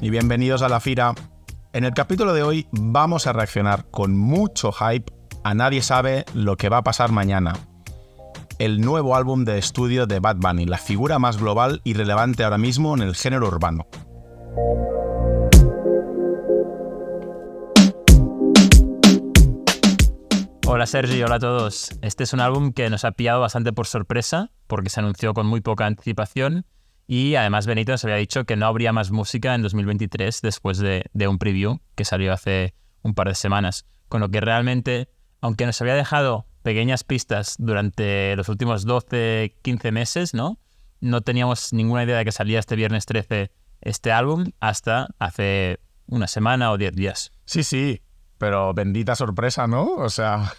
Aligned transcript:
y 0.00 0.10
bienvenidos 0.10 0.62
a 0.62 0.68
La 0.68 0.80
Fira. 0.80 1.14
En 1.72 1.84
el 1.84 1.92
capítulo 1.92 2.32
de 2.32 2.42
hoy 2.42 2.66
vamos 2.72 3.26
a 3.26 3.32
reaccionar 3.32 3.86
con 3.90 4.16
mucho 4.16 4.72
hype 4.72 5.12
a 5.44 5.54
Nadie 5.54 5.82
sabe 5.82 6.24
lo 6.34 6.56
que 6.56 6.68
va 6.68 6.78
a 6.78 6.82
pasar 6.82 7.12
mañana. 7.12 7.52
El 8.58 8.80
nuevo 8.80 9.14
álbum 9.14 9.44
de 9.44 9.58
estudio 9.58 10.06
de 10.06 10.20
Bad 10.20 10.36
Bunny, 10.36 10.64
la 10.64 10.78
figura 10.78 11.18
más 11.18 11.38
global 11.38 11.80
y 11.84 11.94
relevante 11.94 12.44
ahora 12.44 12.58
mismo 12.58 12.94
en 12.94 13.02
el 13.02 13.14
género 13.14 13.48
urbano. 13.48 13.86
Hola 20.66 20.86
Sergi, 20.86 21.22
hola 21.22 21.36
a 21.36 21.40
todos. 21.40 21.90
Este 22.02 22.24
es 22.24 22.32
un 22.32 22.40
álbum 22.40 22.72
que 22.72 22.88
nos 22.90 23.04
ha 23.04 23.12
pillado 23.12 23.40
bastante 23.40 23.72
por 23.72 23.86
sorpresa 23.86 24.50
porque 24.66 24.90
se 24.90 25.00
anunció 25.00 25.34
con 25.34 25.46
muy 25.46 25.60
poca 25.60 25.86
anticipación 25.86 26.64
y 27.10 27.36
además 27.36 27.66
Benito 27.66 27.90
nos 27.90 28.04
había 28.04 28.16
dicho 28.16 28.44
que 28.44 28.54
no 28.54 28.66
habría 28.66 28.92
más 28.92 29.10
música 29.10 29.54
en 29.54 29.62
2023 29.62 30.42
después 30.42 30.76
de, 30.76 31.08
un 31.26 31.38
preview 31.38 31.80
que 31.94 32.04
salió 32.04 32.34
hace 32.34 32.74
un 33.02 33.14
par 33.14 33.28
de 33.28 33.34
semanas. 33.34 33.86
Con 34.10 34.20
lo 34.20 34.28
que 34.28 34.42
realmente, 34.42 35.08
aunque 35.40 35.64
nos 35.64 35.80
había 35.80 35.94
dejado 35.94 36.46
pequeñas 36.62 37.04
pistas 37.04 37.56
durante 37.58 38.36
los 38.36 38.50
últimos 38.50 38.84
12, 38.84 39.56
15 39.62 39.90
meses, 39.90 40.34
¿no? 40.34 40.60
No 41.00 41.22
teníamos 41.22 41.72
ninguna 41.72 42.04
idea 42.04 42.18
de 42.18 42.26
que 42.26 42.32
salía 42.32 42.58
este 42.58 42.76
viernes 42.76 43.06
13 43.06 43.52
este 43.80 44.12
álbum 44.12 44.50
hasta 44.60 45.08
hace 45.18 45.80
una 46.08 46.26
semana 46.26 46.72
o 46.72 46.76
10 46.76 46.94
días. 46.94 47.32
Sí, 47.46 47.62
sí, 47.62 48.02
pero 48.36 48.74
bendita 48.74 49.16
sorpresa, 49.16 49.66
¿no? 49.66 49.94
O 49.94 50.10
sea... 50.10 50.52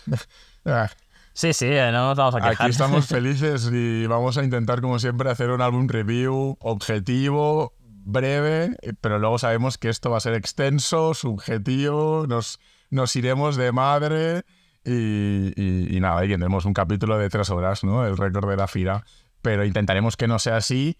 Sí, 1.34 1.54
sí, 1.54 1.68
eh, 1.68 1.92
no 1.92 2.10
nos 2.10 2.18
vamos 2.18 2.36
a 2.36 2.38
quejar. 2.40 2.56
Aquí 2.60 2.72
estamos 2.72 3.08
felices 3.08 3.70
y 3.72 4.06
vamos 4.08 4.38
a 4.38 4.44
intentar, 4.44 4.82
como 4.82 5.00
siempre, 5.00 5.30
hacer 5.30 5.52
un 5.52 5.62
álbum 5.62 5.88
review 5.88 6.58
objetivo, 6.60 7.74
breve, 7.80 8.76
pero 9.02 9.20
luego 9.20 9.38
sabemos 9.38 9.78
que 9.78 9.90
esto 9.90 10.10
va 10.10 10.18
a 10.18 10.22
ser 10.22 10.34
extenso, 10.34 11.14
subjetivo, 11.14 12.26
nos, 12.28 12.60
nos 12.90 13.16
iremos 13.16 13.56
de 13.56 13.72
madre 13.72 14.44
y, 14.84 16.00
nada, 16.00 16.26
y 16.26 16.30
tendremos 16.30 16.66
un 16.66 16.74
capítulo 16.74 17.18
de 17.18 17.30
tres 17.30 17.50
horas, 17.50 17.84
¿no? 17.84 18.06
El 18.06 18.18
récord 18.18 18.50
de 18.50 18.58
la 18.58 18.68
FIRA. 18.68 19.06
Pero 19.42 19.64
intentaremos 19.66 20.18
que 20.18 20.28
no 20.28 20.40
sea 20.40 20.58
así. 20.58 20.98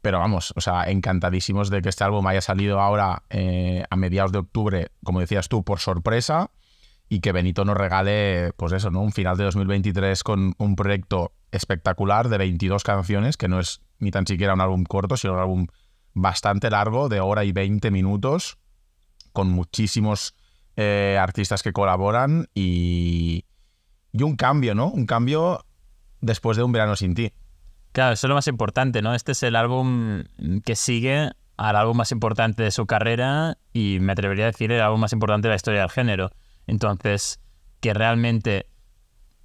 Pero 0.00 0.20
vamos, 0.20 0.52
o 0.54 0.60
sea, 0.60 0.88
encantadísimos 0.90 1.70
de 1.70 1.82
que 1.82 1.88
este 1.88 2.04
álbum 2.04 2.24
haya 2.28 2.40
salido 2.40 2.80
ahora 2.80 3.24
eh, 3.30 3.82
a 3.90 3.96
mediados 3.96 4.30
de 4.30 4.38
octubre, 4.38 4.92
como 5.02 5.18
decías 5.18 5.48
tú, 5.48 5.64
por 5.64 5.80
sorpresa 5.80 6.52
y 7.08 7.20
que 7.20 7.32
Benito 7.32 7.64
nos 7.64 7.76
regale, 7.76 8.52
pues 8.56 8.72
eso, 8.72 8.90
¿no? 8.90 9.00
Un 9.00 9.12
final 9.12 9.36
de 9.36 9.44
2023 9.44 10.22
con 10.22 10.54
un 10.58 10.76
proyecto 10.76 11.32
espectacular 11.50 12.28
de 12.28 12.38
22 12.38 12.82
canciones, 12.82 13.36
que 13.36 13.48
no 13.48 13.60
es 13.60 13.80
ni 13.98 14.10
tan 14.10 14.26
siquiera 14.26 14.54
un 14.54 14.60
álbum 14.60 14.84
corto, 14.84 15.16
sino 15.16 15.34
un 15.34 15.40
álbum 15.40 15.66
bastante 16.12 16.70
largo, 16.70 17.08
de 17.08 17.20
hora 17.20 17.44
y 17.44 17.52
20 17.52 17.90
minutos, 17.90 18.58
con 19.32 19.50
muchísimos 19.50 20.34
eh, 20.76 21.18
artistas 21.20 21.62
que 21.62 21.72
colaboran 21.72 22.48
y, 22.54 23.44
y 24.12 24.22
un 24.22 24.36
cambio, 24.36 24.74
¿no? 24.74 24.88
Un 24.88 25.06
cambio 25.06 25.64
después 26.20 26.56
de 26.56 26.62
un 26.62 26.72
verano 26.72 26.96
sin 26.96 27.14
ti. 27.14 27.32
Claro, 27.92 28.12
eso 28.12 28.26
es 28.26 28.28
lo 28.28 28.34
más 28.34 28.46
importante, 28.48 29.00
¿no? 29.00 29.14
Este 29.14 29.32
es 29.32 29.42
el 29.42 29.56
álbum 29.56 30.24
que 30.64 30.76
sigue 30.76 31.30
al 31.56 31.76
álbum 31.76 31.96
más 31.96 32.12
importante 32.12 32.62
de 32.62 32.70
su 32.70 32.86
carrera 32.86 33.58
y 33.72 33.98
me 34.00 34.12
atrevería 34.12 34.44
a 34.44 34.48
decir 34.48 34.70
el 34.70 34.80
álbum 34.80 35.00
más 35.00 35.12
importante 35.12 35.48
de 35.48 35.52
la 35.52 35.56
historia 35.56 35.80
del 35.80 35.90
género. 35.90 36.30
Entonces, 36.68 37.40
que 37.80 37.94
realmente 37.94 38.66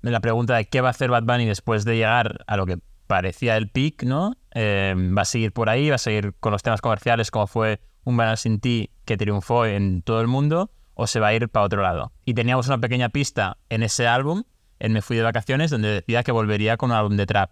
la 0.02 0.20
pregunta 0.20 0.56
de 0.56 0.66
qué 0.66 0.82
va 0.82 0.90
a 0.90 0.92
hacer 0.92 1.10
Bad 1.10 1.24
Bunny 1.24 1.45
después 1.45 1.86
de 1.86 1.95
llegar 1.95 2.44
a 2.45 2.58
lo 2.58 2.66
que 2.66 2.78
parecía 3.08 3.58
el 3.58 3.70
peak, 3.70 4.04
¿no? 4.04 4.36
Eh, 4.54 4.94
va 4.95 5.23
a 5.23 5.26
seguir 5.26 5.54
por 5.54 5.70
ahí, 5.70 5.89
va 5.89 5.95
a 5.95 6.00
seguir 6.00 6.36
con 6.39 6.52
los 6.52 6.62
temas 6.62 6.82
comerciales 6.82 7.32
como 7.32 7.48
fue 7.48 7.80
Un 8.04 8.17
Banal 8.17 8.38
Sin 8.38 8.60
Ti 8.60 8.92
que 9.06 9.17
triunfó 9.17 9.66
en 9.66 10.02
todo 10.02 10.22
el 10.22 10.28
mundo, 10.28 10.72
o 10.94 11.08
se 11.08 11.20
va 11.20 11.28
a 11.28 11.33
ir 11.33 11.48
para 11.50 11.66
otro 11.66 11.82
lado. 11.82 12.12
Y 12.26 12.33
teníamos 12.33 12.67
una 12.67 12.78
pequeña 12.78 13.10
pista 13.10 13.58
en 13.70 13.82
ese 13.83 14.06
álbum, 14.06 14.44
en 14.80 14.92
Me 14.92 15.02
Fui 15.02 15.16
de 15.16 15.23
Vacaciones, 15.23 15.72
donde 15.72 15.89
decía 15.89 16.23
que 16.23 16.32
volvería 16.32 16.78
con 16.78 16.92
un 16.92 16.98
álbum 16.98 17.16
de 17.16 17.26
trap. 17.26 17.52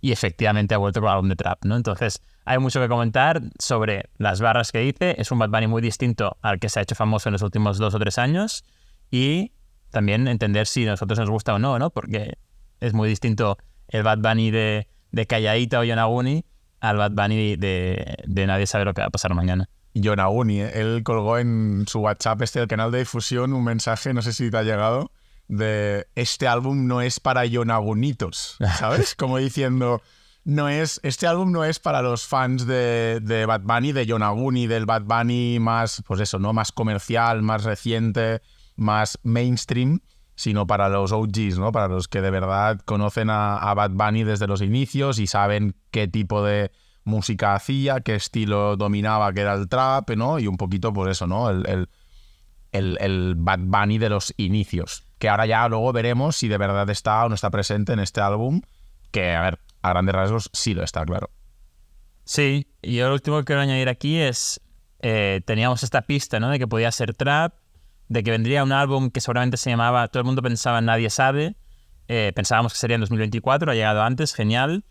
Y 0.00 0.10
efectivamente 0.10 0.74
ha 0.74 0.78
vuelto 0.78 1.00
con 1.00 1.08
un 1.08 1.14
álbum 1.14 1.28
de 1.28 1.36
trap, 1.36 1.64
¿no? 1.64 1.76
Entonces, 1.76 2.20
hay 2.44 2.58
mucho 2.58 2.80
que 2.80 2.88
comentar 2.88 3.40
sobre 3.58 4.10
las 4.18 4.40
barras 4.40 4.72
que 4.72 4.80
dice. 4.80 5.14
Es 5.18 5.30
un 5.30 5.38
Bad 5.38 5.50
Bunny 5.50 5.68
muy 5.68 5.80
distinto 5.80 6.36
al 6.42 6.58
que 6.58 6.68
se 6.68 6.80
ha 6.80 6.82
hecho 6.82 6.96
famoso 6.96 7.28
en 7.28 7.34
los 7.34 7.42
últimos 7.42 7.78
dos 7.78 7.94
o 7.94 7.98
tres 8.00 8.18
años 8.18 8.64
y 9.12 9.52
también 9.90 10.26
entender 10.26 10.66
si 10.66 10.84
a 10.88 10.92
nosotros 10.92 11.18
nos 11.20 11.30
gusta 11.30 11.54
o 11.54 11.58
no, 11.60 11.78
¿no? 11.78 11.90
Porque 11.90 12.38
es 12.80 12.94
muy 12.94 13.08
distinto 13.08 13.58
el 13.88 14.02
Bad 14.02 14.18
Bunny 14.18 14.50
de, 14.50 14.88
de 15.12 15.26
Calladita 15.26 15.78
o 15.78 15.84
Yonaguni 15.84 16.44
al 16.80 16.96
Bad 16.96 17.12
Bunny 17.12 17.56
de, 17.56 18.16
de, 18.26 18.46
Nadie 18.46 18.66
sabe 18.66 18.86
lo 18.86 18.94
que 18.94 19.02
va 19.02 19.08
a 19.08 19.10
pasar 19.10 19.34
mañana. 19.34 19.68
Yonaguni, 19.94 20.62
¿eh? 20.62 20.80
él 20.80 21.02
colgó 21.04 21.38
en 21.38 21.84
su 21.86 22.00
WhatsApp, 22.00 22.40
este 22.40 22.58
del 22.58 22.68
canal 22.68 22.90
de 22.90 23.00
difusión, 23.00 23.52
un 23.52 23.62
mensaje, 23.62 24.14
no 24.14 24.22
sé 24.22 24.32
si 24.32 24.50
te 24.50 24.56
ha 24.56 24.62
llegado, 24.62 25.12
de 25.46 26.08
este 26.14 26.48
álbum 26.48 26.86
no 26.86 27.02
es 27.02 27.20
para 27.20 27.44
Yonagunitos, 27.44 28.56
¿sabes? 28.78 29.14
Como 29.14 29.36
diciendo, 29.36 30.00
no 30.44 30.70
es, 30.70 31.00
este 31.02 31.26
álbum 31.26 31.52
no 31.52 31.64
es 31.64 31.78
para 31.78 32.00
los 32.00 32.26
fans 32.26 32.66
de, 32.66 33.20
de 33.22 33.44
Bad 33.44 33.60
Bunny, 33.60 33.92
de 33.92 34.06
Yonaguni, 34.06 34.66
del 34.66 34.86
Bad 34.86 35.02
Bunny 35.02 35.58
más, 35.60 36.02
pues 36.06 36.20
eso, 36.20 36.38
¿no? 36.38 36.54
Más 36.54 36.72
comercial, 36.72 37.42
más 37.42 37.64
reciente, 37.64 38.40
más 38.82 39.18
mainstream, 39.22 40.00
sino 40.34 40.66
para 40.66 40.88
los 40.88 41.12
OGs, 41.12 41.58
¿no? 41.58 41.72
Para 41.72 41.88
los 41.88 42.08
que 42.08 42.20
de 42.20 42.30
verdad 42.30 42.80
conocen 42.84 43.28
a, 43.30 43.72
Bad 43.74 43.92
Bunny 43.92 44.24
desde 44.24 44.46
los 44.46 44.60
inicios 44.60 45.18
y 45.18 45.26
saben 45.26 45.74
qué 45.90 46.08
tipo 46.08 46.44
de 46.44 46.70
música 47.04 47.54
hacía, 47.54 48.00
qué 48.00 48.14
estilo 48.14 48.76
dominaba, 48.76 49.32
que 49.32 49.40
era 49.40 49.54
el 49.54 49.68
trap, 49.68 50.10
¿no? 50.10 50.38
Y 50.38 50.46
un 50.46 50.56
poquito 50.56 50.92
por 50.92 51.08
eso, 51.08 51.26
¿no? 51.26 51.50
El, 51.50 51.88
el, 52.72 53.34
Bad 53.36 53.60
Bunny 53.60 53.98
de 53.98 54.08
los 54.08 54.34
inicios. 54.36 55.04
Que 55.18 55.28
ahora 55.28 55.46
ya 55.46 55.68
luego 55.68 55.92
veremos 55.92 56.36
si 56.36 56.48
de 56.48 56.58
verdad 56.58 56.88
está 56.90 57.24
o 57.24 57.28
no 57.28 57.34
está 57.34 57.50
presente 57.50 57.92
en 57.92 58.00
este 58.00 58.20
álbum. 58.20 58.62
Que, 59.10 59.34
a 59.34 59.42
ver, 59.42 59.58
a 59.82 59.90
grandes 59.90 60.14
rasgos 60.14 60.50
sí 60.52 60.74
lo 60.74 60.82
está, 60.82 61.04
claro. 61.04 61.30
Sí, 62.24 62.66
y 62.80 62.96
yo 62.96 63.08
lo 63.08 63.14
último 63.14 63.38
que 63.38 63.44
quiero 63.44 63.60
añadir 63.60 63.88
aquí 63.88 64.18
es, 64.18 64.60
eh, 65.00 65.42
teníamos 65.44 65.82
esta 65.82 66.02
pista, 66.02 66.40
¿no? 66.40 66.48
De 66.50 66.58
que 66.58 66.66
podía 66.66 66.90
ser 66.92 67.14
trap, 67.14 67.54
de 68.12 68.22
que 68.22 68.30
vendría 68.30 68.62
un 68.62 68.72
álbum 68.72 69.10
que 69.10 69.20
seguramente 69.20 69.56
se 69.56 69.70
llamaba, 69.70 70.06
todo 70.08 70.20
el 70.20 70.26
mundo 70.26 70.42
pensaba 70.42 70.82
Nadie 70.82 71.08
sabe, 71.08 71.56
eh, 72.08 72.32
pensábamos 72.34 72.74
que 72.74 72.78
sería 72.78 72.96
en 72.96 73.00
2024, 73.00 73.72
ha 73.72 73.74
llegado 73.74 74.02
antes, 74.02 74.34
genial, 74.34 74.84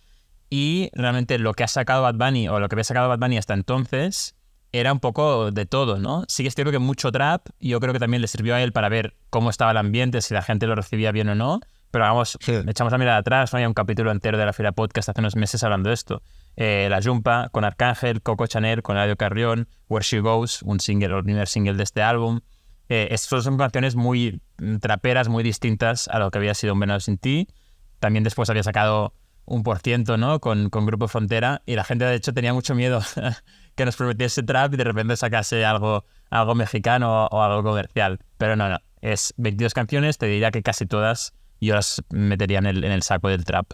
y 0.50 0.90
realmente 0.94 1.38
lo 1.38 1.54
que 1.54 1.64
ha 1.64 1.68
sacado 1.68 2.02
Bad 2.02 2.16
Bunny, 2.16 2.50
o 2.50 2.60
lo 2.60 2.68
que 2.68 2.76
había 2.76 2.84
sacado 2.84 3.10
Bad 3.10 3.20
Bunny 3.20 3.38
hasta 3.38 3.54
entonces, 3.54 4.36
era 4.72 4.92
un 4.92 5.00
poco 5.00 5.52
de 5.52 5.68
todo, 5.68 6.00
¿no? 6.00 6.24
Sí 6.28 6.44
que 6.44 6.50
es 6.50 6.56
cierto 6.56 6.72
que 6.72 6.80
mucho 6.80 7.12
trap, 7.12 7.48
y 7.60 7.70
yo 7.70 7.80
creo 7.80 7.94
que 7.94 8.00
también 8.00 8.22
le 8.22 8.28
sirvió 8.28 8.56
a 8.56 8.62
él 8.64 8.72
para 8.72 8.90
ver 8.90 9.16
cómo 9.30 9.52
estaba 9.52 9.70
el 9.70 9.78
ambiente, 9.78 10.22
si 10.22 10.34
la 10.34 10.42
gente 10.42 10.66
lo 10.66 10.74
recibía 10.74 11.12
bien 11.12 11.30
o 11.30 11.36
no, 11.36 11.60
pero 11.92 12.06
vamos, 12.06 12.40
echamos 12.48 12.92
la 12.92 12.98
mirada 12.98 13.18
atrás, 13.18 13.54
¿no? 13.54 13.60
Hay 13.60 13.66
un 13.66 13.74
capítulo 13.74 14.12
entero 14.12 14.38
de 14.38 14.46
la 14.46 14.54
Fila 14.54 14.72
Podcast 14.72 15.10
hace 15.10 15.20
unos 15.20 15.36
meses 15.36 15.62
hablando 15.64 15.90
de 15.90 15.94
esto. 15.94 16.24
Eh, 16.56 16.88
la 16.90 17.02
Jumpa 17.04 17.50
con 17.52 17.66
Arcángel, 17.66 18.22
Coco 18.22 18.48
Chanel 18.48 18.82
con 18.82 18.96
Radio 18.96 19.16
Carrión, 19.16 19.68
Where 19.90 20.04
She 20.04 20.22
Goes, 20.22 20.64
un 20.64 20.80
single, 20.80 21.18
el 21.18 21.24
primer 21.24 21.48
single 21.48 21.74
de 21.74 21.84
este 21.84 22.02
álbum. 22.02 22.40
Eh, 22.94 23.08
estas 23.14 23.46
son 23.46 23.58
canciones 23.58 23.96
muy 23.96 24.42
mm, 24.58 24.80
traperas, 24.80 25.30
muy 25.30 25.44
distintas 25.44 26.10
a 26.10 26.20
lo 26.20 26.30
que 26.30 26.40
había 26.40 26.54
sido 26.54 26.74
Un 26.74 26.82
Venado 26.82 27.00
Sin 27.00 27.18
Ti. 27.18 27.48
También 28.00 28.26
después 28.26 28.50
había 28.50 28.64
sacado 28.64 29.14
un 29.46 29.64
por 29.64 29.80
ciento, 29.80 30.18
¿no? 30.18 30.42
Con, 30.42 30.70
con 30.70 30.86
Grupo 30.86 31.08
Frontera 31.08 31.62
y 31.66 31.76
la 31.76 31.86
gente 31.86 32.04
de 32.04 32.16
hecho 32.16 32.34
tenía 32.34 32.54
mucho 32.54 32.76
miedo 32.76 33.02
que 33.76 33.86
nos 33.86 33.96
prometiese 33.96 34.44
trap 34.44 34.74
y 34.74 34.78
de 34.78 34.84
repente 34.84 35.16
sacase 35.16 35.64
algo, 35.64 36.04
algo 36.30 36.54
mexicano 36.54 37.28
o, 37.28 37.42
algo 37.42 37.64
comercial. 37.64 38.20
Pero 38.38 38.58
no, 38.58 38.68
no. 38.68 38.80
Es 39.00 39.34
22 39.38 39.74
canciones, 39.74 40.18
te 40.18 40.26
diría 40.26 40.52
que 40.52 40.62
casi 40.62 40.86
todas 40.86 41.34
yo 41.62 41.76
las 41.76 42.04
metería 42.10 42.60
en 42.60 42.66
el, 42.66 42.84
en 42.84 42.92
el 42.92 43.04
saco 43.04 43.30
del 43.30 43.46
trap. 43.46 43.72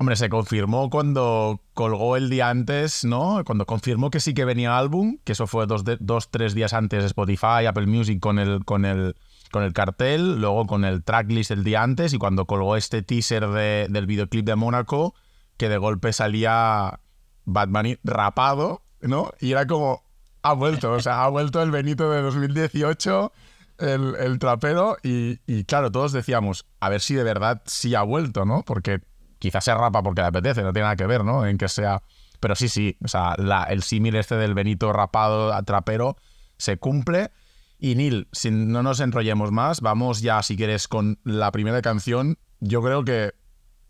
Hombre, 0.00 0.14
se 0.14 0.28
confirmó 0.28 0.90
cuando 0.90 1.60
colgó 1.74 2.16
el 2.16 2.30
día 2.30 2.50
antes, 2.50 3.04
¿no? 3.04 3.42
Cuando 3.44 3.66
confirmó 3.66 4.10
que 4.10 4.20
sí 4.20 4.32
que 4.32 4.44
venía 4.44 4.78
álbum, 4.78 5.18
que 5.24 5.32
eso 5.32 5.48
fue 5.48 5.66
dos, 5.66 5.82
dos 5.98 6.30
tres 6.30 6.54
días 6.54 6.72
antes 6.72 7.02
de 7.02 7.06
Spotify, 7.08 7.66
Apple 7.66 7.86
Music 7.86 8.20
con 8.20 8.38
el, 8.38 8.64
con 8.64 8.84
el, 8.84 9.16
con 9.50 9.64
el 9.64 9.72
cartel, 9.72 10.40
luego 10.40 10.68
con 10.68 10.84
el 10.84 11.02
tracklist 11.02 11.50
el 11.50 11.64
día 11.64 11.82
antes 11.82 12.14
y 12.14 12.18
cuando 12.18 12.46
colgó 12.46 12.76
este 12.76 13.02
teaser 13.02 13.48
del 13.48 14.06
videoclip 14.06 14.46
de 14.46 14.54
Mónaco, 14.54 15.16
que 15.56 15.68
de 15.68 15.78
golpe 15.78 16.12
salía 16.12 17.00
Bunny 17.44 17.98
rapado, 18.04 18.82
¿no? 19.00 19.32
Y 19.40 19.50
era 19.50 19.66
como, 19.66 20.04
ha 20.42 20.52
vuelto, 20.52 20.92
o 20.92 21.00
sea, 21.00 21.24
ha 21.24 21.28
vuelto 21.28 21.60
el 21.60 21.72
Benito 21.72 22.08
de 22.08 22.22
2018, 22.22 23.32
el, 23.78 24.14
el 24.14 24.38
trapero, 24.38 24.96
y, 25.02 25.40
y 25.48 25.64
claro, 25.64 25.90
todos 25.90 26.12
decíamos, 26.12 26.66
a 26.78 26.88
ver 26.88 27.00
si 27.00 27.14
de 27.14 27.24
verdad 27.24 27.62
sí 27.66 27.96
ha 27.96 28.02
vuelto, 28.02 28.44
¿no? 28.44 28.62
Porque 28.62 29.00
quizás 29.38 29.64
se 29.64 29.74
rapa 29.74 30.02
porque 30.02 30.22
le 30.22 30.28
apetece, 30.28 30.62
no 30.62 30.72
tiene 30.72 30.84
nada 30.84 30.96
que 30.96 31.06
ver, 31.06 31.24
¿no? 31.24 31.46
En 31.46 31.58
que 31.58 31.68
sea... 31.68 32.02
Pero 32.40 32.54
sí, 32.54 32.68
sí, 32.68 32.96
o 33.04 33.08
sea, 33.08 33.34
el 33.68 33.82
símil 33.82 34.14
este 34.14 34.36
del 34.36 34.54
Benito 34.54 34.92
rapado 34.92 35.52
a 35.52 35.62
trapero 35.64 36.16
se 36.56 36.76
cumple. 36.78 37.32
Y 37.80 37.96
Neil, 37.96 38.28
si 38.30 38.52
no 38.52 38.82
nos 38.84 39.00
enrollemos 39.00 39.50
más, 39.50 39.80
vamos 39.80 40.20
ya, 40.20 40.42
si 40.42 40.56
quieres, 40.56 40.86
con 40.86 41.18
la 41.24 41.50
primera 41.50 41.82
canción. 41.82 42.38
Yo 42.60 42.80
creo 42.80 43.04
que 43.04 43.34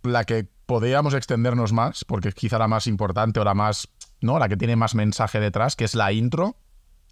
la 0.03 0.25
que 0.25 0.49
podríamos 0.65 1.12
extendernos 1.12 1.75
más, 1.75 2.06
porque 2.06 2.29
es 2.29 2.35
quizá 2.35 2.59
la 2.59 2.69
más 2.69 2.87
importante 2.87 3.39
o 3.39 3.45
la 3.45 3.53
más 3.53 3.89
¿no? 4.21 4.39
La 4.39 4.49
que 4.49 4.56
tiene 4.56 4.77
más 4.77 4.95
mensaje 4.95 5.41
detrás, 5.41 5.77
que 5.77 5.85
es 5.85 5.95
la 5.95 6.12
intro. 6.12 6.56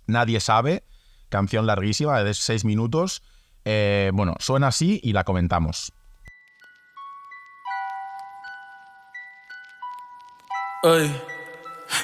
Nadie 0.07 0.41
sabe, 0.41 0.85
canción 1.29 1.67
larguísima 1.67 2.23
de 2.23 2.35
seis 2.35 2.65
minutos. 2.65 3.23
Eh, 3.65 4.11
bueno, 4.15 4.35
suena 4.39 4.69
así 4.69 5.01
y 5.03 5.13
la 5.13 5.25
comentamos. 5.25 5.93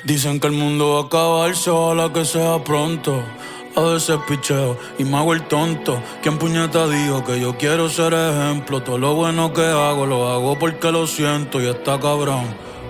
Dicen 0.05 0.41
que 0.41 0.47
el 0.47 0.53
mundo 0.53 0.95
va 0.95 1.01
a 1.01 1.05
acabarse, 1.05 1.71
ojalá 1.71 2.13
que 2.13 2.25
sea 2.25 2.63
pronto. 2.63 3.23
A 3.75 3.81
veces 3.81 4.19
picheo 4.29 4.77
y 4.99 5.05
me 5.05 5.17
hago 5.17 5.33
el 5.33 5.43
tonto. 5.49 6.03
¿Quién 6.23 6.37
puñeta 6.37 6.87
dijo 6.89 7.25
que 7.25 7.41
yo 7.41 7.57
quiero 7.57 7.89
ser 7.89 8.13
ejemplo? 8.13 8.83
Todo 8.83 8.99
lo 8.99 9.15
bueno 9.15 9.53
que 9.55 9.65
hago 9.65 10.05
lo 10.05 10.29
hago 10.29 10.59
porque 10.59 10.93
lo 10.93 11.07
siento 11.07 11.61
y 11.61 11.69
está 11.69 11.99
cabrón. 11.99 12.45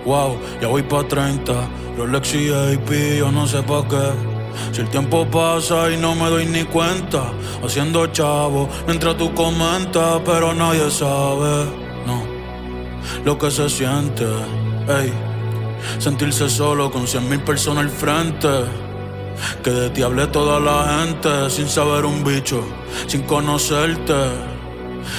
Wow, 0.05 0.37
ya 0.61 0.67
voy 0.67 0.83
pa' 0.83 1.06
30. 1.06 1.53
Rolex 1.97 2.35
y 2.35 2.49
AP, 2.53 3.19
yo 3.19 3.31
no 3.31 3.47
sé 3.47 3.62
pa' 3.62 3.87
qué. 3.89 4.33
Si 4.73 4.81
el 4.81 4.89
tiempo 4.89 5.27
pasa 5.27 5.91
y 5.91 5.97
no 5.97 6.15
me 6.15 6.29
doy 6.29 6.47
ni 6.47 6.65
cuenta, 6.65 7.33
haciendo 7.65 8.06
chavo 8.09 8.69
mientras 8.87 9.17
tú 9.17 9.33
comentas, 9.35 10.21
pero 10.25 10.53
nadie 10.53 10.91
sabe, 10.91 11.67
no, 12.06 12.23
lo 13.25 13.39
que 13.39 13.50
se 13.50 13.69
siente, 13.69 14.25
ey, 14.89 15.12
sentirse 15.99 16.49
solo 16.49 16.90
con 16.90 17.06
cien 17.06 17.29
mil 17.29 17.40
personas 17.40 17.84
al 17.84 17.90
frente. 17.90 18.49
Que 19.62 19.70
de 19.70 19.90
ti 19.90 20.02
hable 20.02 20.26
toda 20.29 20.61
la 20.61 21.00
gente 21.00 21.50
sin 21.50 21.69
saber 21.69 22.05
un 22.05 22.23
bicho, 22.23 22.64
sin 23.06 23.23
conocerte. 23.23 24.14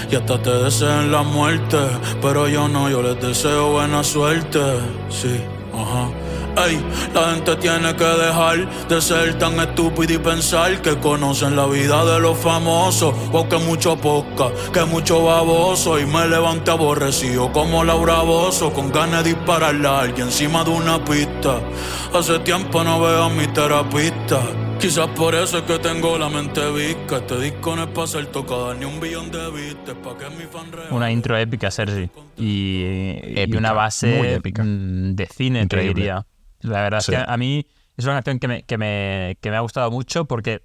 Y 0.09 0.15
hasta 0.15 0.41
te 0.41 0.49
deseen 0.49 1.11
la 1.11 1.23
muerte, 1.23 1.77
pero 2.21 2.47
yo 2.47 2.67
no, 2.67 2.89
yo 2.89 3.01
les 3.01 3.19
deseo 3.19 3.71
buena 3.71 4.03
suerte. 4.03 4.61
Sí, 5.09 5.41
ajá. 5.73 6.09
Ey, 6.55 6.79
la 7.13 7.31
gente 7.33 7.55
tiene 7.55 7.95
que 7.95 8.03
dejar 8.03 8.87
de 8.87 9.01
ser 9.01 9.37
tan 9.39 9.59
estúpida 9.59 10.13
y 10.13 10.17
pensar 10.19 10.81
que 10.81 10.95
conocen 10.97 11.55
la 11.55 11.65
vida 11.65 12.05
de 12.05 12.19
los 12.19 12.37
famosos. 12.37 13.13
Porque 13.31 13.57
mucho 13.57 13.97
poca, 13.97 14.51
que 14.71 14.85
mucho 14.85 15.23
baboso. 15.23 15.99
Y 15.99 16.05
me 16.05 16.27
levante 16.27 16.69
aborrecido 16.71 17.51
como 17.51 17.83
Laura 17.83 18.21
Bozo, 18.21 18.71
con 18.71 18.91
ganas 18.91 19.23
de 19.23 19.33
dispararle 19.33 19.87
a 19.87 20.01
alguien 20.01 20.27
encima 20.27 20.63
de 20.63 20.69
una 20.71 21.03
pista. 21.03 21.59
Hace 22.13 22.37
tiempo 22.39 22.83
no 22.83 23.01
veo 23.01 23.23
a 23.23 23.29
mi 23.29 23.47
terapista. 23.47 24.39
Quizás 24.79 25.07
por 25.15 25.33
eso 25.33 25.59
es 25.59 25.63
que 25.63 25.79
tengo 25.79 26.17
la 26.17 26.29
mente 26.29 26.61
visca. 26.71 27.17
Este 27.17 27.39
disco 27.39 27.75
no 27.75 27.83
es 27.83 27.89
para 27.89 28.05
ser 28.07 28.25
tocado 28.27 28.73
ni 28.75 28.85
un 28.85 28.99
billón 28.99 29.31
de 29.31 29.49
vistas. 29.51 29.95
Pa' 30.03 30.17
que 30.17 30.29
mi 30.35 30.43
fan 30.43 30.71
real. 30.71 30.87
Una 30.91 31.09
intro 31.11 31.37
épica, 31.37 31.71
Sergi. 31.71 32.09
Y, 32.37 32.81
y 33.23 33.33
Épica, 33.37 33.57
una 33.59 33.71
base 33.73 34.17
muy 34.17 34.27
épica. 34.27 34.63
mm, 34.63 35.15
de 35.15 35.25
cine, 35.27 35.59
te 35.59 35.63
Increíble. 35.63 35.93
diría. 35.95 36.25
La 36.63 36.81
verdad 36.81 36.99
Sí. 37.01 37.13
es 37.13 37.17
que 37.19 37.25
a 37.31 37.37
mí 37.37 37.65
es 37.97 38.05
una 38.05 38.15
canción 38.15 38.39
que 38.39 38.47
me, 38.47 38.63
que, 38.63 38.77
me, 38.77 39.37
que 39.41 39.51
me 39.51 39.57
ha 39.57 39.61
gustado 39.61 39.91
mucho 39.91 40.25
porque 40.25 40.63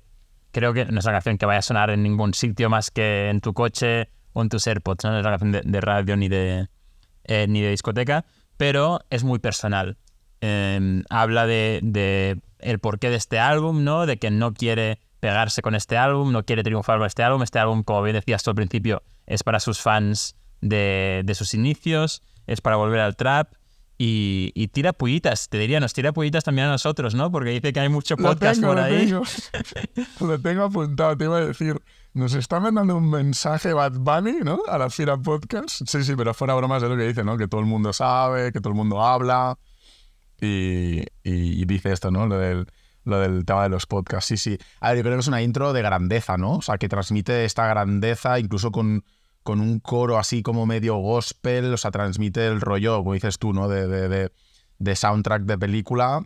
creo 0.53 0.73
que 0.73 0.85
no 0.87 0.99
es 0.99 1.05
una 1.05 1.13
canción 1.15 1.39
que 1.39 1.47
vaya 1.47 1.59
a 1.59 1.63
sonar 1.63 1.91
en 1.91 2.03
ningún 2.03 2.35
sitio 2.35 2.71
más 2.71 2.91
que 2.91 3.29
en 3.31 3.41
tu 3.41 3.53
coche 3.55 4.09
o 4.33 4.43
en 4.43 4.49
tus 4.49 4.67
AirPods. 4.67 5.05
No, 5.05 5.11
No 5.13 5.19
es 5.19 5.23
una 5.23 5.31
canción 5.33 5.53
de, 5.53 5.63
de 5.65 5.81
radio 5.81 6.17
ni 6.17 6.29
de, 6.29 6.69
eh, 7.25 7.47
ni 7.49 7.61
de 7.61 7.71
discoteca, 7.71 8.25
pero 8.57 9.01
es 9.11 9.25
muy 9.25 9.39
personal. 9.39 9.97
Eh, 10.41 11.03
habla 11.11 11.47
de, 11.47 11.81
de 11.83 12.41
el 12.61 12.79
porqué 12.79 13.11
de 13.11 13.17
este 13.17 13.39
álbum, 13.39 13.85
¿no? 13.85 14.07
De 14.07 14.19
que 14.19 14.31
no 14.31 14.55
quiere 14.55 15.01
pegarse 15.21 15.63
con 15.63 15.75
este 15.75 15.97
álbum, 15.97 16.31
no 16.33 16.45
quiere 16.45 16.63
triunfar 16.63 16.99
con 16.99 17.07
este 17.07 17.25
álbum. 17.25 17.43
Este 17.43 17.59
álbum, 17.59 17.83
como 17.83 18.03
bien 18.03 18.15
decías 18.15 18.43
tú 18.43 18.51
al 18.51 18.57
principio, 18.57 19.03
es 19.27 19.43
para 19.43 19.59
sus 19.61 19.81
fans 19.81 20.37
de, 20.61 21.23
de 21.25 21.35
sus 21.35 21.55
inicios, 21.55 22.23
es 22.47 22.61
para 22.61 22.77
volver 22.77 23.01
al 23.01 23.17
trap. 23.17 23.53
Y, 24.01 24.53
y 24.55 24.69
tira 24.69 24.93
pullitas, 24.93 25.49
te 25.49 25.59
diría, 25.59 25.81
nos 25.81 25.93
tira 25.93 26.13
pullitas 26.13 26.45
también 26.45 26.69
a 26.69 26.71
nosotros, 26.71 27.17
¿no? 27.17 27.33
Porque 27.33 27.51
dice 27.51 27.73
que 27.73 27.81
hay 27.81 27.89
mucho 27.89 28.17
podcast 28.17 28.61
tengo, 28.61 28.69
por 28.69 28.77
lo 28.77 28.83
ahí. 28.85 29.07
tengo. 29.07 29.23
lo 30.21 30.39
tengo 30.41 30.63
apuntado, 30.65 31.17
te 31.17 31.25
iba 31.25 31.39
a 31.39 31.45
decir. 31.47 31.81
Nos 32.15 32.35
está 32.35 32.59
mandando 32.61 32.97
un 32.97 33.11
mensaje 33.11 33.73
Bad 33.73 33.95
Bunny, 33.99 34.39
¿no? 34.43 34.61
A 34.69 34.79
la 34.79 34.89
Fira 34.89 35.17
Podcast. 35.17 35.83
Sí, 35.87 36.03
sí, 36.05 36.15
pero 36.17 36.33
fuera 36.33 36.55
bromas 36.55 36.83
es 36.83 36.89
lo 36.89 36.97
que 36.97 37.07
dice, 37.09 37.23
¿no? 37.25 37.37
Que 37.37 37.49
todo 37.49 37.61
el 37.61 37.67
mundo 37.67 37.93
sabe, 37.93 38.53
que 38.53 38.61
todo 38.61 38.71
el 38.71 38.77
mundo 38.77 39.05
habla. 39.05 39.59
Y, 40.41 41.01
y- 41.25 41.63
y 41.63 41.65
dice 41.65 41.93
esto, 41.93 42.11
¿no? 42.11 42.27
Lo 42.27 42.39
del, 42.39 42.67
lo 43.05 43.19
del 43.21 43.45
tema 43.45 43.65
de 43.65 43.69
los 43.69 43.87
podcasts. 43.87 44.29
Sí, 44.29 44.37
sí. 44.37 44.59
A 44.81 44.89
ver, 44.91 44.99
yo 44.99 45.03
creo 45.03 45.15
que 45.17 45.21
es 45.21 45.29
una 45.29 45.43
intro 45.43 45.73
de 45.73 45.83
grandeza, 45.83 46.37
¿no? 46.39 46.53
O 46.57 46.63
sea, 46.63 46.79
que 46.79 46.89
transmite 46.89 47.45
esta 47.45 47.67
grandeza 47.67 48.39
incluso 48.39 48.71
con, 48.71 49.05
con 49.49 49.63
un 49.63 49.81
coro 49.81 50.19
así 50.19 50.43
como 50.43 50.67
medio 50.67 50.97
gospel. 50.97 51.73
O 51.73 51.79
sea, 51.79 51.91
transmite 51.91 52.47
el 52.47 52.61
rollo, 52.61 52.99
como 52.99 53.15
dices 53.15 53.39
tú, 53.39 53.55
¿no? 53.55 53.67
De, 53.67 53.87
de, 53.89 54.09
de- 54.11 54.31
de 54.79 54.95
soundtrack 54.95 55.45
de 55.45 55.57
película. 55.57 56.23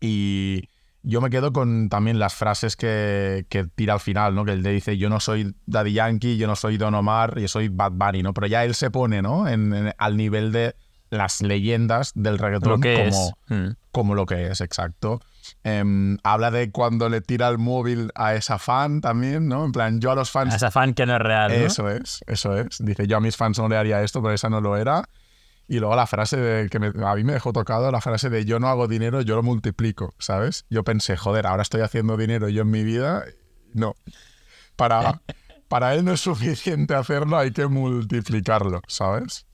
Y 0.00 0.68
yo 1.02 1.20
me 1.20 1.28
quedo 1.28 1.52
con 1.52 1.88
también 1.88 2.20
las 2.20 2.34
frases 2.34 2.76
que, 2.76 3.46
que 3.48 3.64
tira 3.64 3.94
al 3.94 4.00
final, 4.00 4.34
¿no? 4.36 4.44
Que 4.44 4.52
él 4.52 4.62
le 4.62 4.70
dice, 4.70 4.96
yo 4.96 5.08
no 5.08 5.18
soy 5.18 5.54
Daddy 5.66 5.92
Yankee, 5.94 6.36
yo 6.36 6.46
no 6.46 6.54
soy 6.56 6.76
Don 6.78 6.94
Omar, 6.94 7.38
yo 7.40 7.48
soy 7.48 7.68
Bad 7.68 7.92
Bunny, 7.92 8.22
¿no? 8.22 8.32
Pero 8.32 8.46
ya 8.46 8.64
él 8.64 8.74
se 8.76 8.90
pone, 8.90 9.22
¿no? 9.22 9.48
En, 9.48 9.74
en- 9.74 9.92
al 9.98 10.16
nivel 10.16 10.52
de 10.52 10.76
las 11.10 11.40
leyendas 11.42 12.12
del 12.14 12.38
reggaetón 12.38 12.72
Lo 12.74 12.80
que 12.80 12.94
como, 12.94 13.08
es. 13.08 13.32
Mm. 13.48 13.76
como 13.92 14.14
lo 14.14 14.26
que 14.26 14.46
es, 14.48 14.60
exacto. 14.60 15.20
Em, 15.68 16.16
habla 16.22 16.52
de 16.52 16.70
cuando 16.70 17.08
le 17.08 17.20
tira 17.20 17.48
el 17.48 17.58
móvil 17.58 18.12
a 18.14 18.34
esa 18.36 18.58
fan 18.58 19.00
también, 19.00 19.48
¿no? 19.48 19.64
En 19.64 19.72
plan, 19.72 20.00
yo 20.00 20.12
a 20.12 20.14
los 20.14 20.30
fans... 20.30 20.52
A 20.52 20.56
esa 20.56 20.70
fan 20.70 20.94
que 20.94 21.06
no 21.06 21.16
es 21.16 21.20
real, 21.20 21.50
¿no? 21.50 21.66
Eso 21.66 21.90
es, 21.90 22.20
eso 22.28 22.56
es. 22.56 22.78
Dice, 22.78 23.08
yo 23.08 23.16
a 23.16 23.20
mis 23.20 23.36
fans 23.36 23.58
no 23.58 23.68
le 23.68 23.76
haría 23.76 24.00
esto, 24.02 24.22
pero 24.22 24.32
esa 24.32 24.48
no 24.48 24.60
lo 24.60 24.76
era. 24.76 25.08
Y 25.66 25.80
luego 25.80 25.96
la 25.96 26.06
frase 26.06 26.36
de, 26.36 26.68
que 26.70 26.78
me- 26.78 26.92
a 27.04 27.14
mí 27.16 27.24
me 27.24 27.32
dejó 27.32 27.52
tocado, 27.52 27.90
la 27.90 28.00
frase 28.00 28.30
de 28.30 28.44
yo 28.44 28.60
no 28.60 28.68
hago 28.68 28.86
dinero, 28.86 29.22
yo 29.22 29.34
lo 29.34 29.42
multiplico, 29.42 30.14
¿sabes? 30.20 30.66
Yo 30.70 30.84
pensé, 30.84 31.16
joder, 31.16 31.48
ahora 31.48 31.62
estoy 31.62 31.80
haciendo 31.80 32.16
dinero 32.16 32.48
yo 32.48 32.62
en 32.62 32.70
mi 32.70 32.84
vida. 32.84 33.24
No. 33.74 33.96
Para, 34.76 35.20
para 35.66 35.94
él 35.94 36.04
no 36.04 36.12
es 36.12 36.20
suficiente 36.20 36.94
hacerlo, 36.94 37.38
hay 37.38 37.50
que 37.50 37.66
multiplicarlo, 37.66 38.82
¿sabes? 38.86 39.46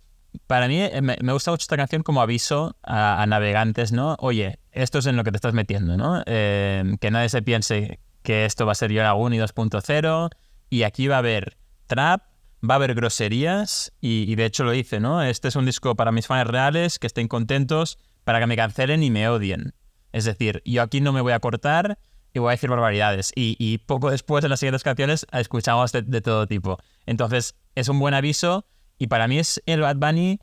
Para 0.46 0.68
mí 0.68 0.80
eh, 0.80 1.00
me, 1.02 1.32
gusta 1.32 1.50
mucho 1.50 1.62
esta 1.62 1.76
canción 1.76 2.02
como 2.02 2.22
aviso 2.22 2.76
a, 2.82 3.24
navegantes, 3.26 3.92
¿no? 3.92 4.16
Oye, 4.18 4.58
esto 4.70 4.98
es 4.98 5.06
en 5.06 5.16
lo 5.16 5.24
que 5.24 5.30
te 5.30 5.36
estás 5.36 5.54
metiendo, 5.54 5.96
¿no? 5.96 6.22
Eh, 6.26 6.96
que 7.00 7.10
nadie 7.10 7.28
se 7.28 7.42
piense 7.42 8.00
que 8.22 8.44
esto 8.44 8.66
va 8.66 8.72
a 8.72 8.74
ser 8.74 8.92
Yo 8.92 9.02
Laguna 9.02 9.36
y 9.36 9.38
2.0 9.38 10.30
y 10.70 10.84
aquí 10.84 11.08
va 11.08 11.16
a 11.16 11.18
haber 11.18 11.56
trap, 11.86 12.22
va 12.68 12.74
a 12.74 12.76
haber 12.76 12.94
groserías 12.94 13.92
y, 14.00 14.34
de 14.34 14.44
hecho 14.44 14.64
lo 14.64 14.70
dice, 14.70 15.00
¿no? 15.00 15.22
Este 15.22 15.48
es 15.48 15.56
un 15.56 15.66
disco 15.66 15.96
para 15.96 16.12
mis 16.12 16.26
fans 16.26 16.48
reales, 16.48 16.98
que 16.98 17.06
estén 17.06 17.28
contentos, 17.28 17.98
para 18.24 18.40
que 18.40 18.46
me 18.46 18.56
cancelen 18.56 19.02
y 19.02 19.10
me 19.10 19.28
odien. 19.28 19.74
Es 20.12 20.24
decir, 20.24 20.62
yo 20.64 20.82
aquí 20.82 21.00
no 21.00 21.12
me 21.12 21.20
voy 21.20 21.32
a 21.32 21.40
cortar 21.40 21.98
y 22.32 22.38
voy 22.38 22.48
a 22.48 22.52
decir 22.52 22.70
barbaridades. 22.70 23.32
Y, 23.34 23.78
poco 23.78 24.10
después, 24.10 24.44
en 24.44 24.50
las 24.50 24.60
siguientes 24.60 24.82
canciones, 24.82 25.26
escuchamos 25.32 25.92
de 25.92 26.20
todo 26.20 26.46
tipo. 26.46 26.78
Entonces, 27.06 27.56
es 27.74 27.88
un 27.88 27.98
buen 27.98 28.14
aviso 28.14 28.66
y 29.02 29.08
para 29.08 29.26
mí 29.26 29.36
es 29.36 29.60
el 29.66 29.80
Bad 29.80 29.96
Bunny 29.96 30.38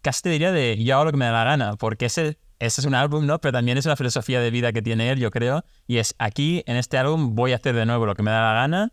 casi 0.00 0.22
te 0.22 0.30
diría 0.30 0.50
de 0.50 0.82
yo 0.82 0.94
hago 0.94 1.04
lo 1.04 1.10
que 1.10 1.18
me 1.18 1.26
da 1.26 1.32
la 1.32 1.44
gana, 1.44 1.76
porque 1.76 2.06
ese, 2.06 2.38
ese 2.58 2.80
es 2.80 2.86
un 2.86 2.94
álbum, 2.94 3.26
¿no? 3.26 3.38
Pero 3.38 3.52
también 3.52 3.76
es 3.76 3.84
una 3.84 3.96
filosofía 3.96 4.40
de 4.40 4.50
vida 4.50 4.72
que 4.72 4.80
tiene 4.80 5.10
él, 5.10 5.18
yo 5.18 5.30
creo, 5.30 5.62
y 5.86 5.98
es 5.98 6.14
aquí, 6.18 6.64
en 6.66 6.76
este 6.78 6.96
álbum, 6.96 7.34
voy 7.34 7.52
a 7.52 7.56
hacer 7.56 7.74
de 7.74 7.84
nuevo 7.84 8.06
lo 8.06 8.14
que 8.14 8.22
me 8.22 8.30
da 8.30 8.40
la 8.40 8.54
gana, 8.54 8.92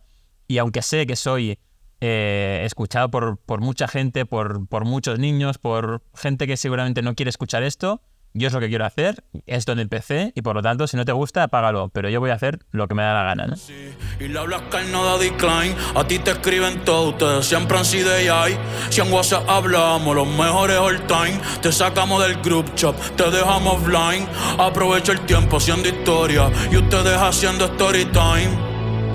y 0.49 0.57
aunque 0.57 0.81
sé 0.81 1.07
que 1.07 1.15
soy 1.15 1.59
eh, 2.01 2.63
escuchado 2.65 3.09
por, 3.09 3.37
por 3.37 3.61
mucha 3.61 3.87
gente, 3.87 4.25
por, 4.25 4.67
por 4.67 4.83
muchos 4.83 5.17
niños, 5.17 5.57
por 5.57 6.03
gente 6.13 6.45
que 6.45 6.57
seguramente 6.57 7.01
no 7.01 7.15
quiere 7.15 7.29
escuchar 7.29 7.63
esto, 7.63 8.01
yo 8.33 8.47
es 8.47 8.53
lo 8.53 8.59
que 8.59 8.69
quiero 8.69 8.85
hacer, 8.85 9.23
es 9.45 9.65
donde 9.65 9.83
empecé, 9.83 10.31
y 10.35 10.41
por 10.41 10.55
lo 10.55 10.61
tanto, 10.61 10.87
si 10.87 10.97
no 10.97 11.05
te 11.05 11.11
gusta, 11.11 11.43
apágalo, 11.43 11.89
pero 11.89 12.09
yo 12.09 12.19
voy 12.19 12.29
a 12.29 12.35
hacer 12.35 12.59
lo 12.71 12.87
que 12.87 12.95
me 12.95 13.03
da 13.03 13.13
la 13.13 13.23
gana, 13.23 13.47
¿no? 13.47 13.55
Y 14.19 14.27
le 14.27 14.39
hablas 14.39 14.61
carno 14.69 15.03
da 15.03 15.17
decline, 15.17 15.75
a 15.95 16.05
ti 16.05 16.19
te 16.19 16.31
escriben 16.31 16.83
todo, 16.85 17.09
ustedes 17.09 17.45
siempre 17.45 17.77
han 17.77 17.85
sido 17.85 18.11
AI. 18.13 18.57
Si 18.89 19.01
en 19.01 19.11
WhatsApp 19.11 19.49
hablamos, 19.49 20.15
los 20.15 20.27
mejores 20.27 20.77
all 20.77 21.01
time, 21.07 21.39
te 21.61 21.71
sacamos 21.71 22.21
del 22.23 22.37
group 22.41 22.73
chat, 22.75 22.95
te 23.15 23.29
dejamos 23.29 23.83
blind. 23.83 24.27
Aprovecho 24.57 25.11
el 25.11 25.21
tiempo 25.21 25.57
haciendo 25.57 25.89
historia 25.89 26.49
y 26.71 26.77
ustedes 26.77 27.17
haciendo 27.17 27.65
story 27.65 28.05
time. 28.05 28.49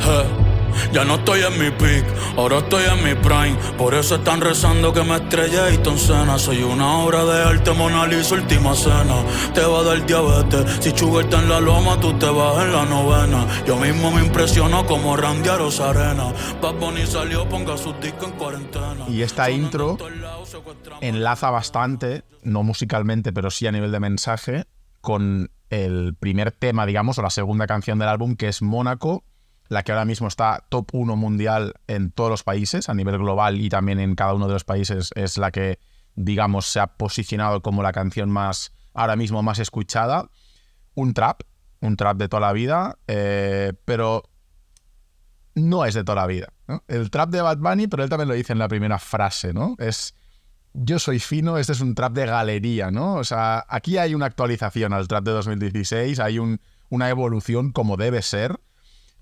Je. 0.00 0.45
Ya 0.92 1.04
no 1.04 1.16
estoy 1.16 1.40
en 1.42 1.58
mi 1.58 1.70
peak, 1.70 2.04
ahora 2.36 2.58
estoy 2.58 2.84
en 2.84 3.04
mi 3.04 3.14
prime. 3.14 3.56
Por 3.76 3.94
eso 3.94 4.16
están 4.16 4.40
rezando 4.40 4.92
que 4.92 5.02
me 5.02 5.16
estrelle 5.16 5.74
y 5.74 5.98
Cena. 5.98 6.38
Soy 6.38 6.62
una 6.62 6.98
obra 6.98 7.24
de 7.24 7.42
arte, 7.42 7.72
Mona 7.72 8.06
Lisa, 8.06 8.34
última 8.34 8.74
cena. 8.74 9.22
Te 9.54 9.62
va 9.62 9.80
a 9.80 9.82
dar 9.82 10.06
diabetes, 10.06 10.78
si 10.80 10.90
Sugar 10.90 11.24
está 11.24 11.40
en 11.40 11.48
la 11.48 11.60
loma, 11.60 11.98
tú 12.00 12.12
te 12.18 12.26
vas 12.26 12.64
en 12.64 12.72
la 12.72 12.84
novena. 12.84 13.46
Yo 13.66 13.76
mismo 13.76 14.10
me 14.10 14.22
impresiono 14.24 14.86
como 14.86 15.16
Randy 15.16 15.48
a 15.48 15.56
Rosarena. 15.56 16.32
Bad 16.60 16.74
Bunny 16.74 17.06
salió, 17.06 17.48
ponga 17.48 17.76
sus 17.76 17.98
discos 18.00 18.28
en 18.30 18.36
cuarentena. 18.36 19.04
Y 19.08 19.22
esta 19.22 19.50
intro 19.50 19.96
enlaza 21.00 21.50
bastante, 21.50 22.24
no 22.42 22.62
musicalmente, 22.62 23.32
pero 23.32 23.50
sí 23.50 23.66
a 23.66 23.72
nivel 23.72 23.92
de 23.92 24.00
mensaje, 24.00 24.64
con 25.00 25.50
el 25.70 26.14
primer 26.18 26.52
tema, 26.52 26.86
digamos, 26.86 27.18
o 27.18 27.22
la 27.22 27.30
segunda 27.30 27.66
canción 27.66 27.98
del 27.98 28.08
álbum, 28.08 28.36
que 28.36 28.48
es 28.48 28.62
Mónaco, 28.62 29.24
la 29.68 29.82
que 29.82 29.92
ahora 29.92 30.04
mismo 30.04 30.28
está 30.28 30.64
top 30.68 30.90
1 30.92 31.16
mundial 31.16 31.74
en 31.86 32.10
todos 32.10 32.30
los 32.30 32.42
países, 32.42 32.88
a 32.88 32.94
nivel 32.94 33.18
global 33.18 33.60
y 33.60 33.68
también 33.68 34.00
en 34.00 34.14
cada 34.14 34.34
uno 34.34 34.46
de 34.46 34.54
los 34.54 34.64
países, 34.64 35.10
es 35.14 35.38
la 35.38 35.50
que, 35.50 35.78
digamos, 36.14 36.66
se 36.66 36.80
ha 36.80 36.86
posicionado 36.86 37.62
como 37.62 37.82
la 37.82 37.92
canción 37.92 38.30
más, 38.30 38.72
ahora 38.94 39.16
mismo 39.16 39.42
más 39.42 39.58
escuchada. 39.58 40.30
Un 40.94 41.14
trap, 41.14 41.42
un 41.80 41.96
trap 41.96 42.16
de 42.16 42.28
toda 42.28 42.40
la 42.40 42.52
vida, 42.52 42.98
eh, 43.06 43.72
pero 43.84 44.22
no 45.54 45.84
es 45.84 45.94
de 45.94 46.04
toda 46.04 46.22
la 46.22 46.26
vida. 46.26 46.48
El 46.88 47.10
trap 47.10 47.30
de 47.30 47.42
Bad 47.42 47.58
Bunny, 47.58 47.86
pero 47.86 48.02
él 48.02 48.10
también 48.10 48.28
lo 48.28 48.34
dice 48.34 48.52
en 48.52 48.58
la 48.58 48.68
primera 48.68 48.98
frase, 48.98 49.52
¿no? 49.52 49.74
Es 49.78 50.14
yo 50.78 50.98
soy 50.98 51.18
fino, 51.18 51.56
este 51.56 51.72
es 51.72 51.80
un 51.80 51.94
trap 51.94 52.12
de 52.12 52.26
galería, 52.26 52.90
¿no? 52.90 53.14
O 53.14 53.24
sea, 53.24 53.64
aquí 53.68 53.96
hay 53.98 54.14
una 54.14 54.26
actualización 54.26 54.92
al 54.92 55.08
trap 55.08 55.24
de 55.24 55.30
2016, 55.32 56.20
hay 56.20 56.38
un, 56.38 56.60
una 56.90 57.08
evolución 57.08 57.72
como 57.72 57.96
debe 57.96 58.22
ser. 58.22 58.60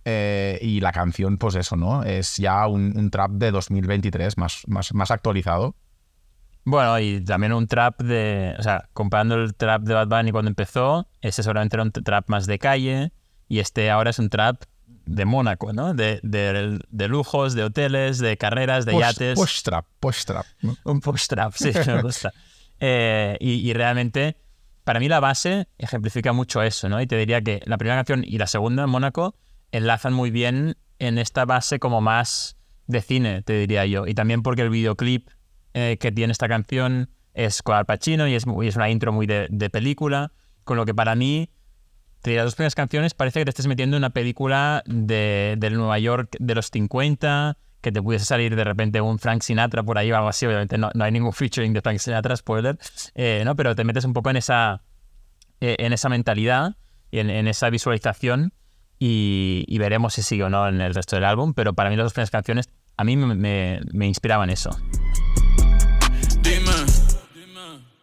Eh, 0.04 0.58
y 0.62 0.80
la 0.80 0.92
canción, 0.92 1.38
pues 1.38 1.54
eso, 1.54 1.76
¿no? 1.76 2.02
Es 2.02 2.36
ya 2.36 2.66
un, 2.66 2.96
un 2.96 3.10
trap 3.10 3.32
de 3.32 3.50
2023 3.50 4.36
más, 4.38 4.62
más, 4.66 4.92
más 4.94 5.10
actualizado. 5.10 5.74
Bueno, 6.66 6.98
y 6.98 7.22
también 7.22 7.52
un 7.52 7.66
trap 7.66 8.00
de. 8.02 8.54
O 8.58 8.62
sea, 8.62 8.88
comparando 8.94 9.34
el 9.36 9.54
trap 9.54 9.82
de 9.82 9.94
Bad 9.94 10.08
Bunny 10.08 10.32
cuando 10.32 10.48
empezó, 10.48 11.08
ese 11.20 11.42
seguramente 11.42 11.76
era 11.76 11.82
un 11.82 11.92
trap 11.92 12.28
más 12.30 12.46
de 12.46 12.58
calle, 12.58 13.12
y 13.48 13.58
este 13.58 13.90
ahora 13.90 14.10
es 14.10 14.18
un 14.18 14.30
trap 14.30 14.62
de 14.86 15.24
Mónaco, 15.26 15.74
¿no? 15.74 15.92
De, 15.92 16.20
de, 16.22 16.78
de 16.88 17.08
lujos, 17.08 17.52
de 17.54 17.64
hoteles, 17.64 18.18
de 18.18 18.38
carreras, 18.38 18.86
de 18.86 18.92
Post- 18.92 19.00
yates. 19.18 19.34
Post-trap, 19.38 19.86
post-trap. 20.00 20.46
¿no? 20.62 20.74
Un 20.84 21.00
post-trap, 21.00 21.52
sí, 21.54 21.70
me 21.86 22.00
gusta. 22.00 22.32
Eh, 22.80 23.36
y, 23.40 23.68
y 23.68 23.72
realmente, 23.74 24.38
para 24.84 25.00
mí 25.00 25.08
la 25.08 25.20
base 25.20 25.68
ejemplifica 25.76 26.32
mucho 26.32 26.62
eso, 26.62 26.88
¿no? 26.88 26.98
Y 27.02 27.06
te 27.06 27.16
diría 27.18 27.42
que 27.42 27.60
la 27.66 27.76
primera 27.76 27.96
canción 27.98 28.24
y 28.26 28.38
la 28.38 28.46
segunda, 28.46 28.86
Mónaco, 28.86 29.36
enlazan 29.76 30.12
muy 30.12 30.30
bien 30.30 30.76
en 30.98 31.18
esta 31.18 31.44
base 31.44 31.78
como 31.78 32.00
más 32.00 32.56
de 32.86 33.00
cine, 33.00 33.42
te 33.42 33.54
diría 33.58 33.84
yo. 33.86 34.06
Y 34.06 34.14
también 34.14 34.42
porque 34.42 34.62
el 34.62 34.70
videoclip 34.70 35.28
eh, 35.74 35.96
que 35.98 36.12
tiene 36.12 36.32
esta 36.32 36.48
canción 36.48 37.10
es 37.34 37.62
con 37.62 37.74
Al 37.74 37.84
Pacino 37.86 38.28
y 38.28 38.34
es, 38.34 38.46
muy- 38.46 38.68
es 38.68 38.76
una 38.76 38.88
intro 38.90 39.12
muy 39.12 39.26
de, 39.26 39.48
de 39.50 39.70
película, 39.70 40.30
con 40.64 40.76
lo 40.76 40.84
que 40.86 40.94
para 40.94 41.14
mí, 41.16 41.50
diría, 42.22 42.40
las 42.40 42.46
dos 42.46 42.54
primeras 42.54 42.74
canciones 42.76 43.14
parece 43.14 43.40
que 43.40 43.46
te 43.46 43.50
estés 43.50 43.66
metiendo 43.66 43.96
en 43.96 44.02
una 44.02 44.10
película 44.10 44.82
de, 44.86 45.56
del 45.58 45.74
Nueva 45.74 45.98
York 45.98 46.36
de 46.38 46.54
los 46.54 46.70
50, 46.70 47.58
que 47.80 47.90
te 47.90 48.00
pudiese 48.00 48.24
salir 48.24 48.54
de 48.54 48.64
repente 48.64 49.00
un 49.00 49.18
Frank 49.18 49.42
Sinatra 49.42 49.82
por 49.82 49.98
ahí 49.98 50.12
o 50.12 50.16
algo 50.16 50.28
así. 50.28 50.46
Obviamente 50.46 50.78
no, 50.78 50.90
no 50.94 51.04
hay 51.04 51.10
ningún 51.10 51.32
featuring 51.34 51.72
de 51.72 51.82
Frank 51.82 51.98
Sinatra, 51.98 52.36
spoiler, 52.36 52.78
eh, 53.16 53.42
¿no? 53.44 53.56
pero 53.56 53.74
te 53.74 53.82
metes 53.82 54.04
un 54.04 54.12
poco 54.12 54.30
en 54.30 54.36
esa, 54.36 54.82
eh, 55.60 55.74
en 55.80 55.92
esa 55.92 56.08
mentalidad 56.08 56.76
y 57.10 57.18
en, 57.18 57.28
en 57.30 57.48
esa 57.48 57.68
visualización 57.70 58.52
y, 58.98 59.64
y 59.66 59.78
veremos 59.78 60.14
si 60.14 60.22
sigue 60.22 60.44
o 60.44 60.50
no 60.50 60.68
en 60.68 60.80
el 60.80 60.94
resto 60.94 61.16
del 61.16 61.24
álbum. 61.24 61.52
Pero 61.54 61.74
para 61.74 61.90
mí 61.90 61.96
las 61.96 62.04
dos 62.06 62.12
primeras 62.12 62.30
canciones 62.30 62.68
a 62.96 63.04
mí 63.04 63.16
me, 63.16 63.34
me- 63.34 63.80
me 63.92 64.06
inspiraban 64.06 64.50
eso. 64.50 64.70
Dime, 66.42 66.72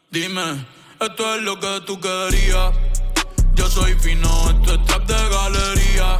dime, 0.10 0.66
esto 1.00 1.36
es 1.36 1.42
lo 1.44 1.60
que 1.60 1.82
tú 1.86 2.00
querías. 2.00 2.74
Yo 3.54 3.68
soy 3.68 3.94
fino, 3.96 4.28
esto 4.50 4.74
es 4.76 4.86
trap 4.86 5.06
de 5.06 5.14
galería. 5.30 6.20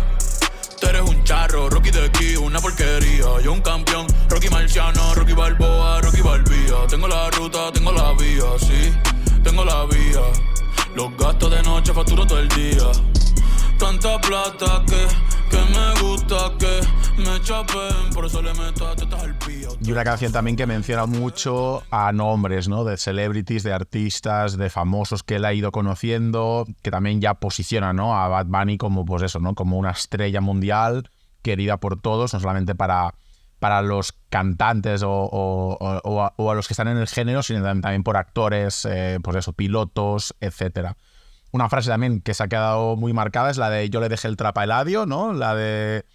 Tú 0.80 0.88
eres 0.88 1.02
un 1.02 1.24
charro, 1.24 1.70
Rocky 1.70 1.92
de 1.92 2.06
aquí, 2.06 2.36
una 2.36 2.60
porquería. 2.60 3.26
Yo 3.44 3.54
un 3.54 3.62
campeón, 3.62 4.08
Rocky 4.30 4.50
Marciano, 4.50 5.14
Rocky 5.16 5.34
Balboa, 5.34 6.02
Rocky 6.02 6.22
Balbía. 6.22 6.88
Tengo 6.90 7.08
la 7.08 7.30
ruta, 7.32 7.72
tengo 7.72 7.92
la 7.92 8.14
vía, 8.14 8.44
sí, 8.60 8.92
tengo 9.44 9.64
la 9.66 9.86
vía. 9.86 10.22
Los 10.96 11.16
gastos 11.18 11.52
de 11.52 11.64
noche 11.64 11.94
facturo 11.94 12.26
todo 12.26 12.40
el 12.40 12.50
día. 12.50 12.84
Tanta 13.82 14.22
plata 14.22 14.84
que, 14.86 15.58
me 15.58 16.02
gusta 16.02 16.54
que 16.60 16.82
me 17.20 17.42
chapen, 17.42 18.14
por 18.14 18.26
eso 18.26 18.40
le 18.40 18.54
meto 18.54 18.88
a 18.88 18.96
pío. 19.44 19.70
Y 19.82 19.92
una 19.92 20.04
canción 20.04 20.32
también 20.32 20.56
que 20.56 20.68
menciona 20.68 21.08
mucho 21.08 21.82
a 21.90 22.12
nombres, 22.12 22.68
¿no? 22.68 22.84
De 22.84 22.96
celebrities, 22.98 23.64
de 23.64 23.74
artistas, 23.74 24.56
de 24.56 24.70
famosos 24.70 25.24
que 25.24 25.38
él 25.38 25.46
ha 25.46 25.54
ido 25.56 25.72
conociendo, 25.72 26.68
que 26.84 26.92
también 26.92 27.22
ya 27.22 27.34
posiciona, 27.34 27.92
¿no? 27.92 28.16
A 28.16 28.28
Bad 28.28 28.46
Bunny 28.46 28.78
como, 28.78 29.04
pues 29.04 29.24
eso, 29.24 29.40
¿no? 29.40 29.56
Como 29.56 29.80
una 29.80 29.90
estrella 29.90 30.42
mundial, 30.42 31.10
querida 31.42 31.78
por 31.78 32.00
todos, 32.00 32.36
no 32.36 32.40
solamente 32.40 32.76
para, 32.76 33.16
para 33.58 33.82
los 33.82 34.14
cantantes 34.30 35.02
o, 35.02 35.10
o- 35.12 36.22
a, 36.52 36.54
los 36.54 36.68
que 36.68 36.74
están 36.76 36.88
en 36.88 36.98
el 37.00 37.08
género, 37.08 37.42
sino 37.42 37.64
también, 37.64 37.82
también 37.82 38.04
por 38.04 38.16
actores, 38.16 38.86
eh, 38.86 39.18
pues 39.24 39.38
eso, 39.38 39.54
pilotos, 39.54 40.36
etcétera. 40.40 40.98
Una 41.52 41.70
frase 41.70 41.90
también 41.90 42.22
que 42.22 42.34
se 42.34 42.44
ha 42.44 42.48
quedado 42.48 42.96
muy 42.96 43.14
marcada 43.14 43.50
es 43.50 43.58
la 43.58 43.70
de 43.70 43.90
yo 43.90 44.00
le 44.00 44.10
dejé 44.10 44.28
el 44.28 44.38
trap 44.38 44.58
a 44.58 44.64
Eladio, 44.64 45.06
¿no? 45.06 45.34
La 45.34 45.56
de 45.56 46.06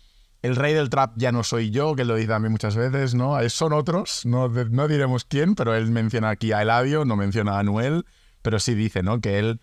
el 0.42 0.56
rey 0.56 0.74
del 0.74 0.90
trap 0.90 1.14
ya 1.16 1.32
no 1.32 1.42
soy 1.42 1.70
yo, 1.70 1.94
que 1.94 2.02
él 2.02 2.08
lo 2.08 2.14
dice 2.14 2.28
también 2.28 2.52
muchas 2.52 2.76
veces, 2.76 3.14
¿no? 3.14 3.40
Eh, 3.40 3.50
Son 3.50 3.72
otros, 3.72 4.24
no, 4.24 4.48
no 4.48 4.88
diremos 4.88 5.24
quién, 5.24 5.54
pero 5.54 5.74
él 5.74 5.90
menciona 5.90 6.30
aquí 6.30 6.52
a 6.52 6.62
Eladio, 6.62 7.04
no 7.04 7.16
menciona 7.16 7.56
a 7.56 7.58
Anuel, 7.60 8.06
pero 8.42 8.58
sí 8.58 8.74
dice, 8.74 9.02
¿no? 9.02 9.20
Que 9.20 9.38
él 9.38 9.60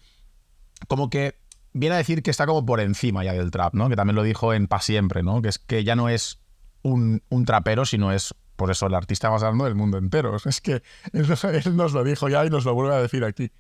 como 0.88 1.10
que 1.10 1.38
viene 1.74 1.96
a 1.96 1.98
decir 1.98 2.22
que 2.22 2.32
está 2.32 2.46
como 2.46 2.66
por 2.66 2.80
encima 2.80 3.24
ya 3.24 3.34
del 3.34 3.52
trap, 3.52 3.74
¿no? 3.74 3.90
Que 3.90 3.96
también 3.96 4.16
lo 4.16 4.24
dijo 4.24 4.54
en 4.54 4.68
Pa 4.68 4.80
Siempre, 4.80 5.24
¿no? 5.24 5.42
Que 5.42 5.50
es 5.50 5.60
que 5.60 5.84
ya 5.84 5.96
no 5.96 6.10
es 6.10 6.40
un, 6.82 7.24
un 7.30 7.46
trapero, 7.46 7.86
sino 7.86 8.12
es, 8.12 8.36
por 8.56 8.70
eso, 8.70 8.88
el 8.88 8.94
artista 8.94 9.30
más 9.30 9.42
grande 9.42 9.64
del 9.66 9.76
mundo 9.76 9.98
entero. 9.98 10.36
Es 10.46 10.62
que 10.62 10.84
él, 11.14 11.26
él 11.66 11.76
nos 11.76 11.94
lo 11.94 12.04
dijo 12.04 12.30
ya 12.30 12.46
y 12.46 12.50
nos 12.50 12.66
lo 12.66 12.74
vuelve 12.74 12.94
a 12.94 13.02
decir 13.02 13.24
aquí. 13.24 13.52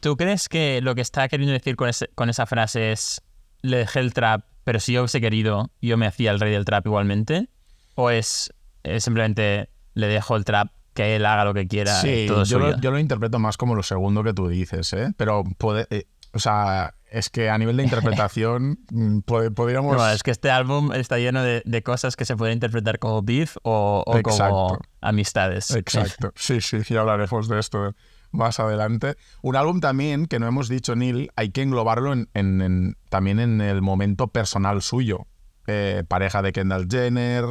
¿Tú 0.00 0.16
crees 0.16 0.48
que 0.48 0.80
lo 0.82 0.94
que 0.94 1.00
está 1.00 1.28
queriendo 1.28 1.52
decir 1.52 1.76
con, 1.76 1.88
ese- 1.88 2.08
con 2.14 2.30
esa 2.30 2.46
frase 2.46 2.92
es 2.92 3.22
le 3.62 3.78
dejé 3.78 4.00
el 4.00 4.12
trap, 4.14 4.44
pero 4.64 4.78
si 4.80 4.92
yo 4.92 5.00
hubiese 5.02 5.20
querido, 5.20 5.70
yo 5.82 5.96
me 5.96 6.06
hacía 6.06 6.30
el 6.30 6.40
rey 6.40 6.52
del 6.52 6.64
trap 6.64 6.86
igualmente? 6.86 7.48
¿O 7.94 8.10
es, 8.10 8.52
es 8.84 9.02
simplemente 9.04 9.70
le 9.94 10.06
dejo 10.06 10.36
el 10.36 10.44
trap, 10.44 10.68
que 10.94 11.16
él 11.16 11.26
haga 11.26 11.44
lo 11.44 11.54
que 11.54 11.66
quiera, 11.66 12.00
Sí, 12.00 12.26
todo 12.28 12.44
yo 12.44 12.58
lo, 12.58 12.66
suyo? 12.70 12.78
yo 12.80 12.90
lo 12.90 12.98
interpreto 12.98 13.38
más 13.38 13.56
como 13.56 13.74
lo 13.74 13.82
segundo 13.82 14.22
que 14.22 14.32
tú 14.32 14.48
dices, 14.48 14.92
¿eh? 14.92 15.12
Pero, 15.16 15.42
puede, 15.58 15.86
eh, 15.90 16.06
o 16.32 16.38
sea, 16.38 16.94
es 17.10 17.30
que 17.30 17.50
a 17.50 17.58
nivel 17.58 17.76
de 17.78 17.82
interpretación 17.84 18.78
mm, 18.90 19.18
pod- 19.20 19.52
podríamos... 19.54 19.96
Bueno, 19.96 20.08
es 20.10 20.22
que 20.22 20.30
este 20.30 20.50
álbum 20.50 20.92
está 20.92 21.18
lleno 21.18 21.42
de, 21.42 21.62
de 21.64 21.82
cosas 21.82 22.14
que 22.16 22.24
se 22.24 22.36
pueden 22.36 22.54
interpretar 22.54 22.98
como 23.00 23.22
beef 23.22 23.56
o, 23.62 24.04
o 24.06 24.22
como 24.22 24.78
amistades. 25.00 25.70
Exacto, 25.72 26.32
sí, 26.36 26.60
sí, 26.60 26.78
ya 26.88 27.00
hablaremos 27.00 27.48
de 27.48 27.58
esto 27.58 27.94
más 28.30 28.60
adelante. 28.60 29.16
Un 29.42 29.56
álbum 29.56 29.80
también 29.80 30.26
que 30.26 30.38
no 30.38 30.46
hemos 30.46 30.68
dicho, 30.68 30.94
Neil, 30.96 31.30
hay 31.36 31.50
que 31.50 31.62
englobarlo 31.62 32.12
en, 32.12 32.28
en- 32.34 32.96
también 33.08 33.40
en 33.40 33.60
el 33.60 33.82
momento 33.82 34.28
personal 34.28 34.82
suyo. 34.82 35.26
Eh, 35.66 36.04
pareja 36.08 36.42
de 36.42 36.52
Kendall 36.52 36.88
Jenner, 36.90 37.44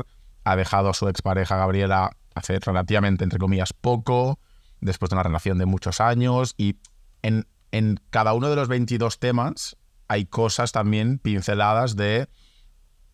ha 0.44 0.56
dejado 0.56 0.90
a 0.90 0.94
su 0.94 1.08
expareja 1.08 1.58
Gabriela 1.58 2.12
hace 2.36 2.60
relativamente, 2.60 3.24
entre 3.24 3.40
comillas, 3.40 3.74
poco, 3.74 4.40
después 4.82 5.10
de 5.10 5.16
una 5.16 5.24
relación 5.24 5.58
de 5.58 5.66
muchos 5.66 6.00
años, 6.02 6.54
y 6.58 6.78
en, 7.22 7.48
en 7.72 8.00
cada 8.10 8.34
uno 8.34 8.50
de 8.50 8.56
los 8.56 8.68
22 8.68 9.20
temas 9.20 9.76
hay 10.08 10.26
cosas 10.26 10.72
también 10.72 11.20
pinceladas 11.20 11.96
de 11.96 12.28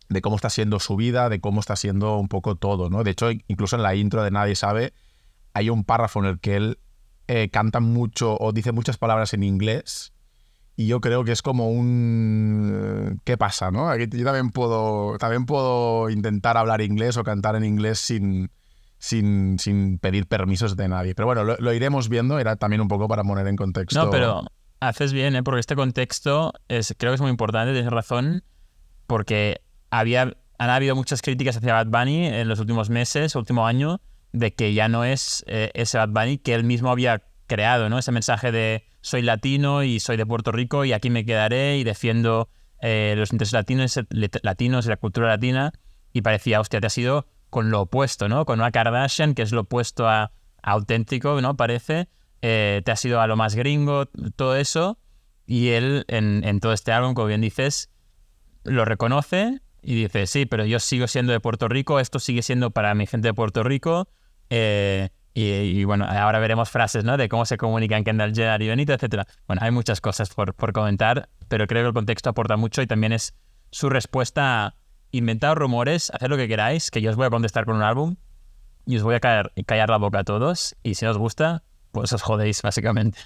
de 0.09 0.21
cómo 0.21 0.35
está 0.35 0.49
siendo 0.51 0.79
su 0.79 0.95
vida, 0.95 1.29
de 1.29 1.39
cómo 1.39 1.59
está 1.59 1.75
siendo 1.75 2.17
un 2.17 2.27
poco 2.27 2.55
todo, 2.55 2.89
¿no? 2.89 3.03
De 3.03 3.11
hecho, 3.11 3.31
incluso 3.47 3.77
en 3.77 3.81
la 3.81 3.95
intro 3.95 4.21
de 4.21 4.29
Nadie 4.29 4.55
sabe, 4.55 4.93
hay 5.53 5.69
un 5.69 5.83
párrafo 5.85 6.19
en 6.19 6.25
el 6.25 6.39
que 6.39 6.55
él 6.55 6.77
eh, 7.27 7.49
canta 7.49 7.79
mucho 7.79 8.37
o 8.39 8.51
dice 8.51 8.71
muchas 8.71 8.97
palabras 8.97 9.33
en 9.33 9.43
inglés 9.43 10.13
y 10.75 10.87
yo 10.87 11.01
creo 11.01 11.23
que 11.23 11.31
es 11.31 11.41
como 11.41 11.69
un... 11.69 13.21
¿Qué 13.23 13.37
pasa, 13.37 13.69
no? 13.69 13.89
Aquí 13.89 14.07
yo 14.11 14.25
también 14.25 14.49
puedo, 14.49 15.17
también 15.19 15.45
puedo 15.45 16.09
intentar 16.09 16.57
hablar 16.57 16.81
inglés 16.81 17.17
o 17.17 17.23
cantar 17.23 17.55
en 17.55 17.63
inglés 17.63 17.99
sin, 17.99 18.49
sin, 18.97 19.59
sin 19.59 19.99
pedir 19.99 20.25
permisos 20.25 20.75
de 20.75 20.87
nadie. 20.87 21.13
Pero 21.13 21.27
bueno, 21.27 21.43
lo, 21.43 21.57
lo 21.57 21.73
iremos 21.73 22.09
viendo, 22.09 22.39
era 22.39 22.55
también 22.55 22.81
un 22.81 22.87
poco 22.87 23.07
para 23.07 23.23
poner 23.23 23.45
en 23.47 23.55
contexto. 23.55 24.03
No, 24.03 24.09
pero 24.09 24.43
haces 24.79 25.13
bien, 25.13 25.35
¿eh? 25.35 25.43
porque 25.43 25.59
este 25.59 25.75
contexto 25.75 26.53
es, 26.67 26.95
creo 26.97 27.11
que 27.11 27.15
es 27.15 27.21
muy 27.21 27.29
importante, 27.29 27.73
tienes 27.73 27.91
razón, 27.91 28.43
porque 29.05 29.61
había, 29.91 30.35
han 30.57 30.69
habido 30.71 30.95
muchas 30.95 31.21
críticas 31.21 31.55
hacia 31.55 31.73
Bad 31.73 31.87
Bunny 31.87 32.25
en 32.25 32.47
los 32.47 32.59
últimos 32.59 32.89
meses, 32.89 33.35
último 33.35 33.67
año, 33.67 34.01
de 34.33 34.53
que 34.53 34.73
ya 34.73 34.89
no 34.89 35.05
es 35.05 35.45
eh, 35.47 35.71
ese 35.73 35.97
Bad 35.97 36.09
Bunny 36.09 36.37
que 36.37 36.53
él 36.53 36.63
mismo 36.63 36.89
había 36.91 37.23
creado, 37.47 37.89
¿no? 37.89 37.99
Ese 37.99 38.11
mensaje 38.11 38.51
de 38.51 38.85
soy 39.01 39.21
latino 39.21 39.83
y 39.83 39.99
soy 39.99 40.17
de 40.17 40.25
Puerto 40.25 40.51
Rico 40.51 40.85
y 40.85 40.93
aquí 40.93 41.09
me 41.09 41.25
quedaré 41.25 41.77
y 41.77 41.83
defiendo 41.83 42.49
eh, 42.81 43.13
los 43.15 43.31
intereses 43.31 43.53
latinos, 43.53 43.99
latinos 44.41 44.85
y 44.85 44.89
la 44.89 44.97
cultura 44.97 45.27
latina. 45.27 45.71
Y 46.11 46.21
parecía, 46.21 46.59
hostia, 46.59 46.81
te 46.81 46.87
has 46.87 46.97
ido 46.97 47.27
con 47.49 47.69
lo 47.69 47.81
opuesto, 47.81 48.27
¿no? 48.27 48.45
Con 48.45 48.59
una 48.59 48.71
Kardashian, 48.71 49.35
que 49.35 49.43
es 49.43 49.51
lo 49.51 49.61
opuesto 49.61 50.07
a, 50.07 50.31
auténtico, 50.63 51.39
¿no? 51.41 51.55
Parece. 51.55 52.07
Eh, 52.41 52.81
te 52.83 52.91
has 52.91 53.05
ido 53.05 53.21
a 53.21 53.27
lo 53.27 53.35
más 53.35 53.55
gringo, 53.55 54.07
todo 54.35 54.55
eso. 54.55 54.97
Y 55.45 55.69
él, 55.69 56.05
en, 56.07 56.43
en 56.43 56.59
todo 56.59 56.73
este 56.73 56.91
álbum, 56.91 57.13
como 57.13 57.27
bien 57.27 57.41
dices, 57.41 57.91
lo 58.63 58.85
reconoce 58.85 59.61
y 59.81 59.95
dice, 59.95 60.25
sí, 60.25 60.45
pero 60.45 60.65
yo 60.65 60.79
sigo 60.79 61.07
siendo 61.07 61.33
de 61.33 61.39
Puerto 61.39 61.67
Rico, 61.67 61.99
esto 61.99 62.19
sigue 62.19 62.41
siendo 62.41 62.71
para 62.71 62.95
mi 62.95 63.05
gente 63.05 63.27
de 63.27 63.33
Puerto 63.33 63.63
Rico. 63.63 64.07
Eh, 64.55 65.09
y, 65.33 65.49
y, 65.51 65.83
bueno, 65.83 66.05
ahora 66.05 66.37
veremos 66.37 66.69
frases, 66.69 67.03
¿no? 67.03 67.17
De 67.17 67.27
cómo 67.27 67.43
se 67.45 67.57
comunican 67.57 68.03
Kendall 68.03 68.35
Jenner 68.35 68.61
y 68.61 68.67
Benito, 68.67 68.93
etc. 68.93 69.27
Bueno, 69.47 69.63
hay 69.63 69.71
muchas 69.71 69.99
cosas 69.99 70.31
por, 70.31 70.53
por 70.53 70.73
comentar, 70.73 71.27
pero 71.47 71.65
creo 71.65 71.81
que 71.81 71.87
el 71.87 71.93
contexto 71.93 72.29
aporta 72.29 72.55
mucho 72.55 72.83
y 72.83 72.87
también 72.87 73.13
es 73.13 73.33
su 73.71 73.89
respuesta 73.89 74.75
a 75.41 75.55
rumores, 75.55 76.11
hacer 76.11 76.29
lo 76.29 76.37
que 76.37 76.47
queráis, 76.47 76.91
que 76.91 77.01
yo 77.01 77.09
os 77.09 77.15
voy 77.15 77.25
a 77.25 77.29
contestar 77.31 77.65
con 77.65 77.77
un 77.77 77.81
álbum 77.81 78.15
y 78.85 78.97
os 78.97 79.01
voy 79.01 79.15
a 79.15 79.19
callar, 79.19 79.51
callar 79.65 79.89
la 79.89 79.97
boca 79.97 80.19
a 80.19 80.23
todos 80.23 80.75
y 80.83 80.95
si 80.95 81.07
os 81.07 81.17
gusta, 81.17 81.63
pues 81.91 82.13
os 82.13 82.21
jodéis, 82.21 82.61
básicamente. 82.61 83.17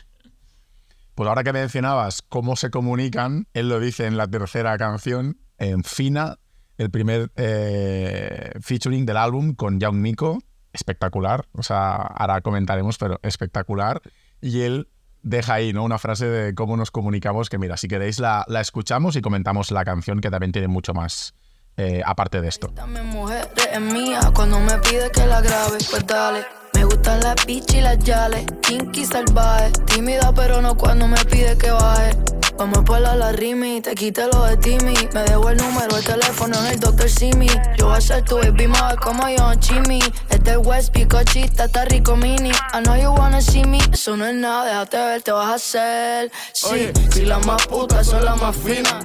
Pues 1.13 1.27
ahora 1.27 1.43
que 1.43 1.51
mencionabas 1.51 2.21
cómo 2.21 2.55
se 2.55 2.69
comunican, 2.69 3.47
él 3.53 3.67
lo 3.67 3.81
dice 3.81 4.05
en 4.05 4.15
la 4.15 4.27
tercera 4.27 4.77
canción, 4.77 5.39
en 5.57 5.83
Fina, 5.83 6.37
el 6.77 6.89
primer 6.89 7.31
eh, 7.35 8.51
featuring 8.61 9.05
del 9.05 9.17
álbum 9.17 9.55
con 9.55 9.79
Young 9.79 9.95
Miko, 9.95 10.39
espectacular, 10.77 11.45
o 11.53 11.63
sea, 11.63 11.95
ahora 11.95 12.41
comentaremos, 12.41 12.97
pero 12.97 13.19
espectacular. 13.23 14.01
Y 14.39 14.61
él 14.61 14.87
deja 15.23 15.55
ahí, 15.55 15.73
¿no? 15.73 15.83
Una 15.83 15.97
frase 15.97 16.25
de 16.27 16.55
cómo 16.55 16.77
nos 16.77 16.91
comunicamos, 16.91 17.49
que 17.49 17.57
mira, 17.57 17.75
si 17.75 17.87
queréis 17.87 18.19
la, 18.19 18.45
la 18.47 18.61
escuchamos 18.61 19.15
y 19.15 19.21
comentamos 19.21 19.71
la 19.71 19.83
canción, 19.83 20.21
que 20.21 20.29
también 20.29 20.51
tiene 20.51 20.67
mucho 20.67 20.93
más 20.93 21.33
eh, 21.77 22.01
aparte 22.05 22.41
de 22.41 22.47
esto. 22.47 22.71
Dame 22.73 23.01
mujer 23.03 23.49
es 23.71 23.81
mía 23.81 24.19
cuando 24.33 24.59
me 24.59 24.77
pide 24.79 25.11
que 25.11 25.25
la 25.25 25.41
grabe, 25.41 25.77
pues 25.89 26.07
dale. 26.07 26.45
Me 26.77 26.85
gustan 26.85 27.19
las 27.21 27.43
bitch 27.47 27.73
y 27.73 27.81
las 27.81 27.97
yales, 27.97 28.45
kinky 28.61 29.03
salvaje, 29.03 29.71
tímida 29.87 30.31
pero 30.31 30.61
no 30.61 30.77
cuando 30.77 31.07
me 31.07 31.17
pide 31.25 31.57
que 31.57 31.71
baje. 31.71 32.15
Vamos 32.55 32.83
por 32.85 32.99
la, 32.99 33.15
la 33.15 33.31
rimi, 33.31 33.81
te 33.81 33.95
quite 33.95 34.27
lo 34.31 34.43
de 34.45 34.57
Timmy. 34.57 34.93
Me 35.11 35.23
dejo 35.23 35.49
el 35.49 35.57
número, 35.57 35.97
el 35.97 36.03
teléfono 36.03 36.55
en 36.59 36.67
el 36.67 36.79
Dr. 36.79 37.09
Simi. 37.09 37.47
Yo 37.79 37.87
voy 37.87 37.97
a 37.97 38.01
ser 38.01 38.23
tu 38.25 38.35
baby 38.37 38.67
mother 38.67 38.99
como 38.99 39.27
yo, 39.27 39.55
Chimmy. 39.55 39.99
Este 40.29 40.51
es 40.51 40.57
West 40.57 40.93
Picochita, 40.93 41.65
está 41.65 41.85
rico 41.85 42.15
mini. 42.15 42.51
I 42.73 42.83
know 42.83 42.95
you 42.95 43.09
wanna 43.09 43.41
see 43.41 43.63
me, 43.63 43.79
eso 43.91 44.15
no 44.15 44.27
es 44.27 44.35
nada, 44.35 44.65
déjate 44.65 44.97
ver, 44.97 45.21
te 45.23 45.31
vas 45.31 45.49
a 45.49 45.55
hacer. 45.55 46.31
Sí, 46.53 46.91
si 47.11 47.25
las 47.25 47.43
más 47.47 47.65
putas 47.65 48.05
son 48.05 48.23
las 48.23 48.39
más 48.39 48.55
finas. 48.55 49.03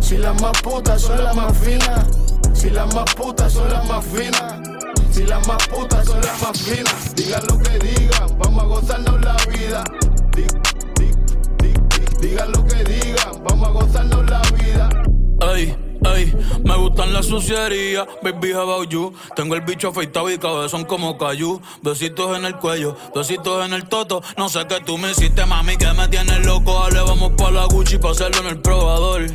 Si 0.00 0.16
las 0.16 0.40
más 0.40 0.58
putas 0.62 1.02
son 1.02 1.22
las 1.22 1.36
más 1.36 1.54
finas. 1.58 2.06
Si 2.54 2.70
las 2.70 2.94
más 2.94 3.14
putas 3.14 3.52
son 3.52 3.70
las 3.70 3.84
más 3.86 4.02
finas. 4.06 4.79
Si 5.12 5.24
las 5.24 5.46
más 5.46 5.66
putas 5.68 6.06
son 6.06 6.20
las 6.20 6.42
más 6.42 6.58
finas. 6.60 7.14
Digan 7.14 7.42
lo 7.48 7.58
que 7.58 7.78
digan, 7.78 8.38
vamos 8.38 8.62
a 8.62 8.66
gozarnos 8.66 9.20
la 9.22 9.36
vida. 9.46 9.84
Di- 10.34 10.42
di- 10.98 11.12
di- 11.58 11.72
di- 11.72 12.28
Digan 12.28 12.52
lo 12.52 12.64
que 12.66 12.84
digan, 12.84 13.44
vamos 13.44 13.68
a 13.68 13.72
gozarnos 13.72 14.30
la 14.30 14.40
vida. 14.52 14.88
Ey, 15.54 15.76
ey, 16.14 16.34
me 16.64 16.76
gustan 16.76 17.12
las 17.12 17.26
sucierías, 17.26 18.06
baby 18.22 18.52
how 18.52 18.62
about 18.62 18.88
you. 18.88 19.12
Tengo 19.34 19.54
el 19.54 19.62
bicho 19.62 19.88
afeitado 19.88 20.30
y 20.30 20.38
cabezón 20.38 20.84
como 20.84 21.16
cayú. 21.18 21.60
Besitos 21.82 22.36
en 22.36 22.44
el 22.44 22.56
cuello, 22.56 22.96
besitos 23.14 23.64
en 23.66 23.72
el 23.72 23.88
toto. 23.88 24.22
No 24.36 24.48
sé 24.48 24.66
qué 24.68 24.80
tú 24.80 24.96
me 24.98 25.10
hiciste, 25.10 25.44
mami, 25.46 25.76
que 25.76 25.92
me 25.94 26.08
tienes 26.08 26.44
loco. 26.46 26.78
Dale, 26.84 27.00
vamos 27.00 27.32
pa' 27.36 27.50
la 27.50 27.64
Gucci 27.64 27.98
pa' 27.98 28.10
hacerlo 28.10 28.40
en 28.42 28.46
el 28.48 28.60
probador. 28.60 29.26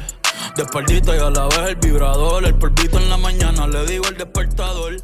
De 0.55 0.61
espaldita 0.63 1.15
y 1.15 1.19
a 1.19 1.29
la 1.29 1.47
vez 1.47 1.69
el 1.69 1.75
vibrador. 1.75 2.45
El 2.45 2.55
polvito 2.55 2.97
en 2.97 3.09
la 3.09 3.17
mañana, 3.17 3.67
le 3.67 3.85
digo 3.85 4.05
el 4.07 4.15
despertador. 4.17 4.95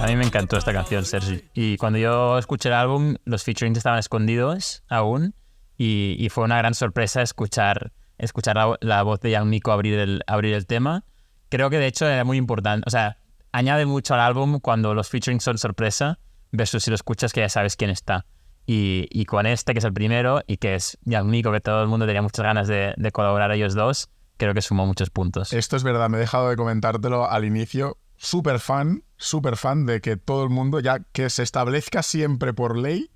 A 0.00 0.06
mí 0.06 0.16
me 0.16 0.24
encantó 0.24 0.56
esta 0.56 0.72
canción, 0.72 1.04
Sergi. 1.04 1.44
Y 1.54 1.76
cuando 1.76 1.98
yo 1.98 2.38
escuché 2.38 2.68
el 2.68 2.74
álbum, 2.74 3.16
los 3.24 3.44
featurings 3.44 3.78
estaban 3.78 3.98
escondidos 3.98 4.82
aún. 4.88 5.34
Y, 5.76 6.16
y 6.18 6.28
fue 6.28 6.44
una 6.44 6.58
gran 6.58 6.74
sorpresa 6.74 7.22
escuchar, 7.22 7.92
escuchar 8.18 8.56
la, 8.56 8.76
la 8.80 9.02
voz 9.02 9.20
de 9.20 9.32
Young 9.32 9.48
Miko 9.48 9.72
abrir 9.72 9.98
el, 9.98 10.22
abrir 10.26 10.54
el 10.54 10.66
tema. 10.66 11.04
Creo 11.48 11.70
que 11.70 11.78
de 11.78 11.86
hecho 11.86 12.06
era 12.06 12.24
muy 12.24 12.36
importante. 12.36 12.84
O 12.86 12.90
sea, 12.90 13.18
añade 13.52 13.84
mucho 13.86 14.14
al 14.14 14.20
álbum 14.20 14.60
cuando 14.60 14.94
los 14.94 15.08
featurings 15.08 15.42
son 15.44 15.58
sorpresa, 15.58 16.18
versus 16.50 16.84
si 16.84 16.90
lo 16.90 16.94
escuchas 16.94 17.32
que 17.32 17.40
ya 17.40 17.48
sabes 17.48 17.76
quién 17.76 17.90
está. 17.90 18.26
Y, 18.66 19.08
y 19.10 19.24
con 19.24 19.46
este, 19.46 19.72
que 19.72 19.80
es 19.80 19.84
el 19.84 19.92
primero, 19.92 20.42
y 20.46 20.58
que 20.58 20.76
es 20.76 20.98
Young 21.04 21.26
Miko, 21.26 21.50
que 21.50 21.60
todo 21.60 21.82
el 21.82 21.88
mundo 21.88 22.06
tenía 22.06 22.22
muchas 22.22 22.44
ganas 22.44 22.68
de, 22.68 22.94
de 22.96 23.12
colaborar 23.12 23.50
ellos 23.50 23.74
dos, 23.74 24.08
creo 24.36 24.54
que 24.54 24.62
sumó 24.62 24.86
muchos 24.86 25.10
puntos. 25.10 25.52
Esto 25.52 25.76
es 25.76 25.82
verdad, 25.82 26.08
me 26.08 26.18
he 26.18 26.20
dejado 26.20 26.48
de 26.48 26.56
comentártelo 26.56 27.28
al 27.28 27.44
inicio. 27.44 27.98
Súper 28.24 28.60
fan, 28.60 29.02
súper 29.16 29.56
fan 29.56 29.84
de 29.84 30.00
que 30.00 30.16
todo 30.16 30.44
el 30.44 30.50
mundo, 30.50 30.78
ya 30.78 31.00
que 31.12 31.28
se 31.28 31.42
establezca 31.42 32.04
siempre 32.04 32.54
por 32.54 32.78
ley, 32.78 33.10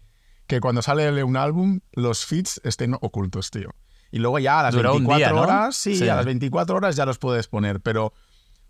que 0.49 0.59
cuando 0.61 0.83
sale 0.83 1.23
un 1.23 1.37
álbum, 1.37 1.79
los 1.93 2.27
feeds 2.27 2.61
estén 2.65 2.95
ocultos, 3.01 3.53
tío. 3.53 3.71
Y 4.11 4.19
luego 4.19 4.41
ya 4.41 4.59
a 4.59 4.63
las 4.65 4.75
Duró 4.75 4.95
un 4.97 5.07
24 5.07 5.17
día, 5.19 5.33
¿no? 5.33 5.43
horas, 5.43 5.77
sí, 5.77 5.95
Sí. 5.97 6.09
a 6.09 6.17
las 6.17 6.25
24 6.25 6.75
horas 6.77 6.97
ya 6.97 7.07
los 7.07 7.19
puedes 7.19 7.47
poner, 7.47 7.81
pero 7.81 8.13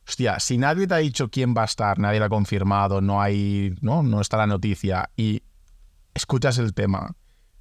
hostia, 0.07 0.39
si 0.39 0.59
nadie 0.59 0.87
te 0.87 0.93
ha 0.95 0.99
dicho 0.99 1.31
quién 1.31 1.55
va 1.57 1.63
a 1.63 1.67
estar, 1.67 1.99
nadie 1.99 2.19
lo 2.19 2.27
ha 2.27 2.29
confirmado, 2.29 3.01
no 3.01 3.23
hay, 3.23 3.75
no, 3.81 4.03
no 4.03 4.21
está 4.21 4.37
la 4.37 4.47
noticia 4.47 5.09
y 5.17 5.43
escuchas 6.15 6.59
el 6.59 6.75
tema 6.75 7.15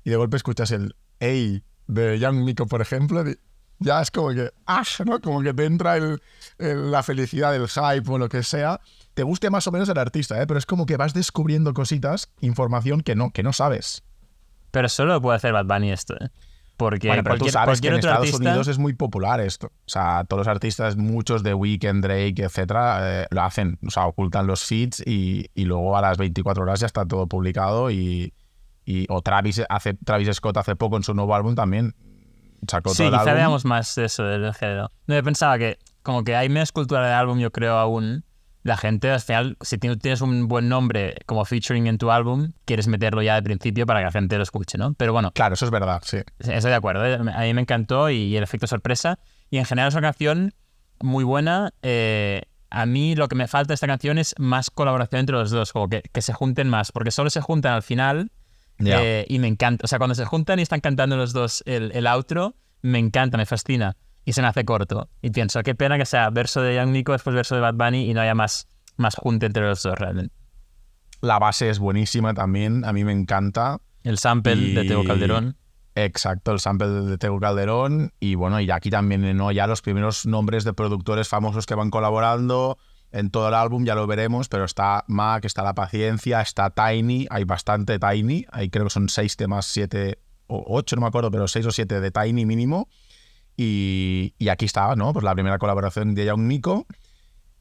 y 0.03 0.09
de 0.09 0.17
golpe 0.17 0.35
escuchas 0.35 0.71
el 0.71 0.95
Hey 1.21 1.63
de 1.87 2.19
Young 2.19 2.43
Miko, 2.43 2.65
por 2.67 2.81
ejemplo, 2.81 3.23
ya 3.79 4.01
es 4.01 4.11
como 4.11 4.29
que, 4.33 4.51
ah, 4.65 4.83
¿no? 5.05 5.19
Como 5.21 5.41
que 5.41 5.53
te 5.53 5.63
entra 5.65 5.95
el- 5.97 6.21
la 6.57 7.03
felicidad 7.03 7.51
del 7.51 7.67
hype 7.67 8.09
o 8.11 8.17
lo 8.17 8.29
que 8.29 8.43
sea. 8.43 8.79
Te 9.13 9.23
guste 9.23 9.49
más 9.49 9.65
o 9.67 9.71
menos 9.71 9.87
el 9.89 9.97
artista, 9.97 10.41
¿eh? 10.41 10.47
pero 10.47 10.57
es 10.57 10.65
como 10.65 10.85
que 10.85 10.97
vas 10.97 11.13
descubriendo 11.13 11.73
cositas, 11.73 12.29
información 12.41 13.01
que 13.01 13.15
no, 13.15 13.31
que 13.31 13.43
no 13.43 13.53
sabes. 13.53 14.03
Pero 14.71 14.89
solo 14.89 15.13
lo 15.13 15.21
puede 15.21 15.37
hacer 15.37 15.53
Bad 15.53 15.65
Bunny 15.65 15.91
esto, 15.91 16.15
¿eh? 16.15 16.29
Porque 16.77 17.07
Bueno, 17.07 17.23
pero 17.23 17.37
tú 17.37 17.47
sabes 17.47 17.79
que 17.79 17.87
en 17.87 17.93
Estados 17.95 18.17
artista... 18.27 18.37
Unidos 18.49 18.67
es 18.67 18.77
muy 18.77 18.91
popular 18.93 19.39
esto. 19.39 19.67
O 19.67 19.71
sea, 19.89 20.25
todos 20.25 20.41
los 20.45 20.47
artistas, 20.49 20.97
muchos 20.97 21.41
de 21.41 21.53
Weekend, 21.53 22.03
Drake, 22.03 22.43
etcétera, 22.43 23.21
eh, 23.23 23.27
lo 23.29 23.43
hacen. 23.43 23.79
O 23.87 23.89
sea, 23.89 24.07
ocultan 24.07 24.45
los 24.45 24.65
feeds 24.65 25.01
y, 25.05 25.49
y 25.55 25.63
luego 25.63 25.95
a 25.97 26.01
las 26.01 26.17
24 26.17 26.63
horas 26.63 26.81
ya 26.81 26.87
está 26.87 27.05
todo 27.05 27.27
publicado. 27.27 27.89
Y, 27.91 28.33
y- 28.83 29.05
o 29.07 29.21
Travis, 29.21 29.61
hace, 29.69 29.93
Travis 29.93 30.27
Scott 30.35 30.57
hace 30.57 30.75
poco 30.75 30.97
en 30.97 31.03
su 31.03 31.13
nuevo 31.13 31.33
álbum 31.33 31.55
también 31.55 31.95
sacó 32.67 32.89
Sí, 32.89 32.97
todo 32.97 33.07
el 33.07 33.13
quizá 33.13 33.21
álbum. 33.21 33.35
veamos 33.35 33.63
más 33.63 33.97
eso 33.97 34.23
del 34.25 34.53
género. 34.53 34.91
No, 35.07 35.15
yo 35.15 35.23
pensaba 35.23 35.57
que 35.57 35.77
como 36.05 36.23
que 36.23 36.35
hay 36.35 36.47
menos 36.47 36.71
cultura 36.71 37.05
de 37.05 37.13
álbum, 37.13 37.39
yo 37.39 37.51
creo 37.51 37.77
aún. 37.77 38.23
La 38.63 38.77
gente, 38.77 39.11
al 39.11 39.19
final, 39.21 39.57
si 39.61 39.77
tienes 39.77 40.21
un 40.21 40.47
buen 40.47 40.69
nombre 40.69 41.17
como 41.27 41.45
featuring 41.45 41.85
en 41.87 41.97
tu 41.99 42.09
álbum, 42.09 42.51
quieres 42.65 42.87
meterlo 42.87 43.21
ya 43.21 43.35
de 43.35 43.43
principio 43.43 43.85
para 43.85 43.99
que 43.99 44.05
la 44.05 44.11
gente 44.11 44.37
lo 44.37 44.43
escuche, 44.43 44.77
¿no? 44.77 44.93
Pero 44.95 45.13
bueno, 45.13 45.31
Claro, 45.33 45.53
eso 45.53 45.65
es 45.65 45.71
verdad, 45.71 46.01
sí. 46.03 46.17
estoy 46.39 46.71
de 46.71 46.75
acuerdo. 46.75 47.05
¿eh? 47.05 47.15
A 47.15 47.41
mí 47.41 47.53
me 47.53 47.61
encantó 47.61 48.09
y 48.09 48.35
el 48.35 48.41
efecto 48.41 48.65
sorpresa. 48.65 49.19
Y 49.51 49.57
en 49.59 49.65
general 49.65 49.89
es 49.89 49.93
una 49.93 50.01
canción 50.07 50.53
muy 50.99 51.23
buena. 51.23 51.73
Eh, 51.83 52.41
a 52.71 52.87
mí 52.87 53.15
lo 53.15 53.27
que 53.27 53.35
me 53.35 53.47
falta 53.47 53.67
de 53.67 53.73
esta 53.75 53.85
canción 53.87 54.17
es 54.17 54.33
más 54.39 54.71
colaboración 54.71 55.19
entre 55.19 55.35
los 55.35 55.51
dos, 55.51 55.71
como 55.71 55.87
que, 55.87 56.01
que 56.11 56.21
se 56.23 56.33
junten 56.33 56.67
más, 56.67 56.91
porque 56.91 57.11
solo 57.11 57.29
se 57.29 57.41
juntan 57.41 57.73
al 57.73 57.83
final 57.83 58.31
Ya. 58.79 58.99
eh, 59.03 59.25
y 59.29 59.37
me 59.37 59.47
encanta. 59.47 59.85
O 59.85 59.87
sea, 59.87 59.99
cuando 59.99 60.15
se 60.15 60.25
juntan 60.25 60.57
y 60.57 60.63
están 60.63 60.81
cantando 60.81 61.17
los 61.17 61.33
dos 61.33 61.61
el, 61.67 61.91
el 61.93 62.07
outro, 62.07 62.55
me 62.81 62.97
encanta, 62.97 63.37
me 63.37 63.45
fascina. 63.45 63.95
Y 64.25 64.33
se 64.33 64.41
me 64.41 64.47
hace 64.47 64.65
corto. 64.65 65.07
Y 65.21 65.29
pienso, 65.29 65.61
qué 65.63 65.75
pena 65.75 65.97
que 65.97 66.05
sea 66.05 66.29
verso 66.31 66.61
de 66.61 66.75
Young 66.75 66.89
Nico, 66.89 67.11
después 67.13 67.35
verso 67.35 67.55
de 67.55 67.61
Bad 67.61 67.75
Bunny 67.75 68.09
y 68.09 68.13
no 68.13 68.21
haya 68.21 68.33
más, 68.35 68.67
más 68.97 69.15
junte 69.15 69.45
entre 69.45 69.63
los 69.67 69.81
dos 69.83 69.97
realmente. 69.97 70.33
La 71.21 71.39
base 71.39 71.69
es 71.69 71.79
buenísima 71.79 72.33
también, 72.33 72.83
a 72.85 72.91
mí 72.93 73.03
me 73.03 73.11
encanta. 73.11 73.79
El 74.03 74.17
sample 74.17 74.55
de 74.55 74.83
Y- 74.83 74.87
Tego 74.87 75.03
Calderón. 75.03 75.57
Exacto, 75.95 76.51
el 76.51 76.59
sample 76.59 76.87
de 76.87 77.17
Tego 77.17 77.39
Calderón. 77.39 78.11
Y 78.19 78.35
bueno, 78.35 78.59
y 78.59 78.69
aquí 78.69 78.89
también, 78.89 79.37
¿no? 79.37 79.51
Ya 79.51 79.65
los 79.65 79.81
primeros 79.81 80.25
nombres 80.25 80.63
de 80.65 80.73
productores 80.73 81.29
famosos 81.29 81.65
que 81.65 81.73
van 81.75 81.89
colaborando 81.89 82.77
en 83.11 83.29
todo 83.29 83.47
el 83.47 83.53
álbum, 83.53 83.85
ya 83.85 83.95
lo 83.95 84.05
veremos, 84.07 84.49
pero 84.49 84.65
está 84.65 85.05
Mac, 85.07 85.45
está 85.45 85.63
La 85.63 85.73
Paciencia, 85.73 86.41
está 86.41 86.71
Tiny, 86.71 87.27
hay 87.29 87.45
bastante 87.45 87.97
Tiny, 87.97 88.45
hay 88.51 88.69
creo 88.69 88.85
que 88.85 88.89
son 88.89 89.07
seis 89.07 89.37
temas, 89.37 89.67
siete 89.67 90.19
o 90.47 90.63
ocho, 90.67 90.95
no 90.97 91.03
me 91.03 91.07
acuerdo, 91.07 91.31
pero 91.31 91.47
seis 91.47 91.65
o 91.65 91.71
siete 91.71 92.01
de 92.01 92.11
Tiny 92.11 92.45
mínimo. 92.45 92.89
Y, 93.57 94.33
y 94.37 94.49
aquí 94.49 94.65
está, 94.65 94.95
¿no? 94.95 95.13
Pues 95.13 95.23
la 95.23 95.33
primera 95.33 95.57
colaboración 95.57 96.15
de 96.15 96.25
Young 96.25 96.41
Nico. 96.41 96.85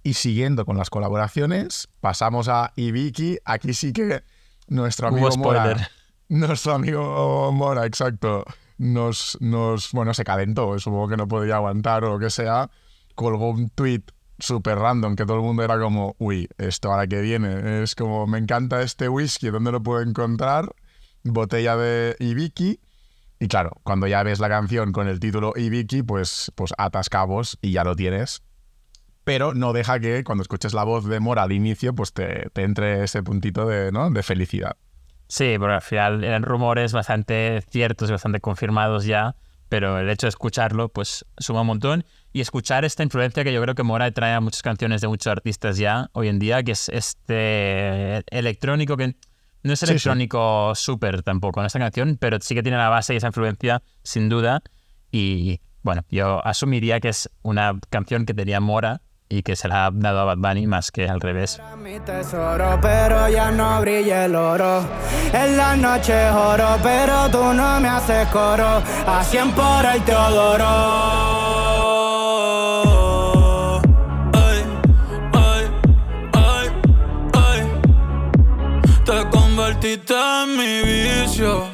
Y 0.03 0.15
siguiendo 0.15 0.67
con 0.67 0.77
las 0.77 0.91
colaboraciones, 0.91 1.89
pasamos 2.01 2.49
a 2.49 2.73
Ibiki. 2.77 3.39
Aquí 3.45 3.73
sí 3.73 3.93
que 3.93 4.23
nuestro 4.69 5.09
Hubo 5.09 5.17
amigo 5.17 5.33
spoiler. 5.33 5.77
Mora, 5.77 5.91
nuestro 6.29 6.75
amigo 6.75 7.53
Mora, 7.53 7.87
exacto, 7.87 8.45
nos, 8.79 9.39
nos, 9.41 9.93
bueno, 9.93 10.15
se 10.15 10.25
calentó, 10.25 10.79
supongo 10.79 11.09
que 11.09 11.17
no 11.17 11.29
podía 11.29 11.57
aguantar 11.57 12.05
o 12.05 12.15
lo 12.15 12.19
que 12.19 12.31
sea, 12.31 12.71
colgó 13.15 13.51
un 13.51 13.71
tweet 13.71 14.03
súper 14.39 14.79
random 14.79 15.17
que 15.17 15.25
todo 15.25 15.37
el 15.37 15.43
mundo 15.43 15.63
era 15.63 15.79
como, 15.79 16.17
uy, 16.19 16.49
esto 16.59 16.91
ahora 16.91 17.07
que 17.07 17.21
viene, 17.21 17.83
es 17.83 17.95
como, 17.95 18.27
me 18.27 18.39
encanta 18.39 18.83
este 18.83 19.09
whisky, 19.09 19.51
¿dónde 19.51 19.73
lo 19.73 19.83
puedo 19.83 20.03
encontrar? 20.03 20.75
Botella 21.23 21.77
de 21.77 22.17
Ibiki. 22.19 22.81
Y 23.39 23.49
claro, 23.49 23.73
cuando 23.83 24.07
ya 24.07 24.23
ves 24.23 24.41
la 24.41 24.49
canción 24.49 24.93
con 24.93 25.09
el 25.09 25.21
título 25.21 25.53
Ibiki, 25.57 26.03
pues, 26.03 26.53
pues 26.55 26.73
atas 26.79 27.09
cabos 27.09 27.59
y 27.61 27.73
ya 27.73 27.85
lo 27.85 27.97
tienes. 27.97 28.43
Pero 29.25 29.55
no 29.55 29.73
deja 29.73 29.99
que 30.01 30.23
cuando 30.23 30.43
escuches 30.43 30.75
la 30.75 30.85
voz 30.85 31.07
de 31.07 31.19
Mora 31.19 31.43
al 31.43 31.53
inicio, 31.53 31.95
pues 31.95 32.13
te, 32.13 32.51
te 32.51 32.63
entre 32.63 33.05
ese 33.05 33.23
puntito 33.23 33.67
de, 33.67 33.91
¿no? 33.91 34.11
de 34.11 34.23
felicidad. 34.23 34.77
Sí, 35.29 35.57
porque 35.59 35.75
al 35.75 35.83
final 35.83 36.25
eran 36.25 36.43
rumores 36.43 36.93
bastante 36.93 37.63
ciertos 37.71 38.11
y 38.11 38.13
bastante 38.13 38.41
confirmados 38.41 39.07
ya, 39.07 39.35
pero 39.71 39.99
el 39.99 40.11
hecho 40.11 40.27
de 40.27 40.29
escucharlo, 40.29 40.91
pues 40.91 41.25
suma 41.39 41.63
un 41.63 41.69
montón. 41.69 42.05
Y 42.33 42.41
escuchar 42.41 42.85
esta 42.85 43.03
influencia 43.03 43.45
que 43.45 43.53
yo 43.53 43.63
creo 43.63 43.75
que 43.75 43.83
Mora 43.83 44.11
trae 44.11 44.35
a 44.35 44.41
muchas 44.41 44.63
canciones 44.63 45.01
de 45.01 45.09
muchos 45.09 45.29
artistas 45.29 45.79
ya 45.79 46.11
hoy 46.13 46.29
en 46.29 46.39
día, 46.39 46.63
que 46.63 46.73
es 46.73 46.89
este 46.91 48.23
electrónico 48.29 48.97
que 48.97 49.17
no 49.65 49.73
es 49.73 49.81
sí. 49.81 49.87
electrónico 49.87 50.75
súper 50.75 51.23
tampoco 51.23 51.61
en 51.61 51.67
esta 51.67 51.79
canción, 51.79 52.17
pero 52.21 52.39
sí 52.41 52.55
que 52.55 52.63
tiene 52.63 52.79
la 52.79 52.89
base 52.89 53.15
y 53.15 53.17
esa 53.17 53.29
influencia, 53.29 53.83
sin 54.03 54.29
duda. 54.29 54.63
Y 55.11 55.61
bueno, 55.83 56.03
yo 56.11 56.47
asumiría 56.47 57.01
que 57.01 57.09
es 57.09 57.31
una 57.43 57.79
canción 57.91 58.27
que 58.27 58.35
tenía 58.35 58.61
Mora 58.61 59.01
y 59.29 59.43
que 59.43 59.57
se 59.57 59.69
la 59.69 59.87
ha 59.87 59.91
dado 59.91 60.21
a 60.21 60.25
Bad 60.25 60.39
Bunny 60.39 60.67
más 60.67 60.91
que 60.91 61.09
al 61.09 61.21
revés. 61.21 61.61
Mi 61.83 61.99
tesoro, 62.01 62.79
pero 62.81 63.29
ya 63.29 63.51
no 63.51 63.81
brilla 63.81 64.27
el 64.27 64.35
oro. 64.35 64.87
En 65.33 65.57
la 65.57 65.75
noche 65.75 66.31
oro, 66.31 66.79
pero 66.83 67.31
tú 67.31 67.55
no 67.55 67.81
me 67.81 67.89
haces 67.89 68.29
coro. 68.29 68.83
A 69.07 69.25
100 69.25 69.53
por 69.53 69.87
el 69.87 70.03
Teodoro. 70.05 71.44
Convertiste 79.85 80.15
en 80.15 80.57
mi 80.57 80.83
vicio. 80.83 81.69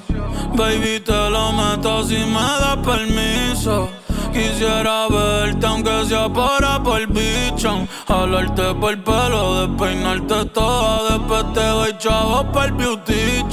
Baby, 0.56 1.00
te 1.00 1.30
lo 1.30 1.52
meto 1.52 2.02
si 2.04 2.16
me 2.16 2.40
das 2.40 2.76
permiso. 2.78 3.88
Quisiera 4.32 5.08
verte 5.08 5.66
aunque 5.66 6.04
sea 6.06 6.32
para 6.32 6.80
por 6.80 7.04
bicho 7.08 7.88
Jalarte 8.06 8.74
por 8.76 8.92
el 8.92 9.02
pelo, 9.02 9.66
despeinarte 9.66 10.44
toda 10.50 11.18
Después 11.18 11.52
te 11.52 11.66
doy 11.66 11.98
chavos 11.98 12.44
por 12.52 12.66
el 12.66 12.72
beauty 12.72 13.44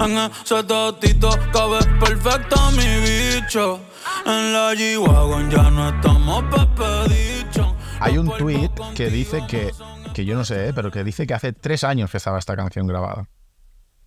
En 0.00 0.18
ese 0.18 0.64
tatito 0.64 1.30
cabe 1.52 1.78
perfecto 2.00 2.56
mi 2.72 2.88
bicho 3.06 3.78
En 4.26 4.52
la 4.52 4.74
G-Wagon 4.74 5.48
ya 5.48 5.70
no 5.70 5.90
estamos 5.90 6.42
pepedicho 6.50 7.76
Hay 8.00 8.18
un 8.18 8.28
tweet 8.36 8.70
que 8.96 9.10
dice 9.10 9.44
que, 9.48 9.70
que 10.12 10.24
yo 10.24 10.34
no 10.34 10.44
sé, 10.44 10.70
¿eh? 10.70 10.72
pero 10.74 10.90
que 10.90 11.04
dice 11.04 11.24
que 11.24 11.34
hace 11.34 11.52
tres 11.52 11.84
años 11.84 12.10
que 12.10 12.16
estaba 12.16 12.40
esta 12.40 12.56
canción 12.56 12.88
grabada. 12.88 13.28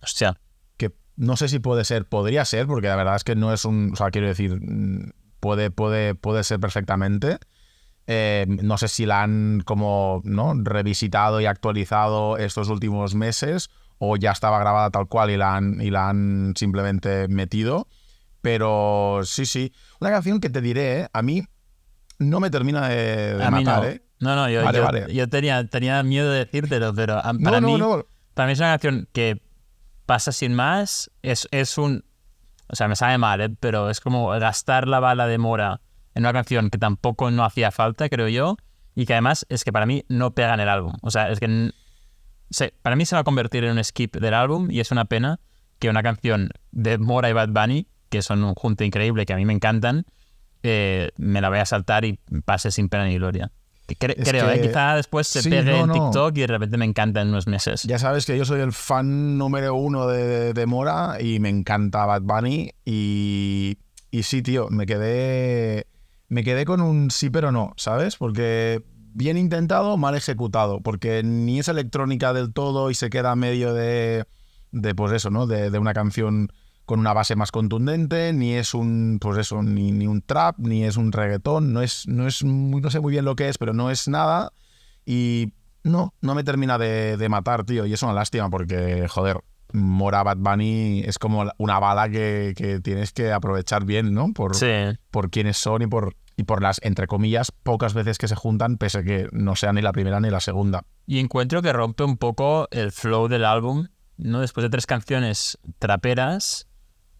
Hostia. 0.02 0.38
Que 0.76 0.92
no 1.16 1.36
sé 1.36 1.48
si 1.48 1.58
puede 1.58 1.84
ser, 1.84 2.04
podría 2.06 2.44
ser, 2.44 2.66
porque 2.66 2.88
la 2.88 2.96
verdad 2.96 3.16
es 3.16 3.24
que 3.24 3.36
no 3.36 3.52
es 3.52 3.64
un, 3.64 3.90
o 3.92 3.96
sea, 3.96 4.10
quiero 4.10 4.26
decir, 4.28 4.60
puede, 5.40 5.70
puede, 5.70 6.14
puede 6.14 6.44
ser 6.44 6.60
perfectamente. 6.60 7.38
Eh, 8.06 8.46
no 8.48 8.76
sé 8.78 8.88
si 8.88 9.06
la 9.06 9.22
han 9.22 9.62
como 9.64 10.20
¿no? 10.24 10.54
revisitado 10.56 11.40
y 11.40 11.46
actualizado 11.46 12.38
estos 12.38 12.68
últimos 12.68 13.14
meses 13.14 13.70
o 13.98 14.16
ya 14.16 14.32
estaba 14.32 14.58
grabada 14.58 14.90
tal 14.90 15.06
cual 15.06 15.30
y 15.30 15.36
la 15.36 15.54
han, 15.56 15.80
y 15.80 15.90
la 15.90 16.08
han 16.08 16.54
simplemente 16.56 17.28
metido. 17.28 17.86
Pero 18.40 19.20
sí, 19.24 19.44
sí. 19.46 19.72
Una 20.00 20.10
canción 20.10 20.40
que 20.40 20.48
te 20.50 20.60
diré, 20.60 21.00
¿eh? 21.02 21.08
a 21.12 21.22
mí 21.22 21.42
no 22.18 22.40
me 22.40 22.50
termina 22.50 22.88
de, 22.88 23.36
de 23.36 23.44
A 23.44 23.50
mí 23.50 23.64
matar, 23.64 23.82
no. 23.82 23.88
¿eh? 23.88 24.02
No, 24.20 24.34
no, 24.36 24.50
yo, 24.50 24.62
Vale, 24.64 24.78
yo, 24.78 24.84
vale. 24.84 25.14
yo 25.14 25.28
tenía, 25.28 25.66
tenía 25.66 26.02
miedo 26.02 26.30
de 26.30 26.40
decírtelo, 26.40 26.94
pero 26.94 27.18
a- 27.24 27.32
No, 27.32 27.40
para, 27.42 27.60
no, 27.60 27.68
mí, 27.68 27.78
no. 27.78 28.04
para 28.34 28.46
mí 28.46 28.52
es 28.54 28.58
una 28.58 28.68
canción 28.70 29.08
que 29.12 29.40
pasa 30.10 30.32
sin 30.32 30.54
más. 30.54 31.08
Es, 31.22 31.46
es 31.52 31.78
un. 31.78 32.04
O 32.66 32.74
sea, 32.74 32.88
me 32.88 32.96
sabe 32.96 33.16
mal, 33.16 33.40
¿eh? 33.40 33.48
pero 33.60 33.90
es 33.90 34.00
como 34.00 34.26
gastar 34.30 34.88
la 34.88 34.98
bala 34.98 35.28
de 35.28 35.38
Mora 35.38 35.80
en 36.16 36.24
una 36.24 36.32
canción 36.32 36.68
que 36.68 36.78
tampoco 36.78 37.30
no 37.30 37.44
hacía 37.44 37.70
falta, 37.70 38.08
creo 38.08 38.26
yo, 38.26 38.56
y 38.96 39.06
que 39.06 39.12
además 39.12 39.46
es 39.48 39.62
que 39.62 39.72
para 39.72 39.86
mí 39.86 40.04
no 40.08 40.32
pega 40.32 40.54
en 40.54 40.58
el 40.60 40.68
álbum. 40.68 40.94
O 41.02 41.12
sea, 41.12 41.30
es 41.30 41.38
que 41.38 41.70
se- 42.50 42.74
para 42.82 42.96
mí 42.96 43.06
se 43.06 43.14
va 43.14 43.20
a 43.20 43.24
convertir 43.24 43.62
en 43.62 43.76
un 43.78 43.84
skip 43.84 44.16
del 44.16 44.34
álbum 44.34 44.68
y 44.68 44.80
es 44.80 44.90
una 44.90 45.04
pena 45.04 45.38
que 45.78 45.88
una 45.90 46.02
canción 46.02 46.50
de 46.72 46.98
Mora 46.98 47.30
y 47.30 47.32
Bad 47.32 47.50
Bunny, 47.50 47.86
que 48.08 48.22
son 48.22 48.42
un 48.42 48.54
junte 48.56 48.84
increíble, 48.84 49.26
que 49.26 49.32
a 49.32 49.36
mí 49.36 49.44
me 49.44 49.52
encantan, 49.52 50.06
eh, 50.64 51.10
me 51.18 51.40
la 51.40 51.50
voy 51.50 51.58
a 51.58 51.66
saltar 51.66 52.04
y 52.04 52.18
pase 52.44 52.72
sin 52.72 52.88
pena 52.88 53.04
ni 53.04 53.14
gloria. 53.14 53.52
Que 53.90 53.98
cre- 53.98 54.14
Es 54.16 54.28
creo, 54.28 54.48
¿eh? 54.50 54.60
que- 54.60 54.68
quizá 54.68 54.94
después 54.94 55.26
se 55.26 55.42
sí, 55.42 55.50
pegue 55.50 55.72
no, 55.72 55.80
en 55.80 55.86
no. 55.88 55.92
TikTok 55.94 56.36
y 56.36 56.40
de 56.42 56.46
repente 56.46 56.76
me 56.76 56.84
encanta 56.84 57.22
en 57.22 57.28
unos 57.28 57.48
meses. 57.48 57.82
Ya 57.82 57.98
sabes 57.98 58.24
que 58.24 58.38
yo 58.38 58.44
soy 58.44 58.60
el 58.60 58.72
fan 58.72 59.36
número 59.36 59.74
uno 59.74 60.06
de, 60.06 60.52
de 60.54 60.66
Mora 60.66 61.16
y 61.20 61.40
me 61.40 61.48
encanta 61.48 62.06
Bad 62.06 62.22
Bunny. 62.22 62.70
Y, 62.84 63.78
y 64.12 64.22
sí, 64.22 64.42
tío, 64.42 64.68
me 64.70 64.86
quedé, 64.86 65.86
me 66.28 66.44
quedé 66.44 66.64
con 66.64 66.80
un 66.80 67.10
sí 67.10 67.30
pero 67.30 67.50
no, 67.50 67.72
¿sabes? 67.76 68.14
Porque 68.16 68.84
bien 69.12 69.36
intentado, 69.36 69.96
mal 69.96 70.14
ejecutado. 70.14 70.80
Porque 70.80 71.22
ni 71.24 71.58
es 71.58 71.66
electrónica 71.66 72.32
del 72.32 72.52
todo 72.52 72.90
y 72.90 72.94
se 72.94 73.10
queda 73.10 73.34
medio 73.34 73.74
de, 73.74 74.24
de 74.70 74.94
pues 74.94 75.12
eso, 75.12 75.30
¿no? 75.30 75.48
De, 75.48 75.70
de 75.70 75.78
una 75.80 75.94
canción 75.94 76.52
con 76.90 76.98
una 76.98 77.12
base 77.12 77.36
más 77.36 77.52
contundente, 77.52 78.32
ni 78.32 78.54
es 78.54 78.74
un, 78.74 79.18
pues 79.20 79.38
eso, 79.38 79.62
ni, 79.62 79.92
ni 79.92 80.08
un 80.08 80.22
trap, 80.22 80.58
ni 80.58 80.82
es 80.82 80.96
un 80.96 81.12
reggaetón, 81.12 81.72
no 81.72 81.82
es, 81.82 82.08
no 82.08 82.26
es, 82.26 82.42
no 82.42 82.90
sé 82.90 82.98
muy 82.98 83.12
bien 83.12 83.24
lo 83.24 83.36
que 83.36 83.48
es, 83.48 83.58
pero 83.58 83.72
no 83.72 83.92
es 83.92 84.08
nada. 84.08 84.50
Y 85.06 85.52
no, 85.84 86.12
no 86.20 86.34
me 86.34 86.42
termina 86.42 86.78
de, 86.78 87.16
de 87.16 87.28
matar, 87.28 87.62
tío. 87.64 87.86
Y 87.86 87.92
es 87.92 88.02
una 88.02 88.12
lástima 88.12 88.50
porque, 88.50 89.06
joder, 89.08 89.36
Mora 89.72 90.24
Bad 90.24 90.38
Bunny 90.38 91.04
es 91.06 91.20
como 91.20 91.44
una 91.58 91.78
bala 91.78 92.08
que, 92.08 92.54
que 92.56 92.80
tienes 92.80 93.12
que 93.12 93.30
aprovechar 93.30 93.84
bien, 93.84 94.12
¿no? 94.12 94.32
Por, 94.32 94.56
Sí. 94.56 94.66
por 95.12 95.30
quiénes 95.30 95.58
son 95.58 95.82
y 95.82 95.86
por, 95.86 96.16
y 96.36 96.42
por 96.42 96.60
las, 96.60 96.80
entre 96.82 97.06
comillas, 97.06 97.52
pocas 97.62 97.94
veces 97.94 98.18
que 98.18 98.26
se 98.26 98.34
juntan, 98.34 98.78
pese 98.78 98.98
a 98.98 99.02
que 99.04 99.28
no 99.30 99.54
sea 99.54 99.72
ni 99.72 99.80
la 99.80 99.92
primera 99.92 100.18
ni 100.18 100.28
la 100.28 100.40
segunda. 100.40 100.82
Y 101.06 101.20
encuentro 101.20 101.62
que 101.62 101.72
rompe 101.72 102.02
un 102.02 102.16
poco 102.16 102.66
el 102.72 102.90
flow 102.90 103.28
del 103.28 103.44
álbum, 103.44 103.86
¿no? 104.16 104.40
Después 104.40 104.64
de 104.64 104.70
tres 104.70 104.86
canciones 104.86 105.56
traperas, 105.78 106.66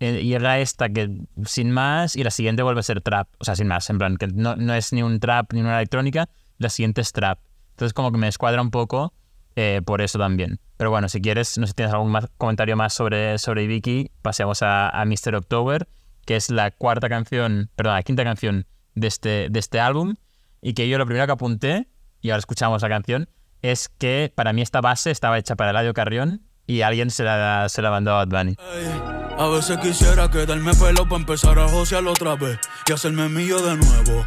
eh, 0.01 0.23
llega 0.25 0.59
esta 0.59 0.89
que 0.89 1.11
sin 1.45 1.71
más 1.71 2.17
y 2.17 2.25
la 2.25 2.31
siguiente 2.31 2.63
vuelve 2.63 2.81
a 2.81 2.83
ser 2.83 3.03
trap. 3.03 3.29
O 3.39 3.45
sea, 3.45 3.55
sin 3.55 3.69
más, 3.69 3.89
en 3.91 3.99
plan, 3.99 4.17
que 4.17 4.27
no, 4.29 4.57
no 4.57 4.75
es 4.75 4.93
ni 4.93 5.03
un 5.03 5.21
trap 5.21 5.53
ni 5.53 5.61
una 5.61 5.77
electrónica, 5.77 6.29
la 6.59 6.71
siguiente 6.71 7.03
es 7.03 7.13
trap. 7.13 7.39
Entonces 7.73 7.93
como 7.93 8.11
que 8.11 8.19
me 8.19 8.29
escuadra 8.29 8.63
un 8.63 8.71
poco 8.71 9.13
eh, 9.57 9.83
por 9.85 10.01
eso 10.01 10.19
también. 10.19 10.59
Pero 10.77 10.91
bueno, 10.91 11.09
si 11.09 11.21
quieres, 11.21 11.59
no 11.59 11.67
sé 11.67 11.73
si 11.73 11.75
tienes 11.75 11.95
algún 11.95 12.19
comentario 12.39 12.77
más 12.77 12.95
sobre, 12.95 13.39
sobre 13.39 13.67
Vicky, 13.67 14.11
pasemos 14.23 14.63
a, 14.63 14.89
a 14.89 15.05
Mr. 15.05 15.35
October, 15.35 15.87
que 16.25 16.37
es 16.37 16.51
la 16.51 16.71
cuarta 16.71 17.09
canción, 17.09 17.71
perdón, 17.77 17.95
la 17.95 18.03
quinta 18.03 18.25
canción 18.25 18.67
de 18.95 19.07
este, 19.07 19.49
de 19.51 19.59
este 19.59 19.81
álbum, 19.81 20.15
y 20.63 20.73
que 20.73 20.89
yo 20.89 20.97
lo 20.97 21.05
primero 21.05 21.27
que 21.27 21.33
apunté, 21.33 21.89
y 22.23 22.31
ahora 22.31 22.39
escuchamos 22.39 22.81
la 22.81 22.89
canción, 22.89 23.29
es 23.61 23.89
que 23.89 24.33
para 24.35 24.55
mí 24.55 24.63
esta 24.63 24.81
base 24.81 25.11
estaba 25.11 25.39
hecha 25.39 25.57
para 25.57 25.71
Eladio 25.71 25.93
Carrión 25.93 26.43
y 26.71 26.83
alguien 26.83 27.11
se 27.11 27.25
la, 27.25 27.69
se 27.69 27.83
la 27.83 27.91
mandó 27.91 28.13
a 28.13 28.25
Bad 28.25 28.29
Bunny. 28.29 28.57
Ey, 28.75 29.03
a 29.37 29.49
veces 29.49 29.77
quisiera 29.79 30.31
quedarme 30.31 30.73
pelo 30.75 31.05
para 31.05 31.17
empezar 31.17 31.59
a 31.59 31.69
josear 31.69 32.07
otra 32.07 32.37
vez 32.37 32.61
y 32.87 32.93
hacerme 32.93 33.29
mío 33.29 33.61
de 33.61 33.77
nuevo. 33.77 34.25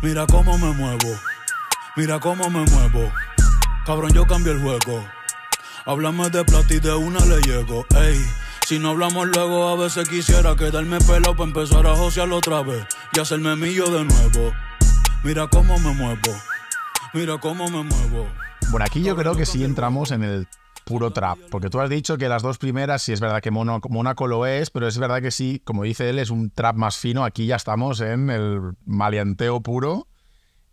Mira 0.00 0.24
cómo 0.26 0.56
me 0.56 0.72
muevo, 0.72 1.18
mira 1.96 2.20
cómo 2.20 2.48
me 2.48 2.64
muevo. 2.64 3.12
Cabrón, 3.84 4.12
yo 4.12 4.24
cambio 4.24 4.52
el 4.52 4.62
juego. 4.62 5.04
Háblame 5.84 6.30
de 6.30 6.44
plata 6.44 6.72
y 6.72 6.78
de 6.78 6.94
una 6.94 7.18
le 7.26 7.40
llego. 7.42 7.84
Ey, 7.96 8.24
si 8.66 8.78
no 8.78 8.90
hablamos 8.90 9.26
luego, 9.26 9.68
a 9.68 9.76
veces 9.76 10.08
quisiera 10.08 10.54
quedarme 10.54 10.98
pelo 11.00 11.34
para 11.34 11.48
empezar 11.48 11.86
a 11.88 11.96
josear 11.96 12.30
otra 12.30 12.62
vez 12.62 12.86
y 13.12 13.18
hacerme 13.18 13.56
mío 13.56 13.86
de 13.86 14.04
nuevo. 14.04 14.52
Mira 15.24 15.48
cómo 15.48 15.76
me 15.80 15.92
muevo, 15.92 16.32
mira 17.12 17.36
cómo 17.38 17.68
me 17.68 17.82
muevo. 17.82 18.28
Bueno, 18.70 18.86
aquí 18.86 19.02
yo 19.02 19.16
creo 19.16 19.34
que 19.34 19.44
sí 19.44 19.64
entramos 19.64 20.12
en 20.12 20.22
el 20.22 20.48
puro 20.84 21.10
trap, 21.12 21.38
porque 21.50 21.70
tú 21.70 21.80
has 21.80 21.88
dicho 21.90 22.16
que 22.18 22.28
las 22.28 22.42
dos 22.42 22.58
primeras 22.58 23.02
sí 23.02 23.12
es 23.12 23.20
verdad 23.20 23.40
que 23.40 23.50
Mónaco 23.50 24.26
lo 24.26 24.46
es, 24.46 24.70
pero 24.70 24.86
es 24.86 24.98
verdad 24.98 25.20
que 25.22 25.30
sí, 25.30 25.60
como 25.64 25.82
dice 25.84 26.10
él, 26.10 26.18
es 26.18 26.30
un 26.30 26.50
trap 26.50 26.76
más 26.76 26.96
fino. 26.96 27.24
Aquí 27.24 27.46
ya 27.46 27.56
estamos 27.56 28.00
en 28.00 28.30
el 28.30 28.60
maleanteo 28.84 29.60
puro 29.62 30.06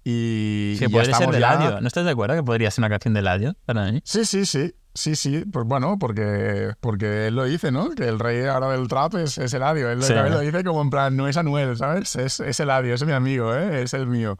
y, 0.03 0.77
Que 0.79 0.85
y 0.85 0.87
ya 0.87 0.89
podría 0.89 1.03
ser 1.03 1.13
estamos 1.13 1.35
de 1.35 1.39
ya-. 1.41 1.81
¿No 1.81 1.87
estás 1.87 2.05
de 2.05 2.11
acuerdo 2.11 2.35
que 2.35 2.43
podría 2.43 2.71
ser 2.71 2.81
una 2.81 2.89
canción 2.89 3.13
de 3.13 3.19
Eladio 3.21 3.55
para 3.65 3.91
mí? 3.91 4.01
Sí, 4.03 4.25
sí, 4.25 4.45
sí. 4.45 4.73
Sí, 4.93 5.15
sí, 5.15 5.45
pues 5.49 5.65
bueno, 5.65 5.97
porque, 5.97 6.73
porque 6.81 7.27
él 7.27 7.35
lo 7.35 7.45
dice, 7.45 7.71
¿no? 7.71 7.91
Que 7.91 8.09
el 8.09 8.19
rey 8.19 8.43
ahora 8.43 8.69
del 8.71 8.89
trap 8.89 9.15
es, 9.15 9.37
es 9.37 9.53
Eladio. 9.53 9.89
Él 9.89 10.03
Sí. 10.03 10.13
lo 10.13 10.39
dice 10.41 10.65
como 10.65 10.81
en 10.81 10.89
plan, 10.89 11.15
no 11.15 11.29
es 11.29 11.37
Anuel, 11.37 11.77
¿sabes? 11.77 12.17
Es, 12.17 12.41
es 12.41 12.59
Eladio, 12.59 12.93
es 12.93 13.05
mi 13.05 13.13
amigo, 13.13 13.55
¿eh? 13.55 13.83
Es 13.83 13.93
el 13.93 14.05
mío. 14.05 14.37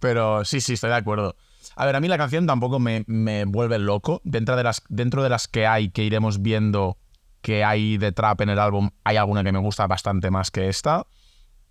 Pero 0.00 0.44
sí, 0.44 0.60
sí, 0.60 0.74
estoy 0.74 0.90
de 0.90 0.96
acuerdo. 0.96 1.36
A 1.76 1.86
ver, 1.86 1.96
a 1.96 2.00
mí 2.00 2.08
la 2.08 2.18
canción 2.18 2.46
tampoco 2.46 2.78
me, 2.78 3.04
me 3.06 3.44
vuelve 3.44 3.78
loco. 3.78 4.20
Dentro 4.24 4.56
de, 4.56 4.62
las, 4.64 4.82
dentro 4.88 5.22
de 5.22 5.28
las 5.28 5.48
que 5.48 5.66
hay, 5.66 5.90
que 5.90 6.04
iremos 6.04 6.40
viendo 6.42 6.96
que 7.40 7.64
hay 7.64 7.98
de 7.98 8.12
trap 8.12 8.40
en 8.42 8.48
el 8.50 8.58
álbum, 8.58 8.90
hay 9.04 9.16
alguna 9.16 9.42
que 9.44 9.52
me 9.52 9.58
gusta 9.58 9.86
bastante 9.86 10.30
más 10.30 10.50
que 10.50 10.68
esta. 10.68 11.06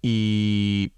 Y, 0.02 0.94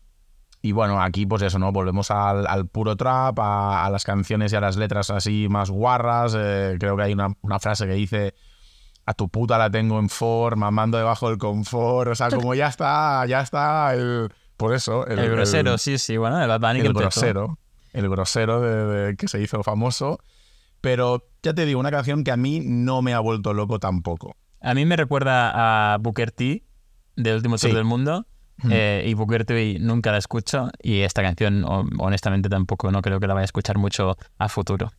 y 0.61 0.71
bueno, 0.71 1.01
aquí 1.01 1.25
pues 1.25 1.41
eso, 1.43 1.59
¿no? 1.59 1.71
Volvemos 1.71 2.09
al, 2.11 2.47
al 2.47 2.67
puro 2.67 2.95
trap, 2.95 3.39
a, 3.39 3.85
a 3.85 3.89
las 3.89 4.03
canciones 4.03 4.51
y 4.51 4.55
a 4.55 4.61
las 4.61 4.77
letras 4.77 5.09
así 5.11 5.47
más 5.49 5.69
guarras. 5.69 6.35
eh, 6.37 6.75
creo 6.79 6.97
que 6.97 7.03
hay 7.03 7.13
una, 7.13 7.27
una 7.41 7.59
frase 7.59 7.85
que 7.85 7.93
dice, 7.93 8.33
a 9.05 9.13
tu 9.13 9.29
puta 9.29 9.57
la 9.57 9.69
tengo 9.69 9.99
en 9.99 10.09
for, 10.09 10.55
mamando 10.55 10.97
debajo 10.97 11.29
del 11.29 11.37
confort. 11.37 12.09
O 12.11 12.15
sea, 12.15 12.29
como 12.29 12.55
ya 12.55 12.67
está, 12.67 13.25
ya 13.27 13.41
está 13.41 13.93
el... 13.93 14.29
Por 14.57 14.73
eso, 14.73 15.05
el, 15.05 15.19
El, 15.19 15.31
grosero, 15.31 15.73
el- 15.73 15.79
sí, 15.79 15.97
sí, 15.97 16.15
bueno, 16.17 16.41
el 16.41 16.47
Bad 16.47 16.61
Bunny 16.61 16.75
que 16.79 16.87
el 16.87 16.91
empezó. 16.91 17.01
grosero, 17.21 17.59
el 17.95 18.09
grosero 18.09 18.61
de, 18.61 18.85
de- 18.85 19.15
que 19.15 19.27
se 19.27 19.41
hizo 19.41 19.63
famoso. 19.63 20.19
Pero 20.81 21.27
ya 21.41 21.53
te 21.53 21.65
digo, 21.65 21.79
una 21.79 21.91
canción 21.91 22.23
que 22.23 22.31
a 22.31 22.37
mí 22.37 22.61
no 22.63 23.01
me 23.01 23.13
ha 23.13 23.19
vuelto 23.19 23.53
loco 23.53 23.79
tampoco. 23.79 24.35
A 24.61 24.73
mí 24.73 24.85
me 24.85 24.95
recuerda 24.95 25.93
a 25.93 25.97
Booker 25.97 26.31
T, 26.31 26.63
del 27.15 27.35
último 27.37 27.57
tour 27.57 27.69
Sí. 27.71 27.75
del 27.75 27.85
mundo. 27.85 28.25
eh, 28.69 29.03
y 29.05 29.13
Booker 29.15 29.43
T 29.45 29.77
nunca 29.79 30.11
la 30.13 30.17
escucho. 30.17 30.69
Y 30.81 31.01
esta 31.01 31.21
canción, 31.21 31.65
ho- 31.65 31.85
honestamente, 31.99 32.47
tampoco 32.49 32.89
no 32.91 33.01
creo 33.01 33.19
que 33.19 33.27
la 33.27 33.33
vaya 33.33 33.41
a 33.41 33.45
escuchar 33.45 33.77
mucho 33.77 34.15
a 34.37 34.47
futuro. 34.49 34.91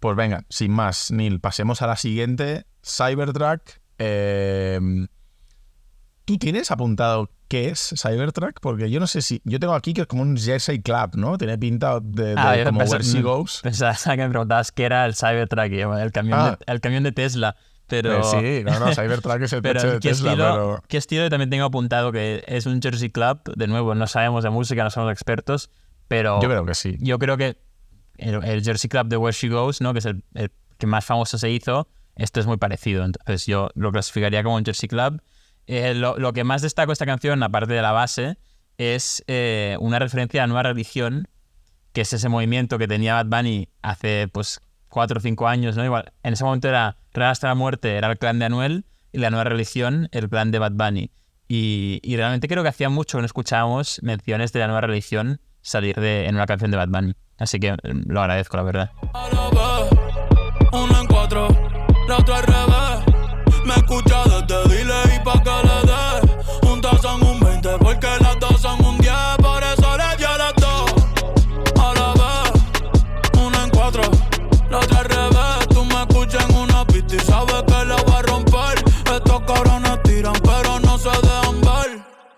Pues 0.00 0.16
venga, 0.16 0.44
sin 0.48 0.72
más, 0.72 1.10
Neil, 1.10 1.38
pasemos 1.38 1.82
a 1.82 1.86
la 1.86 1.96
siguiente, 1.96 2.64
Cybertruck. 2.84 3.62
Eh, 3.98 4.80
¿Tú 6.24 6.38
tienes 6.38 6.70
apuntado 6.70 7.30
qué 7.52 7.68
es 7.68 7.94
Cybertruck, 8.00 8.60
porque 8.60 8.90
yo 8.90 8.98
no 8.98 9.06
sé 9.06 9.20
si. 9.20 9.42
Yo 9.44 9.60
tengo 9.60 9.74
aquí 9.74 9.92
que 9.92 10.00
es 10.00 10.06
como 10.06 10.22
un 10.22 10.36
Jersey 10.38 10.80
Club, 10.80 11.16
¿no? 11.16 11.36
Tiene 11.36 11.58
pinta 11.58 12.00
de, 12.00 12.28
de 12.28 12.34
Ah, 12.36 12.56
como 12.64 12.80
pensé- 12.80 12.92
Where 12.92 13.04
She 13.04 13.20
Goes. 13.20 13.60
Pensaba 13.62 13.94
que 14.16 14.22
me 14.22 14.28
preguntabas 14.30 14.72
qué 14.72 14.84
era 14.84 15.04
el 15.04 15.14
Cybertruck, 15.14 15.70
el 15.70 16.12
camión, 16.12 16.38
Ah. 16.38 16.58
de, 16.58 16.72
el 16.72 16.80
camión 16.80 17.02
de 17.02 17.12
Tesla. 17.12 17.54
Pero, 17.88 18.20
Eh, 18.20 18.22
sí, 18.22 18.64
no, 18.64 18.78
no, 18.80 18.94
Cybertruck 18.94 19.42
es 19.42 19.52
el 19.52 19.60
pero 19.62 19.80
coche 19.80 19.92
de 19.92 20.00
¿qué, 20.00 20.08
Tesla, 20.08 20.30
estilo, 20.30 20.44
pero. 20.50 20.84
¿qué 20.88 20.96
estilo? 20.96 21.28
También 21.28 21.50
tengo 21.50 21.64
apuntado 21.66 22.10
que 22.10 22.42
es 22.46 22.64
un 22.64 22.80
Jersey 22.80 23.10
Club. 23.10 23.40
De 23.54 23.66
nuevo, 23.66 23.94
no 23.94 24.06
sabemos 24.06 24.44
de 24.44 24.50
música, 24.50 24.82
no 24.82 24.88
somos 24.90 25.12
expertos, 25.12 25.68
pero 26.08 26.40
Yo 26.40 26.48
creo 26.48 26.64
que 26.64 26.74
sí. 26.74 26.96
yo 27.00 27.18
creo 27.18 27.36
que 27.36 27.58
el, 28.16 28.42
el 28.44 28.64
Jersey 28.64 28.88
Club 28.88 29.08
de 29.08 29.16
Where 29.18 29.36
She 29.36 29.48
Goes, 29.50 29.80
¿no? 29.82 29.92
que 29.92 29.98
es 29.98 30.06
el, 30.06 30.24
el 30.34 30.50
que 30.78 30.86
más 30.86 31.04
famoso 31.04 31.36
se 31.36 31.50
hizo, 31.50 31.86
esto 32.16 32.40
es 32.40 32.46
muy 32.46 32.56
parecido. 32.56 33.04
Entonces 33.04 33.44
yo 33.46 33.68
lo 33.74 33.92
clasificaría 33.92 34.42
como 34.42 34.56
un 34.56 34.64
Jersey 34.64 34.88
Club. 34.88 35.20
Eh, 35.66 35.94
lo, 35.94 36.32
que 36.32 36.44
más 36.44 36.62
destaco 36.62 36.88
de 36.88 36.94
esta 36.94 37.06
canción, 37.06 37.42
aparte 37.42 37.72
de 37.72 37.82
la 37.82 37.92
base, 37.92 38.36
es 38.78 39.22
eh, 39.26 39.76
una 39.80 39.98
referencia 39.98 40.42
a 40.42 40.46
Nueva 40.46 40.64
Religión, 40.64 41.28
que 41.92 42.02
es 42.02 42.12
ese 42.12 42.28
movimiento 42.28 42.78
que 42.78 42.88
tenía 42.88 43.14
Bad 43.14 43.26
Bunny 43.26 43.68
hace 43.82 44.28
pues 44.28 44.60
cuatro 44.88 45.18
o 45.18 45.20
cinco 45.20 45.48
años, 45.48 45.76
¿no? 45.76 45.84
Igual, 45.84 46.12
en 46.22 46.32
ese 46.34 46.44
momento 46.44 46.68
era 46.68 46.96
Real 47.12 47.30
hasta 47.30 47.48
la 47.48 47.54
muerte, 47.54 47.96
era 47.96 48.10
el 48.10 48.18
clan 48.18 48.38
de 48.38 48.46
Anuel, 48.46 48.86
y 49.12 49.18
la 49.18 49.30
nueva 49.30 49.44
religión, 49.44 50.08
el 50.12 50.28
clan 50.28 50.50
de 50.50 50.58
Bad 50.58 50.72
Bunny. 50.72 51.10
Y, 51.48 52.00
y 52.02 52.16
realmente 52.16 52.48
creo 52.48 52.62
que 52.62 52.70
hacía 52.70 52.88
mucho 52.88 53.18
que 53.18 53.22
no 53.22 53.26
escuchábamos 53.26 54.00
menciones 54.02 54.52
de 54.52 54.60
la 54.60 54.68
nueva 54.68 54.80
religión 54.82 55.40
salir 55.60 55.96
de, 55.96 56.26
en 56.26 56.34
una 56.34 56.46
canción 56.46 56.70
de 56.70 56.76
Bad 56.76 56.88
Bunny. 56.88 57.14
Así 57.38 57.60
que 57.60 57.68
eh, 57.68 57.76
lo 57.82 58.20
agradezco, 58.20 58.56
la 58.56 58.62
verdad. 58.62 58.90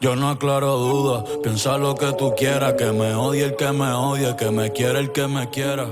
Yo 0.04 0.14
no 0.16 0.28
aclaro 0.28 0.76
dudas, 0.76 1.24
piensa 1.42 1.78
lo 1.78 1.94
que 1.94 2.12
tú 2.12 2.34
quieras, 2.36 2.74
que 2.74 2.92
me 2.92 3.14
odie 3.14 3.44
el 3.46 3.56
que 3.56 3.72
me 3.72 3.90
odie, 3.90 4.36
que 4.36 4.50
me 4.50 4.70
quiera 4.70 4.98
el 5.00 5.12
que 5.12 5.26
me 5.26 5.48
quiera. 5.48 5.86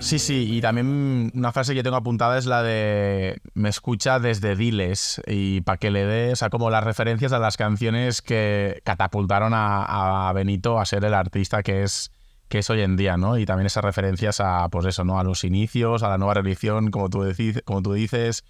Sí, 0.00 0.20
sí, 0.20 0.46
y 0.48 0.60
también 0.60 1.32
una 1.34 1.50
frase 1.50 1.74
que 1.74 1.82
tengo 1.82 1.96
apuntada 1.96 2.38
es 2.38 2.46
la 2.46 2.62
de 2.62 3.40
me 3.54 3.68
escucha 3.68 4.20
desde 4.20 4.54
Diles 4.54 5.20
y 5.26 5.62
para 5.62 5.78
que 5.78 5.90
le 5.90 6.06
dé, 6.06 6.32
o 6.34 6.36
sea, 6.36 6.50
como 6.50 6.70
las 6.70 6.84
referencias 6.84 7.32
a 7.32 7.40
las 7.40 7.56
canciones 7.56 8.22
que 8.22 8.80
catapultaron 8.84 9.50
a, 9.56 10.30
Benito 10.32 10.78
a 10.78 10.86
ser 10.86 11.04
el 11.04 11.14
artista 11.14 11.64
que 11.64 11.82
es, 11.82 12.12
que 12.48 12.60
es 12.60 12.70
hoy 12.70 12.82
en 12.82 12.96
día, 12.96 13.16
¿no? 13.16 13.38
Y 13.38 13.44
también 13.44 13.66
esas 13.66 13.82
referencias 13.82 14.38
a, 14.38 14.68
pues 14.68 14.86
eso, 14.86 15.02
¿no? 15.02 15.18
A 15.18 15.24
los 15.24 15.42
inicios, 15.42 16.04
a 16.04 16.08
la 16.08 16.16
nueva 16.16 16.34
religión, 16.34 16.92
como 16.92 17.10
tú, 17.10 17.24
decis- 17.24 17.64
como 17.64 17.82
tú 17.82 17.92
dices, 17.92 18.44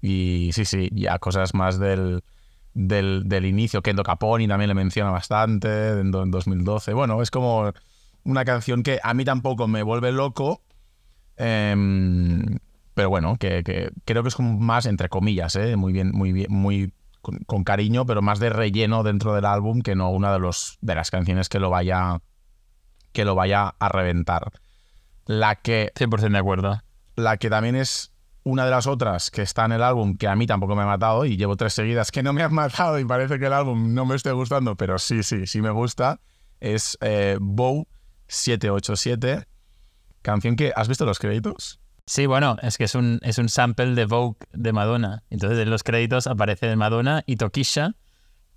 y 0.00 0.50
sí, 0.52 0.64
sí, 0.64 0.88
y 0.94 1.08
a 1.08 1.18
cosas 1.18 1.52
más 1.52 1.80
del, 1.80 2.22
del, 2.76 3.22
del 3.26 3.46
inicio. 3.46 3.82
Kendo 3.82 4.02
Caponi 4.04 4.46
también 4.46 4.68
le 4.68 4.74
menciona 4.74 5.10
bastante, 5.10 6.00
en, 6.00 6.10
do- 6.10 6.22
en 6.22 6.30
2012. 6.30 6.92
Bueno, 6.92 7.22
es 7.22 7.30
como 7.30 7.72
una 8.24 8.44
canción 8.44 8.82
que 8.82 9.00
a 9.02 9.14
mí 9.14 9.24
tampoco 9.24 9.66
me 9.68 9.82
vuelve 9.82 10.12
loco, 10.12 10.62
em, 11.36 12.58
pero 12.94 13.10
bueno, 13.10 13.36
que, 13.38 13.62
que 13.64 13.90
creo 14.04 14.22
que 14.22 14.28
es 14.28 14.34
como 14.34 14.58
más 14.58 14.86
entre 14.86 15.08
comillas, 15.08 15.56
¿eh? 15.56 15.76
muy 15.76 15.92
bien, 15.92 16.10
muy 16.12 16.32
bien, 16.32 16.46
muy 16.50 16.92
con, 17.22 17.38
con 17.46 17.64
cariño, 17.64 18.06
pero 18.06 18.22
más 18.22 18.38
de 18.38 18.50
relleno 18.50 19.02
dentro 19.02 19.34
del 19.34 19.44
álbum 19.44 19.80
que 19.82 19.94
no 19.94 20.10
una 20.10 20.32
de 20.32 20.38
los 20.38 20.78
de 20.80 20.94
las 20.94 21.10
canciones 21.10 21.48
que 21.48 21.58
lo 21.60 21.70
vaya 21.70 22.20
que 23.12 23.24
lo 23.24 23.34
vaya 23.34 23.74
a 23.78 23.88
reventar. 23.88 24.52
La 25.26 25.56
que 25.56 25.92
100% 25.96 26.32
de 26.32 26.38
acuerdo. 26.38 26.82
la 27.16 27.36
que 27.38 27.50
también 27.50 27.76
es 27.76 28.12
una 28.46 28.64
de 28.64 28.70
las 28.70 28.86
otras 28.86 29.32
que 29.32 29.42
está 29.42 29.64
en 29.64 29.72
el 29.72 29.82
álbum 29.82 30.16
que 30.16 30.28
a 30.28 30.36
mí 30.36 30.46
tampoco 30.46 30.76
me 30.76 30.82
ha 30.82 30.86
matado 30.86 31.24
y 31.24 31.36
llevo 31.36 31.56
tres 31.56 31.72
seguidas 31.72 32.12
que 32.12 32.22
no 32.22 32.32
me 32.32 32.44
han 32.44 32.54
matado 32.54 32.96
y 33.00 33.04
parece 33.04 33.40
que 33.40 33.46
el 33.46 33.52
álbum 33.52 33.92
no 33.92 34.06
me 34.06 34.14
esté 34.14 34.30
gustando, 34.30 34.76
pero 34.76 35.00
sí, 35.00 35.24
sí, 35.24 35.48
sí 35.48 35.60
me 35.60 35.70
gusta, 35.70 36.20
es 36.60 36.96
eh, 37.00 37.38
Bow 37.40 37.88
787, 38.28 39.48
canción 40.22 40.54
que... 40.54 40.72
¿Has 40.76 40.86
visto 40.86 41.04
los 41.04 41.18
créditos? 41.18 41.80
Sí, 42.06 42.26
bueno, 42.26 42.56
es 42.62 42.78
que 42.78 42.84
es 42.84 42.94
un, 42.94 43.18
es 43.22 43.38
un 43.38 43.48
sample 43.48 43.96
de 43.96 44.04
Vogue 44.04 44.38
de 44.52 44.72
Madonna. 44.72 45.24
Entonces 45.28 45.58
en 45.58 45.68
los 45.68 45.82
créditos 45.82 46.28
aparece 46.28 46.76
Madonna 46.76 47.24
y 47.26 47.34
Tokisha, 47.34 47.96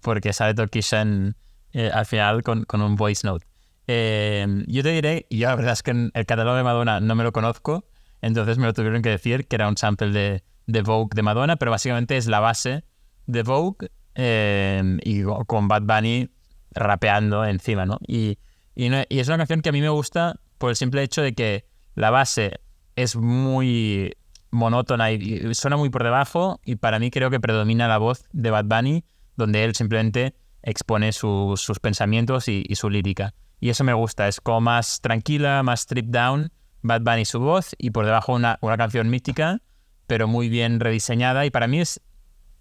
porque 0.02 0.34
sale 0.34 0.54
Tokisha 0.54 1.02
en, 1.02 1.36
eh, 1.74 1.90
al 1.92 2.06
final 2.06 2.44
con, 2.44 2.64
con 2.66 2.84
un 2.84 2.96
voice 2.96 3.26
note. 3.26 3.48
Eh, 3.88 4.46
yo 4.68 4.84
te 4.84 4.92
diré, 4.92 5.26
yo 5.32 5.48
la 5.48 5.56
verdad 5.56 5.74
es 5.74 5.82
que 5.82 5.90
en 5.90 6.12
el 6.14 6.28
catálogo 6.28 6.58
de 6.58 6.64
Madonna 6.64 7.00
no 7.00 7.16
me 7.16 7.24
lo 7.24 7.32
conozco, 7.32 7.86
entonces 8.22 8.58
me 8.58 8.66
lo 8.66 8.74
tuvieron 8.74 9.02
que 9.02 9.10
decir 9.10 9.48
que 9.48 9.56
era 9.56 9.68
un 9.68 9.78
sample 9.78 10.12
de, 10.12 10.44
de 10.68 10.82
Vogue 10.82 11.10
de 11.16 11.22
Madonna, 11.22 11.56
pero 11.56 11.72
básicamente 11.72 12.18
es 12.18 12.28
la 12.28 12.40
base 12.40 12.84
de 13.28 13.44
Vogue 13.44 13.90
eh, 14.16 14.98
y 15.04 15.24
con 15.46 15.68
Bad 15.68 15.84
Bunny 15.84 16.30
rapeando 16.72 17.46
encima, 17.46 17.86
¿no? 17.86 18.00
Y, 18.08 18.38
y, 18.76 18.88
es 19.10 19.28
una 19.28 19.38
canción 19.38 19.62
que 19.62 19.70
a 19.70 19.72
mí 19.72 19.82
me 19.82 19.90
gusta 19.90 20.40
por 20.58 20.70
el 20.70 20.76
simple 20.76 21.04
hecho 21.04 21.22
de 21.22 21.34
que 21.34 21.66
la 21.96 22.10
base 22.12 22.60
es 22.96 23.16
muy 23.16 24.16
monótona 24.52 25.12
y, 25.12 25.54
suena 25.54 25.78
muy 25.78 25.90
por 25.90 26.04
debajo 26.04 26.60
y 26.64 26.76
para 26.76 27.00
mí 27.00 27.12
creo 27.12 27.30
que 27.30 27.40
predomina 27.40 27.88
la 27.88 27.98
voz 27.98 28.26
de 28.32 28.52
Bad 28.52 28.66
Bunny 28.66 29.06
donde 29.36 29.64
él 29.64 29.76
simplemente 29.76 30.36
expone 30.64 31.14
su- 31.14 31.54
sus 31.56 31.80
pensamientos 31.80 32.48
y, 32.48 32.64
su 32.76 32.90
lírica. 32.90 33.34
Y 33.62 33.70
eso 33.70 33.84
me 33.84 33.94
gusta, 33.94 34.28
es 34.28 34.42
como 34.42 34.62
más 34.62 35.02
tranquila, 35.02 35.64
más 35.64 35.82
stripped 35.82 36.12
down, 36.12 36.52
Bad 36.82 37.02
Bunny 37.02 37.26
su 37.26 37.40
voz 37.40 37.76
y 37.78 37.92
por 37.92 38.06
debajo 38.06 38.34
una, 38.34 38.58
una 38.62 38.78
canción 38.78 39.10
mística, 39.10 39.62
pero 40.08 40.28
muy 40.28 40.50
bien 40.50 40.80
rediseñada 40.80 41.46
y 41.46 41.52
para 41.52 41.68
mí 41.68 41.82
es 41.82 42.02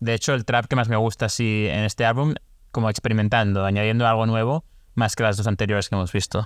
de 0.01 0.15
hecho 0.15 0.35
el 0.35 0.45
trap 0.45 0.67
que 0.67 0.77
más 0.77 0.89
me 0.89 0.97
gusta 0.97 1.27
así 1.27 1.67
en 1.69 1.85
este 1.85 2.05
álbum, 2.05 2.35
como 2.71 2.91
experimentando, 2.91 3.65
añadiendo 3.65 4.07
algo 4.07 4.27
nuevo, 4.27 4.65
más 4.95 5.17
que 5.17 5.23
las 5.23 5.37
dos 5.37 5.47
anteriores 5.47 5.89
que 5.89 5.95
hemos 5.95 6.13
visto. 6.13 6.45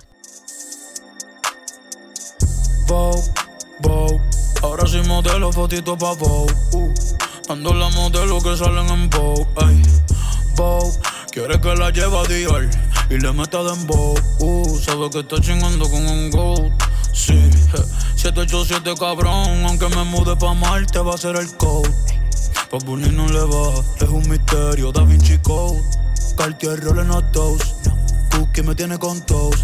Vogue, 2.87 3.21
Vogue. 3.79 4.21
Ahora 4.61 4.85
soy 4.85 5.03
modelo, 5.07 5.51
fotito 5.51 5.97
pa' 5.97 6.13
Vogue. 6.13 6.53
Uh. 6.73 6.93
Ando 7.49 7.73
la 7.73 7.89
modelo 7.89 8.39
que 8.41 8.55
salen 8.55 8.87
en 8.87 9.09
Vogue. 9.09 9.47
Ay. 9.55 9.81
Vogue. 10.55 10.97
Quiere 11.31 11.59
que 11.59 11.75
la 11.75 11.89
lleve 11.89 12.17
a 12.17 12.23
Dior 12.23 12.69
y 13.09 13.19
le 13.19 13.33
meta 13.33 13.63
de 13.63 13.85
Vogue. 13.85 14.21
Uh. 14.39 14.77
Sabe 14.79 15.09
que 15.09 15.19
está 15.19 15.39
chingando 15.41 15.89
con 15.89 16.05
un 16.05 16.29
gold. 16.29 16.71
Sí, 17.13 17.33
je. 17.71 17.77
787 18.15 18.95
cabrón. 18.99 19.65
Aunque 19.65 19.87
me 19.89 20.03
mude 20.03 20.35
pa' 20.35 20.53
Marte, 20.53 20.99
va 20.99 21.15
a 21.15 21.17
ser 21.17 21.35
el 21.35 21.55
code. 21.55 21.89
Pa' 22.69 22.79
Bunny 22.85 23.09
no 23.09 23.27
le 23.27 23.41
va, 23.41 23.73
es 23.99 24.09
un 24.09 24.27
misterio. 24.29 24.91
Da 24.91 25.03
Vinci 25.03 25.37
Code. 25.37 25.81
Cartier 26.35 26.83
Rolling 26.83 27.11
a 27.11 27.31
toast. 27.31 27.87
Cookie 28.31 28.63
me 28.63 28.75
tiene 28.75 28.97
con 28.97 29.23
toast. 29.25 29.63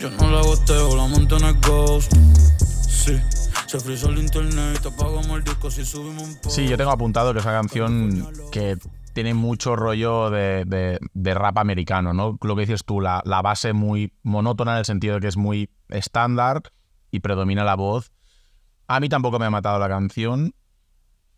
Yo 0.00 0.10
no 0.10 0.30
la 0.30 0.42
gosteo, 0.42 0.96
la 0.96 1.06
monto 1.06 1.36
en 1.36 1.44
el 1.44 1.54
ghost. 1.60 2.12
Sí, 2.88 3.18
se 3.66 3.80
frizó 3.80 4.08
el 4.08 4.18
internet, 4.18 4.80
te 4.80 4.88
apagamos 4.88 5.30
el 5.30 5.44
disco 5.44 5.70
si 5.70 5.84
subimos 5.84 6.22
un 6.22 6.34
poco. 6.36 6.50
Sí, 6.50 6.66
yo 6.66 6.76
tengo 6.76 6.90
apuntado 6.90 7.32
que 7.32 7.38
es 7.38 7.44
una 7.44 7.54
canción 7.54 8.28
que 8.50 8.76
tiene 9.12 9.34
mucho 9.34 9.76
rollo 9.76 10.30
de, 10.30 10.98
rap 11.14 11.58
americano, 11.58 12.12
¿no? 12.12 12.38
Lo 12.42 12.56
que 12.56 12.62
dices 12.62 12.84
tú, 12.84 13.00
la, 13.00 13.22
la 13.24 13.42
base 13.42 13.72
muy 13.72 14.12
monótona 14.22 14.72
en 14.72 14.78
el 14.78 14.84
sentido 14.84 15.14
de 15.14 15.20
que 15.20 15.28
es 15.28 15.36
muy 15.36 15.70
estándar 15.88 16.62
y 17.10 17.20
predomina 17.20 17.64
la 17.64 17.74
voz. 17.74 18.12
A 18.86 19.00
mí 19.00 19.08
tampoco 19.08 19.38
me 19.38 19.46
ha 19.46 19.50
matado 19.50 19.78
la 19.78 19.88
canción, 19.88 20.54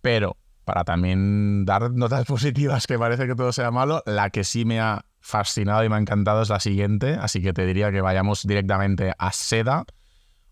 pero 0.00 0.36
para 0.64 0.84
también 0.84 1.64
dar 1.64 1.90
notas 1.90 2.24
positivas 2.26 2.86
que 2.86 2.98
parece 2.98 3.26
que 3.26 3.34
todo 3.34 3.52
sea 3.52 3.70
malo, 3.70 4.02
la 4.06 4.30
que 4.30 4.44
sí 4.44 4.64
me 4.64 4.80
ha 4.80 5.04
fascinado 5.20 5.84
y 5.84 5.88
me 5.88 5.96
ha 5.96 5.98
encantado 5.98 6.42
es 6.42 6.48
la 6.48 6.60
siguiente, 6.60 7.14
así 7.20 7.42
que 7.42 7.52
te 7.52 7.64
diría 7.64 7.92
que 7.92 8.00
vayamos 8.00 8.42
directamente 8.44 9.12
a 9.18 9.32
Seda, 9.32 9.84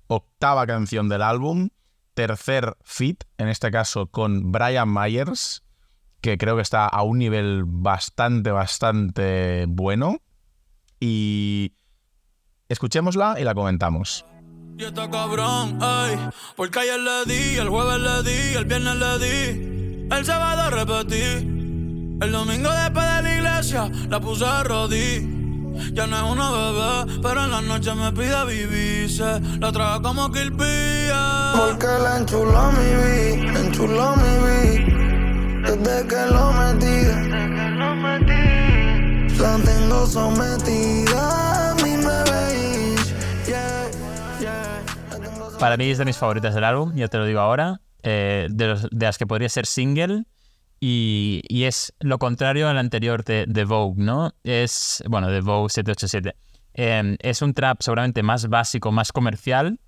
octava 0.06 0.66
canción 0.66 1.08
del 1.08 1.22
álbum, 1.22 1.70
tercer 2.14 2.76
fit, 2.82 3.24
en 3.38 3.48
este 3.48 3.70
caso 3.70 4.06
con 4.06 4.52
Brian 4.52 4.92
Myers, 4.92 5.64
que 6.20 6.38
creo 6.38 6.56
que 6.56 6.62
está 6.62 6.86
a 6.86 7.02
un 7.02 7.18
nivel 7.18 7.64
bastante, 7.66 8.50
bastante 8.50 9.64
bueno. 9.68 10.18
Y 11.00 11.72
escuchémosla 12.68 13.40
y 13.40 13.44
la 13.44 13.54
comentamos. 13.54 14.24
Y 14.78 14.84
está 14.84 15.10
cabrón, 15.10 15.78
ey, 15.82 16.18
porque 16.56 16.80
ayer 16.80 17.00
le 17.00 17.24
di, 17.26 17.56
el 17.58 17.68
jueves 17.68 18.00
le 18.00 18.30
di, 18.30 18.54
el 18.54 18.64
viernes 18.64 18.96
le 18.96 19.18
di, 19.18 20.06
el 20.10 20.24
sábado 20.24 20.70
repetí. 20.70 21.58
El 22.22 22.32
domingo 22.32 22.70
después 22.70 23.06
de 23.16 23.22
la 23.22 23.34
iglesia 23.34 23.90
la 24.08 24.20
puse 24.20 24.44
a 24.44 24.62
rodillas. 24.62 25.40
Ya 25.92 26.06
no 26.06 26.16
es 26.16 26.22
una 26.22 26.50
bebé, 26.50 27.20
pero 27.22 27.44
en 27.44 27.50
la 27.50 27.62
noche 27.62 27.94
me 27.94 28.12
pide 28.12 28.44
vivirse. 28.44 29.40
La 29.58 29.72
traga 29.72 30.02
como 30.02 30.30
Kilpia. 30.30 31.52
Porque 31.56 31.86
la 31.86 32.18
enchuló 32.18 32.72
mi 32.72 32.88
vi, 33.02 33.58
enchuló 33.58 34.14
mi 34.16 34.32
vi. 34.44 35.09
Desde 35.62 36.06
que 36.06 36.26
lo 36.32 36.52
metí. 36.52 36.96
La 39.40 39.56
tengo 39.64 40.06
sometida 40.06 41.70
a 41.70 41.76
tengo 41.76 41.90
sometida. 41.96 42.80
Para 45.58 45.76
mí 45.76 45.90
es 45.90 45.98
de 45.98 46.04
mis 46.04 46.16
favoritas 46.16 46.54
del 46.54 46.64
álbum, 46.64 46.94
ya 46.94 47.08
te 47.08 47.18
lo 47.18 47.26
digo 47.26 47.40
ahora. 47.40 47.80
eh, 48.02 48.48
de, 48.50 48.88
las 48.92 49.18
que 49.18 49.26
podría 49.26 49.48
ser 49.48 49.66
single. 49.66 50.24
Y, 50.82 51.42
es 51.50 51.92
lo 52.00 52.18
contrario 52.18 52.68
al 52.68 52.78
anterior 52.78 53.24
de, 53.24 53.44
de 53.46 53.64
Vogue, 53.66 54.02
¿no? 54.02 54.32
Es, 54.44 55.02
bueno, 55.06 55.28
de 55.28 55.42
Vogue 55.42 55.68
787. 55.68 56.34
Eh, 56.72 57.16
es 57.20 57.42
un 57.42 57.52
trap 57.52 57.82
seguramente 57.82 58.22
más 58.22 58.48
básico, 58.48 58.90
más 58.90 59.12
comercial, 59.12 59.78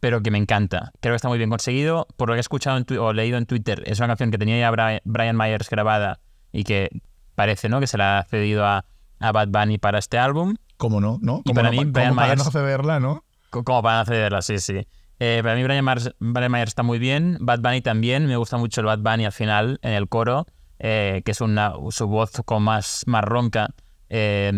pero 0.00 0.22
que 0.22 0.30
me 0.30 0.38
encanta. 0.38 0.90
Creo 1.00 1.12
que 1.12 1.16
está 1.16 1.28
muy 1.28 1.38
bien 1.38 1.50
conseguido. 1.50 2.06
Por 2.16 2.28
lo 2.28 2.34
que 2.34 2.38
he 2.38 2.40
escuchado 2.40 2.76
en 2.78 2.98
o 2.98 3.12
leído 3.12 3.38
en 3.38 3.46
Twitter, 3.46 3.82
es 3.86 3.98
una 3.98 4.08
canción 4.08 4.30
que 4.30 4.38
tenía 4.38 4.58
ya 4.58 4.70
Bri- 4.72 5.00
Brian 5.04 5.36
Myers 5.36 5.68
grabada 5.70 6.20
y 6.52 6.64
que 6.64 6.88
parece, 7.34 7.68
¿no? 7.68 7.80
Que 7.80 7.86
se 7.86 7.96
la 7.98 8.18
ha 8.18 8.24
cedido 8.24 8.66
a, 8.66 8.84
a 9.20 9.32
Bad 9.32 9.48
Bunny 9.48 9.78
para 9.78 9.98
este 9.98 10.18
álbum. 10.18 10.56
¿Cómo 10.76 11.00
no? 11.00 11.18
¿No? 11.22 11.40
Y 11.44 11.50
¿Cómo 11.50 11.54
para 11.54 11.70
no, 11.70 11.72
mí, 11.72 11.84
pa- 11.86 12.00
Brian 12.00 12.08
cómo 12.10 12.20
para 12.22 12.34
Myers- 12.34 12.44
no 12.44 12.50
cederla, 12.50 13.00
¿no? 13.00 13.24
Co- 13.50 13.64
Como 13.64 13.82
para 13.82 14.00
accederla, 14.00 14.42
sí, 14.42 14.58
sí. 14.58 14.86
Eh, 15.18 15.40
para 15.42 15.54
mí 15.54 15.62
Brian 15.64 15.84
Myers, 15.84 16.14
Brian 16.18 16.50
Myers 16.50 16.68
está 16.70 16.82
muy 16.82 16.98
bien. 16.98 17.36
Bad 17.40 17.60
Bunny 17.60 17.82
también. 17.82 18.26
Me 18.26 18.36
gusta 18.36 18.56
mucho 18.56 18.80
el 18.80 18.86
Bad 18.86 19.00
Bunny 19.00 19.26
al 19.26 19.32
final, 19.32 19.78
en 19.82 19.92
el 19.92 20.08
coro, 20.08 20.46
eh, 20.78 21.20
que 21.26 21.32
es 21.32 21.40
una, 21.42 21.74
su 21.90 22.06
voz 22.06 22.32
con 22.46 22.62
más, 22.62 23.02
más 23.06 23.22
ronca 23.22 23.68
eh, 24.08 24.50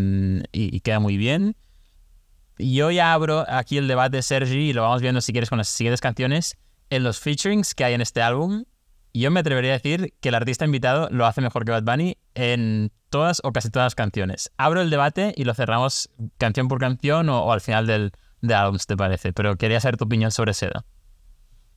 y, 0.53 0.77
y 0.77 0.81
queda 0.81 1.01
muy 1.01 1.17
bien. 1.17 1.57
Yo 2.63 2.91
ya 2.91 3.13
abro 3.13 3.45
aquí 3.49 3.79
el 3.79 3.89
debate, 3.89 4.23
Sergi, 4.23 4.71
y 4.71 4.73
lo 4.73 4.83
vamos 4.83 5.03
viendo 5.03 5.21
si 5.21 5.33
quieres 5.33 5.49
con 5.49 5.59
las 5.59 5.69
siguientes 5.69 6.01
canciones. 6.01 6.57
En 6.91 7.03
los 7.03 7.19
featurings 7.19 7.75
que 7.75 7.85
hay 7.85 7.95
en 7.95 8.01
este 8.01 8.23
álbum, 8.23 8.65
yo 9.15 9.31
me 9.31 9.41
atrevería 9.41 9.73
a 9.73 9.75
decir 9.75 10.15
que 10.21 10.29
el 10.29 10.35
artista 10.35 10.65
invitado 10.65 11.09
lo 11.11 11.27
hace 11.27 11.41
mejor 11.41 11.65
que 11.65 11.73
Bad 11.73 11.83
Bunny 11.83 12.19
en 12.35 12.93
todas 13.11 13.41
o 13.45 13.53
casi 13.53 13.71
todas 13.71 13.87
las 13.87 13.95
canciones. 13.95 14.51
Abro 14.57 14.81
el 14.81 14.91
debate 14.91 15.35
y 15.37 15.45
lo 15.45 15.55
cerramos 15.55 16.11
canción 16.39 16.69
por 16.69 16.79
canción 16.79 17.29
o, 17.29 17.43
o 17.43 17.53
al 17.53 17.61
final 17.61 17.87
del, 17.87 18.13
del 18.41 18.57
álbum, 18.57 18.79
si 18.79 18.87
te 18.87 18.97
parece. 18.97 19.33
Pero 19.33 19.57
quería 19.57 19.81
saber 19.81 19.97
tu 19.97 20.05
opinión 20.05 20.31
sobre 20.31 20.55
Seda. 20.55 20.85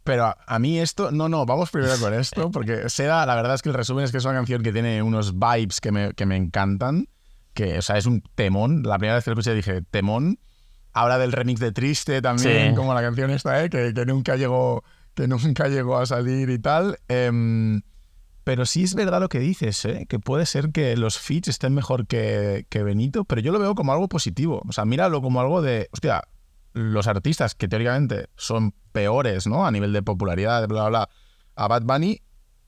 Pero 0.03 0.25
a, 0.25 0.37
a 0.45 0.59
mí 0.59 0.79
esto, 0.79 1.11
no, 1.11 1.29
no, 1.29 1.45
vamos 1.45 1.71
primero 1.71 1.97
con 1.99 2.13
esto, 2.19 2.51
porque 2.51 2.89
Seda, 2.89 3.25
la 3.25 3.35
verdad 3.35 3.55
es 3.55 3.61
que 3.61 3.69
el 3.69 3.75
resumen 3.75 4.05
es 4.05 4.11
que 4.11 4.17
es 4.17 4.25
una 4.25 4.35
canción 4.35 4.61
que 4.61 4.71
tiene 4.71 5.01
unos 5.01 5.33
vibes 5.39 5.81
que 5.81 5.91
me, 5.91 6.13
que 6.13 6.25
me 6.25 6.37
encantan, 6.37 7.07
que, 7.53 7.79
o 7.79 7.81
sea, 7.81 7.97
es 7.97 8.05
un 8.05 8.21
temón. 8.35 8.83
La 8.83 8.97
primera 8.97 9.15
vez 9.15 9.23
que 9.23 9.31
lo 9.31 9.33
escuché 9.33 9.55
dije, 9.55 9.81
temón. 9.81 10.39
Habla 10.97 11.17
del 11.17 11.33
remix 11.33 11.59
de 11.59 11.71
Triste 11.73 12.21
también, 12.21 12.69
Sí. 12.69 12.75
como 12.75 12.93
la 12.93 13.01
canción 13.01 13.29
esta, 13.29 13.61
¿eh? 13.63 13.69
que, 13.69 13.93
que 13.93 14.05
nunca 14.05 14.37
llegó, 14.37 14.83
que 15.13 15.27
nunca 15.27 15.67
llegó 15.67 15.97
a 15.97 16.05
salir 16.05 16.49
y 16.49 16.57
tal. 16.57 16.97
Em, 17.09 17.81
pero 18.45 18.65
sí 18.65 18.83
es 18.83 18.95
verdad 18.95 19.19
lo 19.19 19.27
que 19.27 19.39
dices, 19.39 19.83
¿eh? 19.85 20.05
que 20.07 20.19
puede 20.19 20.45
ser 20.45 20.71
que 20.71 20.95
los 20.95 21.19
feats 21.19 21.49
estén 21.49 21.73
mejor 21.73 22.07
que, 22.07 22.65
que 22.69 22.81
Benito, 22.81 23.25
pero 23.25 23.41
yo 23.41 23.51
lo 23.51 23.59
veo 23.59 23.75
como 23.75 23.91
algo 23.91 24.07
positivo. 24.07 24.61
O 24.67 24.71
sea, 24.71 24.85
míralo 24.85 25.21
como 25.21 25.41
algo 25.41 25.61
de, 25.61 25.89
hostia, 25.91 26.23
los 26.73 27.07
artistas 27.07 27.55
que 27.55 27.67
teóricamente 27.67 28.27
son 28.37 28.73
peores, 28.91 29.47
¿no? 29.47 29.65
A 29.65 29.71
nivel 29.71 29.91
de 29.93 30.01
popularidad, 30.01 30.65
bla, 30.67 30.81
bla, 30.83 30.89
bla, 30.89 31.09
a 31.55 31.67
Bad 31.67 31.83
Bunny 31.83 32.21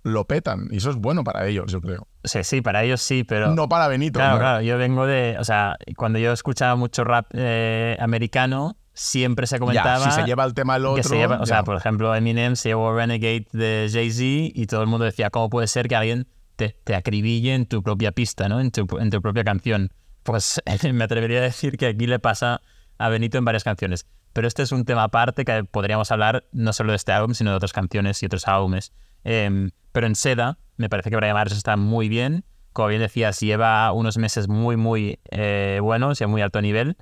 lo 0.03 0.25
petan. 0.25 0.67
Y 0.71 0.77
eso 0.77 0.89
es 0.89 0.95
bueno 0.97 1.23
para 1.23 1.47
ellos, 1.47 1.71
yo 1.71 1.79
creo. 1.79 2.07
Sí, 2.27 2.43
sí, 2.43 2.61
para 2.61 2.83
ellos 2.83 3.01
sí, 3.01 3.23
pero... 3.23 3.53
no 3.53 3.67
para 3.69 3.87
Benito. 3.87 4.19
Claro, 4.19 4.35
¿no? 4.35 4.39
claro, 4.39 4.61
yo 4.61 4.77
vengo 4.77 5.05
de, 5.05 5.37
o 5.39 5.43
sea, 5.43 5.77
cuando 5.95 6.19
yo 6.19 6.31
escuchaba 6.33 6.75
mucho 6.75 7.03
rap 7.03 7.27
eh, 7.33 7.97
americano, 7.99 8.77
siempre 8.93 9.47
se 9.47 9.55
Ya, 9.55 9.59
comentaba 9.59 9.99
si 9.99 10.11
se 10.11 10.23
lleva 10.23 10.43
el 10.43 10.53
tema 10.53 10.75
el 10.75 10.85
otro. 10.85 11.03
que 11.03 11.03
se 11.07 11.17
lleva, 11.17 11.39
o 11.39 11.45
sea, 11.45 11.57
ya. 11.57 11.63
por 11.63 11.77
ejemplo, 11.77 12.13
Eminem 12.15 12.55
se 12.55 12.69
llevó 12.69 12.93
Renegade 12.93 13.45
de 13.53 13.89
Jay-Z 13.91 14.23
y 14.59 14.65
todo 14.65 14.81
el 14.81 14.87
mundo 14.87 15.05
decía, 15.05 15.29
¿cómo 15.29 15.49
puede 15.49 15.67
ser 15.67 15.87
que 15.87 15.95
alguien 15.95 16.27
te, 16.55 16.75
te 16.83 16.95
acribille 16.95 17.53
en 17.53 17.65
tu 17.67 17.83
propia 17.83 18.11
pista, 18.11 18.49
¿no? 18.49 18.59
En 18.59 18.71
tu, 18.71 18.87
en 18.99 19.09
tu 19.09 19.21
propia 19.21 19.43
canción. 19.43 19.91
Pues 20.23 20.61
me 20.93 21.03
atrevería 21.03 21.39
a 21.39 21.43
decir 21.43 21.77
que 21.77 21.87
aquí 21.87 22.07
le 22.07 22.19
pasa 22.19 22.61
a 22.97 23.09
Benito 23.09 23.37
en 23.37 23.45
varias 23.45 23.63
canciones. 23.63 24.07
Pero 24.33 24.47
este 24.47 24.63
es 24.63 24.71
un 24.71 24.83
tema 24.85 25.03
aparte 25.03 25.45
que 25.45 25.63
podríamos 25.63 26.11
hablar 26.11 26.45
no 26.51 26.73
solo 26.73 26.91
de 26.91 26.97
este 26.97 27.11
álbum, 27.11 27.33
sino 27.33 27.51
de 27.51 27.57
otras 27.57 27.73
canciones 27.73 28.21
y 28.21 28.25
otros 28.25 28.47
álbumes. 28.47 28.91
Em, 29.23 29.71
pero 29.91 30.07
en 30.07 30.15
Seda, 30.15 30.57
me 30.77 30.89
parece 30.89 31.09
que 31.09 31.15
Brian 31.15 31.35
Myers 31.35 31.53
está 31.53 31.77
muy 31.77 32.09
bien. 32.09 32.45
Como 32.73 32.89
bien 32.89 33.01
decías, 33.01 33.39
lleva 33.39 33.91
unos 33.91 34.17
meses 34.17 34.47
muy, 34.47 34.77
muy 34.77 35.19
eh, 35.31 35.79
buenos 35.81 36.21
y 36.21 36.23
a 36.23 36.27
muy 36.27 36.41
alto 36.41 36.61
nivel. 36.61 36.97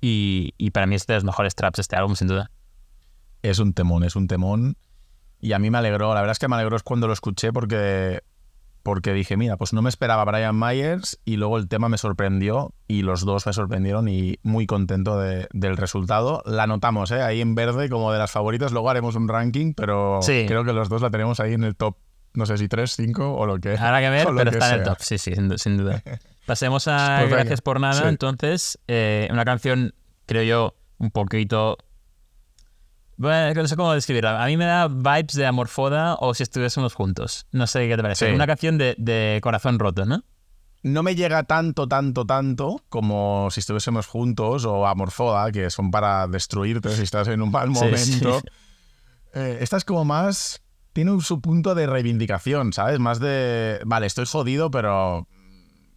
Y, 0.00 0.54
y 0.58 0.70
para 0.70 0.86
mí 0.86 0.96
es 0.96 1.06
de 1.06 1.14
los 1.14 1.24
mejores 1.24 1.54
traps 1.54 1.76
de 1.76 1.82
este 1.82 1.96
álbum, 1.96 2.16
sin 2.16 2.28
duda. 2.28 2.50
Es 3.42 3.58
un 3.58 3.72
temón, 3.72 4.04
es 4.04 4.16
un 4.16 4.26
temón. 4.26 4.76
Y 5.40 5.52
a 5.52 5.58
mí 5.58 5.70
me 5.70 5.78
alegró, 5.78 6.14
la 6.14 6.20
verdad 6.20 6.32
es 6.32 6.38
que 6.38 6.48
me 6.48 6.54
alegró 6.54 6.76
cuando 6.84 7.06
lo 7.08 7.12
escuché 7.12 7.52
porque, 7.52 8.22
porque 8.82 9.12
dije, 9.12 9.36
mira, 9.36 9.56
pues 9.56 9.72
no 9.72 9.82
me 9.82 9.88
esperaba 9.88 10.24
Brian 10.24 10.58
Myers 10.58 11.20
y 11.24 11.36
luego 11.36 11.58
el 11.58 11.68
tema 11.68 11.88
me 11.88 11.98
sorprendió 11.98 12.74
y 12.88 13.02
los 13.02 13.24
dos 13.24 13.46
me 13.46 13.52
sorprendieron 13.52 14.08
y 14.08 14.38
muy 14.42 14.66
contento 14.66 15.18
de- 15.18 15.48
del 15.52 15.76
resultado. 15.76 16.42
La 16.46 16.66
notamos, 16.66 17.10
¿eh? 17.10 17.22
ahí 17.22 17.40
en 17.40 17.54
verde 17.54 17.88
como 17.88 18.12
de 18.12 18.18
las 18.18 18.30
favoritas, 18.30 18.72
luego 18.72 18.90
haremos 18.90 19.14
un 19.16 19.28
ranking, 19.28 19.74
pero 19.74 20.20
Sí. 20.22 20.44
creo 20.46 20.64
que 20.64 20.72
los 20.72 20.88
dos 20.88 21.02
la 21.02 21.10
tenemos 21.10 21.38
ahí 21.40 21.54
en 21.54 21.64
el 21.64 21.76
top, 21.76 21.96
no 22.34 22.46
sé 22.46 22.56
si 22.58 22.68
3, 22.68 22.90
5 22.92 23.34
o 23.34 23.46
lo 23.46 23.58
que 23.58 23.70
Habrá 23.78 24.00
que 24.00 24.10
ver, 24.10 24.26
pero 24.36 24.50
que 24.50 24.56
está 24.56 24.74
en 24.74 24.80
el 24.80 24.84
top, 24.84 24.98
sí, 25.00 25.18
sí, 25.18 25.34
sin, 25.34 25.48
du- 25.48 25.58
sin 25.58 25.76
duda. 25.76 26.02
Pasemos 26.46 26.88
a 26.88 27.18
Pues 27.20 27.30
Gracias 27.30 27.60
por 27.60 27.78
nada, 27.78 28.02
sí. 28.02 28.08
entonces. 28.08 28.78
eh, 28.88 29.28
una 29.30 29.44
canción, 29.44 29.94
creo 30.26 30.42
yo, 30.42 30.74
un 30.98 31.10
poquito... 31.10 31.78
Bueno, 33.16 33.62
no 33.62 33.68
sé 33.68 33.76
cómo 33.76 33.92
describirla. 33.92 34.42
A 34.42 34.46
mí 34.46 34.56
me 34.56 34.64
da 34.64 34.88
vibes 34.88 35.34
de 35.34 35.46
Amorfoda 35.46 36.16
o 36.18 36.34
si 36.34 36.42
estuviésemos 36.42 36.94
juntos. 36.94 37.46
No 37.52 37.66
sé 37.66 37.86
qué 37.88 37.96
te 37.96 38.02
parece. 38.02 38.28
Sí. 38.28 38.34
Una 38.34 38.46
canción 38.46 38.78
de, 38.78 38.94
de 38.98 39.38
corazón 39.42 39.78
roto, 39.78 40.04
¿no? 40.06 40.22
no 40.84 41.04
me 41.04 41.14
llega 41.14 41.44
tanto, 41.44 41.86
tanto, 41.86 42.26
tanto 42.26 42.82
como 42.88 43.48
si 43.52 43.60
estuviésemos 43.60 44.08
juntos 44.08 44.64
o 44.64 44.84
Amorfoda, 44.88 45.52
que 45.52 45.70
son 45.70 45.92
para 45.92 46.26
destruirte 46.26 46.90
si 46.96 47.02
estás 47.02 47.28
en 47.28 47.40
un 47.40 47.52
mal 47.52 47.68
Sí, 47.68 47.74
momento. 47.74 48.40
sí. 48.40 48.46
Eh, 49.34 49.58
esta 49.60 49.76
es 49.76 49.84
como 49.84 50.04
más. 50.04 50.60
Tiene 50.92 51.18
su 51.20 51.40
punto 51.40 51.74
de 51.76 51.86
reivindicación, 51.86 52.72
¿sabes? 52.72 52.98
Más 52.98 53.20
de. 53.20 53.80
Vale, 53.86 54.06
estoy 54.06 54.26
jodido, 54.26 54.70
pero. 54.70 55.28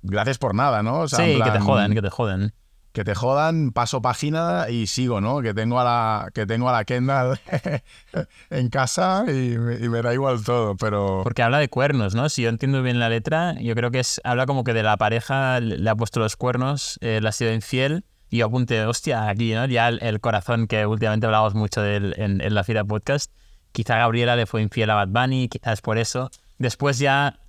Gracias 0.03 0.37
por 0.37 0.53
nada, 0.53 0.83
¿no? 0.83 0.99
O 0.99 1.07
sea, 1.07 1.19
sí, 1.25 1.31
que 1.31 1.43
te 1.43 1.51
plan, 1.51 1.63
jodan, 1.63 1.93
que 1.95 2.01
te 2.03 2.09
jodan. 2.11 2.53
Que 2.95 3.03
te 3.03 3.13
jodan, 3.13 3.71
paso 3.71 4.01
página 4.01 4.69
y 4.69 4.87
sigo, 4.87 5.19
¿no? 5.19 5.41
Que 5.41 5.53
tengo 5.53 5.81
a 5.81 5.83
la, 5.83 6.29
que 6.33 6.45
tengo 6.45 6.69
a 6.69 6.71
la 6.71 6.85
Kendall 6.85 7.37
en 8.49 8.69
casa 8.69 9.25
y, 9.27 9.53
y 9.53 9.89
me 9.89 10.01
da 10.01 10.13
igual 10.13 10.43
todo, 10.45 10.77
pero. 10.77 11.19
Porque 11.23 11.43
habla 11.43 11.59
de 11.59 11.67
cuernos, 11.67 12.15
¿no? 12.15 12.29
Si 12.29 12.43
yo 12.43 12.49
entiendo 12.49 12.81
bien 12.81 12.97
la 12.97 13.09
letra, 13.09 13.53
yo 13.59 13.75
creo 13.75 13.91
que 13.91 13.99
es 13.99 14.21
habla 14.23 14.45
como 14.45 14.63
que 14.63 14.73
de 14.73 14.81
la 14.81 14.95
pareja 14.95 15.59
le 15.59 15.89
ha 15.89 15.95
puesto 15.95 16.21
los 16.21 16.37
cuernos, 16.37 16.97
eh, 17.01 17.19
le 17.21 17.27
ha 17.27 17.33
sido 17.33 17.53
infiel. 17.53 18.05
Y 18.29 18.37
yo 18.37 18.45
apunte, 18.45 18.83
hostia, 18.85 19.27
aquí, 19.27 19.53
¿no? 19.53 19.65
Ya 19.65 19.89
el, 19.89 20.19
corazón 20.21 20.67
que 20.67 20.85
últimamente 20.85 21.25
hablamos 21.25 21.53
mucho 21.53 21.81
de 21.81 22.13
en, 22.15 22.55
la 22.55 22.63
Fira 22.63 22.85
Podcast. 22.85 23.31
Quizá 23.73 23.97
Gabriela 23.97 24.37
le 24.37 24.45
fue 24.45 24.61
infiel 24.61 24.89
a 24.89 24.95
Bad 24.95 25.09
Bunny, 25.09 25.49
quizás 25.49 25.81
por 25.81 25.97
eso. 25.97 26.31
Después 26.57 26.97
ya 26.97 27.39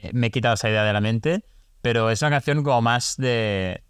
eh, 0.00 0.10
me 0.14 0.28
he 0.28 0.30
quitado 0.30 0.54
esa 0.54 0.70
idea 0.70 0.84
de 0.84 0.92
la 0.92 1.00
mente, 1.00 1.44
pero 1.80 2.08
es 2.08 2.22
una 2.22 2.30
canción 2.30 2.62
como 2.62 2.80
más 2.82 3.16
de... 3.16 3.82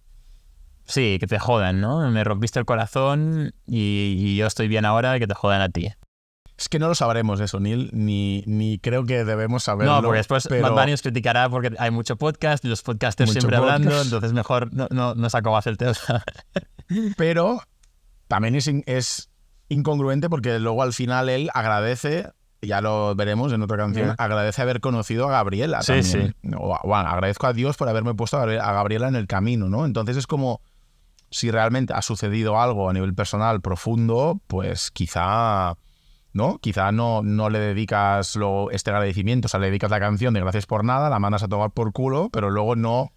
Sí, 0.84 1.18
que 1.20 1.26
te 1.26 1.38
jodan, 1.38 1.80
¿no? 1.80 2.10
Me 2.10 2.24
rompiste 2.24 2.58
el 2.58 2.64
corazón 2.64 3.52
y, 3.66 4.16
y 4.18 4.36
yo 4.36 4.46
estoy 4.46 4.68
bien 4.68 4.84
ahora 4.84 5.16
y 5.16 5.20
que 5.20 5.26
te 5.26 5.34
jodan 5.34 5.60
a 5.62 5.68
ti. 5.68 5.88
Es 6.58 6.68
que 6.68 6.78
no 6.78 6.86
lo 6.88 6.94
sabremos 6.94 7.40
eso, 7.40 7.58
Neil, 7.60 7.90
ni, 7.92 8.44
ni 8.46 8.78
creo 8.78 9.04
que 9.04 9.24
debemos 9.24 9.64
saberlo. 9.64 9.94
No, 9.96 10.02
porque 10.02 10.18
después 10.18 10.46
pero- 10.48 10.62
Bad 10.62 10.82
Bunny 10.82 10.92
os 10.92 11.02
criticará 11.02 11.48
porque 11.48 11.72
hay 11.78 11.90
mucho 11.90 12.16
podcast 12.16 12.64
y 12.64 12.68
los 12.68 12.82
podcasters 12.82 13.30
Mucho 13.30 13.40
siempre 13.40 13.56
hablando, 13.56 13.88
podcast. 13.88 14.04
entonces 14.06 14.32
mejor 14.32 14.72
no, 14.72 14.86
no, 14.90 15.14
no 15.14 15.30
saco 15.30 15.50
más 15.50 15.66
el 15.66 15.76
tema. 15.78 15.94
Pero 17.16 17.60
también 18.28 18.54
es, 18.54 18.68
es 18.86 19.30
incongruente 19.68 20.28
porque 20.28 20.58
luego 20.58 20.82
al 20.82 20.92
final 20.92 21.28
él 21.28 21.50
agradece, 21.54 22.28
ya 22.60 22.80
lo 22.80 23.14
veremos 23.14 23.52
en 23.52 23.62
otra 23.62 23.76
canción, 23.78 24.08
Ya. 24.08 24.14
agradece 24.18 24.62
haber 24.62 24.80
conocido 24.80 25.26
a 25.28 25.32
Gabriela. 25.32 25.82
Sí, 25.82 26.00
también. 26.02 26.34
O, 26.58 26.74
a- 26.74 26.80
bueno, 26.84 27.08
agradezco 27.08 27.46
a 27.46 27.52
Dios 27.52 27.76
por 27.76 27.88
haberme 27.88 28.14
puesto 28.14 28.36
a 28.38 28.46
Gabriela 28.46 29.08
en 29.08 29.16
el 29.16 29.26
camino, 29.26 29.68
¿no? 29.68 29.84
Entonces 29.84 30.16
es 30.16 30.26
como 30.26 30.60
si 31.32 31.50
realmente 31.50 31.92
ha 31.92 32.02
sucedido 32.02 32.60
algo 32.60 32.88
a 32.88 32.92
nivel 32.92 33.14
personal 33.14 33.60
profundo, 33.60 34.40
pues 34.46 34.90
quizá... 34.90 35.76
¿No? 36.34 36.56
Quizá 36.60 36.92
no, 36.92 37.20
no 37.22 37.50
le 37.50 37.58
dedicas 37.58 38.36
luego 38.36 38.70
este 38.70 38.88
agradecimiento, 38.88 39.46
o 39.46 39.48
sea, 39.50 39.60
le 39.60 39.66
dedicas 39.66 39.90
la 39.90 40.00
canción 40.00 40.32
de 40.32 40.40
gracias 40.40 40.64
por 40.64 40.82
nada, 40.82 41.10
la 41.10 41.18
mandas 41.18 41.42
a 41.42 41.48
tomar 41.48 41.72
por 41.72 41.92
culo, 41.92 42.30
pero 42.32 42.48
luego 42.48 42.74
no, 42.74 43.12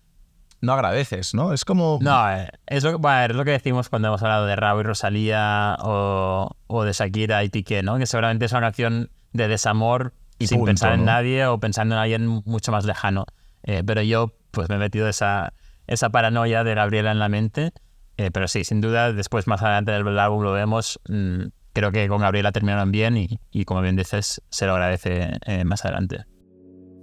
no 0.60 0.74
agradeces, 0.74 1.34
¿no? 1.34 1.54
Es 1.54 1.64
como... 1.64 2.00
No, 2.02 2.30
eh, 2.30 2.50
es 2.66 2.84
lo, 2.84 3.00
bueno, 3.00 3.22
es 3.22 3.36
lo 3.36 3.46
que 3.46 3.52
decimos 3.52 3.88
cuando 3.88 4.10
hemos 4.10 4.22
hablado 4.22 4.46
de 4.46 4.58
Raúl 4.58 4.82
y 4.82 4.84
Rosalía 4.84 5.78
o, 5.80 6.58
o 6.68 6.84
de 6.84 6.92
Shakira 6.92 7.44
y 7.46 7.50
Piqué, 7.50 7.84
¿no? 7.84 7.98
Que 7.98 8.06
seguramente 8.06 8.46
es 8.46 8.52
una 8.52 8.62
canción 8.62 9.10
de 9.32 9.48
desamor 9.48 10.14
Y 10.38 10.48
sin 10.48 10.58
punto, 10.58 10.72
pensar 10.72 10.94
en 10.94 11.02
¿no? 11.02 11.06
nadie 11.06 11.46
o 11.46 11.60
pensando 11.60 11.96
en 11.96 12.02
alguien 12.02 12.28
mucho 12.28 12.72
más 12.72 12.86
lejano. 12.86 13.26
Eh, 13.64 13.84
pero 13.86 14.02
yo 14.02 14.34
pues 14.52 14.70
me 14.70 14.76
he 14.76 14.80
metido 14.80 15.08
esa, 15.08 15.54
esa 15.88 16.10
paranoia 16.10 16.64
de 16.64 16.76
Gabriela 16.76 17.12
en 17.12 17.20
la 17.20 17.30
mente. 17.30 17.72
Eh, 18.18 18.32
pero 18.32 18.48
sí, 18.48 18.64
sin 18.64 18.82
duda, 18.82 19.14
después 19.14 19.48
más 19.48 19.62
adelante 19.62 19.92
del 19.92 20.20
álbum 20.20 20.44
lo 20.44 20.54
vemos. 20.54 21.00
mm, 21.10 21.44
creo 21.74 21.92
que 21.92 22.08
con 22.08 22.22
Gabriela 22.22 22.54
terminaron 22.54 22.92
bien 22.92 23.18
y, 23.18 23.40
y 23.52 23.66
como 23.66 23.82
bien 23.82 23.98
dices, 23.98 24.42
se 24.50 24.66
lo 24.66 24.74
agradece 24.74 25.38
eh, 25.46 25.66
más 25.66 25.84
adelante. 25.84 26.26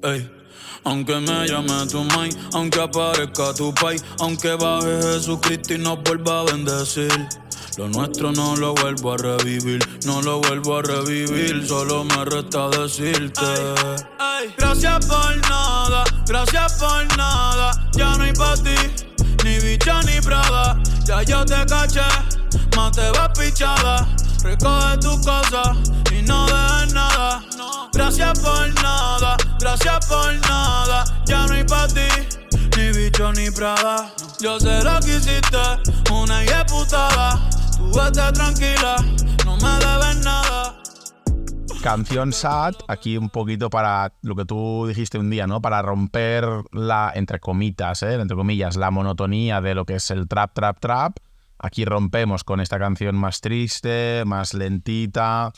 Ey. 0.02 0.30
Aunque 0.84 1.14
me 1.20 1.46
llame 1.46 1.86
tu 1.90 2.02
mai, 2.04 2.30
aunque 2.54 2.80
aparezca 2.80 3.54
tu 3.54 3.72
pai, 3.74 3.96
aunque 4.20 4.54
baje 4.54 5.00
Jesucristo 5.02 5.74
y 5.74 5.78
nos 5.78 6.02
vuelva 6.02 6.40
a 6.40 6.44
bendecir. 6.44 7.28
Lo 7.78 7.88
nuestro 7.88 8.32
no 8.32 8.56
lo 8.56 8.74
vuelvo 8.74 9.12
a 9.12 9.16
revivir, 9.16 9.80
no 10.04 10.20
lo 10.20 10.40
vuelvo 10.40 10.78
a 10.78 10.82
revivir, 10.82 11.66
solo 11.66 12.04
me 12.04 12.24
resta 12.24 12.68
decirte. 12.68 13.40
Gracias 14.58 15.06
por 15.06 15.36
nada, 15.48 16.04
gracias 16.26 16.74
por 16.74 17.16
nada, 17.16 17.70
ya 17.92 18.16
no 18.16 18.24
hay 18.24 18.32
pa' 18.32 18.56
ti, 18.56 18.74
ni 19.44 19.58
bicha 19.58 20.00
ni 20.02 20.20
prada, 20.20 20.78
ya 21.04 21.22
yo 21.22 21.44
te 21.44 21.64
caché, 21.66 22.00
más 22.76 22.92
te 22.92 23.10
vas 23.10 23.30
pichada, 23.38 24.06
recoge 24.42 24.98
tus 24.98 25.26
cosas 25.26 25.76
y 26.12 26.22
no 26.22 26.46
dejes 26.46 26.92
nada. 26.94 27.42
Gracias 27.92 28.38
por 28.40 28.72
nada, 28.82 29.36
gracias 29.58 30.06
por 30.06 30.34
nada, 30.48 31.04
ya 31.26 31.46
no 31.46 31.54
hay 31.54 31.64
pa' 31.64 31.88
ti, 31.88 32.08
ni 32.76 32.92
bicho 32.92 33.32
ni 33.32 33.50
prada. 33.50 34.12
Yo 34.40 34.58
sé 34.58 34.82
lo 34.82 34.98
que 35.00 35.16
hiciste, 35.16 35.58
una 36.10 36.66
putada. 36.66 37.38
Tú 37.76 37.90
vete 37.92 38.32
tranquila, 38.32 38.96
no 39.44 39.56
me 39.56 39.78
debes 39.78 40.16
nada. 40.24 40.81
Canción 41.82 42.32
sad, 42.32 42.74
aquí 42.86 43.16
un 43.16 43.28
poquito 43.28 43.68
para 43.68 44.12
lo 44.22 44.36
que 44.36 44.44
tú 44.44 44.86
dijiste 44.86 45.18
un 45.18 45.30
día, 45.30 45.48
¿no? 45.48 45.60
Para 45.60 45.82
romper 45.82 46.46
la, 46.70 47.10
entre 47.12 47.40
comitas, 47.40 48.04
¿eh? 48.04 48.14
entre 48.14 48.36
comillas, 48.36 48.76
la 48.76 48.92
monotonía 48.92 49.60
de 49.60 49.74
lo 49.74 49.84
que 49.84 49.96
es 49.96 50.10
el 50.12 50.28
trap, 50.28 50.54
trap, 50.54 50.78
trap. 50.78 51.16
Aquí 51.58 51.84
rompemos 51.84 52.44
con 52.44 52.60
esta 52.60 52.78
canción 52.78 53.16
más 53.16 53.40
triste, 53.40 54.22
más 54.24 54.54
lentita, 54.54 55.52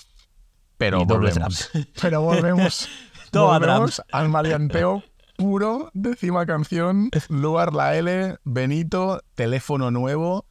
pero 0.79 1.05
volvemos. 1.05 1.71
Pero 2.01 2.23
volvemos, 2.23 2.89
volvemos 3.33 4.03
al 4.11 4.31
maleanteo 4.31 5.03
puro, 5.37 5.91
décima 5.93 6.47
canción, 6.47 7.11
Luar 7.29 7.75
la 7.75 7.97
L, 7.97 8.39
Benito, 8.45 9.21
teléfono 9.35 9.91
nuevo. 9.91 10.47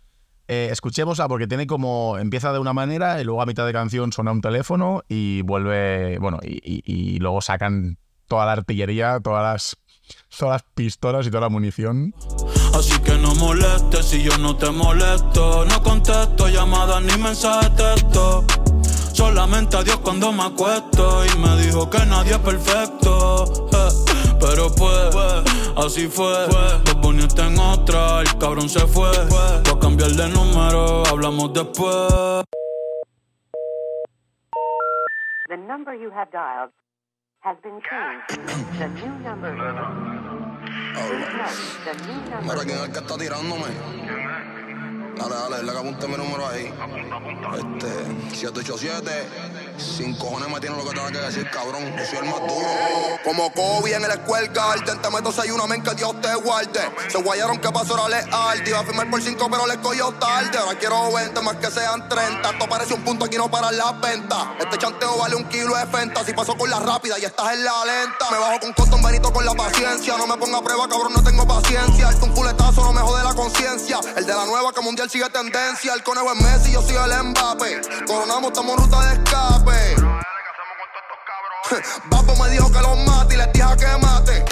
Eh, 0.48 0.70
escuchémosla 0.72 1.28
porque 1.28 1.48
tiene 1.48 1.66
como. 1.68 2.18
Empieza 2.18 2.52
de 2.54 2.60
una 2.60 2.74
manera 2.74 3.22
y 3.22 3.24
luego 3.24 3.42
a 3.42 3.46
mitad 3.46 3.66
de 3.66 3.74
canción 3.74 4.12
suena 4.12 4.32
un 4.32 4.42
teléfono 4.42 5.04
y 5.08 5.42
vuelve. 5.44 6.18
Bueno, 6.20 6.40
y, 6.44 6.60
y- 6.64 6.84
y 6.86 7.20
luego 7.20 7.42
sacan 7.42 7.98
toda 8.28 8.46
la 8.46 8.52
artillería, 8.54 9.20
todas 9.22 9.44
las, 9.44 9.78
todas 10.38 10.62
las 10.62 10.64
pistolas 10.76 11.26
y 11.28 11.30
toda 11.30 11.42
la 11.42 11.50
munición. 11.50 12.14
Así 12.74 12.98
que 13.02 13.18
no 13.20 13.34
molestes 13.36 14.06
si 14.08 14.22
yo 14.24 14.38
no 14.38 14.56
te 14.58 14.70
molesto. 14.72 15.64
No 15.66 15.82
contesto 15.84 16.50
llamadas 16.50 17.02
ni 17.04 17.16
mensajes 17.22 17.70
de 17.78 17.84
texto. 17.94 18.44
Solamente 19.14 19.78
a 19.78 19.84
Dios 19.84 19.98
cuando 20.00 20.32
me 20.34 20.44
acuesto. 20.44 21.24
Y 21.26 21.38
me 21.38 21.62
dijo 21.62 21.90
que 21.90 22.06
nadie 22.06 22.32
es 22.34 22.40
perfecto. 22.40 23.70
eh, 23.72 24.13
Pero 24.46 24.70
pues, 24.76 25.16
así 25.78 26.08
fue. 26.10 26.48
Los 26.86 27.02
bonitos 27.02 27.40
en 27.40 27.58
otra, 27.58 28.20
el 28.22 28.38
cabrón 28.38 28.68
se 28.68 28.82
fue. 28.82 29.10
Voy 29.30 29.74
a 29.74 29.80
cambiar 29.80 30.12
de 30.12 30.28
número, 30.28 31.06
hablamos 31.08 31.54
después. 31.54 32.44
The 35.48 35.58
number 35.58 35.96
you 35.96 36.12
have 36.12 36.30
dialed 36.32 36.72
has 37.40 37.58
been 37.64 37.80
changed. 37.90 38.28
The 38.80 38.88
new 38.90 39.14
number. 39.24 39.54
Please 40.94 41.30
note, 41.38 41.60
the 41.86 41.94
new 42.06 42.20
number. 42.30 42.42
Mira, 42.42 42.64
¿quién 42.66 42.78
es 42.78 42.84
el 42.84 42.92
que 42.92 43.00
está 43.00 43.18
tirándome? 43.18 44.53
Dale, 45.16 45.36
dale, 45.36 45.72
que 45.72 45.78
apunte 45.78 46.08
mi 46.08 46.18
número 46.18 46.48
ahí. 46.48 46.74
Este, 47.56 48.36
787. 48.36 49.54
Sin 49.78 50.16
cojones 50.16 50.50
me 50.50 50.60
tiene 50.60 50.76
lo 50.76 50.84
que 50.84 50.96
tenga 50.96 51.12
que 51.12 51.18
decir, 51.20 51.50
cabrón. 51.52 51.84
Yo 51.98 52.06
soy 52.06 52.18
el 52.20 52.26
más 52.26 52.40
duro. 52.40 52.68
Como 53.24 53.52
Kobe 53.54 53.96
en 53.96 54.04
el 54.04 54.12
Square 54.12 54.48
Garden. 54.48 55.02
Te 55.02 55.10
meto 55.10 55.32
seis 55.32 55.52
una 55.52 55.68
men 55.68 55.82
que 55.82 55.94
Dios 55.96 56.20
te 56.22 56.34
guarde. 56.36 56.82
Se 57.10 57.18
guayaron 57.22 57.60
que 57.60 57.70
pasó 57.72 57.96
ahora 57.96 58.22
leal. 58.22 58.64
Te 58.64 58.70
iba 58.70 58.80
a 58.80 58.84
firmar 58.84 59.10
por 59.10 59.22
5, 59.22 59.48
pero 59.50 59.68
le 59.68 59.78
cogió 59.80 60.12
tarde. 60.14 60.58
Ahora 60.58 60.78
quiero 60.78 61.12
20, 61.12 61.42
más 61.42 61.56
que 61.58 61.72
sean 61.72 62.08
30. 62.08 62.50
Esto 62.50 62.70
parece 62.70 62.94
un 62.94 63.04
punto 63.04 63.26
aquí 63.26 63.38
no 63.38 63.50
para 63.50 63.72
las 63.72 64.00
ventas. 64.02 64.48
Este 64.60 64.78
chanteo 64.78 65.18
vale 65.18 65.36
un 65.36 65.46
kilo 65.46 65.76
de 65.76 65.86
fenta. 65.88 66.24
Si 66.24 66.34
paso 66.34 66.56
con 66.56 66.70
la 66.70 66.80
rápida 66.80 67.18
y 67.20 67.26
estás 67.26 67.54
en 67.54 67.64
la 67.64 67.86
lenta. 67.86 68.32
Me 68.32 68.38
bajo 68.38 68.60
con 68.60 68.74
cotton 68.74 69.02
Benito 69.02 69.32
con 69.34 69.46
la 69.46 69.54
paciencia. 69.54 70.18
No 70.18 70.28
me 70.28 70.38
ponga 70.38 70.58
a 70.58 70.62
prueba, 70.64 70.88
cabrón, 70.88 71.14
no 71.14 71.24
tengo 71.24 71.48
paciencia. 71.48 72.10
El 72.10 72.24
un 72.24 72.36
fuletazo 72.36 72.84
no 72.84 72.94
me 72.94 73.02
jode 73.02 73.24
la 73.24 73.34
conciencia. 73.34 74.00
El 74.16 74.26
de 74.26 74.34
la 74.34 74.46
nueva 74.46 74.72
que 74.72 74.82
mundial 74.82 75.03
sigue 75.10 75.30
tendencia. 75.30 75.94
El 75.94 76.04
conejo 76.04 76.34
es 76.34 76.42
Messi, 76.42 76.72
yo 76.72 76.82
soy 76.82 76.96
el 76.96 77.24
Mbappé. 77.24 77.82
Coronamos, 78.06 78.52
estamos 78.52 78.78
en 78.78 78.84
ruta 78.84 79.06
de 79.06 79.14
escape. 79.14 79.96
Papo 82.10 82.36
me 82.36 82.50
dijo 82.50 82.72
que 82.72 82.80
los 82.80 82.98
mate 83.06 83.36
y 83.36 83.38
les 83.38 83.54
dije 83.54 83.78
que 83.78 83.98
mate. 84.06 84.46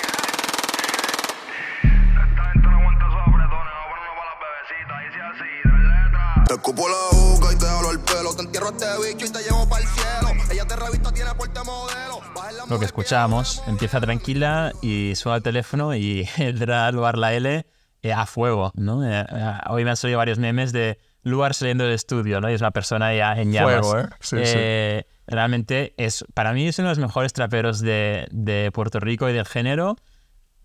Te 6.47 6.54
escupo 6.56 6.89
la 6.89 7.18
boca 7.18 7.54
y 7.54 7.58
te 7.58 7.68
hablo 7.68 7.91
el 7.91 7.99
pelo. 7.99 8.36
Te 8.36 8.41
entierro 8.41 8.70
este 8.70 8.86
bicho 9.08 9.26
y 9.26 9.30
te 9.30 9.43
llevo 9.43 9.70
para 9.70 9.84
el 9.84 9.88
cielo. 9.89 10.43
Ella 10.52 10.66
te 10.66 10.76
revista, 10.76 11.12
tiene 11.14 11.34
porte 11.36 11.64
modelo. 11.64 12.20
Baja 12.36 12.49
en 12.49 12.58
la 12.58 12.64
Lo 12.64 12.68
que 12.68 12.74
mujer, 12.74 12.86
escuchábamos, 12.88 13.64
empieza 13.68 14.02
tranquila 14.02 14.74
y 14.82 15.16
suena 15.16 15.38
el 15.38 15.43
teléfono 15.43 15.95
y 15.95 16.28
entra 16.38 16.91
Luar 16.91 17.18
la 17.18 17.34
L 17.34 17.66
a 18.04 18.26
fuego, 18.26 18.72
¿no? 18.76 19.04
Eh, 19.08 19.26
eh, 19.30 19.54
hoy 19.70 19.84
me 19.84 19.91
han 19.91 19.97
salido 19.97 20.18
varios 20.18 20.39
memes 20.39 20.72
de 20.74 20.97
Luar 21.24 21.54
saliendo 21.54 21.84
del 21.84 21.93
estudio, 21.93 22.41
¿no? 22.41 22.49
Y 22.49 22.54
es 22.54 22.62
una 22.62 22.72
persona 22.72 23.14
ya 23.14 23.34
en 23.39 23.52
llamas. 23.52 23.82
Fuego, 23.88 23.99
¿eh? 23.99 24.10
Sí, 24.22 24.36
Eh, 24.39 25.06
Realmente 25.28 25.93
es, 25.97 26.26
para 26.34 26.52
mí 26.52 26.68
es 26.68 26.78
uno 26.80 26.89
de 26.89 26.95
los 26.95 26.99
mejores 26.99 27.32
traperos 27.32 27.80
de, 27.80 28.28
de 28.32 28.72
Puerto 28.74 28.99
Rico 28.99 29.30
y 29.30 29.34
del 29.34 29.45
género. 29.45 29.95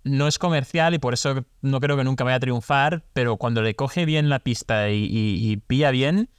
No 0.03 0.27
es 0.29 0.39
comercial 0.39 0.95
y 0.95 0.99
por 0.99 1.15
eso 1.15 1.45
no 1.63 1.79
creo 1.81 1.97
que 1.97 2.05
nunca 2.05 2.25
vaya 2.25 2.37
a 2.37 2.41
triunfar, 2.41 3.05
pero 3.13 3.37
cuando 3.37 3.61
le 3.63 3.77
coge 3.77 4.05
bien 4.07 4.29
la 4.29 4.39
pista 4.39 4.89
y, 4.89 5.05
y, 5.05 5.51
y 5.53 5.57
pilla 5.59 5.91
bien, 5.91 6.31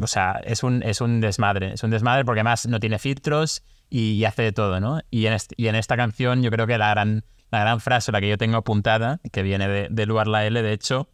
o 0.00 0.06
sea, 0.06 0.40
es 0.44 0.62
un, 0.62 0.82
es 0.82 1.00
un 1.00 1.20
desmadre. 1.20 1.72
Es 1.72 1.82
un 1.82 1.90
desmadre 1.90 2.24
porque 2.24 2.40
además 2.40 2.66
no 2.68 2.78
tiene 2.78 2.98
filtros 2.98 3.62
y, 3.88 4.12
y 4.12 4.24
hace 4.26 4.42
de 4.42 4.52
todo, 4.52 4.78
¿no? 4.80 5.00
Y 5.10 5.26
en, 5.26 5.32
est- 5.32 5.52
y 5.56 5.68
en 5.68 5.76
esta 5.76 5.96
canción 5.96 6.42
yo 6.42 6.50
creo 6.50 6.66
que 6.66 6.76
la 6.78 6.90
gran, 6.90 7.24
la 7.50 7.60
gran 7.60 7.80
frase, 7.80 8.12
la 8.12 8.20
que 8.20 8.28
yo 8.28 8.38
tengo 8.38 8.56
apuntada, 8.56 9.20
que 9.32 9.42
viene 9.42 9.68
de, 9.68 9.88
de 9.90 10.06
Luar 10.06 10.26
La 10.26 10.46
L, 10.46 10.60
de 10.62 10.72
hecho, 10.72 11.08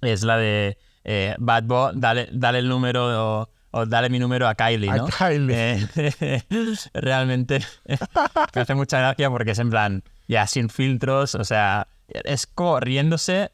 es 0.00 0.22
la 0.22 0.36
de 0.36 0.78
eh, 1.04 1.34
Bad 1.38 1.64
Boy, 1.64 1.92
dale, 1.96 2.28
dale 2.32 2.58
el 2.58 2.68
número 2.68 3.40
o, 3.40 3.48
o 3.70 3.86
dale 3.86 4.08
mi 4.08 4.18
número 4.18 4.48
a 4.48 4.54
Kylie, 4.54 4.90
A 4.90 4.96
¿no? 4.96 5.06
Kylie. 5.06 5.88
Eh, 5.96 6.42
realmente 6.94 7.60
me 7.86 8.60
hace 8.60 8.74
mucha 8.74 8.98
gracia 8.98 9.30
porque 9.30 9.52
es 9.52 9.58
en 9.58 9.70
plan, 9.70 10.02
ya 10.28 10.46
sin 10.46 10.68
filtros, 10.68 11.34
o 11.34 11.44
sea, 11.44 11.88
es 12.08 12.46
corriéndose 12.46 13.50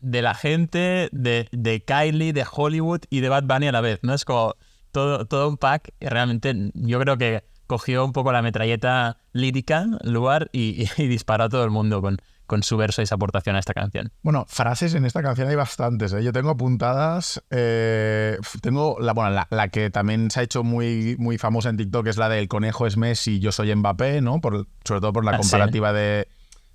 de 0.00 0.22
la 0.22 0.34
gente, 0.34 1.08
de, 1.12 1.48
de 1.52 1.84
Kylie, 1.84 2.32
de 2.32 2.46
Hollywood 2.50 3.02
y 3.10 3.20
de 3.20 3.28
Bad 3.28 3.44
Bunny 3.44 3.68
a 3.68 3.72
la 3.72 3.80
vez, 3.80 4.00
¿no? 4.02 4.14
Es 4.14 4.24
como 4.24 4.54
todo, 4.92 5.26
todo 5.26 5.48
un 5.48 5.56
pack 5.56 5.92
y 6.00 6.06
realmente 6.06 6.54
yo 6.74 6.98
creo 7.00 7.18
que 7.18 7.44
cogió 7.70 8.04
un 8.04 8.12
poco 8.12 8.32
la 8.32 8.42
metralleta 8.42 9.16
lírica, 9.32 9.86
lugar, 10.02 10.50
y, 10.52 10.88
y 10.96 11.06
disparó 11.06 11.44
a 11.44 11.48
todo 11.48 11.62
el 11.64 11.70
mundo 11.70 12.02
con, 12.02 12.16
con 12.46 12.64
su 12.64 12.76
verso 12.76 13.00
y 13.00 13.06
su 13.06 13.14
aportación 13.14 13.54
a 13.54 13.60
esta 13.60 13.72
canción. 13.74 14.10
Bueno, 14.22 14.44
frases 14.48 14.94
en 14.94 15.04
esta 15.04 15.22
canción 15.22 15.48
hay 15.48 15.54
bastantes. 15.54 16.12
¿eh? 16.12 16.24
Yo 16.24 16.32
tengo 16.32 16.50
apuntadas. 16.50 17.40
eh, 17.50 18.36
tengo 18.60 18.96
la, 18.98 19.12
bueno, 19.12 19.30
la, 19.30 19.46
la 19.50 19.68
que 19.68 19.88
también 19.90 20.32
se 20.32 20.40
ha 20.40 20.42
hecho 20.42 20.64
muy, 20.64 21.14
muy 21.20 21.38
famosa 21.38 21.68
en 21.70 21.76
TikTok, 21.76 22.08
es 22.08 22.16
la 22.16 22.28
del 22.28 22.48
conejo 22.48 22.88
es 22.88 22.96
Messi, 22.96 23.38
yo 23.38 23.52
soy 23.52 23.72
Mbappé, 23.72 24.20
¿no? 24.20 24.40
Por, 24.40 24.66
sobre 24.84 25.00
todo 25.00 25.12
por 25.12 25.24
la 25.24 25.30
Ah, 25.30 25.34
sí. 25.36 25.42
comparativa 25.42 25.92
de, 25.92 26.26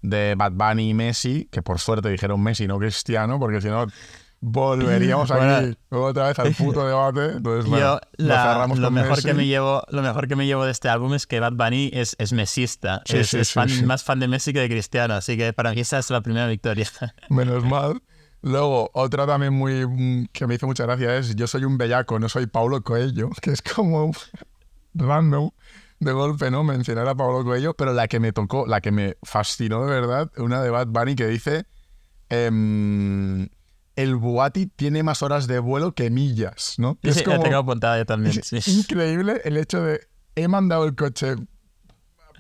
de 0.02 0.36
Bad 0.38 0.54
Bunny 0.54 0.92
y 0.92 0.94
Messi, 0.94 1.50
que 1.52 1.62
por 1.62 1.80
suerte 1.80 2.10
dijeron 2.10 2.42
Messi, 2.42 2.68
no 2.68 2.80
Cristiano, 2.80 3.38
porque 3.38 3.60
si 3.60 3.68
no 3.68 3.86
volveríamos 4.48 5.32
aquí 5.32 5.76
Bueno. 5.90 6.06
otra 6.08 6.28
vez 6.28 6.40
al 6.40 6.54
puto 6.54 6.86
debate. 6.88 7.38
Entonces, 7.38 7.70
bueno, 7.70 7.86
Yo, 7.86 8.00
la- 8.26 8.44
cerramos 8.44 8.80
lo, 8.80 8.92
mejor 8.92 9.10
Messi. 9.12 9.28
que 9.28 9.34
me 9.34 9.46
llevo, 9.48 9.84
lo 9.90 10.02
mejor 10.02 10.28
que 10.28 10.36
me 10.36 10.46
llevo 10.46 10.66
de 10.66 10.72
este 10.72 10.88
álbum 10.90 11.14
es 11.16 11.26
que 11.28 11.40
Bad 11.40 11.54
Bunny 11.54 11.90
es, 11.94 12.16
es 12.20 12.32
mesista. 12.34 13.02
Sí, 13.06 13.18
es 13.18 13.30
sí, 13.30 13.38
es 13.40 13.48
sí, 13.50 13.54
fan- 13.56 13.70
sí. 13.70 13.84
más 13.86 14.04
fan 14.04 14.20
de 14.20 14.28
Messi 14.28 14.54
que 14.54 14.60
de 14.60 14.70
Cristiano. 14.70 15.16
Así 15.16 15.36
que 15.38 15.52
para 15.54 15.72
mí 15.74 15.80
esa 15.82 15.98
es 16.00 16.10
la 16.12 16.22
primera 16.22 16.48
victoria. 16.48 16.88
Menos 17.30 17.64
mal. 17.66 18.02
Luego, 18.42 18.92
otra 18.94 19.26
también 19.26 19.54
muy 19.54 20.28
que 20.32 20.46
me 20.46 20.54
hizo 20.56 20.68
mucha 20.68 20.84
gracia 20.86 21.18
es 21.18 21.36
Yo 21.36 21.48
soy 21.48 21.64
un 21.66 21.78
bellaco, 21.80 22.20
no 22.20 22.30
soy 22.30 22.46
Paulo 22.46 22.84
Coelho, 22.84 23.30
que 23.42 23.50
es 23.52 23.62
como 23.64 24.12
random 24.94 25.50
de 26.00 26.12
golpe, 26.12 26.52
¿no? 26.52 26.64
Mencionar 26.64 27.08
a 27.08 27.16
Paulo 27.16 27.44
Coelho, 27.44 27.74
pero 27.74 27.94
la 27.94 28.08
que 28.08 28.20
me 28.20 28.32
tocó, 28.34 28.68
la 28.68 28.82
que 28.82 28.92
me 28.92 29.18
fascinó 29.24 29.86
de 29.88 30.00
verdad, 30.00 30.32
una 30.38 30.62
de 30.62 30.70
Bad 30.70 30.88
Bunny 30.88 31.16
que 31.16 31.26
dice 31.26 31.66
em, 32.30 33.48
el 33.96 34.16
Bugatti 34.16 34.68
tiene 34.68 35.04
más 35.04 35.22
horas 35.22 35.48
de 35.48 35.60
vuelo 35.60 35.94
que 35.94 36.10
millas, 36.10 36.76
¿no? 36.78 36.98
Sí, 37.04 37.10
es 37.10 37.24
como 37.24 37.42
tengo 37.44 37.58
apuntada 37.58 37.98
yo 37.98 38.06
también. 38.06 38.38
es 38.40 38.48
sí. 38.66 38.80
increíble 38.80 39.42
el 39.46 39.58
hecho 39.58 39.82
de 39.84 40.02
he 40.36 40.48
mandado 40.48 40.86
el 40.86 40.96
coche 40.96 41.36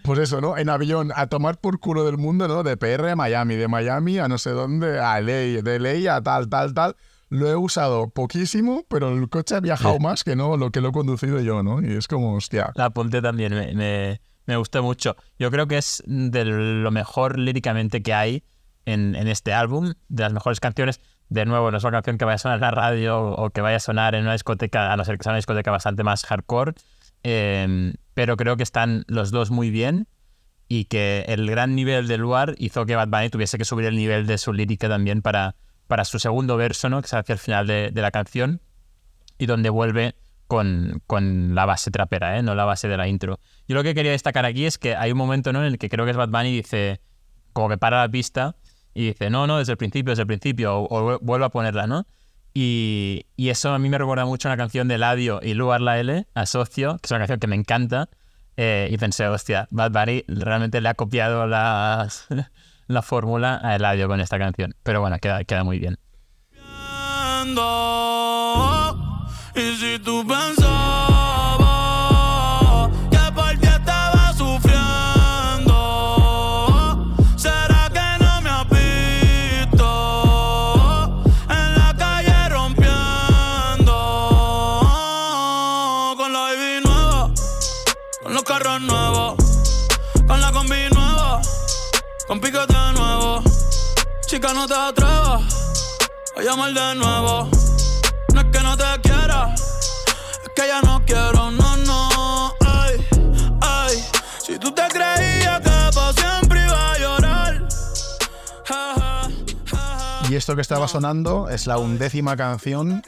pues 0.03 0.19
eso, 0.19 0.39
¿no? 0.39 0.55
En 0.57 0.69
avión 0.69 1.11
a 1.15 1.27
tomar 1.27 1.59
por 1.59 1.79
culo 1.79 2.05
del 2.05 2.17
mundo, 2.17 2.47
¿no? 2.47 2.61
De 2.61 2.77
PR 2.77 3.09
a 3.11 3.15
Miami, 3.15 3.55
de 3.55 3.67
Miami 3.67 4.19
a 4.19 4.27
no 4.27 4.37
sé 4.37 4.51
dónde, 4.51 4.99
a 4.99 5.19
LA, 5.19 5.61
de 5.63 5.79
LA 5.79 6.15
a 6.15 6.21
tal, 6.21 6.47
tal, 6.47 6.73
tal. 6.75 6.95
Lo 7.29 7.47
he 7.49 7.55
usado 7.55 8.09
poquísimo, 8.11 8.83
pero 8.87 9.09
el 9.11 9.27
coche 9.29 9.55
ha 9.55 9.59
viajado 9.61 9.95
Sí. 9.95 9.99
más 10.03 10.23
que 10.23 10.35
no 10.35 10.57
lo 10.57 10.69
que 10.71 10.79
lo 10.81 10.89
he 10.89 10.91
conducido 10.91 11.39
yo, 11.41 11.63
¿no? 11.63 11.81
Y 11.81 11.93
es 11.95 12.07
como, 12.07 12.35
hostia. 12.35 12.71
La 12.75 12.85
apunté 12.85 13.19
también. 13.21 13.53
Me, 13.55 13.73
me- 13.73 14.21
me 14.45 14.57
gustó 14.57 14.83
mucho. 14.83 15.15
Yo 15.39 15.49
creo 15.49 15.67
que 15.67 15.79
es 15.79 16.03
de 16.05 16.45
lo 16.45 16.91
mejor 16.91 17.39
líricamente 17.39 18.03
que 18.03 18.13
hay 18.13 18.43
en, 18.85 19.15
en 19.15 19.27
este 19.27 19.53
álbum, 19.53 19.93
de 20.07 20.21
las 20.23 20.33
mejores 20.33 20.59
canciones. 20.59 20.99
De 21.29 21.45
nuevo, 21.45 21.71
no 21.71 21.77
es 21.77 21.83
una 21.83 21.91
canción 21.91 22.17
que 22.17 22.25
vaya 22.25 22.35
a 22.35 22.39
sonar 22.39 22.57
en 22.57 22.61
la 22.61 22.71
radio 22.71 23.19
o 23.19 23.49
que 23.49 23.61
vaya 23.61 23.77
a 23.77 23.79
sonar 23.79 24.15
en 24.15 24.23
una 24.23 24.33
discoteca, 24.33 24.93
a 24.93 24.97
no 24.97 25.03
ser 25.03 25.17
que 25.17 25.23
sea 25.23 25.31
una 25.31 25.37
discoteca 25.37 25.71
bastante 25.71 26.03
más 26.03 26.23
hardcore. 26.25 26.73
eh, 27.23 27.93
pero 28.15 28.37
creo 28.37 28.57
que 28.57 28.63
están 28.63 29.03
los 29.07 29.29
dos 29.29 29.51
muy 29.51 29.69
bien 29.69 30.07
y 30.67 30.85
que 30.85 31.25
el 31.27 31.47
gran 31.47 31.75
nivel 31.75 32.07
de 32.07 32.17
Luar 32.17 32.55
hizo 32.57 32.85
que 32.85 32.95
Bad 32.95 33.09
Bunny 33.09 33.29
tuviese 33.29 33.57
que 33.57 33.65
subir 33.65 33.85
el 33.85 33.95
nivel 33.95 34.25
de 34.25 34.37
su 34.39 34.53
lírica 34.53 34.89
también 34.89 35.21
para, 35.21 35.55
para 35.87 36.05
su 36.05 36.17
segundo 36.17 36.57
verso, 36.57 36.89
¿no? 36.89 37.01
que 37.01 37.07
se 37.07 37.17
hace 37.17 37.33
al 37.33 37.39
final 37.39 37.67
de, 37.67 37.91
la 37.93 38.09
canción 38.09 38.61
y 39.37 39.45
donde 39.45 39.69
vuelve 39.69 40.15
con, 40.47 41.01
con 41.07 41.53
la 41.55 41.65
base 41.65 41.91
trapera, 41.91 42.39
¿eh? 42.39 42.43
no 42.43 42.55
la 42.55 42.65
base 42.65 42.87
de 42.87 42.97
la 42.97 43.07
intro. 43.07 43.39
Yo 43.67 43.75
lo 43.75 43.83
que 43.83 43.93
quería 43.93 44.11
destacar 44.11 44.45
aquí 44.45 44.65
es 44.65 44.77
que 44.77 44.95
hay 44.95 45.11
un 45.11 45.17
momento 45.17 45.51
¿no? 45.51 45.59
en 45.59 45.65
el 45.65 45.77
que 45.77 45.89
creo 45.89 46.05
que 46.05 46.11
es 46.11 46.17
Bad 46.17 46.29
Bunny 46.29 46.51
dice, 46.51 47.01
como 47.51 47.69
que 47.69 47.77
para 47.77 47.99
la 47.99 48.09
pista 48.09 48.55
y 48.95 49.07
dice, 49.09 49.29
no, 49.29 49.45
no, 49.45 49.59
desde 49.59 49.73
el 49.73 49.77
principio, 49.77 50.11
desde 50.13 50.21
el 50.23 50.27
principio, 50.27 50.75
o, 50.77 51.15
o 51.15 51.19
vuelvo 51.19 51.45
a 51.45 51.49
ponerla, 51.49 51.85
¿no? 51.85 52.07
Y, 52.53 53.25
y 53.35 53.49
eso 53.49 53.71
a 53.73 53.77
mí 53.79 53.89
me 53.89 53.97
recuerda 53.97 54.25
mucho 54.25 54.47
a 54.47 54.51
una 54.53 54.57
canción 54.57 54.87
de 54.87 54.97
Ladio 54.97 55.41
y 55.43 55.53
Luar 55.53 55.81
La 55.81 55.99
L, 55.99 56.25
Asocio, 56.33 56.97
que 56.99 57.05
es 57.07 57.11
una 57.11 57.19
canción 57.19 57.39
que 57.39 57.47
me 57.47 57.55
encanta. 57.57 58.07
eh, 58.57 58.87
y 58.89 58.97
pensé, 58.97 59.27
hostia, 59.27 59.67
Bad 59.71 59.91
Bunny 59.91 60.23
realmente 60.29 60.79
le 60.79 60.87
ha 60.89 60.93
copiado 60.93 61.45
la, 61.47 62.07
la 62.87 63.01
fórmula 63.01 63.59
a 63.61 63.75
Eladio 63.75 64.07
con 64.07 64.21
esta 64.21 64.39
canción. 64.39 64.73
Pero 64.83 65.01
bueno, 65.01 65.17
queda, 65.19 65.43
queda 65.43 65.65
muy 65.65 65.77
bien. 65.79 65.97
Y 69.55 69.75
si 69.75 69.99
tú 69.99 70.25
pensabas 70.27 70.74
con 92.27 92.39
piquete 92.39 92.73
nuevo. 92.93 93.41
Chica, 94.25 94.53
no 94.53 94.67
te 94.67 94.73
atrevas 94.73 95.97
a 96.35 96.41
llamar 96.41 96.73
de 96.73 96.95
nuevo. 96.95 97.49
No 98.33 98.41
es 98.41 98.47
que 98.47 98.59
no 98.61 98.75
te 98.75 99.01
quiera, 99.01 99.53
es 99.53 100.49
que 100.55 100.67
ya 100.67 100.81
no 100.81 101.03
quiero, 101.05 101.51
no, 101.51 101.77
no. 101.77 102.53
Ay, 102.65 103.05
ay. 103.61 104.03
Si 104.39 104.57
tú 104.57 104.71
te 104.73 104.83
creías 104.89 105.61
que 105.61 105.69
para 105.93 106.13
siempre 106.13 106.63
iba 106.63 106.91
a 106.91 106.97
llorar. 106.99 107.67
Y 110.29 110.35
esto 110.35 110.55
que 110.55 110.61
estaba 110.61 110.87
sonando 110.87 111.49
es 111.49 111.67
la 111.67 111.77
undécima 111.77 112.35
canción, 112.35 113.03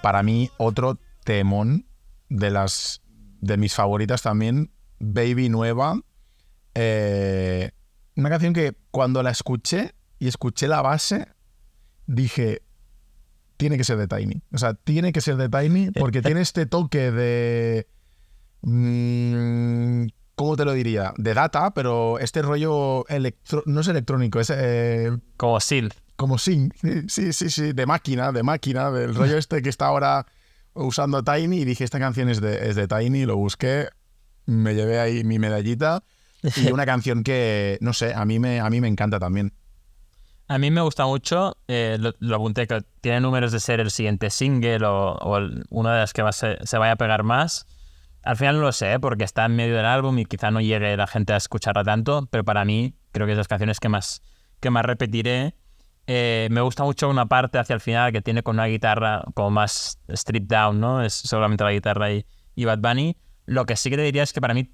para 0.00 0.22
mí 0.22 0.50
otro 0.58 0.98
temón 1.24 1.86
de 2.28 2.50
las 2.50 3.02
de 3.40 3.56
mis 3.56 3.74
favoritas 3.74 4.22
también, 4.22 4.72
Baby 5.00 5.48
Nueva. 5.48 6.00
Eh, 6.74 7.72
una 8.16 8.30
canción 8.30 8.52
que 8.52 8.76
cuando 8.90 9.22
la 9.22 9.30
escuché 9.30 9.94
y 10.18 10.28
escuché 10.28 10.68
la 10.68 10.82
base, 10.82 11.28
dije, 12.06 12.62
tiene 13.56 13.76
que 13.76 13.84
ser 13.84 13.96
de 13.96 14.08
Tiny. 14.08 14.42
O 14.52 14.58
sea, 14.58 14.74
tiene 14.74 15.12
que 15.12 15.20
ser 15.20 15.36
de 15.36 15.48
Tiny 15.48 15.90
porque 15.92 16.22
tiene 16.22 16.40
este 16.40 16.66
toque 16.66 17.10
de... 17.10 17.86
mm, 18.62 20.06
¿Cómo 20.34 20.56
te 20.56 20.64
lo 20.64 20.72
diría? 20.72 21.12
De 21.16 21.34
data, 21.34 21.72
pero 21.74 22.18
este 22.18 22.42
rollo 22.42 23.06
electro, 23.08 23.62
no 23.66 23.80
es 23.80 23.88
electrónico, 23.88 24.40
es 24.40 24.50
eh, 24.54 25.16
Como 25.36 25.60
Sil. 25.60 25.92
como 26.16 26.38
sí, 26.38 26.70
sí, 27.08 27.32
sí, 27.32 27.50
sí, 27.50 27.72
de 27.72 27.86
máquina, 27.86 28.32
de 28.32 28.42
máquina, 28.42 28.90
del 28.90 29.14
rollo 29.14 29.36
este 29.38 29.62
que 29.62 29.68
está 29.68 29.86
ahora 29.86 30.26
usando 30.74 31.22
Tiny 31.22 31.58
y 31.58 31.64
dije, 31.64 31.84
esta 31.84 31.98
canción 31.98 32.28
es 32.28 32.40
de, 32.40 32.68
es 32.68 32.76
de 32.76 32.88
Tiny, 32.88 33.26
lo 33.26 33.36
busqué, 33.36 33.88
me 34.46 34.74
llevé 34.74 34.98
ahí 34.98 35.22
mi 35.22 35.38
medallita 35.38 36.02
y 36.56 36.70
una 36.72 36.86
canción 36.86 37.22
que, 37.22 37.78
no 37.80 37.92
sé, 37.92 38.14
a 38.14 38.24
mí 38.24 38.38
me, 38.38 38.60
a 38.60 38.68
mí 38.70 38.80
me 38.80 38.88
encanta 38.88 39.18
también. 39.18 39.52
A 40.48 40.58
mí 40.58 40.70
me 40.70 40.80
gusta 40.82 41.06
mucho, 41.06 41.56
eh, 41.68 41.96
lo, 41.98 42.12
lo 42.18 42.36
apunté, 42.36 42.66
que 42.66 42.82
tiene 43.00 43.20
números 43.20 43.52
de 43.52 43.60
ser 43.60 43.80
el 43.80 43.90
siguiente 43.90 44.28
single 44.28 44.84
o, 44.84 45.12
o 45.14 45.38
el- 45.38 45.64
una 45.70 45.94
de 45.94 46.00
las 46.00 46.12
que 46.12 46.22
va 46.22 46.32
ser- 46.32 46.66
se 46.66 46.76
vaya 46.78 46.92
a 46.92 46.96
pegar 46.96 47.22
más. 47.22 47.66
Al 48.22 48.36
final 48.36 48.56
no 48.56 48.62
lo 48.62 48.72
sé, 48.72 48.92
¿eh? 48.92 49.00
porque 49.00 49.24
está 49.24 49.46
en 49.46 49.56
medio 49.56 49.76
del 49.76 49.86
álbum 49.86 50.18
y 50.18 50.24
quizá 50.26 50.50
no 50.50 50.60
llegue 50.60 50.96
la 50.96 51.06
gente 51.06 51.32
a 51.32 51.36
escucharla 51.36 51.84
tanto, 51.84 52.28
pero 52.30 52.44
para 52.44 52.64
mí 52.64 52.94
creo 53.12 53.26
que 53.26 53.32
es 53.32 53.36
de 53.36 53.40
las 53.40 53.48
canciones 53.48 53.80
que 53.80 53.88
más, 53.88 54.22
que 54.60 54.70
más 54.70 54.84
repetiré. 54.84 55.54
Eh, 56.06 56.48
me 56.50 56.60
gusta 56.60 56.84
mucho 56.84 57.08
una 57.08 57.26
parte 57.26 57.58
hacia 57.58 57.74
el 57.74 57.80
final 57.80 58.12
que 58.12 58.20
tiene 58.20 58.42
con 58.42 58.56
una 58.56 58.66
guitarra 58.66 59.22
como 59.34 59.50
más 59.50 59.98
stripped 60.14 60.48
down, 60.48 60.80
¿no? 60.80 61.02
Es 61.02 61.14
solamente 61.14 61.64
la 61.64 61.72
guitarra 61.72 62.12
y, 62.12 62.26
y 62.54 62.64
Bad 62.64 62.78
Bunny. 62.80 63.16
Lo 63.46 63.64
que 63.64 63.76
sí 63.76 63.88
que 63.90 63.96
te 63.96 64.02
diría 64.02 64.22
es 64.24 64.32
que 64.32 64.40
para 64.40 64.54
mí 64.54 64.70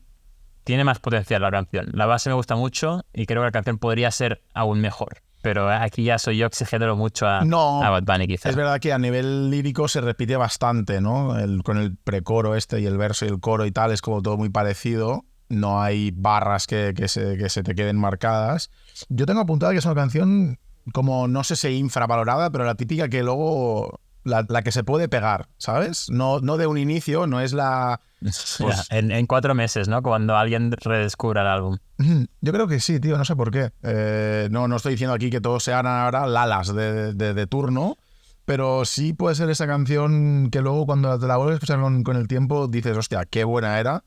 tiene 0.68 0.84
más 0.84 0.98
potencial 0.98 1.40
la 1.40 1.50
canción. 1.50 1.86
La 1.94 2.04
base 2.04 2.28
me 2.28 2.34
gusta 2.34 2.54
mucho 2.54 3.02
y 3.14 3.24
creo 3.24 3.40
que 3.40 3.46
la 3.46 3.52
canción 3.52 3.78
podría 3.78 4.10
ser 4.10 4.42
aún 4.52 4.82
mejor. 4.82 5.22
Pero 5.40 5.70
aquí 5.70 6.04
ya 6.04 6.18
soy 6.18 6.36
yo 6.36 6.44
exigiéndolo 6.46 6.94
mucho 6.94 7.26
a, 7.26 7.42
No, 7.42 7.82
a 7.82 7.88
Bad 7.88 8.02
Bunny, 8.02 8.26
quizás. 8.26 8.50
Es 8.50 8.56
verdad 8.56 8.78
que 8.78 8.92
a 8.92 8.98
nivel 8.98 9.48
lírico 9.50 9.88
se 9.88 10.02
repite 10.02 10.36
bastante, 10.36 11.00
¿no? 11.00 11.38
El- 11.38 11.62
con 11.62 11.78
el 11.78 11.96
precoro 11.96 12.54
este 12.54 12.80
y 12.80 12.86
el 12.86 12.98
verso 12.98 13.24
y 13.24 13.28
el 13.28 13.40
coro 13.40 13.64
y 13.64 13.70
tal, 13.72 13.92
es 13.92 14.02
como 14.02 14.20
todo 14.20 14.36
muy 14.36 14.50
parecido. 14.50 15.24
No 15.48 15.80
hay 15.80 16.10
barras 16.14 16.66
que, 16.66 16.92
que 16.94 17.08
se, 17.08 17.38
que 17.38 17.48
se 17.48 17.62
te 17.62 17.74
queden 17.74 17.96
marcadas. 17.96 18.70
Yo 19.08 19.24
tengo 19.24 19.40
apuntado 19.40 19.72
que 19.72 19.78
es 19.78 19.86
una 19.86 19.94
canción 19.94 20.58
como, 20.92 21.28
no 21.28 21.44
sé 21.44 21.56
si 21.56 21.68
infravalorada, 21.78 22.50
pero 22.50 22.64
la 22.66 22.74
típica 22.74 23.08
que 23.08 23.22
luego, 23.22 24.00
la, 24.24 24.44
la 24.50 24.60
que 24.60 24.70
se 24.72 24.84
puede 24.84 25.08
pegar, 25.08 25.48
¿sabes? 25.56 26.10
No, 26.10 26.40
no 26.40 26.58
de 26.58 26.66
un 26.66 26.76
inicio, 26.76 27.26
no 27.26 27.40
es 27.40 27.54
la... 27.54 28.00
pues- 28.20 28.58
Ya, 28.58 28.98
en, 28.98 29.10
en 29.10 29.26
cuatro 29.26 29.54
meses, 29.54 29.88
¿no? 29.88 30.02
Cuando 30.02 30.36
alguien 30.36 30.72
redescubra 30.72 31.42
el 31.42 31.46
álbum. 31.48 31.78
Yo 32.40 32.52
creo 32.52 32.66
que 32.68 32.80
sí, 32.80 32.98
tío, 33.00 33.16
no 33.18 33.24
sé 33.24 33.36
por 33.36 33.50
qué. 33.50 33.70
Eh, 33.82 34.48
no, 34.50 34.66
no 34.68 34.76
estoy 34.76 34.92
diciendo 34.92 35.14
aquí 35.14 35.30
que 35.30 35.40
todos 35.40 35.62
sean 35.64 35.86
ahora 35.86 36.26
lalas 36.26 36.74
de, 36.74 37.14
de- 37.14 37.34
de 37.34 37.46
turno, 37.46 37.96
pero 38.44 38.84
sí 38.84 39.12
puede 39.12 39.34
ser 39.34 39.50
esa 39.50 39.66
canción 39.66 40.48
que 40.50 40.60
luego 40.62 40.86
cuando 40.86 41.18
te 41.18 41.26
la 41.26 41.36
vuelves 41.36 41.54
a 41.54 41.56
escuchar 41.56 41.80
con, 41.80 42.02
con 42.02 42.16
el 42.16 42.26
tiempo 42.28 42.66
dices, 42.66 42.96
hostia, 42.96 43.24
qué 43.26 43.44
buena 43.44 43.78
era. 43.78 44.04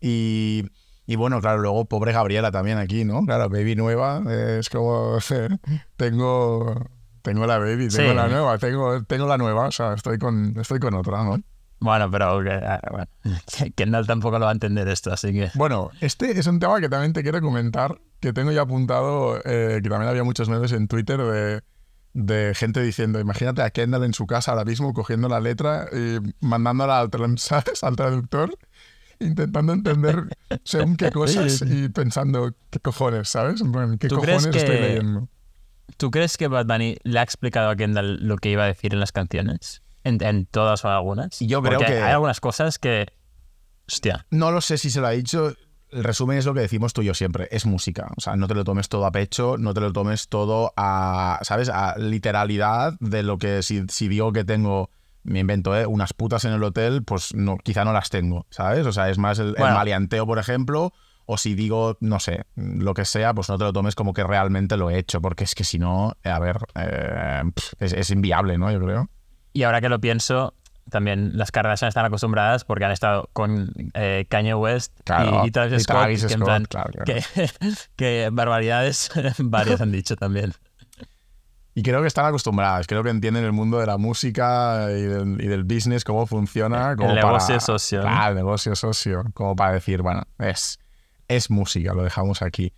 Y, 0.00 0.64
y 1.06 1.16
bueno, 1.16 1.40
claro, 1.40 1.58
luego 1.60 1.84
pobre 1.86 2.12
Gabriela 2.12 2.50
también 2.50 2.78
aquí, 2.78 3.04
¿no? 3.04 3.24
Claro, 3.24 3.48
Baby 3.48 3.74
Nueva, 3.76 4.22
eh, 4.28 4.58
es 4.60 4.68
como, 4.70 5.18
tengo, 5.96 6.86
tengo 7.22 7.46
la 7.46 7.58
Baby, 7.58 7.88
tengo 7.88 8.10
Sí. 8.10 8.14
la 8.14 8.28
nueva, 8.28 8.58
tengo, 8.58 9.02
tengo 9.04 9.26
la 9.26 9.38
nueva, 9.38 9.66
o 9.68 9.72
sea, 9.72 9.94
estoy 9.94 10.18
con, 10.18 10.54
estoy 10.58 10.78
con 10.78 10.94
otra, 10.94 11.24
¿no? 11.24 11.38
Bueno, 11.84 12.10
pero 12.10 12.42
que, 12.42 12.50
ah, 12.50 12.80
bueno, 12.90 13.06
que- 13.58 13.70
Kendall 13.72 14.06
tampoco 14.06 14.38
lo 14.38 14.46
va 14.46 14.50
a 14.52 14.54
entender 14.54 14.88
esto, 14.88 15.12
así 15.12 15.34
que... 15.34 15.50
Bueno, 15.54 15.90
este 16.00 16.30
es 16.38 16.46
un 16.46 16.58
tema 16.58 16.80
que 16.80 16.88
también 16.88 17.12
te 17.12 17.22
quiero 17.22 17.42
comentar, 17.42 18.00
que 18.20 18.32
tengo 18.32 18.50
ya 18.52 18.62
apuntado, 18.62 19.36
eh, 19.44 19.80
que 19.82 19.88
también 19.90 20.08
había 20.08 20.24
muchos 20.24 20.48
memes 20.48 20.72
en 20.72 20.88
Twitter 20.88 21.18
de, 21.20 21.62
de 22.14 22.54
gente 22.54 22.80
diciendo, 22.82 23.20
imagínate 23.20 23.60
a 23.60 23.68
Kendall 23.68 24.04
en 24.04 24.14
su 24.14 24.26
casa 24.26 24.52
ahora 24.52 24.64
mismo 24.64 24.94
cogiendo 24.94 25.28
la 25.28 25.40
letra 25.40 25.86
y 25.92 26.16
mandándola 26.40 27.00
al, 27.00 27.10
al 27.82 27.96
traductor, 27.96 28.56
intentando 29.20 29.74
entender 29.74 30.24
según 30.64 30.96
qué 30.96 31.10
cosas 31.12 31.62
y 31.68 31.90
pensando, 31.90 32.54
¿qué 32.70 32.80
cojones, 32.80 33.28
sabes? 33.28 33.62
¿Qué 34.00 34.08
¿Tú 34.08 34.22
crees 34.22 34.46
cojones 34.46 34.56
estoy 34.62 34.80
leyendo? 34.80 35.28
¿Tú 35.98 36.10
crees 36.10 36.38
que 36.38 36.48
Bad 36.48 36.64
Bunny 36.64 36.96
le 37.02 37.18
ha 37.18 37.22
explicado 37.22 37.68
a 37.68 37.76
Kendall 37.76 38.26
lo 38.26 38.38
que 38.38 38.48
iba 38.48 38.64
a 38.64 38.68
decir 38.68 38.94
en 38.94 39.00
las 39.00 39.12
canciones? 39.12 39.82
En, 40.04 40.22
en 40.22 40.46
todas 40.46 40.84
o 40.84 40.88
algunas. 40.90 41.38
Yo 41.40 41.62
creo 41.62 41.78
Porque 41.78 41.92
que- 41.94 42.02
hay 42.02 42.12
algunas 42.12 42.40
cosas 42.40 42.78
que... 42.78 43.06
Hostia. 43.88 44.26
No 44.30 44.50
lo 44.50 44.60
sé 44.60 44.78
si 44.78 44.90
se 44.90 45.00
lo 45.00 45.06
ha 45.06 45.10
dicho. 45.10 45.54
El 45.90 46.04
resumen 46.04 46.38
es 46.38 46.46
lo 46.46 46.54
que 46.54 46.60
decimos 46.60 46.92
tú 46.92 47.02
y 47.02 47.06
yo 47.06 47.14
siempre. 47.14 47.48
Es 47.50 47.66
música. 47.66 48.08
O 48.16 48.20
sea, 48.20 48.34
no 48.36 48.48
te 48.48 48.54
lo 48.54 48.64
tomes 48.64 48.88
todo 48.88 49.04
a 49.06 49.12
pecho, 49.12 49.56
no 49.58 49.74
te 49.74 49.80
lo 49.80 49.92
tomes 49.92 50.28
todo 50.28 50.72
a, 50.76 51.38
¿sabes? 51.42 51.68
A 51.68 51.96
literalidad 51.98 52.94
de 53.00 53.22
lo 53.22 53.38
que 53.38 53.62
si, 53.62 53.84
si 53.88 54.08
digo 54.08 54.32
que 54.32 54.44
tengo, 54.44 54.90
me 55.22 55.40
invento, 55.40 55.76
¿eh? 55.78 55.86
Unas 55.86 56.12
putas 56.14 56.44
en 56.44 56.52
el 56.52 56.62
hotel, 56.62 57.04
pues 57.04 57.34
no, 57.34 57.56
quizá 57.58 57.84
no 57.84 57.92
las 57.92 58.10
tengo, 58.10 58.46
¿sabes? 58.50 58.86
O 58.86 58.92
sea, 58.92 59.08
es 59.10 59.18
más 59.18 59.38
el, 59.38 59.48
el 59.48 59.54
Bueno. 59.56 59.74
maleanteo, 59.76 60.26
por 60.26 60.38
ejemplo. 60.38 60.92
O 61.26 61.38
si 61.38 61.54
digo, 61.54 61.96
no 62.00 62.20
sé, 62.20 62.44
lo 62.54 62.92
que 62.92 63.06
sea, 63.06 63.32
pues 63.32 63.48
no 63.48 63.56
te 63.56 63.64
lo 63.64 63.72
tomes 63.72 63.94
como 63.94 64.12
que 64.12 64.24
realmente 64.24 64.76
lo 64.76 64.90
he 64.90 64.98
hecho, 64.98 65.22
porque 65.22 65.44
es 65.44 65.54
que 65.54 65.64
si 65.64 65.78
no, 65.78 66.12
a 66.22 66.38
ver, 66.38 66.58
eh, 66.74 67.42
es, 67.78 67.94
es 67.94 68.10
inviable, 68.10 68.58
¿no? 68.58 68.70
Yo 68.70 68.78
creo. 68.80 69.08
Y 69.54 69.62
ahora 69.62 69.80
que 69.80 69.88
lo 69.88 69.98
pienso, 70.00 70.52
también 70.90 71.30
las 71.38 71.50
Kardashian 71.50 71.88
están 71.88 72.04
acostumbradas 72.04 72.64
porque 72.66 72.84
han 72.84 72.90
estado 72.90 73.30
con 73.32 73.72
eh, 73.94 74.26
Kanye 74.28 74.54
West 74.54 74.92
Claro, 75.04 75.40
y, 75.44 75.48
y 75.48 75.50
Travis 75.50 75.80
y 75.80 75.80
Scott, 75.84 76.06
que, 76.06 76.12
en 76.12 76.18
Scott, 76.28 76.44
plan- 76.44 76.64
claro, 76.66 76.90
claro. 76.92 77.04
que, 77.06 77.48
que 77.96 78.28
barbaridades 78.30 79.10
varias 79.38 79.80
han 79.80 79.92
dicho 79.92 80.16
también. 80.16 80.52
Y 81.76 81.82
creo 81.82 82.02
que 82.02 82.06
están 82.06 82.26
acostumbradas, 82.26 82.86
creo 82.86 83.02
que 83.02 83.10
entienden 83.10 83.42
el 83.44 83.50
mundo 83.52 83.78
de 83.80 83.86
la 83.86 83.96
música 83.96 84.86
y 84.90 85.02
del, 85.02 85.40
y 85.40 85.46
del 85.48 85.64
business, 85.64 86.04
cómo 86.04 86.26
funciona. 86.26 86.92
El 86.92 87.14
negocio 87.16 87.54
para, 87.56 87.60
socio. 87.60 88.00
Claro, 88.02 88.28
el 88.30 88.36
negocio 88.36 88.76
socio. 88.76 89.24
Como 89.34 89.56
para 89.56 89.72
decir, 89.72 90.02
bueno, 90.02 90.22
es 90.38 90.78
es 91.26 91.50
música, 91.50 91.94
lo 91.94 92.02
dejamos 92.04 92.42
aquí. 92.42 92.72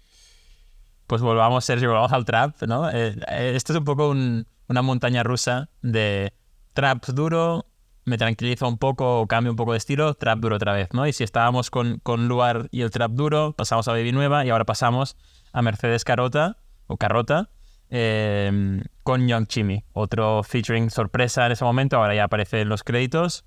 Pues 1.07 1.21
volvamos, 1.21 1.65
Sergio, 1.65 1.89
volvamos 1.89 2.13
al 2.13 2.25
trap, 2.25 2.63
¿no? 2.63 2.89
Eh, 2.91 3.17
eh, 3.29 3.53
esto 3.55 3.73
es 3.73 3.79
un 3.79 3.85
poco 3.85 4.09
un- 4.09 4.47
una 4.69 4.83
montaña 4.83 5.23
rusa 5.23 5.69
de 5.83 6.33
trap 6.77 7.07
duro, 7.07 7.67
me 8.05 8.19
tranquiliza 8.19 8.67
un 8.67 8.77
poco 8.77 9.21
o 9.21 9.27
cambio 9.27 9.51
un 9.51 9.57
poco 9.57 9.73
de 9.73 9.79
estilo, 9.79 10.15
trap 10.15 10.39
duro 10.39 10.57
otra 10.57 10.75
vez, 10.75 10.89
¿no? 10.93 11.07
Y 11.07 11.13
si 11.15 11.25
estábamos 11.25 11.71
con, 11.71 11.99
con 12.03 12.29
Luar 12.29 12.69
y 12.71 12.83
el 12.83 12.91
trap 12.91 13.13
duro, 13.13 13.55
pasamos 13.57 13.89
a 13.89 13.93
Baby 13.93 14.13
Nueva 14.13 14.45
y 14.45 14.51
ahora 14.51 14.67
pasamos 14.67 15.17
a 15.53 15.63
Mercedes 15.63 16.05
Carota, 16.05 16.59
o 16.87 16.99
Carrota, 16.99 17.49
eh, 17.89 18.83
con 19.03 19.27
Young 19.27 19.47
Chimmy, 19.47 19.85
otro 19.95 20.43
featuring 20.43 20.91
sorpresa 20.91 21.47
en 21.47 21.53
ese 21.53 21.65
momento, 21.65 21.97
ahora 21.97 22.15
ya 22.15 22.25
aparece 22.25 22.61
en 22.61 22.69
los 22.69 22.85
créditos, 22.85 23.47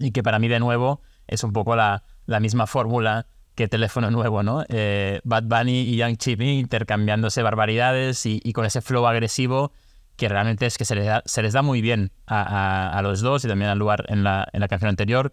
y 0.00 0.10
que 0.10 0.24
para 0.24 0.40
mí 0.40 0.48
de 0.48 0.58
nuevo 0.58 1.02
es 1.28 1.44
un 1.44 1.52
poco 1.52 1.76
la, 1.76 2.02
la 2.26 2.40
misma 2.40 2.66
fórmula 2.66 3.28
que 3.54 3.68
teléfono 3.68 4.10
nuevo, 4.10 4.42
¿no? 4.42 4.64
Eh, 4.68 5.20
Bad 5.22 5.44
Bunny 5.44 5.82
y 5.82 5.96
Young 5.96 6.16
Chimmy 6.16 6.58
intercambiándose 6.58 7.42
barbaridades 7.42 8.26
y 8.26 8.52
con 8.52 8.64
ese 8.64 8.80
flow 8.80 9.06
agresivo 9.06 9.72
que 10.20 10.28
realmente 10.28 10.66
es 10.66 10.76
que 10.76 10.84
se 10.84 10.94
les 10.94 11.06
da, 11.06 11.22
se 11.24 11.40
les 11.40 11.54
da 11.54 11.62
muy 11.62 11.80
bien 11.80 12.12
a, 12.26 12.42
a- 12.42 12.98
a 12.98 13.00
los 13.00 13.22
dos 13.22 13.42
y 13.44 13.48
también 13.48 13.70
al 13.70 13.78
lugar 13.78 14.04
en 14.08 14.22
la, 14.22 14.46
en 14.52 14.60
la 14.60 14.68
canción 14.68 14.90
anterior. 14.90 15.32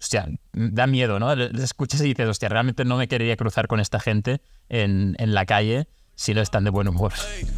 Hostia, 0.00 0.26
da 0.52 0.88
miedo, 0.88 1.20
¿no? 1.20 1.32
Les 1.36 1.62
escuchas 1.62 2.00
y 2.00 2.04
dices, 2.08 2.28
hostia, 2.28 2.48
realmente 2.48 2.84
no 2.84 2.96
me 2.96 3.06
quería 3.06 3.36
cruzar 3.36 3.68
con 3.68 3.78
esta 3.78 4.00
gente 4.00 4.40
en, 4.68 5.14
en 5.18 5.32
la 5.32 5.46
calle 5.46 5.86
si 6.16 6.34
no 6.34 6.40
están 6.40 6.64
de 6.64 6.70
buen 6.70 6.88
humor. 6.88 7.12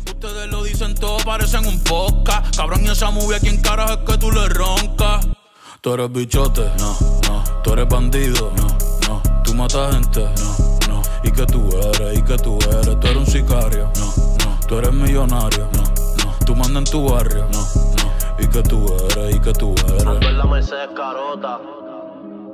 Ustedes 0.06 0.46
lo 0.50 0.62
dicen 0.62 0.94
todo, 0.94 1.16
parecen 1.24 1.66
un 1.66 1.82
podcast. 1.82 2.54
Cabrón, 2.54 2.84
y 2.84 2.90
esa 2.90 3.10
movie, 3.10 3.36
¿a 3.36 3.40
quién 3.40 3.60
carajo 3.62 3.94
es 3.94 3.98
que 4.00 4.18
tú 4.18 4.30
le 4.30 4.46
roncas? 4.50 5.26
Tú 5.80 5.94
eres 5.94 6.12
bichote, 6.12 6.62
no, 6.78 6.96
no. 7.28 7.44
Tú 7.64 7.72
eres 7.72 7.88
bandido, 7.88 8.52
no, 8.56 8.68
no. 9.08 9.42
Tú 9.42 9.54
matas 9.54 9.94
gente, 9.94 10.20
no, 10.20 10.78
no. 10.88 11.02
¿Y 11.24 11.30
que 11.32 11.46
tú 11.46 11.68
eres? 11.94 12.18
¿Y 12.18 12.22
que 12.22 12.36
tú 12.36 12.58
eres? 12.70 13.00
Tú 13.00 13.06
eres 13.06 13.16
un 13.16 13.26
sicario, 13.26 13.90
no, 13.98 14.06
no. 14.44 14.60
Tú 14.68 14.78
eres 14.78 14.92
millonario, 14.92 15.68
no. 15.74 15.97
Tú 16.48 16.56
mandas 16.56 16.76
en 16.76 16.84
tu 16.84 17.06
barrio, 17.06 17.46
no, 17.52 17.60
no. 17.60 18.42
¿Y 18.42 18.48
que 18.48 18.62
tú 18.62 18.86
eres? 18.86 19.36
¿Y 19.36 19.38
que 19.38 19.52
tú 19.52 19.74
eres? 19.86 20.06
Ando 20.06 20.28
en 20.28 20.38
la 20.38 20.46
Mercedes 20.46 20.88
Carota. 20.96 21.60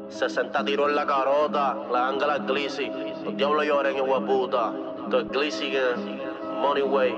60 0.09 0.65
tiros 0.65 0.89
en 0.89 0.97
la 0.97 1.07
carota. 1.07 1.77
La 1.93 2.09
ángela 2.09 2.39
es 2.39 2.45
Glissy. 2.45 2.91
Los 3.25 3.37
diablos 3.37 3.65
lloren, 3.65 3.95
hijo 3.95 4.19
de 4.19 4.27
puta. 4.27 4.73
Tú 5.09 5.19
es 5.19 5.29
Glissy 5.29 5.71
que 5.71 5.81
Money 6.61 6.83
Way. 6.83 7.15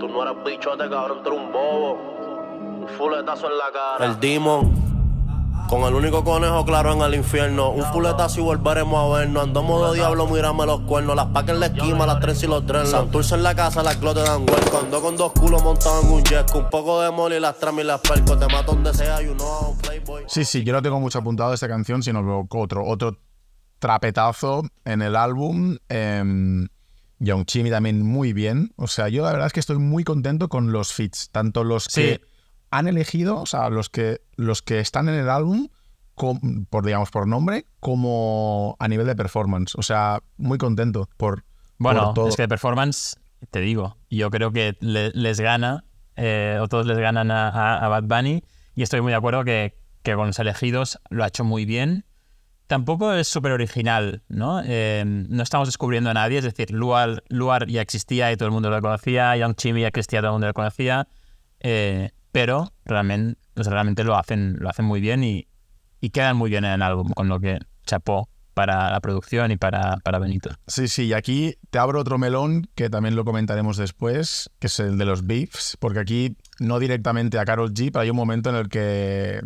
Tú 0.00 0.08
no 0.08 0.24
eres 0.24 0.44
bichote, 0.44 0.90
cabrón, 0.90 1.22
tú 1.22 1.28
eres 1.28 1.42
un 1.42 1.52
bobo. 1.52 1.92
Un 2.80 2.88
fuletazo 2.88 3.46
en 3.48 3.58
la 3.58 3.70
cara. 3.70 4.06
El 4.06 4.18
Demon. 4.18 4.89
Con 5.68 5.82
el 5.82 5.94
único 5.94 6.24
conejo 6.24 6.64
claro 6.64 6.92
en 6.92 7.02
el 7.02 7.14
infierno. 7.14 7.70
Un 7.70 7.84
fuletazo 7.84 8.40
y 8.40 8.42
volveremos 8.42 8.98
a 8.98 9.18
vernos. 9.18 9.44
Andamos 9.44 9.90
de 9.90 9.98
diablo, 9.98 10.26
mírame 10.26 10.66
los 10.66 10.80
cuernos. 10.80 11.14
Las 11.14 11.26
pacas 11.26 11.54
en 11.54 11.60
la 11.60 11.66
esquina, 11.66 12.06
las 12.06 12.20
tres 12.20 12.42
y 12.42 12.46
los 12.46 12.66
dreadlocks. 12.66 12.90
Santurce 12.90 13.34
en 13.36 13.42
la 13.42 13.54
casa, 13.54 13.82
las 13.82 14.00
glotes 14.00 14.24
dan 14.24 14.42
hueco. 14.42 14.78
Ando 14.78 15.00
con 15.00 15.16
dos 15.16 15.32
culos 15.32 15.62
montados 15.62 16.04
en 16.04 16.10
un 16.10 16.22
jet. 16.24 16.50
Un 16.54 16.68
poco 16.70 17.00
de 17.02 17.10
mole 17.10 17.36
y 17.36 17.40
las 17.40 17.58
tramas 17.58 17.84
y 17.84 17.86
las 17.86 18.00
perco. 18.00 18.36
Te 18.36 18.46
mato 18.46 18.72
donde 18.72 18.92
sea, 18.94 19.22
you 19.22 19.34
know, 19.34 19.76
playboy. 19.82 20.24
Sí, 20.26 20.44
sí, 20.44 20.64
yo 20.64 20.72
no 20.72 20.82
tengo 20.82 20.98
mucho 20.98 21.18
apuntado 21.18 21.50
de 21.50 21.54
esta 21.54 21.68
canción, 21.68 22.02
sino 22.02 22.46
que 22.48 22.58
otro, 22.58 22.84
otro 22.84 23.18
trapetazo 23.78 24.62
en 24.84 25.02
el 25.02 25.14
álbum. 25.14 25.76
Eh, 25.88 26.68
Young 27.20 27.44
Chimmy 27.44 27.70
también 27.70 28.02
muy 28.02 28.32
bien. 28.32 28.72
O 28.76 28.88
sea, 28.88 29.08
yo 29.08 29.22
la 29.22 29.32
verdad 29.32 29.46
es 29.46 29.52
que 29.52 29.60
estoy 29.60 29.78
muy 29.78 30.04
contento 30.04 30.48
con 30.48 30.72
los 30.72 30.92
feats, 30.92 31.30
tanto 31.30 31.62
los 31.64 31.86
que. 31.86 32.20
Han 32.70 32.86
elegido, 32.88 33.40
o 33.40 33.46
sea, 33.46 33.68
los 33.70 33.88
que, 33.90 34.20
los 34.36 34.62
que 34.62 34.78
están 34.80 35.08
en 35.08 35.14
el 35.16 35.28
álbum, 35.28 35.68
com- 36.14 36.66
por 36.68 36.84
digamos 36.84 37.10
por 37.10 37.26
nombre, 37.26 37.64
como 37.80 38.76
a 38.78 38.88
nivel 38.88 39.06
de 39.06 39.16
performance. 39.16 39.74
O 39.76 39.82
sea, 39.82 40.20
muy 40.36 40.58
contento 40.58 41.08
por, 41.16 41.44
Bueno, 41.78 42.06
por 42.06 42.14
todo. 42.14 42.28
es 42.28 42.36
que 42.36 42.42
de 42.42 42.48
performance, 42.48 43.16
te 43.50 43.60
digo, 43.60 43.96
yo 44.10 44.30
creo 44.30 44.52
que 44.52 44.76
le- 44.80 45.10
les 45.12 45.40
gana, 45.40 45.84
eh, 46.16 46.58
o 46.60 46.68
todos 46.68 46.86
les 46.86 46.98
ganan 46.98 47.30
a, 47.30 47.48
a- 47.48 47.84
a 47.84 47.88
Bad 47.88 48.04
Bunny, 48.04 48.44
y 48.74 48.82
estoy 48.82 49.00
muy 49.00 49.10
de 49.12 49.16
acuerdo 49.16 49.44
que, 49.44 49.76
que 50.02 50.14
con 50.14 50.28
los 50.28 50.38
elegidos 50.38 50.98
lo 51.10 51.24
ha 51.24 51.28
hecho 51.28 51.44
muy 51.44 51.64
bien. 51.64 52.04
Tampoco 52.66 53.12
es 53.14 53.26
súper 53.26 53.50
original, 53.50 54.22
¿no? 54.28 54.62
Eh, 54.64 55.02
no 55.04 55.42
estamos 55.42 55.66
descubriendo 55.66 56.10
a 56.10 56.14
nadie, 56.14 56.38
es 56.38 56.44
decir, 56.44 56.70
Luar, 56.70 57.24
Luar 57.28 57.66
ya 57.66 57.80
existía 57.82 58.30
y 58.30 58.36
todo 58.36 58.46
el 58.46 58.52
mundo 58.52 58.70
lo 58.70 58.80
conocía, 58.80 59.36
Young 59.36 59.56
Chimmy 59.56 59.80
ya 59.80 59.88
existía 59.88 60.20
y 60.20 60.22
todo 60.22 60.28
el 60.30 60.34
mundo 60.34 60.46
lo 60.46 60.54
conocía, 60.54 61.08
eh, 61.58 62.10
pero 62.32 62.72
realmente, 62.84 64.04
lo, 64.04 64.16
hacen, 64.16 64.56
lo 64.58 64.68
hacen 64.68 64.84
muy 64.84 65.00
bien 65.00 65.24
y, 65.24 65.46
y 66.00 66.10
quedan 66.10 66.36
muy 66.36 66.50
bien 66.50 66.64
en 66.64 66.72
el 66.72 66.82
álbum, 66.82 67.10
con 67.10 67.28
lo 67.28 67.40
que 67.40 67.58
chapó 67.84 68.28
para 68.54 68.90
la 68.90 69.00
producción 69.00 69.50
y 69.50 69.56
para, 69.56 69.98
para 69.98 70.18
Benito. 70.18 70.50
Sí, 70.66 70.88
sí, 70.88 71.06
y 71.06 71.12
aquí 71.12 71.54
te 71.70 71.78
abro 71.78 72.00
otro 72.00 72.18
melón 72.18 72.68
que 72.74 72.90
también 72.90 73.16
lo 73.16 73.24
comentaremos 73.24 73.76
después, 73.76 74.50
que 74.58 74.66
es 74.66 74.80
el 74.80 74.98
de 74.98 75.04
los 75.04 75.26
beefs, 75.26 75.76
porque 75.80 76.00
aquí 76.00 76.36
no 76.58 76.78
directamente 76.78 77.38
a 77.38 77.44
Carol 77.44 77.72
G, 77.72 77.90
pero 77.92 78.00
hay 78.00 78.10
un 78.10 78.16
momento 78.16 78.50
en 78.50 78.56
el 78.56 78.68
que 78.68 79.40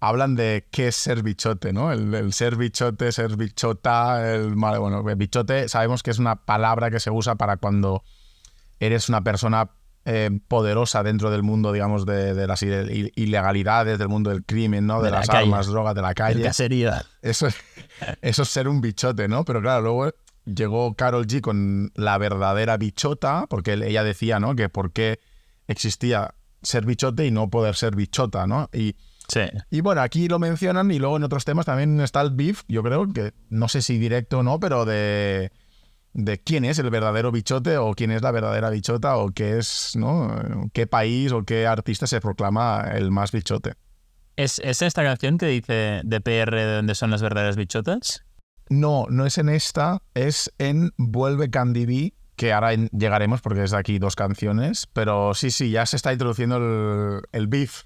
hablan 0.00 0.34
de 0.34 0.66
qué 0.70 0.88
es 0.88 0.96
ser 0.96 1.22
bichote, 1.22 1.72
¿no? 1.72 1.92
El, 1.92 2.32
ser 2.32 2.56
bichote, 2.56 3.12
ser 3.12 3.36
bichota, 3.36 4.34
el 4.34 4.54
bueno, 4.54 5.02
bichote 5.02 5.68
sabemos 5.68 6.02
que 6.02 6.10
es 6.10 6.18
una 6.18 6.36
palabra 6.44 6.90
que 6.90 7.00
se 7.00 7.10
usa 7.10 7.34
para 7.34 7.58
cuando 7.58 8.02
eres 8.78 9.08
una 9.08 9.22
persona 9.22 9.70
eh, 10.04 10.30
poderosa 10.48 11.02
dentro 11.02 11.30
del 11.30 11.42
mundo, 11.42 11.72
digamos, 11.72 12.06
de, 12.06 12.34
de 12.34 12.46
las 12.46 12.62
ilegalidades, 12.62 13.98
del 13.98 14.08
mundo 14.08 14.30
del 14.30 14.44
crimen, 14.44 14.86
¿no? 14.86 14.98
De, 15.00 15.06
De 15.06 15.10
la 15.12 15.18
las 15.18 15.26
calle. 15.28 15.42
armas, 15.44 15.66
drogas, 15.66 15.94
de 15.94 16.02
la 16.02 16.14
calle. 16.14 16.42
casería. 16.42 17.04
Eso 17.22 17.46
es, 17.46 17.56
eso 18.22 18.42
es 18.42 18.48
ser 18.48 18.68
un 18.68 18.80
bichote, 18.80 19.28
¿no? 19.28 19.44
Pero 19.44 19.60
claro, 19.60 19.82
luego 19.82 20.10
llegó 20.46 20.94
Carol 20.94 21.26
G 21.26 21.40
con 21.40 21.92
la 21.94 22.16
verdadera 22.18 22.76
bichota, 22.76 23.46
porque 23.48 23.74
él- 23.74 23.82
ella 23.82 24.02
decía, 24.04 24.40
¿no? 24.40 24.56
Que 24.56 24.68
por 24.68 24.92
qué 24.92 25.20
existía 25.68 26.34
ser 26.62 26.84
bichote 26.84 27.26
y 27.26 27.30
no 27.30 27.48
poder 27.50 27.74
ser 27.76 27.94
bichota, 27.96 28.46
¿no? 28.46 28.68
Y, 28.72 28.96
Sí. 29.28 29.42
y 29.70 29.80
bueno, 29.80 30.00
aquí 30.00 30.26
lo 30.28 30.40
mencionan 30.40 30.90
y 30.90 30.98
luego 30.98 31.16
en 31.16 31.22
otros 31.22 31.44
temas 31.44 31.64
también 31.66 32.00
está 32.00 32.20
el 32.20 32.30
beef, 32.30 32.62
yo 32.66 32.82
creo 32.82 33.12
que 33.12 33.32
no 33.48 33.68
sé 33.68 33.80
si 33.80 33.96
directo 33.96 34.40
o 34.40 34.42
no, 34.42 34.58
pero 34.58 34.84
de, 34.84 35.52
de 36.12 36.38
quién 36.40 36.64
es 36.64 36.78
el 36.78 36.90
verdadero 36.90 37.30
bichote 37.32 37.76
o 37.78 37.94
quién 37.94 38.10
es 38.10 38.22
la 38.22 38.30
verdadera 38.32 38.70
bichota 38.70 39.16
o 39.16 39.30
qué 39.30 39.58
es, 39.58 39.92
¿no? 39.96 40.68
¿Qué 40.72 40.86
país 40.86 41.32
o 41.32 41.44
qué 41.44 41.66
artista 41.66 42.06
se 42.06 42.20
proclama 42.20 42.84
el 42.94 43.10
más 43.10 43.32
bichote? 43.32 43.74
¿Es, 44.36 44.58
es 44.60 44.82
esta 44.82 45.02
canción 45.02 45.38
que 45.38 45.46
dice 45.46 46.00
de 46.04 46.20
PR 46.20 46.56
de 46.56 46.74
dónde 46.76 46.94
son 46.94 47.10
las 47.10 47.22
verdaderas 47.22 47.56
bichotas? 47.56 48.24
No, 48.68 49.06
no 49.10 49.26
es 49.26 49.36
en 49.38 49.48
esta, 49.48 50.00
es 50.14 50.52
en 50.58 50.92
Vuelve 50.96 51.50
Candy 51.50 51.86
B, 51.86 52.14
que 52.36 52.52
ahora 52.52 52.72
en- 52.72 52.88
llegaremos 52.88 53.40
porque 53.42 53.64
es 53.64 53.72
de 53.72 53.76
aquí 53.76 53.98
dos 53.98 54.16
canciones, 54.16 54.86
pero 54.92 55.34
sí, 55.34 55.50
sí, 55.50 55.70
ya 55.70 55.84
se 55.86 55.96
está 55.96 56.12
introduciendo 56.12 56.56
el, 56.56 57.20
el 57.32 57.46
beef. 57.48 57.82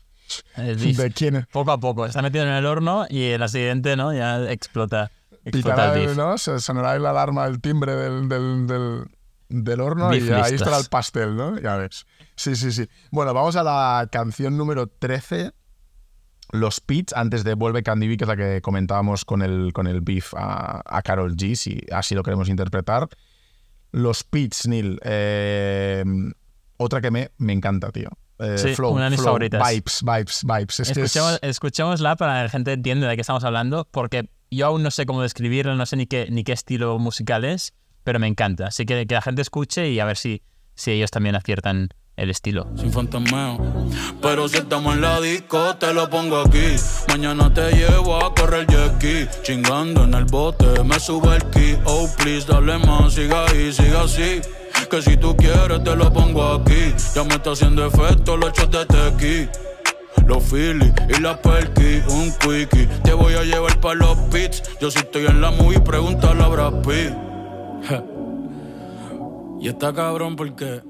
El 0.57 0.77
beef. 0.79 0.97
¿De 0.97 1.11
quién? 1.11 1.47
Poco 1.53 1.72
a 1.72 1.81
poco. 1.81 2.07
Está 2.07 2.22
metido 2.22 2.45
en 2.45 2.51
el 2.51 2.66
horno 2.66 3.07
y 3.09 3.31
en 3.31 3.41
la 3.41 3.49
siguiente, 3.49 3.97
¿no? 3.97 4.12
Ya 4.14 4.49
explota. 4.51 5.11
Pitará, 5.53 5.95
el. 5.99 6.16
¿no? 6.16 6.38
Se- 6.38 6.59
Sonará 6.59 6.99
la 6.99 7.11
alarma, 7.11 7.47
el 7.47 7.61
timbre 7.61 7.95
del, 7.97 8.28
del, 8.28 8.66
del- 8.66 9.05
del 9.49 9.80
horno 9.80 10.09
Beef 10.09 10.28
y 10.28 10.32
ahí 10.32 10.55
estará 10.55 10.78
el 10.78 10.86
pastel, 10.90 11.36
¿no? 11.36 11.59
Ya 11.61 11.76
ves. 11.76 12.07
Sí, 12.36 12.57
sí, 12.57 12.72
sí. 12.72 12.88
Bueno, 13.11 13.32
vamos 13.34 13.55
a 13.57 13.62
la 13.62 14.09
canción 14.11 14.57
número 14.57 14.86
13, 14.88 15.53
Los 16.53 16.80
Pits, 16.80 17.12
antes 17.14 17.45
de 17.45 17.55
Vuelve 17.55 17.82
Candy 17.82 18.09
B, 18.09 18.16
que 18.16 18.24
es 18.24 18.28
la 18.28 18.36
que 18.36 18.61
comentábamos 18.62 19.24
con 19.24 19.42
el, 19.42 19.72
con 19.72 19.86
el 19.86 20.01
beef 20.01 20.34
a, 20.34 20.82
a 20.84 21.03
Carol 21.03 21.36
G, 21.36 21.55
si 21.57 21.80
así 21.92 22.14
lo 22.14 22.22
queremos 22.22 22.49
interpretar. 22.49 23.09
Los 23.92 24.24
Pits, 24.24 24.66
Neil. 24.66 24.99
eh, 25.05 26.05
otra 26.78 27.01
que 27.01 27.11
me, 27.11 27.30
me 27.38 27.53
encanta, 27.53 27.90
tío. 27.92 28.09
Eh, 28.40 28.59
Sí, 28.59 28.74
flow, 28.74 28.92
una 28.92 29.05
de 29.05 29.11
mis 29.11 29.20
flow, 29.20 29.26
favoritas. 29.28 29.62
Vibes, 29.70 30.03
vibes, 30.03 30.40
vibes. 30.45 30.80
Es 30.80 30.86
que 30.92 31.03
es- 31.03 31.07
Escuchemos, 31.16 31.38
escuchémosla 31.42 32.16
para 32.16 32.38
que 32.38 32.42
la 32.45 32.49
gente 32.49 32.72
entienda 32.72 33.09
de 33.09 33.14
qué 33.14 33.20
estamos 33.20 33.45
hablando, 33.45 33.86
porque 33.92 34.28
yo 34.57 34.67
aún 34.67 34.83
no 34.83 34.91
sé 34.91 35.07
cómo 35.07 35.23
describirla, 35.23 35.75
no 35.75 35.87
sé 35.87 35.97
ni 35.97 36.07
qué, 36.07 36.29
ni 36.31 36.45
qué 36.45 36.53
estilo 36.53 36.99
musical 36.99 37.45
es, 37.45 37.75
pero 38.03 38.19
me 38.19 38.27
encanta. 38.27 38.67
Así 38.69 38.87
que 38.87 39.07
que 39.07 39.15
la 39.15 39.23
gente 39.23 39.43
escuche 39.43 39.91
y 39.91 40.01
a 40.01 40.05
ver 40.05 40.17
si, 40.17 40.43
si 40.75 40.93
ellos 40.93 41.11
también 41.11 41.35
aciertan 41.35 41.89
el 42.17 42.31
estilo. 42.31 42.69
sin 42.77 42.93
fantasmeo. 42.93 43.59
Pero 44.23 44.49
si 44.49 44.59
estamos 44.59 44.95
en 44.95 45.01
la 45.01 45.21
disco, 45.21 45.77
te 45.77 45.93
lo 45.93 46.09
pongo 46.09 46.41
aquí. 46.41 46.77
Mañana 47.09 47.53
te 47.53 47.73
llevo 47.73 48.25
a 48.25 48.35
correr 48.35 48.67
jet. 48.67 49.43
Chingando 49.43 50.05
en 50.05 50.15
el 50.15 50.25
bote, 50.25 50.83
me 50.85 50.99
sube 50.99 51.37
el 51.37 51.45
ki. 51.51 51.77
Oh, 51.85 52.09
please, 52.17 52.47
dale 52.47 52.79
más, 52.79 53.15
siga 53.15 53.45
ahí, 53.47 53.73
siga 53.73 54.03
así. 54.03 54.41
Que 54.91 55.03
si 55.03 55.17
tú 55.17 55.37
quieres, 55.37 55.83
te 55.83 55.97
lo 55.97 56.13
pongo 56.13 56.55
aquí. 56.55 56.95
Ya 57.15 57.25
me 57.25 57.35
está 57.35 57.53
haciendo 57.53 57.87
efecto 57.87 58.37
los 58.37 58.53
shots 58.53 58.71
de 58.71 58.87
tequi. 58.87 59.74
Los 60.27 60.43
Philly 60.45 60.93
y 61.09 61.20
la 61.20 61.41
Perky, 61.41 62.03
un 62.09 62.33
quickie. 62.41 62.87
Te 63.03 63.12
voy 63.12 63.35
a 63.35 63.43
llevar 63.45 63.79
para 63.81 63.97
los 63.97 64.16
pits. 64.31 64.62
Yo 64.81 64.91
si 64.91 64.99
estoy 64.99 65.27
en 65.27 65.41
la 65.41 65.51
movie, 65.51 65.81
pregúntale 65.81 66.43
a 66.43 66.49
Brad 66.49 66.83
Pitt. 66.83 67.14
Y 69.61 69.68
está 69.68 69.93
cabrón 69.93 70.37
porque. 70.37 70.83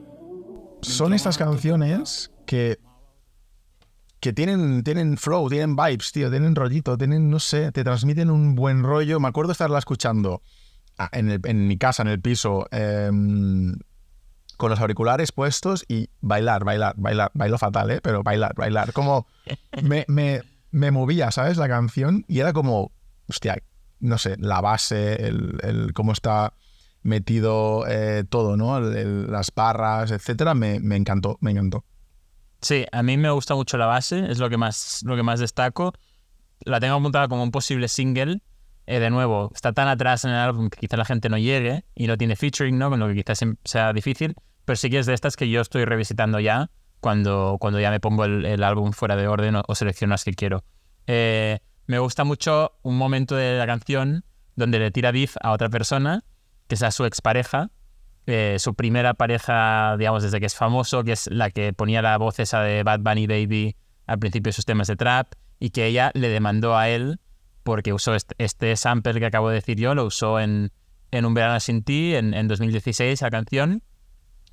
son 0.83 1.15
estas 1.15 1.37
canciones 1.39 2.31
que 2.47 2.79
que 4.21 4.33
tienen, 4.33 4.83
tienen 4.85 5.19
flow, 5.19 5.51
tienen 5.51 5.77
vibes, 5.77 6.11
tío, 6.13 6.31
tienen 6.31 6.55
rollito, 6.55 6.97
tienen, 6.97 7.29
no 7.29 7.39
sé, 7.39 7.73
te 7.73 7.85
transmiten 7.85 8.31
un 8.31 8.55
buen 8.55 8.83
rollo. 8.83 9.21
Me 9.21 9.29
acuerdo 9.29 9.53
estarla 9.53 9.79
escuchando 9.79 10.41
ah, 10.97 11.11
en, 11.13 11.29
el- 11.31 11.41
en 11.45 11.69
mi 11.69 11.77
casa, 11.77 12.03
en 12.05 12.09
el 12.09 12.23
piso, 12.23 12.67
em, 12.71 13.75
con 14.57 14.71
los 14.71 14.81
auriculares 14.81 15.33
puestos 15.33 15.85
y 15.89 16.09
bailar, 16.21 16.65
bailar, 16.65 16.95
bailar, 16.97 17.31
bailo 17.35 17.59
fatal, 17.59 17.91
¿eh? 17.91 18.01
Pero 18.03 18.23
bailar, 18.23 18.55
bailar. 18.55 18.93
Como 18.93 19.27
me, 19.83 20.05
me, 20.09 20.43
me 20.71 20.91
movía, 20.91 21.31
¿sabes? 21.31 21.57
La 21.57 21.69
canción 21.69 22.25
y 22.29 22.41
era 22.41 22.53
como, 22.53 22.93
hostia, 23.29 23.57
no 24.01 24.19
sé, 24.19 24.37
la 24.39 24.61
base, 24.61 25.27
el, 25.27 25.59
el 25.63 25.93
cómo 25.93 26.13
está 26.13 26.55
metido 27.03 27.85
eh, 27.89 28.25
todo, 28.29 28.57
¿no? 28.57 28.79
El- 28.79 28.97
el- 28.97 29.31
las 29.33 29.53
barras, 29.55 30.11
etcétera, 30.11 30.55
me, 30.55 30.81
me 30.81 30.97
encantó, 30.97 31.37
me 31.41 31.51
encantó. 31.51 31.85
Sí, 32.61 32.87
a 32.93 33.03
mí 33.03 33.17
me 33.19 33.31
gusta 33.31 33.55
mucho 33.55 33.77
la 33.77 33.87
base, 33.87 34.31
es 34.31 34.39
lo 34.39 34.49
que 34.49 34.57
más, 34.57 35.01
lo 35.05 35.17
que 35.17 35.23
más 35.23 35.39
destaco. 35.39 35.93
La 36.61 36.81
tengo 36.81 36.95
apuntada 36.95 37.29
como 37.29 37.43
un 37.43 37.51
posible 37.51 37.89
single. 37.89 38.41
Eh, 38.87 38.99
de 39.01 39.11
nuevo, 39.11 39.51
está 39.55 39.73
tan 39.73 39.89
atrás 39.89 40.25
en 40.25 40.31
el 40.33 40.37
álbum 40.37 40.69
que 40.69 40.79
quizá 40.79 40.97
la 40.97 41.05
gente 41.05 41.29
no 41.29 41.39
llegue 41.39 41.85
y 41.95 42.07
no 42.07 42.17
tiene 42.19 42.37
featuring, 42.37 42.77
¿no? 42.79 42.91
Con 42.91 43.01
lo 43.01 43.09
que 43.09 43.15
quizás 43.15 43.39
sim- 43.39 43.57
sea 43.65 43.93
difícil. 43.93 44.35
Pero 44.65 44.77
sí 44.77 44.91
que 44.91 44.99
es 44.99 45.07
de 45.07 45.15
estas 45.15 45.37
que 45.37 45.49
yo 45.49 45.61
estoy 45.61 45.85
revisitando 45.85 46.39
ya 46.41 46.71
cuando, 47.01 47.57
cuando 47.61 47.81
ya 47.81 47.91
me 47.91 48.01
pongo 48.01 48.25
el, 48.25 48.45
el 48.45 48.63
álbum 48.63 48.93
fuera 48.93 49.17
de 49.17 49.27
orden 49.29 49.57
o, 49.57 49.63
o 49.67 49.75
selecciono 49.75 50.13
las 50.13 50.25
que 50.25 50.33
quiero. 50.35 50.65
Eh, 51.07 51.59
me 51.87 51.99
gusta 51.99 52.25
mucho 52.25 52.73
un 52.83 52.97
momento 52.97 53.37
de 53.37 53.59
la 53.59 53.67
canción 53.67 54.25
donde 54.57 54.79
le 54.79 54.91
tira 54.91 55.13
beef 55.13 55.37
a 55.43 55.53
otra 55.53 55.69
persona, 55.69 56.25
que 56.67 56.77
es 56.77 56.83
a 56.83 56.91
su 56.91 57.05
expareja, 57.05 57.71
eh, 58.27 58.57
su 58.59 58.75
primera 58.75 59.13
pareja, 59.13 59.97
digamos, 59.99 60.23
desde 60.23 60.41
que 60.41 60.47
es 60.47 60.55
famoso, 60.55 61.05
que 61.05 61.13
es 61.13 61.27
la 61.31 61.51
que 61.51 61.73
ponía 61.75 62.01
la 62.01 62.17
voz 62.17 62.39
esa 62.39 62.63
de 62.63 62.83
Bad 62.85 63.01
Bunny 63.01 63.27
Baby 63.27 63.77
al 64.07 64.19
principio 64.19 64.49
de 64.49 64.55
sus 64.55 64.65
temas 64.65 64.87
de 64.87 64.97
trap, 64.97 65.33
y 65.59 65.71
que 65.71 65.87
ella 65.87 66.11
le 66.15 66.29
demandó 66.29 66.77
a 66.77 66.89
él 66.89 67.19
porque 67.65 67.93
usó 67.93 68.15
este, 68.15 68.37
este 68.39 68.77
sample 68.77 69.19
que 69.19 69.27
acabo 69.27 69.49
de 69.49 69.57
decir 69.57 69.79
yo, 69.79 69.95
lo 69.95 70.05
usó 70.05 70.39
en, 70.39 70.71
en 71.11 71.25
Un 71.25 71.35
Verano 71.35 71.59
Sin 71.59 71.83
Ti, 71.83 72.15
en, 72.15 72.35
en 72.35 72.47
2016, 72.47 73.21
la 73.23 73.31
canción, 73.31 73.83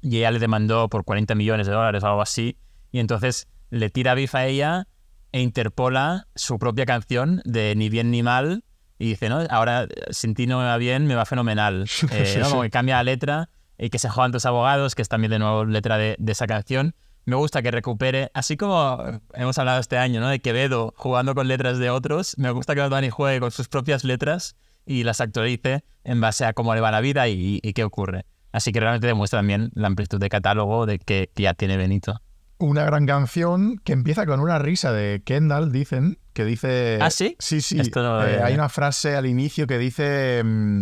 y 0.01 0.17
ella 0.17 0.31
le 0.31 0.39
demandó 0.39 0.89
por 0.89 1.03
40 1.03 1.35
millones 1.35 1.67
de 1.67 1.73
dólares 1.73 2.03
o 2.03 2.07
algo 2.07 2.21
así, 2.21 2.57
y 2.91 2.99
entonces 2.99 3.47
le 3.69 3.89
tira 3.89 4.15
beef 4.15 4.33
a 4.33 4.47
ella 4.47 4.87
e 5.31 5.41
interpola 5.41 6.27
su 6.35 6.57
propia 6.57 6.85
canción 6.85 7.41
de 7.45 7.75
Ni 7.75 7.89
Bien 7.89 8.09
Ni 8.09 8.23
Mal, 8.23 8.63
y 8.97 9.09
dice, 9.09 9.29
¿no? 9.29 9.39
Ahora 9.49 9.87
sin 10.11 10.35
ti 10.35 10.47
no 10.47 10.59
me 10.59 10.65
va 10.65 10.77
bien, 10.77 11.07
me 11.07 11.15
va 11.15 11.25
fenomenal. 11.25 11.85
Eh, 12.11 12.37
¿no? 12.39 12.49
Como 12.49 12.61
que 12.61 12.69
cambia 12.69 12.97
la 12.97 13.03
letra 13.03 13.49
y 13.77 13.89
que 13.89 13.97
se 13.97 14.09
juegan 14.09 14.31
tus 14.31 14.45
abogados, 14.45 14.93
que 14.93 15.01
es 15.01 15.09
también 15.09 15.31
de 15.31 15.39
nuevo 15.39 15.65
letra 15.65 15.97
de, 15.97 16.15
de 16.19 16.31
esa 16.31 16.45
canción. 16.45 16.95
Me 17.25 17.35
gusta 17.35 17.61
que 17.61 17.69
recupere, 17.71 18.31
así 18.33 18.57
como 18.57 19.03
hemos 19.33 19.57
hablado 19.57 19.79
este 19.79 19.97
año, 19.97 20.19
¿no? 20.19 20.29
De 20.29 20.39
Quevedo 20.39 20.93
jugando 20.97 21.35
con 21.35 21.47
letras 21.47 21.77
de 21.77 21.89
otros, 21.89 22.35
me 22.37 22.49
gusta 22.51 22.73
que 22.73 22.87
Bunny 22.87 23.09
juegue 23.09 23.39
con 23.39 23.51
sus 23.51 23.67
propias 23.67 24.03
letras 24.03 24.55
y 24.85 25.03
las 25.03 25.21
actualice 25.21 25.83
en 26.03 26.19
base 26.19 26.45
a 26.45 26.53
cómo 26.53 26.73
le 26.73 26.81
va 26.81 26.89
la 26.89 27.01
vida 27.01 27.27
y, 27.27 27.59
y 27.61 27.73
qué 27.73 27.83
ocurre. 27.83 28.25
Así 28.51 28.71
que 28.71 28.79
realmente 28.79 29.07
demuestra 29.07 29.39
también 29.39 29.71
la 29.75 29.87
amplitud 29.87 30.19
de 30.19 30.29
catálogo 30.29 30.85
de 30.85 30.99
que, 30.99 31.29
que 31.33 31.43
ya 31.43 31.53
tiene 31.53 31.77
Benito. 31.77 32.21
Una 32.57 32.83
gran 32.85 33.05
canción 33.05 33.77
que 33.83 33.93
empieza 33.93 34.25
con 34.25 34.39
una 34.39 34.59
risa 34.59 34.91
de 34.91 35.21
Kendall, 35.23 35.71
dicen, 35.71 36.19
que 36.33 36.45
dice... 36.45 36.99
¿Ah, 37.01 37.09
sí? 37.09 37.35
Sí, 37.39 37.61
sí. 37.61 37.79
Esto 37.79 38.03
no 38.03 38.19
lo 38.19 38.27
Eh, 38.27 38.41
hay 38.41 38.53
una 38.53 38.69
frase 38.69 39.15
al 39.15 39.25
inicio 39.25 39.67
que 39.67 39.77
dice... 39.77 40.43
mm, 40.43 40.81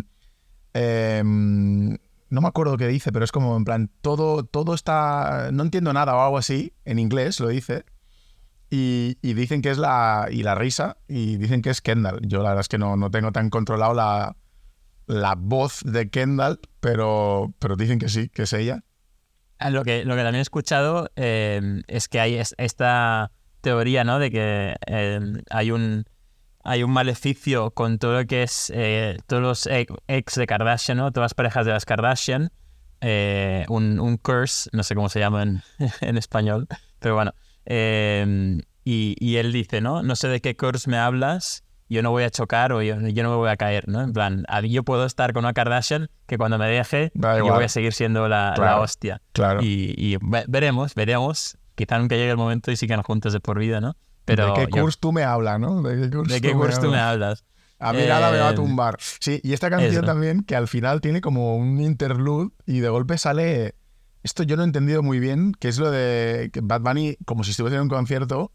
em, 0.73 1.97
no 2.29 2.41
me 2.41 2.47
acuerdo 2.47 2.77
qué 2.77 2.87
dice, 2.87 3.11
pero 3.11 3.25
es 3.25 3.31
como 3.31 3.55
en 3.57 3.65
plan, 3.65 3.91
todo, 4.01 4.43
todo 4.43 4.73
está... 4.73 5.49
No 5.51 5.63
entiendo 5.63 5.91
nada 5.93 6.15
o 6.15 6.21
algo 6.21 6.37
así, 6.37 6.73
en 6.85 6.99
inglés 6.99 7.39
lo 7.39 7.47
dice. 7.49 7.85
Y, 8.69 9.15
dicen 9.21 9.61
que 9.61 9.71
es 9.71 9.77
la... 9.77 10.27
Y 10.31 10.43
la 10.43 10.55
risa, 10.55 10.97
y 11.07 11.37
dicen 11.37 11.61
que 11.61 11.69
es 11.71 11.81
Kendall. 11.81 12.19
Yo 12.27 12.39
la 12.43 12.49
verdad 12.49 12.61
es 12.61 12.67
que 12.69 12.77
no, 12.77 12.95
no 12.97 13.09
tengo 13.11 13.31
tan 13.31 13.49
controlado 13.49 13.93
la, 13.93 14.35
la 15.07 15.35
voz 15.35 15.81
de 15.83 16.09
Kendall, 16.09 16.59
pero, 16.79 17.53
pero 17.59 17.75
dicen 17.75 17.97
que 17.99 18.09
sí, 18.09 18.29
que 18.29 18.43
es 18.43 18.53
ella. 18.53 18.83
Ah, 19.57 19.71
Lo 19.71 19.83
que, 19.83 20.05
lo 20.05 20.15
que 20.15 20.21
también 20.21 20.35
he 20.35 20.41
escuchado 20.41 21.09
eh, 21.15 21.81
es 21.87 22.07
que 22.07 22.19
hay 22.19 22.35
es- 22.35 22.55
esta 22.57 23.31
teoría, 23.61 24.03
¿no? 24.03 24.19
De 24.19 24.31
que 24.31 24.75
eh, 24.87 25.19
hay 25.49 25.71
un 25.71 26.05
hay 26.69 26.83
un 26.83 26.91
maleficio 26.91 27.71
con 27.71 27.97
todo 27.99 28.13
lo 28.19 28.25
que 28.25 28.43
es 28.43 28.71
eh, 28.75 29.17
todos 29.27 29.41
los 29.41 29.67
e- 29.67 29.87
ex 30.07 30.35
de 30.35 30.45
Kardashian, 30.47 30.97
¿no? 30.97 31.11
Todas 31.11 31.25
las 31.25 31.33
parejas 31.33 31.65
de 31.65 31.71
las 31.73 31.85
Kardashian. 31.85 32.51
eh, 33.01 33.65
un, 33.69 33.99
un 33.99 34.17
curse, 34.17 34.69
no 34.73 34.83
sé 34.83 34.93
cómo 34.95 35.09
se 35.09 35.19
llama 35.19 35.43
en, 35.43 35.61
en 36.01 36.17
español, 36.17 36.67
pero 36.99 37.15
bueno. 37.15 37.33
eh, 37.65 38.59
y, 38.83 39.15
y 39.19 39.37
él 39.37 39.51
dice, 39.53 39.81
¿no? 39.81 40.01
No 40.03 40.15
sé 40.15 40.27
de 40.27 40.41
qué 40.41 40.55
curse 40.57 40.89
me 40.89 40.97
hablas, 40.97 41.63
yo 41.89 42.01
no 42.03 42.11
voy 42.11 42.23
a 42.23 42.29
chocar 42.29 42.71
o 42.71 42.81
yo, 42.81 42.99
yo 42.99 43.23
no 43.23 43.29
me 43.29 43.35
voy 43.35 43.49
a 43.49 43.57
caer, 43.57 43.87
¿no? 43.87 44.01
En 44.01 44.13
plan, 44.13 44.45
a- 44.47 44.61
yo 44.61 44.83
puedo 44.83 45.05
estar 45.05 45.33
con 45.33 45.45
una 45.45 45.53
Kardashian 45.53 46.09
que 46.27 46.37
cuando 46.37 46.57
me 46.57 46.67
deje, 46.67 47.11
Da 47.13 47.33
yo 47.33 47.39
igual. 47.39 47.55
voy 47.55 47.63
a 47.65 47.69
seguir 47.69 47.93
siendo 47.93 48.27
la, 48.27 48.53
hostia. 48.81 49.21
Claro. 49.33 49.61
Y, 49.61 49.93
y 49.97 50.17
ve- 50.21 50.45
veremos, 50.47 50.93
veremos. 50.95 51.57
Quizá 51.75 51.97
nunca 51.99 52.15
llegue 52.15 52.31
el 52.31 52.37
momento 52.37 52.71
y 52.71 52.75
sigan 52.75 53.01
juntos 53.03 53.31
de 53.33 53.39
por 53.39 53.57
vida, 53.59 53.79
¿no? 53.79 53.95
Pero 54.35 54.53
¿De 54.53 54.53
qué 54.65 54.67
yo- 54.75 54.81
curso 54.83 54.97
tú 55.01 55.11
me 55.11 55.23
hablas, 55.23 55.59
no? 55.59 55.81
¿De 55.81 56.01
qué 56.09 56.15
curso 56.15 56.33
¿de 56.33 56.41
qué 56.41 56.53
curso 56.53 56.81
tú 56.81 56.89
me 56.91 56.99
hablas? 56.99 57.43
A 57.79 57.93
mí 57.93 57.99
nada 58.07 58.31
me 58.31 58.39
va 58.39 58.49
a 58.49 58.51
Eh, 58.51 58.55
tumbar. 58.55 58.97
Sí, 59.19 59.39
y 59.43 59.53
esta 59.53 59.69
canción 59.69 59.91
eso. 59.91 60.01
también, 60.03 60.43
que 60.43 60.55
al 60.55 60.67
final 60.67 60.99
tiene 61.01 61.21
como 61.21 61.55
un 61.55 61.79
interlude 61.81 62.49
y 62.65 62.79
de 62.81 62.89
golpe 62.89 63.17
sale. 63.17 63.75
Esto 64.21 64.43
yo 64.43 64.57
no 64.57 64.63
he 64.63 64.65
entendido 64.65 65.01
muy 65.01 65.19
bien, 65.19 65.53
que 65.57 65.69
es 65.69 65.79
lo 65.79 65.89
de 65.89 66.51
Bad 66.61 66.81
Bunny, 66.81 67.15
como 67.25 67.43
si 67.45 67.51
estuviese 67.51 67.77
en 67.77 67.83
un 67.83 67.89
concierto, 67.89 68.51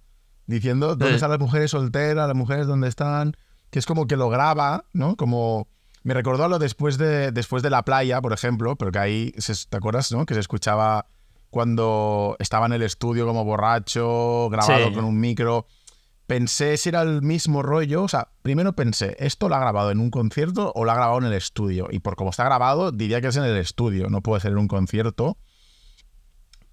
diciendo 0.47 0.89
dónde 0.89 1.09
Sí. 1.09 1.15
están 1.15 1.31
las 1.31 1.41
mujeres 1.41 1.71
solteras, 1.71 2.29
las 2.29 2.37
mujeres 2.37 2.67
dónde 2.67 2.89
están, 2.89 3.33
que 3.71 3.79
es 3.79 3.87
como 3.87 4.07
que 4.07 4.17
lo 4.17 4.29
graba, 4.29 4.85
¿no? 4.93 5.17
Como. 5.17 5.69
Me 6.03 6.13
recordó 6.13 6.45
a 6.45 6.49
lo 6.49 6.59
después 6.59 6.99
de, 6.99 7.33
después 7.33 7.63
de 7.63 7.71
la 7.71 7.83
playa, 7.83 8.21
por 8.21 8.35
ejemplo, 8.35 8.77
pero 8.77 8.93
que 8.93 8.99
ahí, 8.99 9.33
se- 9.39 9.55
¿te 9.71 9.79
acuerdas, 9.79 10.13
no? 10.13 10.27
Que 10.27 10.35
se 10.35 10.41
escuchaba 10.41 11.07
cuando 11.55 12.35
estaba 12.41 12.67
en 12.67 12.73
el 12.73 12.83
estudio 12.83 13.29
como 13.29 13.45
borracho, 13.45 14.49
grabado 14.51 14.89
Sí. 14.89 14.93
con 14.93 15.05
un 15.05 15.21
micro. 15.21 15.69
Pensé 16.27 16.77
si 16.77 16.89
era 16.89 17.03
el 17.03 17.23
mismo 17.23 17.63
rollo. 17.63 18.03
O 18.03 18.09
sea, 18.09 18.33
primero 18.43 18.73
pensé, 18.73 19.15
¿esto 19.21 19.49
lo 19.49 19.55
ha 19.55 19.61
grabado 19.61 19.93
en 19.93 20.01
un 20.01 20.11
concierto 20.11 20.73
o 20.75 20.85
lo 20.85 20.91
ha 20.91 20.97
grabado 20.97 21.19
en 21.19 21.27
el 21.27 21.33
estudio? 21.33 21.87
Y 21.93 22.01
por 22.01 22.17
cómo 22.17 22.31
está 22.31 22.43
grabado, 22.43 22.91
diría 22.91 23.21
que 23.21 23.29
es 23.29 23.37
en 23.37 23.45
el 23.45 23.57
estudio, 23.57 24.09
no 24.09 24.21
puede 24.21 24.41
ser 24.41 24.51
en 24.51 24.59
un 24.59 24.67
concierto. 24.67 25.39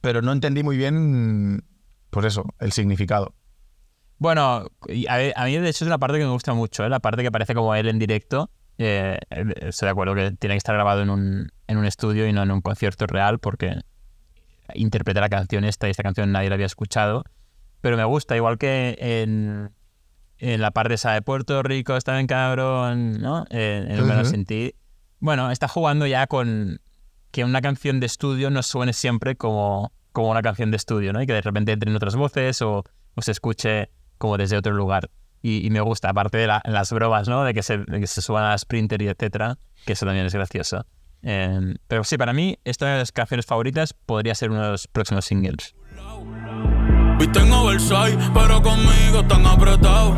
Pero 0.01 0.23
no 0.23 0.32
entendí 0.32 0.63
muy 0.63 0.77
bien, 0.77 1.63
pues 2.09 2.25
eso, 2.25 2.45
el 2.59 2.71
significado. 2.71 3.36
Bueno, 4.17 4.65
a 5.07 5.45
mí 5.45 5.57
de 5.57 5.69
hecho 5.69 5.84
es 5.86 5.88
una 5.88 5.99
parte 5.99 6.17
que 6.17 6.25
me 6.25 6.32
gusta 6.32 6.55
mucho, 6.55 6.84
¿eh? 6.84 6.89
la 6.89 6.99
parte 7.01 7.21
que 7.21 7.32
parece 7.32 7.53
como 7.53 7.75
él 7.75 7.88
en 7.88 7.99
directo. 7.99 8.49
Eh, 8.79 9.19
eh, 9.29 9.45
estoy 9.61 9.86
de 9.86 9.91
acuerdo 9.91 10.15
que 10.15 10.32
tiene 10.32 10.55
que 10.55 10.57
estar 10.57 10.73
grabado 10.73 11.03
en 11.03 11.11
un, 11.11 11.51
en 11.67 11.77
un 11.77 11.86
estudio 11.86 12.27
y 12.27 12.34
no 12.34 12.41
en 12.41 12.49
un 12.49 12.61
concierto 12.61 13.05
real 13.05 13.38
porque 13.38 13.75
interpreta 14.76 15.22
la 15.22 15.30
canción 15.30 15.63
esta 15.63 15.88
y 15.88 15.91
esta 15.91 16.03
canción 16.03 16.32
nadie 16.32 16.49
la 16.49 16.55
había 16.55 16.65
escuchado. 16.65 17.24
Pero 17.82 17.97
me 17.97 18.03
gusta, 18.05 18.36
igual 18.36 18.57
que 18.57 18.97
en, 18.99 19.72
en 20.38 20.61
la 20.61 20.72
parte 20.72 20.93
esa 20.95 21.13
de 21.13 21.22
Puerto 21.22 21.63
Rico, 21.63 21.95
está 21.97 22.13
bien 22.13 22.28
cabrón, 22.28 23.19
¿no? 23.22 23.45
Eh, 23.49 23.86
en 23.88 23.91
el 23.91 24.01
Ujú. 24.03 24.26
sin 24.26 24.45
ti. 24.45 24.74
Bueno, 25.19 25.51
está 25.51 25.67
jugando 25.67 26.05
ya 26.07 26.28
con 26.28 26.80
que 27.32 27.43
una 27.43 27.61
canción 27.61 27.99
de 27.99 28.05
estudio 28.07 28.49
no 28.49 28.61
suene 28.63 28.93
siempre 28.93 29.36
como, 29.36 29.91
como 30.11 30.30
una 30.32 30.41
canción 30.41 30.69
de 30.72 30.78
estudio, 30.78 31.13
¿no? 31.13 31.22
Y 31.22 31.28
que 31.28 31.34
de 31.34 31.41
repente 31.41 31.72
entren 31.72 31.95
otras 31.95 32.15
voces 32.15 32.61
o, 32.61 32.84
o 33.15 33.22
se 33.22 33.32
escuche 33.32 33.89
como 34.17 34.38
desde 34.38 34.57
otro 34.57 34.74
lugar. 34.74 35.09
Y, 35.41 35.65
y 35.65 35.69
me 35.72 35.82
gusta, 35.82 36.09
aparte 36.09 36.38
de 36.38 36.45
la- 36.47 36.61
las 36.65 36.91
bromas, 36.91 37.28
¿no? 37.28 37.43
De 37.43 37.53
que 37.55 37.63
se, 37.63 37.80
de 37.80 37.99
que 37.99 38.05
se 38.07 38.22
suban 38.22 38.43
a 38.43 38.57
Sprinter 38.57 39.01
y 39.01 39.07
etcétera, 39.07 39.57
que 39.86 39.93
eso 39.93 40.05
también 40.05 40.26
es 40.28 40.34
gracioso. 40.36 40.86
Eh, 41.24 41.76
pero 41.88 42.03
sí, 42.03 42.17
para 42.17 42.34
mí, 42.34 42.57
esta 42.63 42.93
de 42.93 42.99
las 42.99 43.11
canciones 43.11 43.45
favoritas 43.45 43.93
podría 43.93 44.36
ser 44.36 44.51
uno 44.51 44.63
de 44.63 44.69
los 44.72 44.88
próximos 44.88 45.26
singles. 45.26 45.76
Viste 47.19 47.39
en 47.39 47.51
oversize, 47.51 48.17
pero 48.34 48.61
conmigo 48.61 49.19
están 49.19 49.45
apretados. 49.45 50.17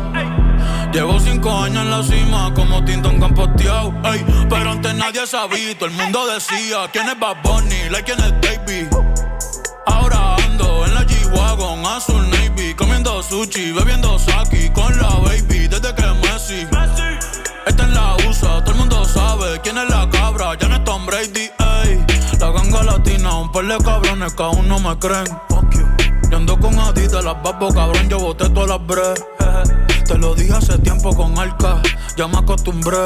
Llevo 0.92 1.18
cinco 1.18 1.50
años 1.50 1.82
en 1.82 1.90
la 1.90 2.02
cima 2.02 2.54
como 2.54 2.84
Tinton 2.84 3.18
campoteado. 3.18 3.92
Ey, 4.04 4.24
pero 4.48 4.70
antes 4.70 4.94
nadie 4.94 5.26
sabía, 5.26 5.76
todo 5.76 5.90
el 5.90 5.94
mundo 5.96 6.26
decía 6.32 6.88
quién 6.92 7.08
es 7.08 7.18
Bad 7.18 7.42
Bunny, 7.42 7.90
like 7.90 8.04
quién 8.04 8.20
es 8.20 8.32
Davey. 8.40 8.88
Ahora 9.86 10.36
ando 10.36 10.86
en 10.86 10.94
la 10.94 11.02
G-Wagon, 11.02 11.84
azul 11.84 12.30
navy, 12.30 12.74
comiendo 12.74 13.22
sushi, 13.22 13.72
bebiendo 13.72 14.18
sake 14.18 14.72
con 14.72 14.96
la 14.96 15.08
baby 15.18 15.68
desde 15.68 15.94
que 15.94 16.06
Messi. 16.22 17.33
Esta 17.66 17.82
es 17.84 17.90
la 17.90 18.16
USA, 18.28 18.62
todo 18.62 18.72
el 18.72 18.76
mundo 18.76 19.04
sabe 19.04 19.60
quién 19.62 19.78
es 19.78 19.88
la 19.88 20.08
cabra, 20.10 20.56
ya 20.58 20.68
no 20.68 20.76
es 20.76 20.84
Tom 20.84 21.06
Brady, 21.06 21.50
ey. 21.84 22.04
La 22.38 22.50
ganga 22.50 22.82
latina, 22.82 23.38
un 23.38 23.50
par 23.52 23.66
de 23.66 23.78
cabrones 23.78 24.34
que 24.34 24.42
aún 24.42 24.68
no 24.68 24.78
me 24.80 24.98
creen. 24.98 25.26
Yo 26.30 26.36
ando 26.36 26.58
con 26.58 26.78
Adidas, 26.78 27.24
las 27.24 27.42
babo 27.42 27.68
cabrón, 27.72 28.08
yo 28.08 28.18
boté 28.18 28.48
todas 28.50 28.68
las 28.68 28.86
bre. 28.86 29.02
Te 30.04 30.18
lo 30.18 30.34
dije 30.34 30.52
hace 30.52 30.78
tiempo 30.78 31.14
con 31.14 31.38
Arca, 31.38 31.80
ya 32.16 32.26
me 32.26 32.38
acostumbré. 32.38 33.04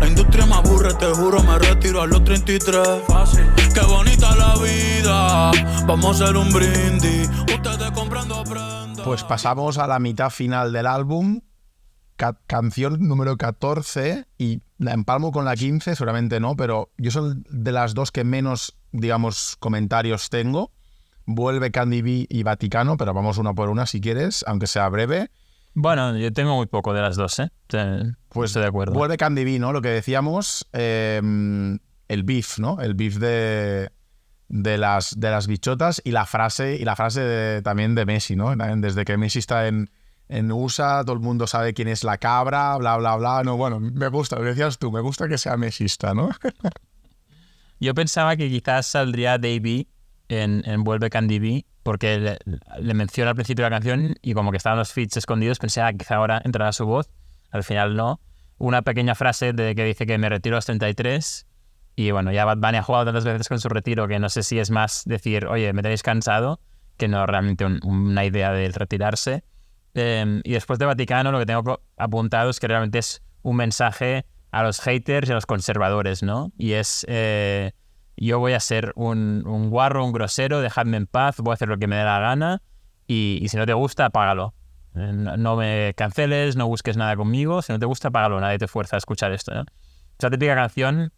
La 0.00 0.06
industria 0.06 0.46
me 0.46 0.54
aburre, 0.54 0.94
te 0.94 1.06
juro, 1.06 1.42
me 1.42 1.58
retiro 1.58 2.02
a 2.02 2.06
los 2.06 2.24
33. 2.24 2.88
Qué 3.74 3.80
bonita 3.80 4.34
la 4.36 4.54
vida, 4.56 5.50
vamos 5.86 6.20
a 6.20 6.24
hacer 6.24 6.36
un 6.36 6.50
brindis. 6.52 7.28
Ustedes 7.54 7.90
comprando 7.92 8.42
prendas. 8.44 9.04
Pues 9.04 9.22
pasamos 9.24 9.78
a 9.78 9.86
la 9.86 9.98
mitad 9.98 10.30
final 10.30 10.72
del 10.72 10.86
álbum, 10.86 11.40
ca- 12.16 12.38
canción 12.46 13.06
número 13.08 13.36
14, 13.36 14.26
y 14.38 14.60
la 14.78 14.92
empalmo 14.92 15.32
con 15.32 15.44
la 15.44 15.54
15, 15.56 15.94
seguramente 15.96 16.40
no, 16.40 16.56
pero 16.56 16.90
yo 16.98 17.10
soy 17.10 17.42
de 17.50 17.72
las 17.72 17.94
dos 17.94 18.10
que 18.12 18.24
menos, 18.24 18.76
digamos, 18.92 19.56
comentarios 19.58 20.30
tengo. 20.30 20.72
Vuelve 21.24 21.70
Candy 21.70 22.02
B 22.02 22.26
y 22.28 22.42
Vaticano, 22.42 22.96
pero 22.96 23.14
vamos 23.14 23.38
una 23.38 23.54
por 23.54 23.68
una 23.68 23.86
si 23.86 24.00
quieres, 24.00 24.44
aunque 24.48 24.66
sea 24.66 24.88
breve. 24.88 25.30
Bueno, 25.74 26.16
yo 26.18 26.32
tengo 26.32 26.56
muy 26.56 26.66
poco 26.66 26.92
de 26.92 27.00
las 27.00 27.16
dos, 27.16 27.38
¿eh? 27.38 27.50
Pues 28.28 28.50
estoy 28.50 28.62
de 28.62 28.68
acuerdo. 28.68 28.92
Vuelve 28.94 29.16
Candy 29.16 29.44
B, 29.44 29.58
¿no? 29.58 29.72
Lo 29.72 29.80
que 29.80 29.88
decíamos, 29.88 30.68
eh, 30.72 31.20
el 32.08 32.22
beef, 32.24 32.58
¿no? 32.58 32.80
El 32.80 32.94
beef 32.94 33.16
de, 33.16 33.90
de, 34.48 34.78
las, 34.78 35.18
de 35.18 35.30
las 35.30 35.46
bichotas 35.46 36.02
y 36.04 36.10
la 36.10 36.26
frase, 36.26 36.76
y 36.76 36.84
la 36.84 36.96
frase 36.96 37.20
de- 37.20 37.62
también 37.62 37.94
de 37.94 38.04
Messi, 38.04 38.36
¿no? 38.36 38.54
Desde 38.56 39.04
que 39.04 39.16
Messi 39.16 39.38
está 39.38 39.66
en, 39.68 39.90
en 40.28 40.50
USA, 40.52 41.02
todo 41.04 41.14
el 41.14 41.20
mundo 41.20 41.46
sabe 41.46 41.74
quién 41.74 41.88
es 41.88 42.04
la 42.04 42.18
cabra, 42.18 42.76
bla, 42.76 42.96
bla, 42.96 43.16
bla. 43.16 43.42
No, 43.44 43.56
bueno, 43.56 43.80
me 43.80 44.08
gusta, 44.08 44.36
lo 44.38 44.44
decías 44.44 44.78
tú, 44.78 44.90
me 44.90 45.00
gusta 45.00 45.28
que 45.28 45.38
sea 45.38 45.56
mesista, 45.56 46.14
¿no? 46.14 46.30
Yo 47.80 47.94
pensaba 47.94 48.36
que 48.36 48.48
quizás 48.48 48.86
saldría 48.86 49.38
Davey 49.38 49.88
en, 50.28 50.62
en 50.66 50.84
Vuelve 50.84 51.10
Candy 51.10 51.38
B, 51.38 51.66
porque 51.82 52.18
le, 52.18 52.38
le 52.80 52.94
menciona 52.94 53.30
al 53.30 53.34
principio 53.36 53.64
de 53.64 53.70
la 53.70 53.76
canción 53.76 54.14
y 54.22 54.34
como 54.34 54.50
que 54.52 54.56
estaban 54.56 54.78
los 54.78 54.92
feats 54.92 55.16
escondidos, 55.16 55.58
pensaba 55.58 55.90
que 55.92 55.98
quizá 55.98 56.16
ahora 56.16 56.40
entrará 56.44 56.72
su 56.72 56.86
voz. 56.86 57.10
Al 57.50 57.64
final 57.64 57.96
no. 57.96 58.20
Una 58.58 58.82
pequeña 58.82 59.14
frase 59.16 59.52
de 59.52 59.74
que 59.74 59.84
dice 59.84 60.06
que 60.06 60.16
me 60.18 60.28
retiro 60.28 60.54
a 60.56 60.58
los 60.58 60.66
33. 60.66 61.46
Y 61.96 62.10
bueno, 62.12 62.32
ya 62.32 62.44
Bad 62.44 62.58
Bunny 62.58 62.78
ha 62.78 62.82
jugado 62.82 63.06
tantas 63.06 63.24
veces 63.24 63.48
con 63.48 63.58
su 63.60 63.68
retiro 63.68 64.06
que 64.08 64.18
no 64.18 64.28
sé 64.30 64.42
si 64.44 64.58
es 64.58 64.70
más 64.70 65.02
decir, 65.04 65.46
oye, 65.46 65.72
me 65.72 65.82
tenéis 65.82 66.02
cansado, 66.02 66.60
que 66.96 67.08
no 67.08 67.26
realmente 67.26 67.64
un- 67.66 67.80
una 67.84 68.24
idea 68.24 68.52
de 68.52 68.68
retirarse. 68.70 69.42
Eh, 69.94 70.40
y 70.44 70.52
después 70.52 70.78
de 70.78 70.86
Vaticano, 70.86 71.32
lo 71.32 71.38
que 71.38 71.46
tengo 71.46 71.82
apuntado 71.96 72.50
es 72.50 72.60
que 72.60 72.68
realmente 72.68 72.98
es 72.98 73.22
un 73.42 73.56
mensaje 73.56 74.24
a 74.50 74.62
los 74.62 74.80
haters 74.80 75.28
y 75.28 75.32
a 75.32 75.34
los 75.34 75.46
conservadores, 75.46 76.22
¿no? 76.22 76.52
Y 76.58 76.72
es, 76.72 77.04
eh, 77.08 77.72
yo 78.16 78.38
voy 78.38 78.52
a 78.52 78.60
ser 78.60 78.92
un, 78.96 79.44
un 79.46 79.70
guarro, 79.70 80.04
un 80.04 80.12
grosero, 80.12 80.60
dejadme 80.60 80.96
en 80.96 81.06
paz, 81.06 81.36
voy 81.38 81.52
a 81.52 81.54
hacer 81.54 81.68
lo 81.68 81.78
que 81.78 81.86
me 81.86 81.96
dé 81.96 82.04
la 82.04 82.20
gana 82.20 82.62
y, 83.06 83.44
si 83.48 83.56
no 83.56 83.66
te 83.66 83.72
gusta, 83.72 84.06
apágalo. 84.06 84.54
Eh, 84.94 85.12
No, 85.12 85.56
me 85.56 85.94
canceles, 85.96 86.56
no 86.56 86.66
busques 86.66 86.96
nada 86.96 87.16
conmigo, 87.16 87.62
si 87.62 87.72
no 87.72 87.78
te 87.78 87.86
gusta, 87.86 88.08
apágalo, 88.08 88.40
nadie 88.40 88.58
te 88.58 88.68
fuerza 88.68 88.96
a 88.96 88.98
escuchar 88.98 89.32
esto, 89.32 89.54
¿no? 89.54 89.62
Es 89.62 90.22
la 90.22 90.30
típica 90.30 90.54
canción, 90.54 91.12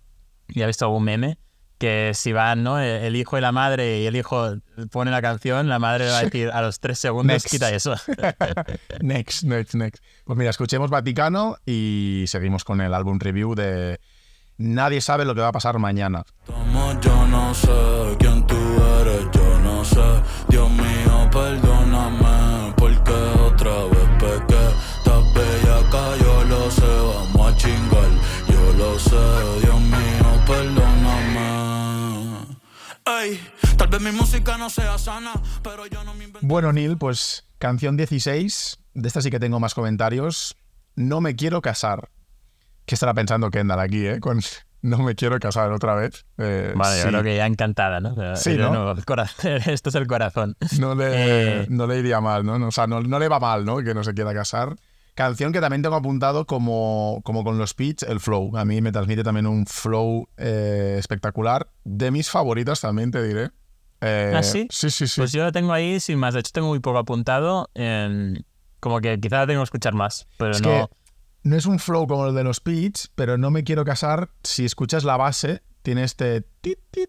ya 0.48 0.64
he 0.64 0.66
visto 0.66 0.84
algún 0.84 1.04
meme, 1.04 1.38
que 1.84 2.12
si 2.14 2.32
van, 2.32 2.62
¿no? 2.62 2.80
El, 2.80 3.04
el 3.04 3.16
hijo 3.16 3.36
y 3.36 3.40
la 3.40 3.52
madre 3.52 4.00
y 4.00 4.06
el 4.06 4.16
hijo 4.16 4.56
pone 4.90 5.10
la 5.10 5.20
canción, 5.20 5.68
la 5.68 5.78
madre 5.78 6.06
va 6.08 6.18
a 6.18 6.22
decir 6.24 6.50
a 6.50 6.62
los 6.62 6.80
tres 6.80 6.98
segundos, 6.98 7.26
Next. 7.34 7.50
quita 7.50 7.70
eso. 7.70 7.94
next, 9.00 9.44
next, 9.44 9.74
next. 9.74 10.02
Pues 10.24 10.38
mira, 10.38 10.50
escuchemos 10.50 10.90
Vaticano 10.90 11.56
y 11.66 12.24
seguimos 12.26 12.64
con 12.64 12.80
el 12.80 12.94
álbum 12.94 13.18
review 13.20 13.54
de 13.54 14.00
Nadie 14.56 15.00
sabe 15.00 15.24
lo 15.24 15.34
que 15.34 15.40
va 15.40 15.48
a 15.48 15.52
pasar 15.52 15.78
mañana. 15.78 16.24
Estamos, 16.46 17.00
yo 17.00 17.26
no 17.26 17.52
sé 17.54 18.16
quién 18.20 18.46
tú 18.46 18.56
eres, 19.00 19.24
yo 19.32 19.58
no 19.60 19.84
sé. 19.84 20.00
Dios 20.48 20.70
mío, 20.70 21.28
perdóname, 21.32 21.63
vez 33.98 34.12
mi 34.12 34.18
música 34.18 34.56
no 34.58 34.70
sea 34.70 34.98
sana, 34.98 35.32
pero 35.62 35.86
yo 35.86 36.02
no 36.04 36.14
me 36.14 36.24
invento. 36.24 36.46
Bueno, 36.46 36.72
Neil, 36.72 36.96
pues 36.98 37.46
canción 37.58 37.96
16. 37.96 38.78
De 38.94 39.08
esta 39.08 39.20
sí 39.20 39.30
que 39.30 39.40
tengo 39.40 39.60
más 39.60 39.74
comentarios. 39.74 40.56
No 40.96 41.20
me 41.20 41.34
quiero 41.36 41.60
casar. 41.62 42.10
¿Qué 42.86 42.94
estará 42.94 43.14
pensando 43.14 43.50
Kendall 43.50 43.80
aquí, 43.80 44.06
eh? 44.06 44.20
Con 44.20 44.40
no 44.82 44.98
me 44.98 45.14
quiero 45.14 45.38
casar 45.40 45.72
otra 45.72 45.94
vez. 45.94 46.26
Eh, 46.36 46.72
Vale, 46.76 46.98
yo 46.98 47.02
sí, 47.04 47.08
creo 47.08 47.22
que 47.22 47.36
ya 47.36 47.46
encantada, 47.46 48.00
¿no? 48.00 48.14
Pero- 48.14 48.36
Sí, 48.36 48.56
¿no? 48.56 48.92
el 48.92 49.04
corazón- 49.06 49.62
esto 49.66 49.88
es 49.88 49.94
el 49.94 50.06
corazón. 50.06 50.56
no, 50.78 50.94
le, 50.94 51.62
Eh. 51.62 51.66
no 51.70 51.86
le 51.86 51.98
iría 51.98 52.20
mal, 52.20 52.44
¿no? 52.44 52.54
O 52.66 52.70
sea, 52.70 52.86
no, 52.86 53.00
no 53.00 53.18
le 53.18 53.28
va 53.28 53.40
mal, 53.40 53.64
¿no? 53.64 53.78
Que 53.78 53.94
no 53.94 54.04
se 54.04 54.12
quiera 54.14 54.34
casar. 54.34 54.76
Canción 55.14 55.52
que 55.52 55.60
también 55.60 55.80
tengo 55.82 55.94
apuntado 55.96 56.44
como, 56.44 57.20
como 57.24 57.44
con 57.44 57.56
los 57.56 57.72
pitch, 57.72 58.02
el 58.02 58.20
flow. 58.20 58.56
A 58.56 58.64
mí 58.64 58.80
me 58.82 58.92
transmite 58.92 59.22
también 59.22 59.46
un 59.46 59.64
flow 59.64 60.28
eh, 60.36 60.96
espectacular. 60.98 61.68
De 61.84 62.10
mis 62.10 62.28
favoritas 62.30 62.80
también, 62.80 63.10
te 63.10 63.22
diré. 63.22 63.50
Eh, 64.04 64.32
¿Ah, 64.34 64.42
sí? 64.42 64.66
Sí, 64.70 64.90
sí, 64.90 65.06
sí. 65.08 65.20
Pues 65.20 65.32
yo 65.32 65.44
lo 65.44 65.52
tengo 65.52 65.72
ahí 65.72 65.98
sin 66.00 66.18
más. 66.18 66.34
De 66.34 66.40
hecho, 66.40 66.50
tengo 66.52 66.68
muy 66.68 66.80
poco 66.80 66.98
apuntado. 66.98 67.70
en- 67.74 68.44
como 68.80 69.00
que 69.00 69.18
quizá 69.18 69.38
la 69.38 69.46
tengo 69.46 69.60
que 69.60 69.64
escuchar 69.64 69.94
más, 69.94 70.26
pero 70.36 70.50
Es 70.52 70.60
no. 70.60 70.68
que 70.68 70.86
no 71.44 71.56
es 71.56 71.64
un 71.64 71.78
flow 71.78 72.06
como 72.06 72.26
el 72.26 72.34
de 72.34 72.44
los 72.44 72.60
Pitch, 72.60 73.08
pero 73.14 73.38
no 73.38 73.50
me 73.50 73.64
quiero 73.64 73.82
casar. 73.84 74.28
Si 74.42 74.64
escuchas 74.66 75.04
la 75.04 75.16
base, 75.16 75.62
tiene 75.82 76.04
este 76.04 76.42
tit, 76.60 76.78
tit, 76.90 77.08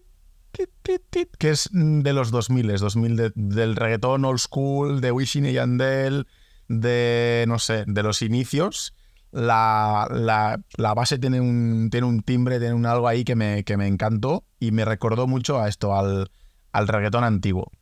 tit, 1.10 1.36
que 1.38 1.50
es 1.50 1.68
de 1.72 2.12
los 2.14 2.30
2000, 2.30 2.68
2000 2.80 3.16
de- 3.16 3.32
del 3.34 3.76
reggaetón 3.76 4.24
old 4.24 4.38
school, 4.38 5.00
de 5.02 5.12
Wisin 5.12 5.44
y 5.46 5.52
Yandel, 5.52 6.26
de, 6.68 7.44
no 7.46 7.58
sé, 7.58 7.84
de 7.86 8.02
los 8.02 8.22
inicios. 8.22 8.94
La, 9.32 10.08
la- 10.10 10.58
la 10.78 10.94
base 10.94 11.18
tiene 11.18 11.40
un, 11.40 11.88
tiene 11.90 12.06
un 12.06 12.22
timbre, 12.22 12.58
tiene 12.58 12.72
un 12.74 12.86
algo 12.86 13.06
ahí 13.08 13.22
que 13.24 13.36
me, 13.36 13.64
que 13.64 13.76
me 13.76 13.86
encantó 13.86 14.44
y 14.58 14.70
me 14.70 14.84
recordó 14.86 15.26
mucho 15.26 15.60
a 15.60 15.68
esto, 15.68 15.94
al, 15.94 16.30
al 16.76 16.88
reggaetón 16.88 17.24
antiguo. 17.24 17.72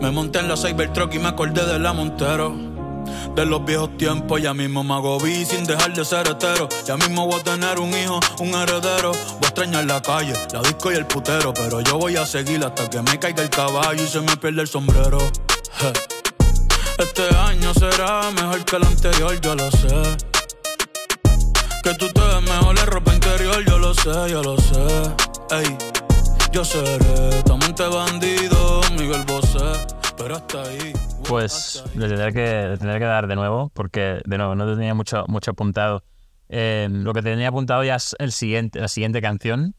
Me 0.00 0.10
monté 0.10 0.38
en 0.38 0.48
la 0.48 0.56
Cybertruck 0.56 1.14
y 1.14 1.18
me 1.18 1.28
acordé 1.28 1.66
de 1.66 1.78
la 1.78 1.92
Montero. 1.92 2.54
De 3.34 3.44
los 3.44 3.64
viejos 3.64 3.96
tiempos, 3.98 4.40
ya 4.40 4.54
mismo 4.54 4.82
me 4.82 4.94
hago 4.94 5.20
vi 5.20 5.44
sin 5.44 5.64
dejar 5.64 5.92
de 5.92 6.04
ser 6.04 6.26
hetero. 6.26 6.68
Ya 6.86 6.96
mismo 6.96 7.26
voy 7.26 7.38
a 7.38 7.42
tener 7.42 7.78
un 7.78 7.90
hijo, 7.90 8.18
un 8.40 8.54
heredero. 8.54 9.12
Voy 9.12 9.44
a 9.44 9.48
extrañar 9.48 9.84
la 9.84 10.00
calle, 10.00 10.32
la 10.52 10.62
disco 10.62 10.90
y 10.90 10.94
el 10.94 11.06
putero. 11.06 11.52
Pero 11.52 11.80
yo 11.82 11.98
voy 11.98 12.16
a 12.16 12.24
seguir 12.24 12.64
hasta 12.64 12.88
que 12.88 13.02
me 13.02 13.18
caiga 13.18 13.42
el 13.42 13.50
caballo 13.50 14.02
y 14.02 14.06
se 14.06 14.20
me 14.20 14.36
pierda 14.38 14.62
el 14.62 14.68
sombrero. 14.68 15.18
Este 16.98 17.36
año 17.36 17.74
será 17.74 18.30
mejor 18.30 18.64
que 18.64 18.76
el 18.76 18.84
anterior, 18.84 19.40
yo 19.40 19.54
lo 19.54 19.70
sé. 19.70 20.16
Que 21.82 21.94
tú 21.94 22.08
te 22.08 22.20
ves 22.20 22.42
mejor 22.42 22.78
en 22.78 22.86
ropa 22.86 23.14
interior, 23.14 23.62
yo 23.66 23.78
lo 23.78 23.92
sé, 23.92 24.30
yo 24.30 24.42
lo 24.42 24.56
sé. 24.56 25.12
Ey, 25.50 25.76
yo 26.56 26.64
seré 26.64 27.42
tu 27.42 27.52
amante 27.52 27.86
bandido, 27.86 28.80
Miguel 28.92 29.24
Bosé, 29.26 29.58
pero 30.16 30.36
hasta 30.36 30.62
ahí. 30.62 30.94
Pues 31.28 31.84
le 31.94 32.08
tendré 32.08 32.32
que, 32.32 32.68
le 32.68 32.78
tendré 32.78 32.98
que 32.98 33.04
dar 33.04 33.26
de 33.26 33.36
nuevo, 33.36 33.70
porque 33.74 34.22
de 34.24 34.38
nuevo 34.38 34.54
no 34.54 34.74
tenía 34.74 34.94
mucho, 34.94 35.26
mucho 35.28 35.50
apuntado. 35.50 36.02
Eh, 36.48 36.88
lo 36.90 37.12
que 37.12 37.20
tenía 37.20 37.48
apuntado 37.48 37.84
ya 37.84 37.96
es 37.96 38.16
el 38.18 38.32
siguiente, 38.32 38.80
la 38.80 38.88
siguiente 38.88 39.20
canción, 39.20 39.74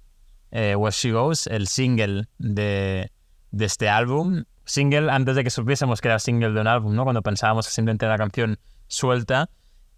eh, 0.51 0.75
Where 0.75 0.95
She 0.95 1.13
Goes, 1.13 1.47
el 1.47 1.67
single 1.67 2.27
de, 2.37 3.11
de 3.49 3.65
este 3.65 3.89
álbum. 3.89 4.43
Single 4.63 5.09
antes 5.09 5.35
de 5.35 5.43
que 5.43 5.49
supiésemos 5.49 5.99
que 5.99 6.09
era 6.09 6.19
single 6.19 6.51
de 6.51 6.61
un 6.61 6.67
álbum, 6.67 6.93
¿no? 6.93 7.05
Cuando 7.05 7.23
pensábamos 7.23 7.65
que 7.65 7.73
simplemente 7.73 8.05
era 8.05 8.13
la 8.13 8.19
canción 8.19 8.59
suelta 8.87 9.49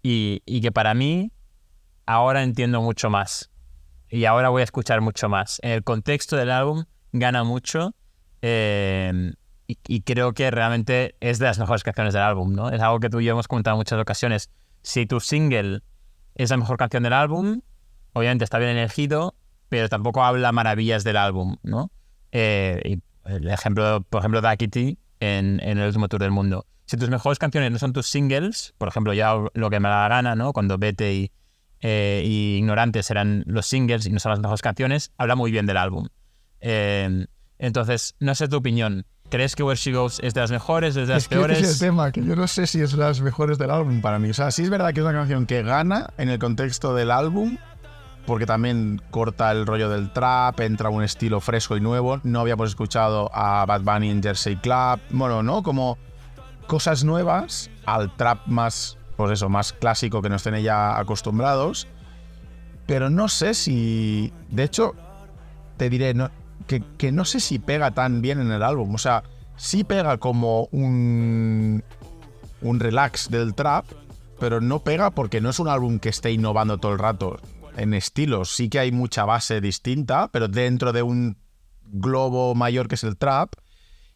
y, 0.02 0.40
y 0.46 0.62
que 0.62 0.72
para 0.72 0.94
mí 0.94 1.30
ahora 2.06 2.42
entiendo 2.42 2.80
mucho 2.80 3.10
más 3.10 3.49
y 4.10 4.24
ahora 4.24 4.48
voy 4.48 4.60
a 4.60 4.64
escuchar 4.64 5.00
mucho 5.00 5.28
más. 5.28 5.60
En 5.62 5.70
el 5.70 5.84
contexto 5.84 6.36
del 6.36 6.50
álbum 6.50 6.84
gana 7.12 7.44
mucho 7.44 7.94
eh, 8.42 9.32
y, 9.66 9.78
y 9.86 10.02
creo 10.02 10.32
que 10.32 10.50
realmente 10.50 11.14
es 11.20 11.38
de 11.38 11.46
las 11.46 11.58
mejores 11.58 11.82
canciones 11.82 12.12
del 12.12 12.22
álbum, 12.22 12.52
¿no? 12.52 12.70
Es 12.70 12.80
algo 12.80 12.98
que 13.00 13.08
tú 13.08 13.20
y 13.20 13.24
yo 13.26 13.32
hemos 13.32 13.48
comentado 13.48 13.76
en 13.76 13.78
muchas 13.78 14.00
ocasiones. 14.00 14.50
Si 14.82 15.06
tu 15.06 15.20
single 15.20 15.82
es 16.34 16.50
la 16.50 16.56
mejor 16.56 16.76
canción 16.76 17.02
del 17.02 17.12
álbum, 17.12 17.60
obviamente 18.12 18.44
está 18.44 18.58
bien 18.58 18.70
elegido, 18.70 19.34
pero 19.68 19.88
tampoco 19.88 20.24
habla 20.24 20.52
maravillas 20.52 21.04
del 21.04 21.16
álbum, 21.16 21.56
¿no? 21.62 21.90
Eh, 22.32 22.80
y 22.84 23.02
el 23.30 23.48
ejemplo, 23.48 24.02
por 24.08 24.20
ejemplo, 24.20 24.40
de 24.40 24.56
Kitty 24.56 24.98
en, 25.20 25.60
en 25.62 25.78
el 25.78 25.86
último 25.86 26.08
tour 26.08 26.20
del 26.20 26.30
mundo. 26.30 26.66
Si 26.86 26.96
tus 26.96 27.08
mejores 27.08 27.38
canciones 27.38 27.70
no 27.70 27.78
son 27.78 27.92
tus 27.92 28.08
singles, 28.08 28.74
por 28.76 28.88
ejemplo, 28.88 29.12
ya 29.12 29.34
lo 29.54 29.70
que 29.70 29.78
me 29.78 29.88
da 29.88 30.02
la 30.02 30.08
gana, 30.08 30.34
¿no? 30.34 30.52
Cuando 30.52 30.76
Vete 30.76 31.14
y, 31.14 31.32
eh, 31.80 32.22
y 32.24 32.56
Ignorantes 32.58 33.10
eran 33.10 33.42
los 33.46 33.66
singles 33.66 34.06
y 34.06 34.10
no 34.10 34.18
son 34.20 34.30
las 34.30 34.40
mejores 34.40 34.62
canciones, 34.62 35.12
habla 35.18 35.34
muy 35.34 35.50
bien 35.50 35.66
del 35.66 35.76
álbum. 35.76 36.08
Eh, 36.60 37.26
entonces, 37.58 38.14
no 38.20 38.34
sé 38.34 38.48
tu 38.48 38.56
opinión. 38.56 39.06
¿Crees 39.30 39.54
que 39.54 39.62
Where 39.62 39.78
She 39.78 39.92
Goes 39.92 40.18
es 40.24 40.34
de 40.34 40.40
las 40.40 40.50
mejores, 40.50 40.96
es 40.96 41.06
de 41.06 41.14
las 41.14 41.22
Es 41.22 41.28
que 41.28 41.36
ese 41.36 41.44
peores? 41.46 41.62
es 41.62 41.72
el 41.80 41.88
tema, 41.88 42.10
que 42.10 42.24
yo 42.24 42.34
no 42.34 42.48
sé 42.48 42.66
si 42.66 42.80
es 42.80 42.94
las 42.94 43.20
mejores 43.20 43.58
del 43.58 43.70
álbum 43.70 44.00
para 44.00 44.18
mí. 44.18 44.28
O 44.30 44.34
sea, 44.34 44.50
sí 44.50 44.62
es 44.62 44.70
verdad 44.70 44.92
que 44.92 45.00
es 45.00 45.06
una 45.06 45.12
canción 45.14 45.46
que 45.46 45.62
gana 45.62 46.10
en 46.18 46.30
el 46.30 46.38
contexto 46.40 46.94
del 46.96 47.12
álbum, 47.12 47.56
porque 48.26 48.44
también 48.44 49.00
corta 49.12 49.52
el 49.52 49.66
rollo 49.66 49.88
del 49.88 50.12
trap, 50.12 50.58
entra 50.60 50.88
un 50.88 51.04
estilo 51.04 51.40
fresco 51.40 51.76
y 51.76 51.80
nuevo. 51.80 52.20
No 52.24 52.40
habíamos 52.40 52.70
escuchado 52.70 53.30
a 53.32 53.64
Bad 53.66 53.82
Bunny 53.82 54.10
en 54.10 54.20
Jersey 54.22 54.56
Club. 54.56 54.98
Bueno, 55.10 55.44
¿no? 55.44 55.62
Como 55.62 55.96
cosas 56.66 57.04
nuevas 57.04 57.70
al 57.86 58.14
trap 58.16 58.46
más, 58.46 58.98
pues 59.26 59.38
eso, 59.38 59.50
más 59.50 59.74
clásico 59.74 60.22
que 60.22 60.30
nos 60.30 60.42
tiene 60.42 60.62
ya 60.62 60.98
acostumbrados. 60.98 61.86
Pero 62.86 63.10
no 63.10 63.28
sé 63.28 63.52
si. 63.52 64.32
De 64.48 64.64
hecho, 64.64 64.94
te 65.76 65.90
diré 65.90 66.14
que, 66.66 66.82
que 66.96 67.12
no 67.12 67.26
sé 67.26 67.40
si 67.40 67.58
pega 67.58 67.90
tan 67.90 68.22
bien 68.22 68.40
en 68.40 68.50
el 68.50 68.62
álbum. 68.62 68.94
O 68.94 68.98
sea, 68.98 69.22
sí 69.56 69.84
pega 69.84 70.16
como 70.16 70.68
un, 70.72 71.84
un 72.62 72.80
relax 72.80 73.30
del 73.30 73.54
trap, 73.54 73.84
pero 74.38 74.62
no 74.62 74.78
pega 74.78 75.10
porque 75.10 75.42
no 75.42 75.50
es 75.50 75.58
un 75.58 75.68
álbum 75.68 75.98
que 75.98 76.08
esté 76.08 76.32
innovando 76.32 76.78
todo 76.78 76.92
el 76.92 76.98
rato 76.98 77.38
en 77.76 77.92
estilos. 77.92 78.54
Sí 78.54 78.70
que 78.70 78.78
hay 78.78 78.90
mucha 78.90 79.26
base 79.26 79.60
distinta, 79.60 80.30
pero 80.32 80.48
dentro 80.48 80.94
de 80.94 81.02
un 81.02 81.36
globo 81.82 82.54
mayor 82.54 82.88
que 82.88 82.94
es 82.94 83.04
el 83.04 83.18
trap. 83.18 83.52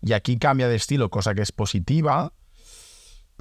Y 0.00 0.14
aquí 0.14 0.38
cambia 0.38 0.68
de 0.68 0.76
estilo, 0.76 1.10
cosa 1.10 1.34
que 1.34 1.42
es 1.42 1.52
positiva. 1.52 2.32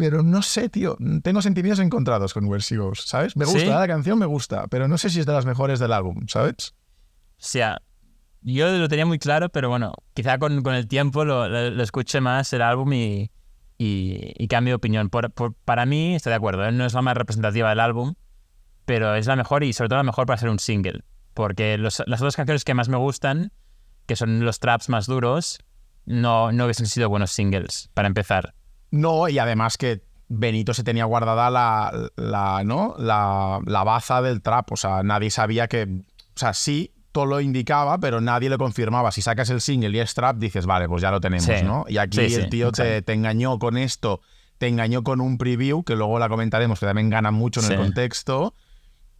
Pero 0.10 0.24
no 0.24 0.41
sé, 0.41 0.70
tío. 0.70 0.97
Tengo 1.24 1.41
sentimientos 1.41 1.80
encontrados 1.84 2.34
con 2.34 2.45
Where 2.45 2.62
She 2.62 2.78
Goes, 2.78 3.04
¿sabes? 3.06 3.36
Me 3.38 3.45
gusta, 3.45 3.60
¿Sí? 3.60 3.66
la 3.68 3.88
canción 3.88 4.20
me 4.20 4.26
gusta, 4.26 4.68
pero 4.68 4.88
no 4.88 4.97
sé 4.97 5.10
si 5.10 5.20
es 5.20 5.26
de 5.26 5.34
las 5.34 5.45
mejores 5.45 5.80
del 5.80 5.93
álbum, 5.93 6.26
¿sabes? 6.28 6.74
O 7.38 7.45
sea, 7.45 7.82
yo 8.41 8.72
lo 8.78 8.88
tenía 8.89 9.06
muy 9.06 9.20
claro, 9.20 9.49
pero 9.49 9.70
bueno, 9.70 9.93
quizá 10.14 10.38
con, 10.38 10.62
con 10.64 10.76
el 10.76 10.88
tiempo 10.88 11.24
lo, 11.26 11.47
lo- 11.47 11.70
lo 11.72 11.84
escuché 11.84 12.20
más 12.22 12.51
el 12.54 12.62
álbum 12.62 12.91
y, 12.93 13.32
y, 13.78 14.34
y 14.38 14.47
cambio 14.47 14.72
de 14.72 14.76
opinión. 14.76 15.10
Por- 15.10 15.32
por- 15.32 15.54
para 15.66 15.86
mí, 15.86 16.16
estoy 16.16 16.32
de 16.32 16.36
acuerdo, 16.36 16.66
¿eh? 16.66 16.72
no 16.72 16.86
es 16.86 16.93
la 16.93 17.01
más 17.01 17.16
representativa 17.18 17.70
del 17.70 17.80
álbum, 17.80 18.16
pero 18.86 19.16
es 19.16 19.28
la 19.28 19.36
mejor 19.38 19.64
y 19.64 19.72
sobre 19.74 19.89
todo 19.89 19.97
la 19.97 20.04
mejor 20.04 20.26
para 20.26 20.38
ser 20.38 20.49
un 20.49 20.60
single. 20.60 21.04
Porque 21.34 21.78
los- 21.78 22.04
las 22.06 22.20
otras 22.22 22.36
canciones 22.36 22.64
que 22.66 22.74
más 22.74 22.89
me 22.89 22.97
gustan, 22.97 23.51
que 24.06 24.16
son 24.18 24.43
los 24.43 24.60
traps 24.60 24.89
más 24.89 25.06
duros, 25.08 25.60
no, 26.06 26.51
no 26.51 26.66
hubiesen 26.66 26.86
sido 26.88 27.08
buenos 27.10 27.32
singles, 27.32 27.89
para 27.93 28.08
empezar. 28.10 28.54
No, 28.94 29.28
y 29.28 29.39
además 29.39 29.78
que 29.78 30.04
Benito 30.30 30.76
se 30.76 30.84
tenía 30.84 31.06
guardada 31.06 31.50
la, 31.50 31.91
la, 32.16 32.64
¿no? 32.64 32.94
la, 33.00 33.60
la 33.66 33.84
baza 33.84 34.22
del 34.22 34.44
trap. 34.44 34.72
O 34.72 34.78
sea, 34.78 35.02
nadie 35.02 35.32
sabía 35.32 35.68
que. 35.68 35.84
O 35.86 36.39
sea, 36.39 36.54
sí, 36.54 36.94
todo 37.12 37.26
lo 37.26 37.41
indicaba, 37.41 37.98
pero 37.98 38.22
nadie 38.22 38.52
lo 38.52 38.60
confirmaba. 38.60 39.12
Si 39.12 39.24
sacas 39.24 39.50
el 39.50 39.62
single 39.62 39.98
y 39.98 40.00
es 40.00 40.14
trap, 40.14 40.38
dices, 40.38 40.68
vale, 40.68 40.88
pues 40.88 41.02
ya 41.02 41.10
lo 41.10 41.20
tenemos, 41.20 41.46
Sí. 41.46 41.64
¿no? 41.64 41.86
Y 41.88 41.98
aquí 41.98 42.30
Sí, 42.30 42.36
el 42.36 42.50
tío 42.52 42.72
te, 42.72 43.02
te 43.02 43.14
engañó 43.14 43.58
con 43.58 43.78
esto, 43.78 44.22
te 44.60 44.68
engañó 44.68 45.04
con 45.04 45.22
un 45.22 45.39
preview, 45.39 45.84
que 45.84 45.96
luego 45.96 46.20
la 46.20 46.30
comentaremos, 46.30 46.80
que 46.80 46.86
también 46.86 47.10
gana 47.10 47.32
mucho 47.32 47.62
en 47.62 47.72
el 47.72 47.78
contexto. 47.80 48.54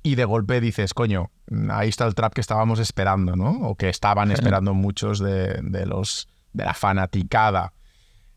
Y 0.04 0.14
de 0.14 0.26
golpe 0.26 0.62
dices, 0.62 0.94
coño, 0.94 1.32
ahí 1.72 1.90
está 1.90 2.06
el 2.06 2.14
trap 2.14 2.34
que 2.36 2.42
estábamos 2.42 2.78
esperando, 2.78 3.36
¿no? 3.36 3.70
O 3.70 3.76
que 3.76 3.90
estaban 3.90 4.30
esperando 4.62 4.76
muchos 4.76 5.18
de, 5.18 5.60
de 5.64 5.88
los 5.88 6.28
de 6.52 6.64
la 6.64 6.76
fanaticada. 6.76 7.74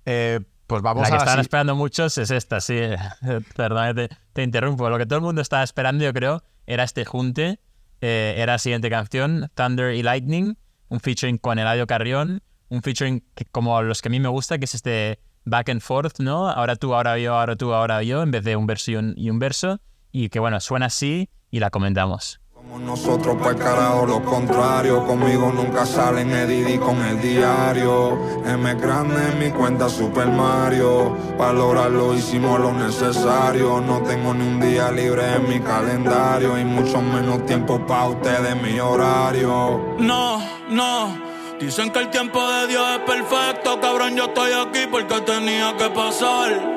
Eh, 0.06 0.40
pues 0.66 0.82
vamos 0.82 1.02
la 1.02 1.08
que 1.08 1.14
a 1.14 1.18
estaban 1.18 1.40
esperando 1.40 1.74
muchos 1.76 2.18
es 2.18 2.30
esta, 2.30 2.60
sí. 2.60 2.78
Perdón, 3.56 3.94
te, 3.94 4.08
te 4.32 4.42
interrumpo. 4.42 4.88
Lo 4.90 4.98
que 4.98 5.06
todo 5.06 5.18
el 5.18 5.24
mundo 5.24 5.40
estaba 5.42 5.62
esperando, 5.62 6.04
yo 6.04 6.12
creo, 6.12 6.42
era 6.66 6.82
este 6.84 7.04
junte. 7.04 7.60
Eh, 8.00 8.34
era 8.36 8.54
la 8.54 8.58
siguiente 8.58 8.90
canción, 8.90 9.50
Thunder 9.54 9.94
y 9.94 10.02
Lightning, 10.02 10.56
un 10.88 11.00
featuring 11.00 11.38
con 11.38 11.58
Eladio 11.58 11.86
Carrión, 11.86 12.42
un 12.68 12.82
featuring 12.82 13.24
que- 13.34 13.46
como 13.46 13.80
los 13.82 14.02
que 14.02 14.08
a 14.08 14.10
mí 14.10 14.20
me 14.20 14.28
gusta, 14.28 14.58
que 14.58 14.66
es 14.66 14.74
este 14.74 15.18
back 15.44 15.70
and 15.70 15.80
forth, 15.80 16.18
¿no? 16.20 16.48
Ahora 16.50 16.76
tú, 16.76 16.94
ahora 16.94 17.18
yo, 17.18 17.34
ahora 17.34 17.56
tú, 17.56 17.72
ahora 17.72 18.02
yo, 18.02 18.22
en 18.22 18.30
vez 18.32 18.44
de 18.44 18.56
un 18.56 18.66
verso 18.66 18.90
y 18.90 18.96
un, 18.96 19.14
y 19.16 19.30
un 19.30 19.38
verso. 19.38 19.80
Y 20.12 20.28
que 20.28 20.40
bueno, 20.40 20.60
suena 20.60 20.86
así 20.86 21.30
y 21.50 21.60
la 21.60 21.70
comentamos. 21.70 22.40
Como 22.68 22.84
nosotros, 22.84 23.36
pues 23.40 23.54
carajo, 23.56 24.06
lo 24.06 24.24
contrario. 24.24 25.06
Conmigo 25.06 25.52
nunca 25.54 25.86
salen 25.86 26.32
Eddie 26.32 26.80
con 26.80 27.00
el 27.04 27.20
diario. 27.20 28.18
M 28.44 28.74
grande 28.74 29.28
en 29.30 29.38
mi 29.38 29.50
cuenta 29.50 29.88
Super 29.88 30.26
Mario. 30.26 31.16
Para 31.38 31.52
lograrlo 31.52 32.14
hicimos 32.14 32.58
lo 32.58 32.72
necesario. 32.72 33.80
No 33.80 34.02
tengo 34.02 34.34
ni 34.34 34.46
un 34.46 34.60
día 34.60 34.90
libre 34.90 35.36
en 35.36 35.48
mi 35.48 35.60
calendario. 35.60 36.58
Y 36.58 36.64
mucho 36.64 37.00
menos 37.00 37.46
tiempo 37.46 37.78
para 37.86 38.08
ustedes, 38.08 38.60
mi 38.60 38.80
horario. 38.80 39.94
No, 39.98 40.42
no. 40.68 41.16
Dicen 41.60 41.90
que 41.90 42.00
el 42.00 42.10
tiempo 42.10 42.44
de 42.48 42.66
Dios 42.66 42.84
es 42.94 42.98
perfecto, 43.00 43.80
cabrón. 43.80 44.16
Yo 44.16 44.24
estoy 44.24 44.52
aquí 44.52 44.80
porque 44.90 45.20
tenía 45.20 45.76
que 45.76 45.88
pasar. 45.90 46.74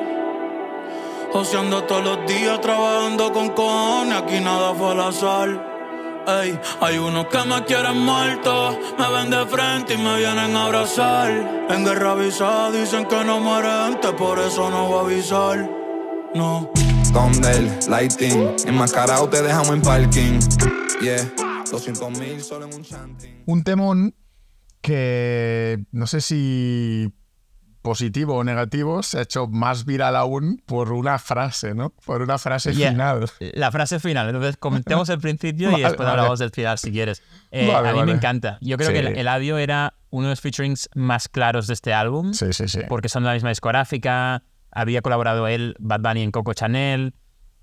Joseando 1.32 1.82
todos 1.84 2.04
los 2.04 2.26
días, 2.26 2.60
trabajando 2.60 3.32
con 3.32 3.48
cojones. 3.50 4.22
Aquí 4.22 4.38
nada 4.40 4.72
fue 4.74 4.92
al 4.92 5.00
azar. 5.00 5.69
Ey, 6.26 6.58
hay 6.80 6.98
unos 6.98 7.26
que 7.26 7.38
me 7.44 7.64
quieren 7.64 7.98
muerto, 7.98 8.78
me 8.98 9.10
ven 9.10 9.30
de 9.30 9.46
frente 9.46 9.94
y 9.94 9.98
me 9.98 10.18
vienen 10.18 10.54
a 10.54 10.66
abrazar. 10.66 11.30
En 11.70 11.84
guerra 11.84 12.12
avisada 12.12 12.70
dicen 12.70 13.06
que 13.06 13.24
no 13.24 13.40
muere 13.40 13.68
gente, 13.86 14.12
por 14.12 14.38
eso 14.38 14.70
no 14.70 14.86
voy 14.86 14.98
a 14.98 15.00
avisar. 15.14 15.70
No. 16.34 16.70
Thunder, 17.12 17.88
Lighting. 17.88 18.54
Enmascarado 18.66 19.28
te 19.28 19.42
dejamos 19.42 19.70
en 19.70 19.82
parking. 19.82 20.38
Yeah, 21.00 21.32
200 21.70 22.18
mil 22.18 22.40
solo 22.42 22.66
en 22.66 22.74
un 22.74 22.82
chanting. 22.82 23.42
un 23.46 23.64
temón 23.64 24.14
que 24.82 25.78
no 25.92 26.06
sé 26.06 26.20
si 26.20 27.12
positivo 27.82 28.36
o 28.36 28.44
negativo 28.44 29.02
se 29.02 29.18
ha 29.18 29.22
hecho 29.22 29.46
más 29.46 29.84
viral 29.84 30.14
aún 30.16 30.62
por 30.66 30.92
una 30.92 31.18
frase, 31.18 31.74
¿no? 31.74 31.90
Por 32.04 32.22
una 32.22 32.38
frase 32.38 32.72
Yeah. 32.74 32.90
final. 32.90 33.26
La 33.54 33.70
frase 33.72 33.98
final. 34.00 34.26
Entonces, 34.28 34.56
comentemos 34.56 35.08
el 35.08 35.18
principio 35.18 35.70
y 35.70 35.80
después 35.82 35.96
vale. 35.98 36.10
hablamos 36.10 36.38
del 36.38 36.50
final 36.50 36.78
si 36.78 36.92
quieres. 36.92 37.22
Eh, 37.50 37.66
Vale, 37.66 37.88
a 37.88 37.92
mí 37.94 38.02
me 38.04 38.12
encanta. 38.12 38.58
Yo 38.60 38.76
creo 38.76 38.88
Sí. 38.88 38.94
que 38.94 39.00
el, 39.00 39.18
el 39.18 39.28
audio 39.28 39.56
era 39.58 39.94
uno 40.10 40.26
de 40.28 40.32
los 40.32 40.40
featurings 40.40 40.88
más 40.94 41.28
claros 41.28 41.66
de 41.66 41.74
este 41.74 41.92
álbum. 41.94 42.32
Sí, 42.34 42.52
sí, 42.52 42.68
sí. 42.68 42.80
porque 42.88 43.08
son 43.08 43.22
de 43.22 43.28
la 43.28 43.34
misma 43.34 43.48
discográfica, 43.48 44.42
había 44.70 45.02
colaborado 45.02 45.48
él, 45.48 45.74
Bad 45.78 46.00
Bunny 46.00 46.22
en 46.22 46.30
Coco 46.32 46.52
Chanel, 46.54 47.14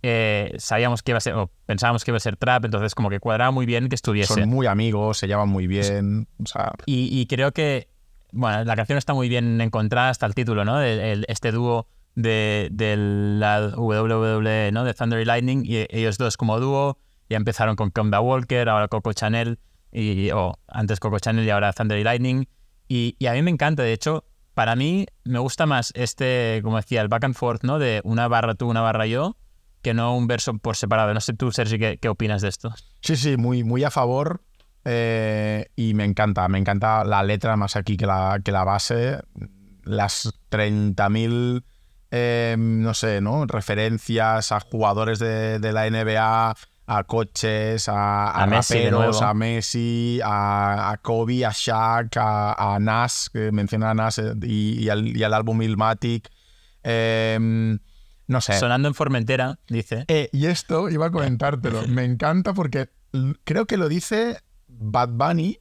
eh, 0.04 0.54
sabíamos 0.58 1.04
que 1.04 1.12
iba 1.12 1.18
a 1.18 1.22
ser, 1.22 1.34
o 1.34 1.52
pensábamos 1.66 2.04
que 2.06 2.12
iba 2.12 2.18
a 2.18 2.22
ser 2.22 2.38
trap, 2.38 2.66
entonces 2.66 2.96
como 2.96 3.10
que 3.10 3.20
cuadraba 3.20 3.52
muy 3.52 3.66
bien 3.66 3.90
que 3.90 3.96
estuviese. 3.96 4.34
Son 4.34 4.48
muy 4.50 4.66
amigos, 4.68 5.18
se 5.18 5.28
llevan 5.28 5.50
muy 5.50 5.68
bien. 5.68 6.28
O 6.42 6.46
sea, 6.46 6.72
Y, 6.86 7.20
y 7.20 7.26
creo 7.28 7.52
que, 7.52 7.90
bueno, 8.32 8.64
la 8.64 8.76
canción 8.76 8.98
está 8.98 9.14
muy 9.14 9.30
bien 9.30 9.60
encontrada 9.62 10.10
hasta 10.10 10.26
el 10.26 10.36
título, 10.36 10.66
¿no? 10.66 10.82
El- 10.82 11.26
este 11.28 11.52
dúo 11.52 11.88
de, 12.16 12.70
de 12.72 12.96
la 12.98 13.70
WWE, 13.76 14.72
¿no? 14.72 14.84
De 14.84 14.94
Thunder 14.94 15.20
y 15.20 15.26
Lightning, 15.26 15.64
y 15.66 15.86
ellos 15.90 16.18
dos 16.18 16.38
como 16.38 16.60
dúo, 16.60 16.98
ya 17.30 17.38
empezaron 17.38 17.76
con 17.76 17.92
Kemba 17.92 18.20
Walker, 18.22 18.70
ahora 18.70 18.88
Coco 18.88 19.14
Chanel, 19.14 19.60
y, 19.92 20.32
o 20.32 20.58
antes 20.68 21.00
Coco 21.00 21.20
Chanel 21.20 21.46
y 21.46 21.50
ahora 21.50 21.74
Thunder 21.74 21.98
y 22.00 22.04
Lightning. 22.04 22.48
Y, 22.88 23.16
y 23.20 23.26
a 23.28 23.34
mí 23.34 23.42
me 23.42 23.52
encanta, 23.52 23.84
de 23.84 23.94
hecho, 23.94 24.24
para 24.54 24.76
mí 24.76 25.06
me 25.24 25.40
gusta 25.40 25.66
más 25.66 25.92
este, 25.96 26.62
como 26.64 26.78
decía, 26.78 27.02
el 27.02 27.08
back 27.10 27.26
and 27.26 27.36
forth, 27.36 27.64
¿no? 27.64 27.80
De 27.80 28.02
una 28.04 28.28
barra 28.28 28.56
tú, 28.56 28.68
una 28.68 28.82
barra 28.82 29.06
yo, 29.06 29.38
que 29.82 29.94
no 29.94 30.16
un 30.18 30.26
verso 30.28 30.58
por 30.58 30.76
separado. 30.76 31.14
No 31.14 31.22
sé 31.22 31.34
tú, 31.34 31.52
Sergi, 31.52 31.78
¿qué, 31.78 31.98
qué 32.00 32.10
opinas 32.10 32.42
de 32.42 32.50
esto? 32.50 32.74
sí, 33.02 33.16
sí, 33.16 33.38
muy, 33.38 33.64
muy 33.64 33.84
a 33.84 33.92
favor. 33.92 34.42
Eh, 34.90 35.68
y 35.76 35.94
me 35.96 36.06
encanta, 36.06 36.48
me 36.48 36.58
encanta 36.58 37.04
la 37.04 37.22
letra 37.22 37.58
más 37.58 37.76
aquí 37.76 37.98
que 37.98 38.06
la, 38.06 38.40
que 38.42 38.54
la 38.54 38.64
base. 38.64 39.20
Las 39.84 40.32
30.000, 40.50 41.62
eh, 42.12 42.56
no 42.58 42.94
sé, 42.94 43.20
¿no? 43.20 43.46
Referencias 43.46 44.54
a 44.54 44.62
jugadores 44.62 45.20
de, 45.20 45.60
de 45.60 45.74
la 45.74 45.90
NBA, 45.90 46.56
a 46.88 47.04
coches, 47.04 47.90
a, 47.90 48.32
a 48.32 48.44
A 48.44 48.48
Messi 48.48 48.76
raperos, 48.76 49.00
nuevo. 49.18 49.24
a 49.26 49.34
Messi, 49.34 50.22
a, 50.24 50.92
a 50.92 50.98
Kobe, 51.00 51.46
a 51.46 51.52
Shaq, 51.54 52.16
a, 52.16 52.78
Nas, 52.80 53.30
que 53.30 53.52
menciona 53.52 53.92
a 53.92 53.94
Nas 53.94 54.20
eh, 54.20 54.34
y, 54.42 54.86
y 54.86 54.90
al, 54.90 55.18
y 55.18 55.22
al 55.22 55.34
álbum 55.34 55.62
Ilmatic. 55.62 56.30
Eh, 56.84 57.78
no 58.28 58.42
sé. 58.42 58.54
Sonando 58.58 58.88
en 58.88 58.94
Formentera, 58.94 59.60
dice. 59.68 60.06
Eh, 60.08 60.30
y 60.32 60.46
esto 60.46 60.90
iba 60.90 61.08
a 61.08 61.12
comentártelo. 61.12 61.82
Me 61.90 62.06
encanta 62.06 62.54
porque 62.54 62.90
creo 63.44 63.66
que 63.66 63.76
lo 63.76 63.90
dice 63.90 64.40
Bad 64.80 65.10
Bunny 65.10 65.60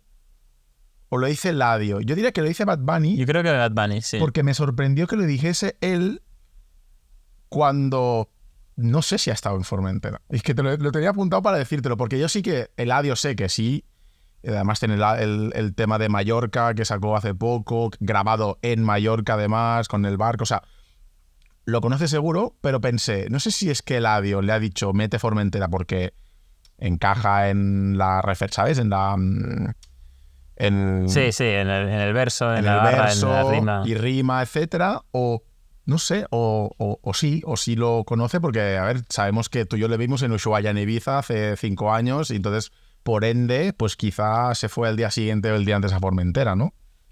o 1.08 1.18
lo 1.18 1.26
dice 1.26 1.52
Ladio. 1.52 2.00
Yo 2.00 2.14
diría 2.14 2.32
que 2.32 2.42
lo 2.42 2.48
dice 2.48 2.64
Bad 2.64 2.80
Bunny 2.80 3.16
Yo 3.16 3.26
creo 3.26 3.42
que 3.42 3.50
Bad 3.52 3.72
Bunny, 3.72 4.02
sí. 4.02 4.18
porque 4.18 4.42
me 4.42 4.54
sorprendió 4.54 5.06
que 5.06 5.16
lo 5.16 5.24
dijese 5.24 5.76
él 5.80 6.22
cuando 7.48 8.30
no 8.76 9.00
sé 9.02 9.18
si 9.18 9.30
ha 9.30 9.34
estado 9.34 9.56
en 9.56 9.64
Formentera. 9.64 10.20
Es 10.28 10.42
que 10.42 10.54
te 10.54 10.62
lo, 10.62 10.76
lo 10.76 10.92
tenía 10.92 11.10
apuntado 11.10 11.42
para 11.42 11.56
decírtelo, 11.58 11.96
porque 11.96 12.18
yo 12.18 12.28
sí 12.28 12.42
que 12.42 12.70
Eladio 12.76 13.16
sé 13.16 13.34
que 13.36 13.48
sí. 13.48 13.84
Además 14.46 14.78
tiene 14.78 14.96
la- 14.96 15.20
el, 15.20 15.50
el 15.54 15.74
tema 15.74 15.98
de 15.98 16.08
Mallorca 16.08 16.74
que 16.74 16.84
sacó 16.84 17.16
hace 17.16 17.34
poco, 17.34 17.90
grabado 18.00 18.58
en 18.62 18.82
Mallorca 18.82 19.34
además, 19.34 19.88
con 19.88 20.04
el 20.04 20.16
barco. 20.18 20.42
O 20.42 20.46
sea, 20.46 20.62
lo 21.64 21.80
conoce 21.80 22.06
seguro, 22.06 22.56
pero 22.60 22.80
pensé, 22.80 23.28
no 23.30 23.40
sé 23.40 23.50
si 23.50 23.70
es 23.70 23.82
que 23.82 23.96
Eladio 23.96 24.42
le 24.42 24.52
ha 24.52 24.60
dicho 24.60 24.92
mete 24.92 25.18
Formentera 25.18 25.68
porque 25.68 26.12
encaja 26.78 27.48
en 27.50 27.96
la 27.98 28.22
refer, 28.22 28.50
¿sabes? 28.52 28.78
En 28.78 28.90
la... 28.90 29.16
mm, 29.16 29.70
En, 30.56 31.08
Sí, 31.08 31.32
sí, 31.32 31.44
en 31.44 31.68
el, 31.68 31.88
en 31.88 32.00
el 32.00 32.12
verso, 32.14 32.50
en, 32.52 32.58
en 32.60 32.64
la 32.64 32.74
el 32.76 32.80
barra, 32.80 33.02
verso 33.04 33.26
en 33.28 33.32
la 33.32 33.44
rima. 33.44 33.82
y 33.84 33.94
rima, 33.94 34.42
etcétera, 34.42 35.02
o 35.10 35.42
no 35.84 35.98
sé, 35.98 36.26
o, 36.30 36.70
o- 36.78 36.98
o 37.02 37.14
sí, 37.14 37.42
o 37.44 37.56
sí 37.56 37.76
lo 37.76 38.04
conoce, 38.04 38.40
porque, 38.40 38.76
a 38.78 38.84
ver, 38.84 39.02
sabemos 39.08 39.48
que 39.48 39.66
tú 39.66 39.76
y 39.76 39.80
yo 39.80 39.88
le 39.88 39.96
vimos 39.98 40.22
en 40.22 40.32
Ushuaia, 40.32 40.70
en 40.70 40.78
Ibiza, 40.78 41.18
hace 41.18 41.56
cinco 41.56 41.92
años, 41.92 42.30
y 42.30 42.36
entonces, 42.36 42.72
por 43.02 43.24
ende, 43.24 43.72
pues 43.72 43.94
quizá 43.96 44.54
se 44.54 44.68
fue 44.68 44.88
el 44.88 44.96
día 44.96 45.10
siguiente 45.10 45.50
o 45.52 45.56
el 45.56 45.64
día 45.64 45.76
antes 45.76 45.92
a 45.92 46.00
Formentera, 46.00 46.56
¿no? 46.56 46.64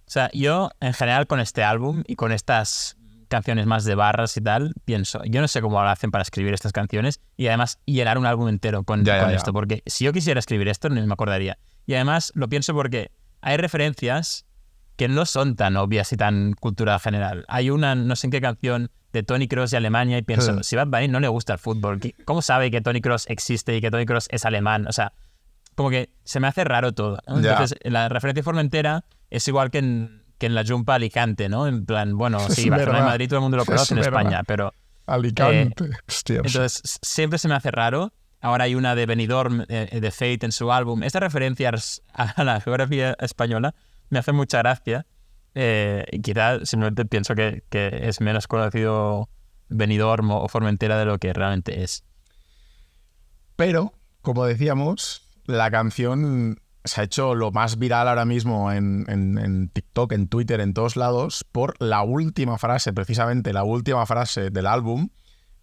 O 0.06 0.10
sea, 0.10 0.28
yo 0.32 0.70
en 0.80 0.92
general 0.92 1.26
con 1.26 1.38
este 1.38 1.62
álbum 1.62 2.02
y 2.06 2.16
con 2.16 2.32
estas 2.32 2.96
canciones 3.34 3.66
más 3.66 3.84
de 3.84 3.94
barras 3.94 4.36
y 4.36 4.40
tal, 4.40 4.72
pienso, 4.84 5.20
yo 5.24 5.40
no 5.40 5.48
sé 5.48 5.60
cómo 5.60 5.82
lo 5.82 5.88
hacen 5.88 6.10
para 6.10 6.22
escribir 6.22 6.54
estas 6.54 6.72
canciones 6.72 7.20
y 7.36 7.48
además 7.48 7.78
llenar 7.84 8.16
un 8.18 8.26
álbum 8.26 8.48
entero 8.48 8.82
con, 8.84 9.04
Ya, 9.04 9.16
ya, 9.16 9.22
con 9.22 9.30
ya. 9.30 9.36
esto, 9.36 9.52
porque 9.52 9.82
si 9.86 10.04
yo 10.04 10.12
quisiera 10.12 10.38
escribir 10.40 10.68
esto 10.68 10.88
no 10.88 11.04
me 11.06 11.12
acordaría. 11.12 11.58
Y 11.86 11.94
además 11.94 12.32
lo 12.34 12.48
pienso 12.48 12.72
porque 12.74 13.10
hay 13.42 13.56
referencias 13.56 14.46
que 14.96 15.08
no 15.08 15.26
son 15.26 15.56
tan 15.56 15.76
obvias 15.76 16.12
y 16.12 16.16
tan 16.16 16.54
cultura 16.54 16.98
general. 16.98 17.44
Hay 17.48 17.70
una, 17.70 17.94
no 17.94 18.16
sé 18.16 18.28
en 18.28 18.30
qué 18.30 18.40
canción 18.40 18.90
de 19.12 19.22
Tony 19.22 19.46
Cross 19.48 19.72
y 19.72 19.76
Alemania 19.76 20.18
y 20.18 20.22
pienso, 20.22 20.54
Hmm. 20.54 20.62
si 20.62 20.76
Bad 20.76 20.86
Bunny 20.88 21.08
no 21.08 21.20
le 21.20 21.28
gusta 21.28 21.52
el 21.52 21.58
fútbol, 21.58 22.00
¿qué- 22.00 22.14
¿cómo 22.24 22.42
sabe 22.42 22.70
que 22.70 22.80
Tony 22.80 23.00
Cross 23.00 23.26
existe 23.28 23.76
y 23.76 23.80
que 23.80 23.90
Tony 23.90 24.06
Cross 24.06 24.28
es 24.30 24.44
alemán? 24.44 24.86
O 24.88 24.92
sea, 24.92 25.12
como 25.74 25.90
que 25.90 26.10
se 26.24 26.40
me 26.40 26.46
hace 26.48 26.64
raro 26.64 26.92
todo. 26.92 27.18
¿no? 27.26 27.40
Ya. 27.40 27.52
Entonces, 27.52 27.78
la 27.82 28.08
referencia 28.08 28.40
de 28.40 28.44
Formentera 28.44 29.04
es 29.30 29.46
igual 29.48 29.70
que 29.70 29.78
en, 29.78 30.23
que 30.44 30.48
en 30.48 30.54
la 30.54 30.64
Jumpa 30.66 30.96
Alicante, 30.96 31.48
¿no? 31.48 31.66
En 31.66 31.86
plan, 31.86 32.18
bueno, 32.18 32.38
sí, 32.50 32.64
Es 32.64 32.70
Barcelona 32.70 32.98
y. 32.98 33.02
Madrid 33.02 33.28
todo 33.28 33.38
el 33.38 33.42
mundo 33.42 33.56
lo 33.56 33.62
Es 33.62 33.68
conoce 33.68 33.94
en 33.94 34.00
verdad. 34.00 34.20
España, 34.20 34.42
pero 34.46 34.74
Alicante. 35.06 35.90
Hostia, 36.06 36.36
entonces 36.36 36.98
siempre 37.02 37.38
se 37.38 37.48
me 37.48 37.54
hace 37.54 37.70
raro. 37.70 38.12
Ahora 38.40 38.64
hay 38.64 38.74
una 38.74 38.94
de 38.94 39.06
Benidorm, 39.06 39.64
eh, 39.68 39.98
de 40.00 40.10
Fate 40.10 40.44
en 40.44 40.52
su 40.52 40.70
álbum. 40.70 41.02
Estas 41.02 41.22
referencias 41.22 42.02
a 42.12 42.44
la 42.44 42.60
geografía 42.60 43.16
española 43.20 43.74
me 44.10 44.18
hacen 44.18 44.36
mucha 44.36 44.58
gracia. 44.58 45.06
Eh, 45.54 46.04
y 46.10 46.20
quizá 46.20 46.64
simplemente 46.66 47.04
pienso 47.06 47.34
que, 47.34 47.62
que 47.70 48.08
es 48.08 48.20
menos 48.20 48.46
conocido 48.46 49.28
Benidorm 49.68 50.30
o 50.30 50.48
Formentera 50.48 50.98
de 50.98 51.06
lo 51.06 51.18
que 51.18 51.32
realmente 51.32 51.82
es. 51.82 52.04
Pero, 53.56 53.94
como 54.20 54.44
decíamos, 54.44 55.22
la 55.46 55.70
canción 55.70 56.60
se 56.84 57.00
ha 57.00 57.04
hecho 57.04 57.34
lo 57.34 57.50
más 57.50 57.78
viral 57.78 58.08
ahora 58.08 58.24
mismo 58.24 58.70
en, 58.70 59.04
en- 59.08 59.38
en 59.38 59.68
TikTok, 59.70 60.12
en 60.12 60.28
Twitter, 60.28 60.60
en 60.60 60.74
todos 60.74 60.96
lados, 60.96 61.44
por 61.50 61.74
la 61.80 62.02
última 62.02 62.58
frase, 62.58 62.92
precisamente 62.92 63.52
la 63.52 63.64
última 63.64 64.04
frase 64.06 64.50
del 64.50 64.66
álbum, 64.66 65.08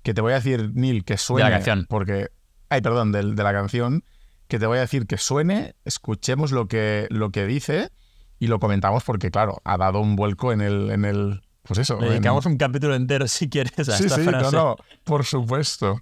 que 0.04 0.14
te 0.16 0.22
voy 0.22 0.32
a 0.32 0.36
decir, 0.36 0.72
Neil, 0.74 1.04
que 1.06 1.18
suene. 1.18 1.50
canción. 1.50 1.86
Porque. 1.90 2.30
Ay, 2.70 2.82
perdón, 2.82 3.12
del- 3.12 3.36
de, 3.36 3.44
la 3.44 3.54
canción, 3.54 4.04
que 4.48 4.58
te 4.58 4.66
voy 4.66 4.78
a 4.80 4.82
decir 4.82 5.06
que 5.06 5.18
suene, 5.18 5.76
escuchemos 5.86 6.52
lo 6.52 6.68
que, 6.68 7.06
lo 7.10 7.30
que 7.32 7.46
dice 7.46 7.92
y 8.40 8.48
lo 8.48 8.60
comentamos 8.60 9.04
porque, 9.04 9.30
claro, 9.30 9.62
ha 9.64 9.78
dado 9.78 10.00
un 10.00 10.16
vuelco 10.16 10.52
en 10.52 10.62
el. 10.62 10.90
En 10.90 11.06
el 11.06 11.42
pues 11.64 11.78
eso. 11.78 11.98
Le 12.00 12.08
en- 12.08 12.14
dedicamos 12.14 12.48
un 12.48 12.58
capítulo 12.58 12.96
entero 12.96 13.28
si 13.28 13.48
quieres 13.48 13.78
a 13.90 13.96
Sí, 13.98 14.06
esta 14.06 14.16
sí, 14.16 14.24
frase. 14.24 14.56
no, 14.56 14.70
no, 14.70 14.76
por 15.04 15.24
supuesto. 15.24 16.02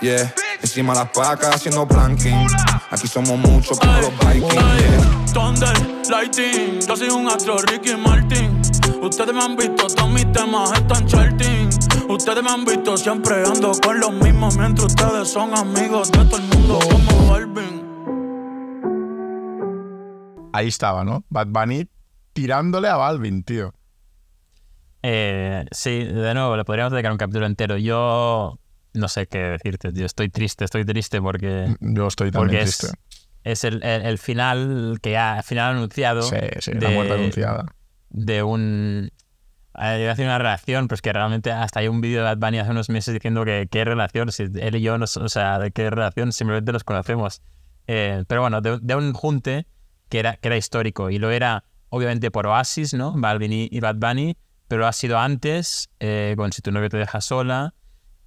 Yeah, 0.00 0.32
encima 0.62 0.94
las 0.94 1.10
pacas 1.10 1.56
haciendo 1.56 1.86
planking. 1.86 2.46
Aquí 2.94 3.08
somos 3.08 3.36
muchos 3.36 3.76
como 3.80 3.92
los 3.92 4.10
Vikings. 4.20 4.54
yeah. 4.54 5.24
Thunder, 5.34 5.76
Lighting, 6.08 6.80
yo 6.86 6.96
soy 6.96 7.08
un 7.08 7.26
astro 7.26 7.56
Ricky 7.58 7.96
Martin. 7.96 8.62
Ustedes 9.02 9.34
me 9.34 9.42
han 9.42 9.56
visto, 9.56 9.88
todos 9.88 10.10
mis 10.10 10.30
temas 10.30 10.70
están 10.70 11.04
charting. 11.04 11.68
Ustedes 12.08 12.44
me 12.44 12.50
han 12.50 12.64
visto 12.64 12.96
siempre 12.96 13.42
ando 13.44 13.72
con 13.84 13.98
los 13.98 14.12
mismos 14.12 14.56
mientras 14.56 14.86
ustedes 14.86 15.28
son 15.28 15.58
amigos 15.58 16.12
de 16.12 16.24
todo 16.24 16.36
el 16.36 16.42
mundo 16.44 16.78
como 16.88 17.32
Balvin. 17.32 17.82
Ahí 20.52 20.68
estaba, 20.68 21.02
¿no? 21.02 21.24
Bad 21.30 21.48
Bunny 21.48 21.88
tirándole 22.32 22.86
a 22.86 22.94
Balvin, 22.96 23.42
tío. 23.42 23.74
Eh, 25.02 25.64
sí, 25.72 26.04
de 26.04 26.32
nuevo, 26.32 26.56
le 26.56 26.64
podríamos 26.64 26.92
dedicar 26.92 27.10
un 27.10 27.18
capítulo 27.18 27.46
entero. 27.46 27.76
Yo 27.76 28.60
no 28.94 29.08
sé 29.08 29.26
qué 29.26 29.38
decirte, 29.38 29.92
tío. 29.92 30.06
Estoy 30.06 30.28
triste, 30.30 30.64
estoy 30.64 30.84
triste 30.84 31.20
porque, 31.20 31.74
Yo 31.80 32.06
estoy 32.06 32.30
porque 32.30 32.46
también 32.56 32.62
es, 32.68 32.78
triste. 32.78 32.96
es 33.44 33.64
el, 33.64 33.82
el- 33.84 34.02
el 34.02 34.18
final 34.18 34.98
que 35.02 35.12
ya, 35.12 35.42
final 35.44 35.76
anunciado. 35.76 36.22
Sí, 36.22 36.36
sí, 36.60 36.72
la 36.74 36.88
de- 36.88 36.94
muerte 36.94 37.12
anunciada. 37.14 37.66
de 38.10 38.42
un. 38.42 39.10
eh, 39.78 39.98
Iba 40.00 40.10
a 40.10 40.14
decir 40.14 40.24
una 40.24 40.38
relación, 40.38 40.86
pero 40.88 40.94
es 40.94 41.02
que 41.02 41.12
realmente 41.12 41.50
hasta 41.52 41.80
hay 41.80 41.88
un 41.88 42.00
vídeo 42.00 42.18
de 42.18 42.24
Bad 42.24 42.38
Bunny 42.38 42.58
hace 42.58 42.70
unos 42.70 42.88
meses 42.88 43.12
diciendo 43.12 43.44
que 43.44 43.66
qué 43.70 43.84
relación, 43.84 44.30
si 44.32 44.44
él 44.44 44.74
y 44.76 44.80
yo, 44.82 44.96
no, 44.98 45.06
so- 45.06 45.24
o 45.24 45.28
sea, 45.28 45.58
de 45.58 45.70
qué 45.72 45.90
relación, 45.90 46.32
simplemente 46.32 46.72
los 46.72 46.84
conocemos. 46.84 47.42
Eh, 47.86 48.24
pero 48.28 48.40
bueno, 48.42 48.60
de, 48.60 48.78
de 48.80 48.94
un 48.94 49.12
junte 49.12 49.66
que 50.08 50.18
era, 50.20 50.36
que 50.36 50.48
era 50.48 50.56
histórico 50.56 51.10
y 51.10 51.18
lo 51.18 51.30
era 51.30 51.64
obviamente 51.88 52.30
por 52.30 52.46
Oasis, 52.46 52.94
¿no? 52.94 53.12
Balvin 53.16 53.52
y, 53.52 53.68
y 53.70 53.80
Bad 53.80 53.96
Bunny, 53.96 54.36
pero 54.68 54.86
ha 54.86 54.92
sido 54.92 55.18
antes 55.18 55.90
eh, 56.00 56.34
con 56.36 56.50
Si 56.52 56.62
tu 56.62 56.70
novio 56.72 56.88
te 56.88 56.96
deja 56.96 57.20
sola 57.20 57.74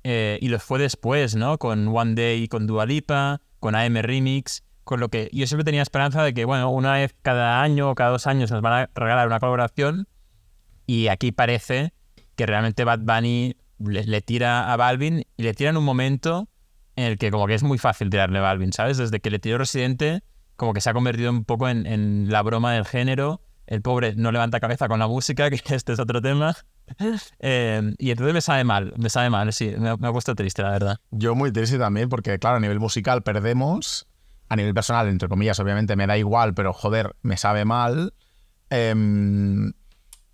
eh, 0.10 0.40
y 0.42 0.48
lo 0.48 0.58
fue 0.58 0.80
después, 0.80 1.36
¿no? 1.36 1.58
Con 1.58 1.90
One 1.90 2.16
Day, 2.16 2.48
con 2.48 2.66
Dua 2.66 2.86
Lipa, 2.86 3.42
con 3.60 3.76
AM 3.76 3.98
Remix, 3.98 4.64
con 4.86 5.02
lo 5.02 5.10
que 5.10 5.30
yo 5.34 5.46
siempre 5.48 5.66
tenía 5.66 5.82
esperanza 5.82 6.24
de 6.24 6.34
que, 6.34 6.46
bueno, 6.46 6.72
una 6.72 6.94
vez 6.94 7.14
cada 7.22 7.62
año 7.62 7.90
o 7.90 7.96
cada 7.96 8.12
dos 8.12 8.26
años 8.26 8.50
nos 8.50 8.62
van 8.62 8.74
a 8.74 8.90
regalar 8.96 9.28
una 9.28 9.42
colaboración 9.42 10.08
y 10.86 11.10
aquí 11.10 11.34
parece 11.34 11.92
que 12.38 12.46
realmente 12.46 12.86
Bad 12.86 13.00
Bunny 13.00 13.58
le, 13.80 14.22
tira 14.22 14.72
a 14.72 14.78
Balvin 14.78 15.26
y 15.36 15.44
le 15.44 15.54
tira 15.54 15.72
en 15.72 15.78
un 15.78 15.84
momento 15.84 16.48
en 16.96 17.04
el 17.04 17.18
que 17.18 17.30
como 17.30 17.46
que 17.46 17.56
es 17.56 17.64
muy 17.64 17.78
fácil 17.78 18.10
tirarle 18.10 18.40
a 18.40 18.44
Balvin, 18.44 18.72
¿sabes? 18.72 18.96
Desde 18.96 19.20
que 19.20 19.30
le 19.30 19.40
tiró 19.40 19.58
Residente, 19.58 20.24
como 20.56 20.74
que 20.74 20.80
se 20.80 20.90
ha 20.90 20.94
convertido 20.94 21.32
un 21.32 21.44
poco 21.44 21.68
en 21.68 22.32
la 22.32 22.42
broma 22.44 22.72
del 22.72 22.86
género. 22.86 23.42
El 23.68 23.82
pobre 23.82 24.16
no 24.16 24.32
levanta 24.32 24.60
cabeza 24.60 24.88
con 24.88 24.98
la 25.00 25.08
música, 25.08 25.50
que 25.52 25.76
este 25.76 25.94
es 25.94 26.00
otro 26.00 26.22
tema. 26.22 26.56
Eh, 27.40 27.94
y 27.98 28.12
entonces 28.12 28.34
me 28.34 28.42
sabe 28.42 28.64
mal, 28.64 28.94
me 28.98 29.10
sabe 29.10 29.30
mal, 29.30 29.52
sí, 29.54 29.74
me, 29.78 29.90
ha- 29.90 29.98
me 29.98 30.08
ha 30.08 30.12
puesto 30.12 30.34
triste, 30.36 30.62
la 30.64 30.72
verdad. 30.72 30.98
Yo 31.12 31.36
muy 31.36 31.52
triste 31.52 31.78
también 31.78 32.10
porque, 32.10 32.40
claro, 32.40 32.58
a 32.58 32.60
nivel 32.60 32.80
musical 32.80 33.24
perdemos. 33.24 34.08
A 34.50 34.56
nivel 34.56 34.74
personal, 34.74 35.10
entre 35.10 35.28
comillas, 35.28 35.60
obviamente 35.60 35.98
me 35.98 36.08
da 36.08 36.18
igual, 36.18 36.54
pero 36.54 36.72
joder, 36.72 37.16
me 37.22 37.36
sabe 37.36 37.66
mal. 37.66 38.14
Em, 38.70 39.74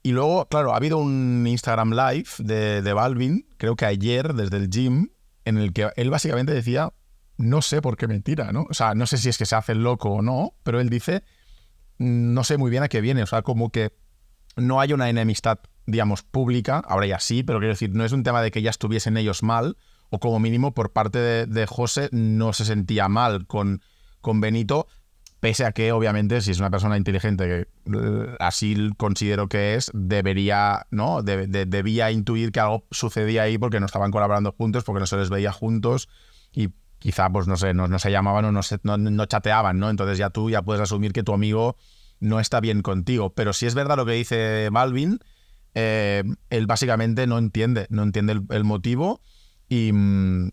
y 0.04 0.12
luego, 0.12 0.48
claro, 0.48 0.74
ha 0.74 0.78
habido 0.78 0.98
un 0.98 1.46
Instagram 1.48 1.92
Live 1.94 2.30
de, 2.40 2.82
de 2.82 2.94
Balvin, 2.94 3.48
creo 3.58 3.76
que 3.76 3.86
ayer, 3.86 4.34
desde 4.34 4.58
el 4.58 4.70
gym, 4.70 5.10
en 5.46 5.58
el 5.58 5.74
que 5.74 5.90
él 5.96 6.10
básicamente 6.10 6.54
decía, 6.54 6.92
no 7.38 7.62
sé 7.62 7.82
por 7.82 7.98
qué 7.98 8.08
me 8.08 8.20
tira, 8.20 8.52
¿no? 8.52 8.68
O 8.70 8.74
sea, 8.74 8.94
no 8.96 9.08
sé 9.08 9.18
si 9.18 9.30
es 9.30 9.38
que 9.38 9.46
se 9.46 9.56
hace 9.56 9.72
el 9.72 9.84
loco 9.84 10.10
o 10.10 10.22
no, 10.22 10.54
pero 10.64 10.80
él 10.80 10.90
dice, 10.90 11.24
no 11.98 12.44
sé 12.44 12.58
muy 12.58 12.72
bien 12.72 12.84
a 12.84 12.88
qué 12.90 13.02
viene, 13.02 13.24
o 13.24 13.28
sea, 13.28 13.42
como 13.42 13.70
que 13.72 13.94
no 14.56 14.80
hay 14.80 14.94
una 14.94 15.10
enemistad, 15.10 15.60
digamos, 15.86 16.24
pública, 16.24 16.82
ahora 16.88 17.06
ya 17.08 17.20
sí, 17.20 17.44
pero 17.44 17.60
quiero 17.60 17.74
decir, 17.74 17.92
no 17.94 18.06
es 18.06 18.12
un 18.12 18.24
tema 18.24 18.42
de 18.42 18.52
que 18.52 18.62
ya 18.62 18.70
estuviesen 18.70 19.18
ellos 19.18 19.44
mal, 19.44 19.78
o 20.10 20.20
como 20.20 20.40
mínimo 20.40 20.74
por 20.74 20.92
parte 20.92 21.20
de, 21.48 21.66
José 21.66 22.10
no 22.12 22.54
se 22.54 22.66
sentía 22.66 23.08
mal 23.10 23.48
con, 23.48 23.82
con 24.22 24.42
Benito, 24.42 24.88
pese 25.40 25.66
a 25.66 25.72
que 25.72 25.92
obviamente 25.92 26.40
si 26.42 26.52
es 26.52 26.60
una 26.60 26.70
persona 26.70 26.98
inteligente, 26.98 27.46
que 27.48 27.68
eh, 27.98 28.36
así 28.40 28.92
considero 28.98 29.50
que 29.50 29.76
es, 29.76 29.92
debería, 29.94 30.86
¿no? 30.92 31.22
De- 31.24 31.48
de- 31.48 31.66
debía 31.66 32.12
intuir 32.12 32.52
que 32.52 32.60
algo 32.60 32.86
sucedía 32.92 33.42
ahí 33.44 33.58
porque 33.58 33.80
no 33.80 33.86
estaban 33.88 34.12
colaborando 34.12 34.52
juntos, 34.54 34.84
porque 34.84 35.00
no 35.02 35.08
se 35.08 35.18
les 35.18 35.30
veía 35.30 35.52
juntos 35.52 36.08
y 36.54 36.70
quizá, 37.04 37.30
pues 37.30 37.48
no 37.48 37.58
sé, 37.58 37.74
no, 37.74 38.00
se 38.00 38.12
llamaban 38.12 38.46
o 38.46 38.52
no, 38.54 38.64
se- 38.64 38.80
no, 38.84 38.98
no 38.98 39.26
chateaban, 39.26 39.78
¿no? 39.78 39.90
Entonces 39.90 40.18
ya 40.18 40.30
tú 40.30 40.50
ya 40.50 40.62
puedes 40.62 40.82
asumir 40.82 41.12
que 41.12 41.22
tu 41.22 41.34
amigo 41.34 41.76
no 42.22 42.40
está 42.40 42.62
bien 42.62 42.82
contigo. 42.82 43.34
Pero 43.34 43.52
si 43.52 43.66
es 43.66 43.76
verdad 43.76 43.98
lo 43.98 44.06
que 44.06 44.14
dice 44.14 44.70
Malvin, 44.72 45.20
eh, 45.76 46.24
él 46.50 46.66
básicamente 46.66 47.28
no 47.28 47.38
entiende, 47.38 47.88
no 47.90 48.04
entiende 48.04 48.40
el, 48.50 48.64
motivo 48.64 49.20
y, 49.68 49.92
mm, 49.92 50.52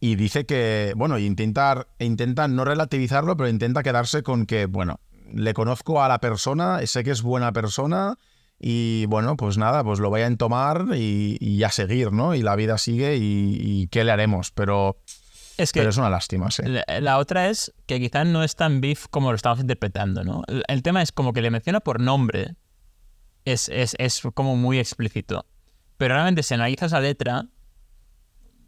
y 0.00 0.16
dice 0.16 0.46
que, 0.46 0.94
bueno, 0.96 1.16
intentar, 1.16 1.86
intenta 2.00 2.48
no 2.48 2.64
relativizarlo, 2.64 3.36
pero 3.36 3.48
intenta 3.48 3.84
quedarse 3.84 4.24
con 4.24 4.46
que, 4.46 4.66
bueno, 4.66 4.98
le 5.32 5.54
conozco 5.54 6.02
a 6.02 6.08
la 6.08 6.18
persona, 6.18 6.84
sé 6.86 7.04
que 7.04 7.12
es 7.12 7.22
buena 7.22 7.52
persona 7.52 8.18
y, 8.58 9.06
bueno, 9.06 9.36
pues 9.36 9.58
nada, 9.58 9.84
pues 9.84 10.00
lo 10.00 10.10
voy 10.10 10.22
a 10.22 10.26
entomar 10.26 10.86
y, 10.96 11.36
y 11.40 11.62
a 11.62 11.70
seguir, 11.70 12.10
¿no? 12.10 12.34
Y 12.34 12.42
la 12.42 12.56
vida 12.56 12.78
sigue 12.78 13.16
y, 13.16 13.58
y 13.60 13.86
¿qué 13.86 14.02
le 14.02 14.10
haremos? 14.10 14.50
Pero, 14.50 14.96
Es 15.58 15.72
que 15.72 15.80
pero 15.80 15.90
es 15.90 15.96
una 15.96 16.10
lástima, 16.10 16.50
sí. 16.50 16.62
La, 16.64 16.84
la 17.00 17.18
otra 17.18 17.48
es 17.48 17.72
que 17.86 17.98
quizás 17.98 18.26
no 18.26 18.42
es 18.44 18.56
tan 18.56 18.80
beef 18.80 19.06
como 19.10 19.30
lo 19.30 19.36
estamos 19.36 19.60
interpretando, 19.60 20.22
¿no? 20.24 20.42
El, 20.48 20.62
el 20.68 20.82
tema 20.82 21.02
es 21.02 21.12
como 21.12 21.32
que 21.32 21.40
le 21.42 21.50
menciona 21.50 21.80
por 21.80 22.00
nombre, 22.00 22.56
es, 23.44 23.68
es, 23.68 23.94
es 23.98 24.22
como 24.34 24.56
muy 24.56 24.78
explícito. 24.78 25.46
Pero 25.96 26.14
realmente 26.14 26.42
si 26.42 26.52
analizas 26.54 26.92
la 26.92 27.00
letra, 27.00 27.46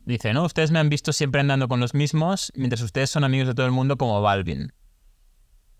dice, 0.06 0.32
¿no? 0.32 0.44
Ustedes 0.44 0.70
me 0.70 0.78
han 0.78 0.88
visto 0.88 1.12
siempre 1.12 1.40
andando 1.40 1.68
con 1.68 1.80
los 1.80 1.92
mismos, 1.94 2.52
mientras 2.54 2.80
ustedes 2.80 3.10
son 3.10 3.24
amigos 3.24 3.48
de 3.48 3.54
todo 3.54 3.66
el 3.66 3.72
mundo 3.72 3.98
como 3.98 4.22
Balvin. 4.22 4.72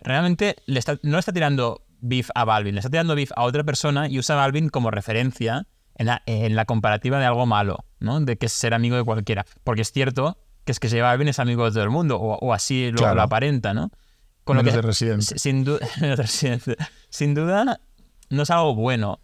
Realmente 0.01 0.57
le 0.67 0.79
está- 0.79 0.99
no 1.03 1.13
le 1.13 1.19
está 1.21 1.33
tirando 1.33 1.85
beef 2.01 2.29
a 2.35 2.45
Balvin, 2.45 2.75
le 2.75 2.81
está 2.81 2.91
tirando 2.91 3.15
beef 3.15 3.33
a 3.35 3.43
otra 3.45 3.65
persona 3.65 4.09
y 4.09 4.19
usa 4.19 4.37
a 4.37 4.39
Balvin 4.39 4.69
como 4.69 4.91
referencia 4.91 5.67
en 5.95 6.07
la, 6.07 6.23
en 6.27 6.55
la 6.55 6.65
comparativa 6.67 7.19
de 7.19 7.25
algo 7.25 7.47
malo, 7.47 7.85
¿no? 7.99 8.21
De 8.21 8.37
que 8.37 8.47
es 8.47 8.53
ser 8.53 8.75
amigo 8.75 8.97
de 8.97 9.05
cualquiera. 9.05 9.45
Porque 9.65 9.83
es 9.83 9.91
cierto 9.91 10.39
que 10.69 10.73
es 10.73 10.81
que 10.81 10.91
J 10.91 11.03
Balvin 11.03 11.29
es 11.29 11.39
amigo 11.39 11.65
de 11.65 11.71
todo 11.71 11.83
el 11.83 11.89
mundo, 11.89 12.19
o, 12.21 12.37
o 12.39 12.53
así 12.53 12.91
lo, 12.91 12.99
Claro. 12.99 13.15
lo 13.15 13.23
aparenta, 13.23 13.73
¿no? 13.73 13.91
Con 14.45 14.59
Menos 14.59 14.75
que, 14.75 14.77
de 14.87 15.23
Sin, 15.23 15.65
du- 15.65 15.79
sin 17.09 17.35
duda, 17.35 17.81
no 18.29 18.43
es 18.43 18.51
algo 18.51 18.75
bueno. 18.75 19.19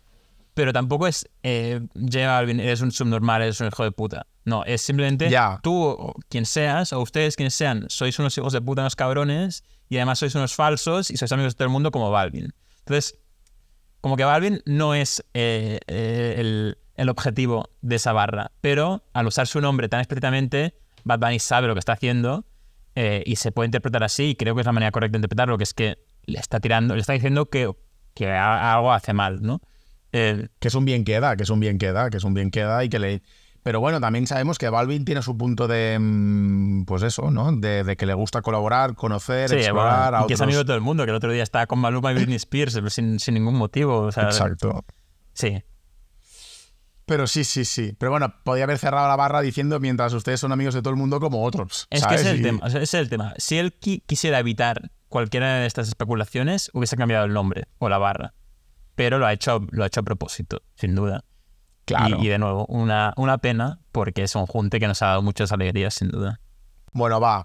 Pero 0.54 0.72
tampoco 0.72 1.06
es 1.06 1.28
eh, 1.42 1.80
J 1.94 2.26
Balvin, 2.28 2.60
eres 2.60 2.80
un 2.80 2.92
subnormal, 2.92 3.42
eres 3.42 3.60
un 3.60 3.66
hijo 3.66 3.84
de 3.84 3.90
puta. 3.92 4.26
No, 4.46 4.64
es 4.64 4.80
simplemente 4.80 5.28
tú, 5.62 5.82
o 5.82 6.14
quien 6.30 6.46
seas, 6.46 6.92
o 6.94 7.00
ustedes 7.02 7.36
quienes 7.36 7.54
sean, 7.54 7.84
sois 7.90 8.18
unos 8.18 8.38
hijos 8.38 8.52
de 8.54 8.62
puta, 8.62 8.80
unos 8.82 8.96
cabrones, 8.96 9.64
y 9.90 9.96
además 9.96 10.18
sois 10.20 10.34
unos 10.34 10.54
falsos 10.54 11.10
y 11.10 11.16
sois 11.18 11.30
amigos 11.32 11.52
de 11.52 11.58
todo 11.58 11.66
el 11.66 11.72
mundo 11.72 11.90
como 11.90 12.10
Balvin. 12.10 12.54
Entonces, 12.78 13.18
como 14.00 14.16
que 14.16 14.24
Balvin 14.24 14.62
no 14.64 14.94
es 14.94 15.24
eh, 15.34 15.80
eh, 15.88 16.34
el, 16.38 16.78
el 16.94 17.08
objetivo 17.08 17.68
de 17.82 17.96
esa 17.96 18.12
barra, 18.12 18.50
pero 18.60 19.02
al 19.12 19.26
usar 19.26 19.46
su 19.46 19.60
nombre 19.60 19.88
tan 19.88 20.00
explícitamente, 20.00 20.74
Bad 21.04 21.18
Bunny 21.20 21.38
sabe 21.38 21.66
lo 21.68 21.74
que 21.74 21.78
está 21.80 21.92
haciendo 21.92 22.44
eh, 22.96 23.22
y 23.26 23.36
se 23.36 23.52
puede 23.52 23.66
interpretar 23.66 24.02
así, 24.04 24.30
y 24.30 24.34
creo 24.36 24.54
que 24.54 24.60
es 24.60 24.66
la 24.66 24.72
manera 24.72 24.90
correcta 24.92 25.12
de 25.12 25.18
interpretarlo, 25.18 25.58
que 25.58 25.64
es 25.64 25.74
que 25.74 25.98
le 26.26 26.38
está 26.38 26.60
tirando, 26.60 26.94
le 26.94 27.00
está 27.00 27.12
diciendo 27.12 27.46
que, 27.46 27.70
que 28.14 28.30
a- 28.30 28.74
algo 28.74 28.92
hace 28.92 29.12
mal, 29.12 29.42
¿no? 29.42 29.60
Eh, 30.12 30.48
Que 30.60 30.68
es 30.68 30.74
un 30.74 30.84
bien 30.84 31.04
queda, 31.04 31.36
que 31.36 31.42
es 31.42 31.50
un 31.50 31.60
bien 31.60 31.76
queda, 31.78 32.08
que 32.10 32.16
es 32.18 32.24
un 32.24 32.34
bien 32.34 32.50
queda 32.50 32.84
y 32.84 32.88
que 32.88 32.98
le... 32.98 33.22
Pero 33.64 33.80
bueno, 33.80 33.98
también 33.98 34.26
sabemos 34.26 34.58
que 34.58 34.68
Balvin 34.68 35.04
tiene 35.06 35.22
su 35.22 35.36
punto 35.38 35.66
de, 35.66 35.96
mm, 35.98 36.84
pues 36.84 37.02
eso, 37.02 37.30
¿no? 37.30 37.50
De, 37.50 37.82
de 37.82 37.96
que 37.96 38.04
le 38.06 38.12
gusta 38.14 38.42
colaborar, 38.42 38.94
conocer, 38.94 39.48
sí, 39.48 39.56
explorar 39.56 40.10
bueno, 40.12 40.18
a 40.18 40.24
y 40.24 40.26
que 40.28 40.34
es 40.34 40.40
amigo 40.42 40.58
de 40.58 40.64
todo 40.66 40.76
el 40.76 40.82
mundo, 40.82 41.04
que 41.04 41.10
el 41.10 41.16
otro 41.16 41.32
día 41.32 41.42
estaba 41.42 41.66
con 41.66 41.78
Maluma 41.78 42.12
y 42.12 42.14
Britney 42.14 42.36
Spears 42.36 42.78
sin, 42.88 43.18
sin 43.18 43.34
ningún 43.34 43.54
motivo. 43.56 44.00
O 44.02 44.12
sea, 44.12 44.24
Exacto. 44.24 44.84
Sí. 45.32 45.62
Pero 47.06 47.26
sí, 47.26 47.44
sí, 47.44 47.64
sí. 47.64 47.94
Pero 47.98 48.10
bueno, 48.12 48.32
podía 48.44 48.64
haber 48.64 48.78
cerrado 48.78 49.06
la 49.08 49.16
barra 49.16 49.40
diciendo 49.42 49.78
mientras 49.80 50.12
ustedes 50.14 50.40
son 50.40 50.52
amigos 50.52 50.72
de 50.74 50.80
todo 50.82 50.90
el 50.92 50.98
mundo 50.98 51.20
como 51.20 51.44
otros. 51.44 51.86
Es 51.90 52.00
¿sabes? 52.00 52.16
que 52.16 52.20
ese 52.22 52.30
es 52.30 52.34
el 52.34 52.40
Y- 52.40 52.42
tema. 52.42 52.60
o 52.66 52.70
sea, 52.70 52.80
ese 52.80 52.96
es 52.98 53.02
el 53.02 53.10
tema. 53.10 53.34
Si 53.36 53.58
él 53.58 53.78
qui- 53.78 54.02
quisiera 54.06 54.38
evitar 54.38 54.90
cualquiera 55.08 55.56
de 55.56 55.66
estas 55.66 55.88
especulaciones, 55.88 56.70
hubiese 56.72 56.96
cambiado 56.96 57.24
el 57.26 57.32
nombre 57.34 57.64
o 57.78 57.88
la 57.88 57.98
barra. 57.98 58.32
Pero 58.94 59.18
lo 59.18 59.26
ha 59.26 59.32
hecho, 59.32 59.66
lo 59.70 59.84
ha 59.84 59.86
hecho 59.86 60.00
a 60.00 60.04
propósito, 60.04 60.62
sin 60.76 60.94
duda. 60.94 61.24
Claro. 61.84 62.16
Y, 62.20 62.26
y 62.26 62.28
de 62.28 62.38
nuevo, 62.38 62.64
una, 62.66 63.12
una 63.16 63.36
pena 63.38 63.80
porque 63.92 64.22
es 64.22 64.34
un 64.34 64.46
junte 64.46 64.80
que 64.80 64.86
nos 64.88 65.02
ha 65.02 65.06
dado 65.08 65.22
muchas 65.22 65.52
alegrías, 65.52 65.94
sin 65.94 66.08
duda. 66.08 66.40
Bueno, 66.92 67.20
va. 67.20 67.44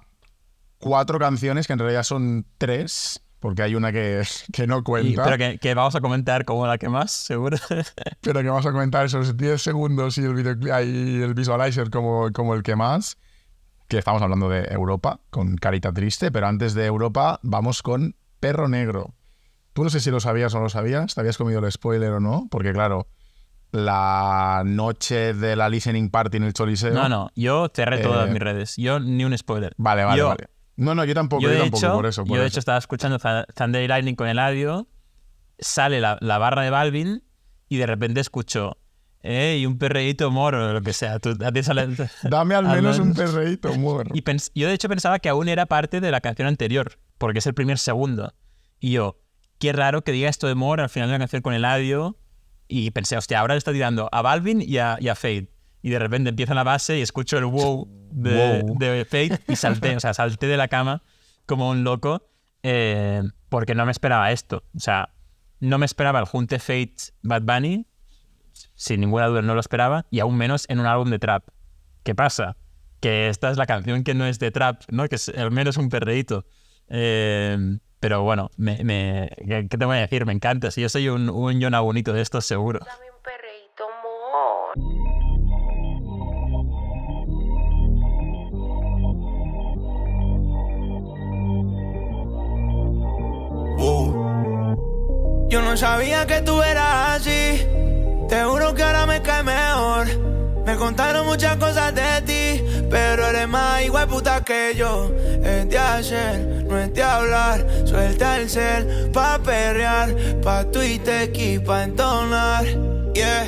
Cuatro 0.77 1.19
canciones 1.19 1.67
que 1.67 1.73
en 1.73 1.79
realidad 1.79 2.03
son 2.03 2.45
tres, 2.57 3.21
porque 3.39 3.61
hay 3.63 3.75
una 3.75 3.91
que, 3.91 4.23
que 4.53 4.67
no 4.67 4.79
Y- 4.79 4.83
cuenta. 4.83 5.23
pero 5.23 5.37
que, 5.37 5.57
que 5.59 5.73
vamos 5.73 5.95
a 5.95 6.01
comentar 6.01 6.45
como 6.45 6.67
la 6.67 6.77
que 6.77 6.89
más, 6.89 7.11
seguro. 7.11 7.57
pero 8.21 8.41
que 8.41 8.47
vamos 8.49 8.65
a 8.65 8.71
comentar 8.71 9.05
esos 9.05 9.37
10 9.37 9.61
segundos 9.61 10.17
y 10.17 10.21
el, 10.25 10.33
videoclip, 10.33 10.67
y 10.85 11.21
el 11.21 11.33
visualizer 11.33 11.89
como, 11.89 12.31
como 12.33 12.53
el 12.55 12.63
que 12.63 12.75
más, 12.75 13.17
que 13.87 13.97
estamos 13.97 14.21
hablando 14.21 14.49
de 14.49 14.65
Europa, 14.71 15.19
con 15.29 15.55
Carita 15.55 15.91
Triste, 15.91 16.31
pero 16.31 16.47
antes 16.47 16.73
de 16.73 16.85
Europa 16.85 17.39
vamos 17.41 17.81
con 17.81 18.15
Perro 18.39 18.67
Negro. 18.67 19.13
Tú 19.73 19.83
no 19.83 19.89
sé 19.89 19.99
si 19.99 20.11
lo 20.11 20.19
sabías 20.19 20.53
o 20.53 20.57
no 20.57 20.63
lo 20.63 20.69
sabías, 20.69 21.15
te 21.15 21.21
habías 21.21 21.37
comido 21.37 21.59
el 21.65 21.71
spoiler 21.71 22.11
o 22.11 22.19
no, 22.19 22.47
porque 22.51 22.73
claro, 22.73 23.07
la 23.71 24.63
noche 24.65 25.33
de 25.33 25.55
la 25.55 25.69
listening 25.69 26.09
party 26.09 26.37
en 26.37 26.43
el 26.43 26.53
Choliseo... 26.53 26.91
No, 26.93 27.07
no, 27.07 27.29
yo 27.35 27.69
cerré 27.73 27.99
todas 27.99 28.27
Eh, 28.29 28.31
mis 28.33 28.41
redes. 28.41 28.75
Yo 28.77 28.99
ni 28.99 29.23
un 29.25 29.37
spoiler. 29.37 29.73
Vale, 29.77 30.03
vale, 30.03 30.17
Yo- 30.19 30.27
vale. 30.29 30.47
No, 30.79 30.95
no, 30.95 31.03
yo 31.05 31.13
tampoco, 31.13 31.41
yo 31.43 31.49
tampoco, 31.57 31.77
hecho, 31.77 31.93
por 31.93 32.05
eso. 32.05 32.23
por 32.25 32.35
yo 32.35 32.41
de 32.41 32.47
hecho 32.47 32.59
estaba 32.59 32.77
escuchando 32.77 33.17
Th- 33.19 33.45
Thunder 33.55 33.83
y 33.83 33.87
Lightning 33.87 34.15
con 34.15 34.27
el 34.27 34.39
audio, 34.39 34.87
sale 35.57 35.99
la, 35.99 36.17
la 36.21 36.37
barra 36.37 36.63
de 36.63 36.69
Balvin 36.69 37.23
y 37.67 37.77
de 37.77 37.85
repente 37.85 38.21
escucho, 38.21 38.77
eh, 39.21 39.57
y 39.59 39.65
un 39.65 39.77
perreíto 39.77 40.31
moro 40.31 40.69
o 40.69 40.73
lo 40.73 40.81
que 40.81 40.93
sea. 40.93 41.19
Tú- 41.19 41.37
a 41.45 41.51
ti 41.51 41.63
sale- 41.63 41.87
Dame 42.23 42.55
al 42.55 42.65
menos 42.67 42.99
un 42.99 43.13
perreíto, 43.13 43.73
muero. 43.75 44.11
Y 44.13 44.23
yo 44.55 44.67
de 44.67 44.73
hecho 44.73 44.87
pensaba 44.89 45.19
que 45.19 45.29
aún 45.29 45.49
era 45.49 45.65
parte 45.65 45.99
de 46.01 46.11
la 46.11 46.21
canción 46.21 46.47
anterior, 46.47 46.97
porque 47.17 47.39
es 47.39 47.47
el 47.47 47.53
primer 47.53 47.77
segundo. 47.77 48.33
Y 48.79 48.91
yo, 48.91 49.19
qué 49.59 49.73
raro 49.73 50.03
que 50.03 50.11
diga 50.13 50.29
esto 50.29 50.47
de 50.47 50.55
More 50.55 50.81
al 50.83 50.89
final 50.89 51.09
de 51.09 51.13
la 51.15 51.19
canción 51.19 51.41
con 51.41 51.53
el 51.53 51.65
audio. 51.65 52.17
Y 52.69 52.91
pensé, 52.91 53.17
hostia, 53.17 53.39
ahora 53.39 53.55
le 53.55 53.57
está 53.57 53.73
tirando 53.73 54.07
a 54.11 54.21
Balvin 54.21 54.61
y 54.61 54.77
a, 54.77 54.97
y 55.01 55.09
a 55.09 55.15
Fade. 55.15 55.49
Y 55.81 55.89
de 55.91 55.99
repente 55.99 56.29
empieza 56.29 56.53
la 56.53 56.63
base 56.63 56.97
y 56.97 57.01
escucho 57.01 57.37
el 57.37 57.45
wow 57.45 57.87
de, 58.11 58.63
Wow. 58.65 58.77
de 58.79 59.05
Fade 59.05 59.39
y 59.47 59.55
salté, 59.55 59.95
o 59.95 59.99
sea, 59.99 60.13
salté 60.13 60.47
de 60.47 60.57
la 60.57 60.67
cama 60.67 61.03
como 61.45 61.69
un 61.69 61.83
loco 61.83 62.27
eh, 62.63 63.21
porque 63.49 63.75
no 63.75 63.85
me 63.85 63.91
esperaba 63.91 64.31
esto. 64.31 64.63
O 64.75 64.79
sea, 64.79 65.13
no 65.59 65.77
me 65.77 65.85
esperaba 65.85 66.19
el 66.19 66.25
junte 66.25 66.59
Fade 66.59 66.95
Bad 67.21 67.43
Bunny, 67.43 67.87
sin 68.75 68.99
ninguna 68.99 69.27
duda 69.27 69.41
no 69.41 69.53
lo 69.53 69.59
esperaba, 69.61 70.05
y 70.11 70.19
aún 70.19 70.37
menos 70.37 70.65
en 70.69 70.79
un 70.79 70.85
álbum 70.85 71.09
de 71.09 71.19
trap. 71.19 71.43
¿Qué 72.03 72.13
pasa? 72.15 72.57
Que 72.99 73.29
esta 73.29 73.49
es 73.49 73.57
la 73.57 73.65
canción 73.65 74.03
que 74.03 74.13
no 74.13 74.25
es 74.25 74.39
de 74.39 74.51
trap, 74.51 74.81
¿no? 74.91 75.07
Que 75.07 75.15
es 75.15 75.29
al 75.29 75.51
menos 75.51 75.77
un 75.77 75.87
perreíto. 75.89 76.45
Eh, 76.89 77.57
pero 78.01 78.23
bueno, 78.23 78.49
me, 78.57 78.83
me- 78.83 79.29
¿qué 79.47 79.67
qué 79.69 79.77
te 79.77 79.85
voy 79.85 79.97
a 79.97 80.01
decir? 80.01 80.25
Me 80.25 80.33
encanta. 80.33 80.71
Si 80.71 80.81
yo 80.81 80.89
soy 80.89 81.07
un, 81.09 81.29
un 81.29 81.61
Jonah 81.61 81.79
bonito 81.79 82.11
de 82.13 82.21
estos, 82.21 82.45
seguro. 82.45 82.79
Dame 82.79 83.05
un 83.15 83.23
perreíto, 83.23 83.83
amor. 83.85 85.08
Yo 95.49 95.63
no 95.63 95.75
sabía 95.75 96.27
que 96.27 96.41
tú 96.41 96.61
eras 96.61 97.21
así. 97.21 97.65
Te 98.29 98.43
juro 98.43 98.75
que 98.75 98.83
ahora 98.83 99.07
me 99.07 99.19
cae 99.23 99.41
mejor. 99.41 100.07
Me 100.63 100.75
contaron 100.75 101.25
muchas 101.25 101.55
cosas 101.55 101.95
de 101.95 102.21
ti, 102.21 102.63
pero 102.91 103.25
eres 103.25 103.47
más 103.47 103.81
igual 103.81 104.07
puta 104.07 104.43
que 104.43 104.75
yo. 104.75 105.11
Es 105.43 105.67
de 105.67 105.79
hacer, 105.79 106.65
no 106.65 106.77
es 106.77 106.93
de 106.93 107.01
hablar. 107.01 107.65
Suelta 107.85 108.37
el 108.37 108.47
cel 108.47 109.09
pa' 109.11 109.39
perrear, 109.39 110.15
pa' 110.43 110.65
Twitter 110.65 111.31
y 111.33 111.57
pa' 111.57 111.85
entonar. 111.85 112.65
Yeah, 113.15 113.47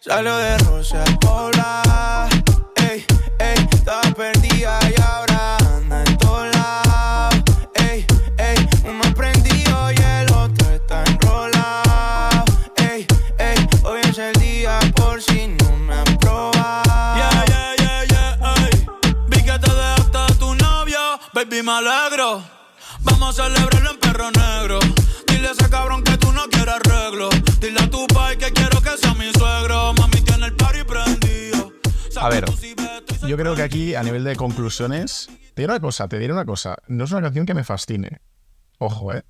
salió 0.00 0.36
de 0.36 0.58
Rosa 0.58 1.02
Pobla. 1.20 2.28
Ey, 2.76 3.04
ey, 3.40 3.68
estaba 3.72 4.02
perdida 4.16 4.78
baby, 21.44 21.62
me 21.62 21.72
alegro. 21.72 22.42
Vamos 23.00 23.38
a 23.38 23.44
celebrarlo 23.44 23.90
en 23.90 23.98
perro 23.98 24.30
negro. 24.30 24.78
Dile 25.26 25.48
a 25.48 25.52
ese 25.52 25.68
cabrón 25.68 26.02
que 26.02 26.16
tú 26.16 26.32
no 26.32 26.44
quieres 26.50 26.74
arreglo. 26.74 27.28
Dile 27.60 27.80
a 27.80 27.90
tu 27.90 28.06
pai 28.08 28.36
que 28.36 28.52
quiero 28.52 28.80
que 28.80 28.96
sea 28.96 29.14
mi 29.14 29.30
suegro. 29.32 29.94
Mami 29.94 30.20
tiene 30.22 30.46
el 30.46 30.56
party 30.56 30.84
prendido. 30.84 31.72
A 32.20 32.28
ver, 32.28 32.44
yo 33.26 33.36
creo 33.36 33.54
que 33.54 33.62
aquí, 33.62 33.94
a 33.94 34.02
nivel 34.02 34.24
de 34.24 34.36
conclusiones, 34.36 35.28
te 35.54 35.62
diré 35.62 35.72
una 35.72 35.80
cosa, 35.80 36.08
te 36.08 36.18
diré 36.18 36.32
una 36.32 36.44
cosa. 36.44 36.76
No 36.88 37.04
es 37.04 37.12
una 37.12 37.22
canción 37.22 37.46
que 37.46 37.54
me 37.54 37.64
fascine. 37.64 38.20
Ojo, 38.78 39.12
¿eh? 39.12 39.24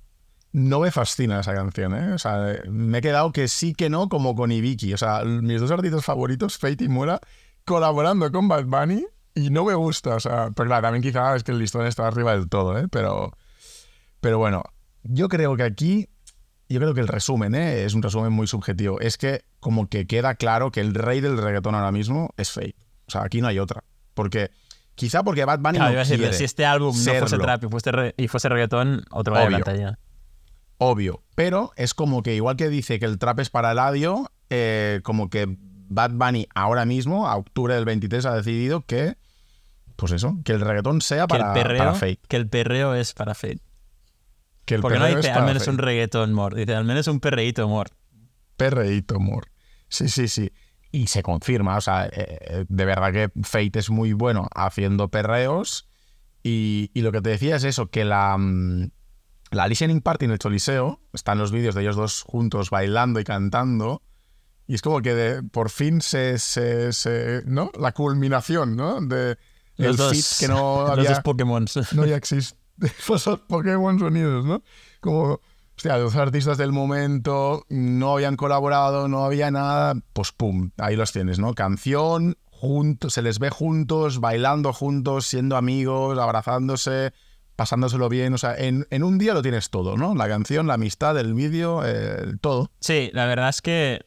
No 0.53 0.79
me 0.79 0.91
fascina 0.91 1.41
esa 1.41 1.53
canción, 1.53 1.95
¿eh? 1.95 2.13
O 2.13 2.17
sea, 2.17 2.61
me 2.69 2.99
he 2.99 3.01
quedado 3.01 3.31
que 3.33 3.49
sí 3.49 3.73
que 3.73 3.89
no, 3.89 4.07
como 4.07 4.35
con 4.35 4.51
Ibiki. 4.51 4.93
O 4.93 4.97
sea, 4.97 5.23
mis 5.25 5.59
dos 5.59 5.71
artistas 5.71 6.05
favoritos, 6.05 6.57
Fate 6.57 6.85
y 6.85 6.87
Mora, 6.87 7.19
colaborando 7.65 8.31
con 8.31 8.47
Bad 8.47 8.65
Bunny 8.65 9.05
y 9.35 9.49
no 9.51 9.65
me 9.65 9.73
gusta. 9.75 10.15
O 10.15 10.19
sea, 10.19 10.49
pero 10.55 10.67
claro, 10.67 10.83
también 10.83 11.03
quizá 11.03 11.35
es 11.35 11.43
que 11.43 11.51
el 11.51 11.59
listón 11.59 11.85
está 11.85 12.07
arriba 12.07 12.31
del 12.31 12.49
todo, 12.49 12.77
¿eh? 12.77 12.87
Pero, 12.89 13.31
pero 14.21 14.37
bueno, 14.39 14.63
yo 15.03 15.27
creo 15.29 15.55
que 15.55 15.63
aquí, 15.63 16.09
yo 16.69 16.79
creo 16.79 16.93
que 16.93 17.01
el 17.01 17.07
resumen, 17.07 17.53
¿eh? 17.53 17.83
Es 17.83 17.93
un 17.93 18.01
resumen 18.01 18.31
muy 18.31 18.47
subjetivo. 18.47 18.99
Es 18.99 19.17
que 19.17 19.43
como 19.59 19.87
que 19.87 20.07
queda 20.07 20.35
claro 20.35 20.71
que 20.71 20.81
el 20.81 20.93
rey 20.95 21.21
del 21.21 21.37
reggaetón 21.37 21.75
ahora 21.75 21.91
mismo 21.91 22.29
es 22.37 22.51
Fate. 22.51 22.75
O 23.07 23.11
sea, 23.11 23.23
aquí 23.23 23.41
no 23.41 23.47
hay 23.47 23.59
otra. 23.59 23.83
Porque, 24.13 24.49
quizá 24.95 25.23
porque 25.23 25.45
Bad 25.45 25.59
Bunny 25.59 25.77
Claro, 25.77 25.85
no 25.89 25.91
iba 25.93 26.01
a 26.01 26.03
decirle, 26.05 26.23
quiere 26.25 26.37
si 26.37 26.43
este 26.45 26.65
álbum 26.65 26.95
no 26.97 27.13
fuese 27.19 27.37
trap 27.37 27.63
y 27.63 27.67
fuese, 27.67 27.91
re- 27.91 28.15
y 28.17 28.27
fuese 28.27 28.49
reggaetón, 28.49 29.03
otro 29.11 29.33
vaya 29.33 29.97
Obvio. 30.77 31.21
Pero 31.35 31.71
es 31.75 31.93
como 31.93 32.23
que 32.23 32.35
igual 32.35 32.55
que 32.57 32.69
dice 32.69 32.99
que 32.99 33.05
el 33.05 33.17
trap 33.17 33.39
es 33.39 33.49
para 33.49 33.71
el 33.71 33.79
audio, 33.79 34.31
eh, 34.49 35.01
como 35.03 35.29
que 35.29 35.57
Bad 35.87 36.11
Bunny 36.11 36.47
ahora 36.55 36.85
mismo, 36.85 37.27
a 37.27 37.35
octubre 37.35 37.75
del 37.75 37.85
23, 37.85 38.25
ha 38.25 38.35
decidido 38.35 38.81
que, 38.81 39.15
pues 39.95 40.11
eso, 40.11 40.37
que 40.43 40.53
el 40.53 40.61
reggaetón 40.61 41.01
sea 41.01 41.27
Que 41.27 41.35
el, 41.35 41.41
para, 41.41 41.53
perreo, 41.53 41.77
para 41.77 41.93
Fate. 41.93 42.19
que 42.27 42.35
el 42.37 42.47
perreo 42.49 42.93
es 42.95 43.13
para 43.13 43.33
Fate. 43.35 43.61
Que 44.65 44.75
el 44.75 44.81
Porque 44.81 44.97
no 44.99 45.05
dice 45.05 45.29
al 45.29 45.33
para 45.35 45.45
menos 45.45 45.63
Fate. 45.63 45.71
un 45.71 45.77
reggaetón 45.77 46.33
more, 46.33 46.55
dice 46.59 46.75
al 46.75 46.85
menos 46.85 47.07
un 47.07 47.19
perreíto 47.19 47.67
more. 47.67 47.91
Perreíto, 48.57 49.15
amor. 49.17 49.47
Sí, 49.89 50.07
sí, 50.09 50.27
sí. 50.27 50.51
Y 50.91 51.07
se 51.07 51.21
confirma, 51.23 51.77
o 51.77 51.81
sea, 51.81 52.07
eh, 52.11 52.65
de 52.67 52.85
verdad 52.85 53.11
que 53.11 53.29
Fate 53.43 53.79
es 53.79 53.89
muy 53.89 54.13
bueno 54.13 54.47
haciendo 54.55 55.09
perreos. 55.09 55.87
Y, 56.41 56.89
y 56.93 57.01
lo 57.01 57.11
que 57.11 57.21
te 57.21 57.29
decía 57.31 57.55
es 57.57 57.63
eso, 57.63 57.87
que 57.87 58.05
la, 58.05 58.37
mm, 58.37 58.91
la 59.51 59.67
listening 59.67 60.01
party 60.01 60.25
en 60.25 60.31
el 60.31 60.39
Choliseo, 60.39 61.01
están 61.13 61.37
los 61.37 61.51
vídeos 61.51 61.75
de 61.75 61.81
ellos 61.81 61.95
dos 61.95 62.21
juntos 62.23 62.69
bailando 62.69 63.19
y 63.19 63.23
cantando. 63.23 64.01
Y 64.67 64.75
es 64.75 64.81
como 64.81 65.01
que 65.01 65.13
de- 65.13 65.43
por 65.43 65.69
fin 65.69 66.01
se, 66.01 66.39
se, 66.39 66.93
se- 66.93 67.43
¿no? 67.45 67.71
La 67.79 67.91
culminación, 67.91 68.75
¿no? 68.75 69.01
De 69.01 69.37
Los 69.77 69.91
el 69.91 69.97
dos, 69.97 70.11
fit 70.11 70.25
que 70.39 70.47
no 70.47 70.81
los 70.87 70.89
había 70.91 71.09
dos 71.09 71.19
Pokémon. 71.21 71.65
no 71.93 72.05
ya 72.05 72.15
existe. 72.15 72.57
Pues 73.07 73.25
los 73.25 73.39
Pokémon 73.39 74.01
Unidos, 74.03 74.43
¿no? 74.43 74.61
Como, 74.99 75.39
hostia, 75.77 75.97
los 75.97 76.15
artistas 76.15 76.57
del 76.57 76.73
momento 76.73 77.65
no 77.69 78.13
habían 78.13 78.35
colaborado, 78.35 79.07
no 79.07 79.23
había 79.23 79.49
nada, 79.49 79.95
pues 80.11 80.33
pum, 80.33 80.71
ahí 80.77 80.97
los 80.97 81.13
tienes, 81.13 81.39
¿no? 81.39 81.53
Canción, 81.53 82.37
juntos, 82.51 83.13
se 83.13 83.21
les 83.21 83.39
ve 83.39 83.49
juntos, 83.49 84.19
bailando 84.19 84.73
juntos, 84.73 85.25
siendo 85.25 85.55
amigos, 85.55 86.17
abrazándose, 86.19 87.13
pasándoselo 87.55 88.09
bien, 88.09 88.33
o 88.33 88.37
sea, 88.37 88.55
en, 88.57 88.87
en 88.89 89.03
un 89.03 89.17
día 89.17 89.33
lo 89.33 89.41
tienes 89.41 89.69
todo, 89.69 89.95
¿no? 89.95 90.15
La 90.15 90.27
canción, 90.27 90.67
la 90.67 90.73
amistad, 90.73 91.17
el 91.17 91.33
vídeo, 91.33 91.81
eh, 91.85 92.33
todo. 92.41 92.71
Sí, 92.81 93.09
la 93.13 93.25
verdad 93.25 93.49
es 93.49 93.61
que 93.61 94.05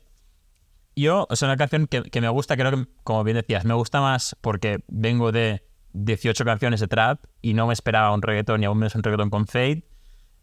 yo, 1.01 1.27
es 1.31 1.43
una 1.43 1.57
canción 1.57 1.87
que, 1.87 2.03
que 2.03 2.21
me 2.21 2.29
gusta, 2.29 2.57
creo 2.57 2.71
que, 2.71 2.87
como 3.05 3.25
bien 3.25 3.37
decías, 3.37 3.65
me 3.65 3.75
gusta 3.75 4.01
más 4.01 4.37
porque 4.41 4.81
vengo 4.89 5.33
de 5.33 5.63
18 5.93 6.45
canciones 6.45 6.81
de 6.81 6.89
trap 6.89 7.25
y 7.43 7.55
no 7.55 7.67
me 7.67 7.73
esperaba 7.73 8.13
un 8.13 8.23
reggaetón 8.23 8.63
y 8.63 8.67
aún 8.67 8.79
menos 8.79 8.95
un 8.95 9.03
reggaetón 9.03 9.31
con 9.31 9.47
Fade. 9.47 9.85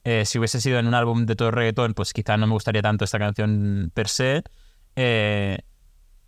Eh, 0.04 0.24
si 0.26 0.38
hubiese 0.38 0.62
sido 0.62 0.78
en 0.78 0.88
un 0.88 0.94
álbum 0.94 1.26
de 1.26 1.36
todo 1.36 1.52
reggaetón, 1.52 1.94
pues 1.94 2.14
quizá 2.14 2.38
no 2.38 2.46
me 2.48 2.54
gustaría 2.54 2.82
tanto 2.82 3.06
esta 3.06 3.18
canción 3.18 3.92
per 3.94 4.08
se. 4.08 4.44
Eh, 4.96 5.58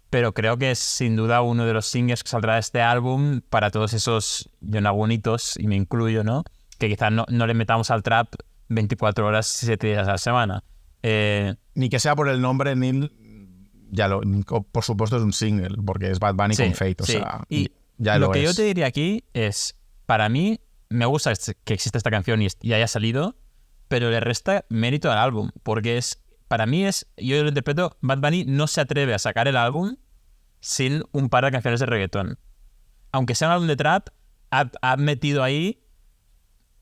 pero 0.10 0.34
creo 0.34 0.58
que 0.58 0.72
es 0.72 0.80
sin 0.80 1.16
duda 1.16 1.42
uno 1.42 1.66
de 1.66 1.74
los 1.74 1.86
singles 1.86 2.24
que 2.24 2.30
saldrá 2.30 2.56
de 2.56 2.62
este 2.62 2.82
álbum 2.82 3.42
para 3.42 3.72
todos 3.72 3.94
esos 3.94 4.50
yonagunitos, 4.62 5.58
y 5.58 5.68
me 5.68 5.76
incluyo, 5.76 6.24
¿no? 6.24 6.44
Que 6.80 6.88
quizás 6.88 7.12
no, 7.12 7.26
no 7.30 7.46
le 7.46 7.54
metamos 7.54 7.92
al 7.92 8.04
trap 8.04 8.34
24 8.70 9.28
horas, 9.28 9.48
7 9.48 9.88
días 9.88 10.08
a 10.08 10.12
la 10.12 10.18
semana. 10.18 10.64
Eh, 11.04 11.56
Ni 11.76 11.90
que 11.90 12.00
sea 12.00 12.16
por 12.16 12.30
el 12.30 12.42
nombre, 12.42 12.76
Neil, 12.76 13.12
ya 13.92 14.08
lo, 14.08 14.22
por 14.72 14.84
supuesto 14.84 15.18
es 15.18 15.24
un 15.24 15.34
single, 15.34 15.78
porque 15.86 16.10
es 16.12 16.20
Bad 16.20 16.36
Bunny 16.36 16.56
Sí, 16.56 16.64
con 16.64 16.74
Fate, 16.74 16.98
o 17.00 17.06
sí. 17.06 17.14
sea, 17.14 17.42
Y 17.50 17.72
ya 17.98 18.18
lo 18.18 18.28
lo 18.28 18.32
que 18.34 18.44
yo 18.44 18.54
te 18.54 18.64
diría 18.64 18.86
aquí 18.88 19.24
es, 19.34 19.76
para 20.06 20.30
mí, 20.30 20.60
me 20.90 21.06
gusta 21.06 21.32
este- 21.32 21.56
que 21.64 21.74
exista 21.74 21.98
esta 21.98 22.12
canción 22.12 22.42
y, 22.42 22.48
haya 22.74 22.88
salido, 22.88 23.36
pero 23.88 24.10
le 24.10 24.20
resta 24.20 24.66
mérito 24.70 25.12
al 25.12 25.18
álbum, 25.18 25.52
porque 25.64 25.98
es, 25.98 26.22
para 26.48 26.66
mí 26.66 26.86
es, 26.86 27.08
yo 27.18 27.42
lo 27.44 27.50
interpreto, 27.50 27.98
Bad 28.02 28.20
Bunny 28.20 28.46
no 28.46 28.68
se 28.68 28.82
atreve 28.82 29.14
a 29.14 29.20
sacar 29.20 29.48
el 29.48 29.58
álbum 29.58 29.98
sin 30.60 31.04
un 31.12 31.30
par 31.30 31.46
de 31.46 31.52
canciones 31.52 31.80
de 31.80 31.86
reggaetón. 31.86 32.40
Aunque 33.12 33.36
sea 33.36 33.48
un 33.50 33.54
álbum 33.54 33.68
de 33.68 33.76
trap, 33.76 34.10
ha, 34.52 34.70
ha 34.82 34.98
metido 34.98 35.44
ahí 35.44 35.82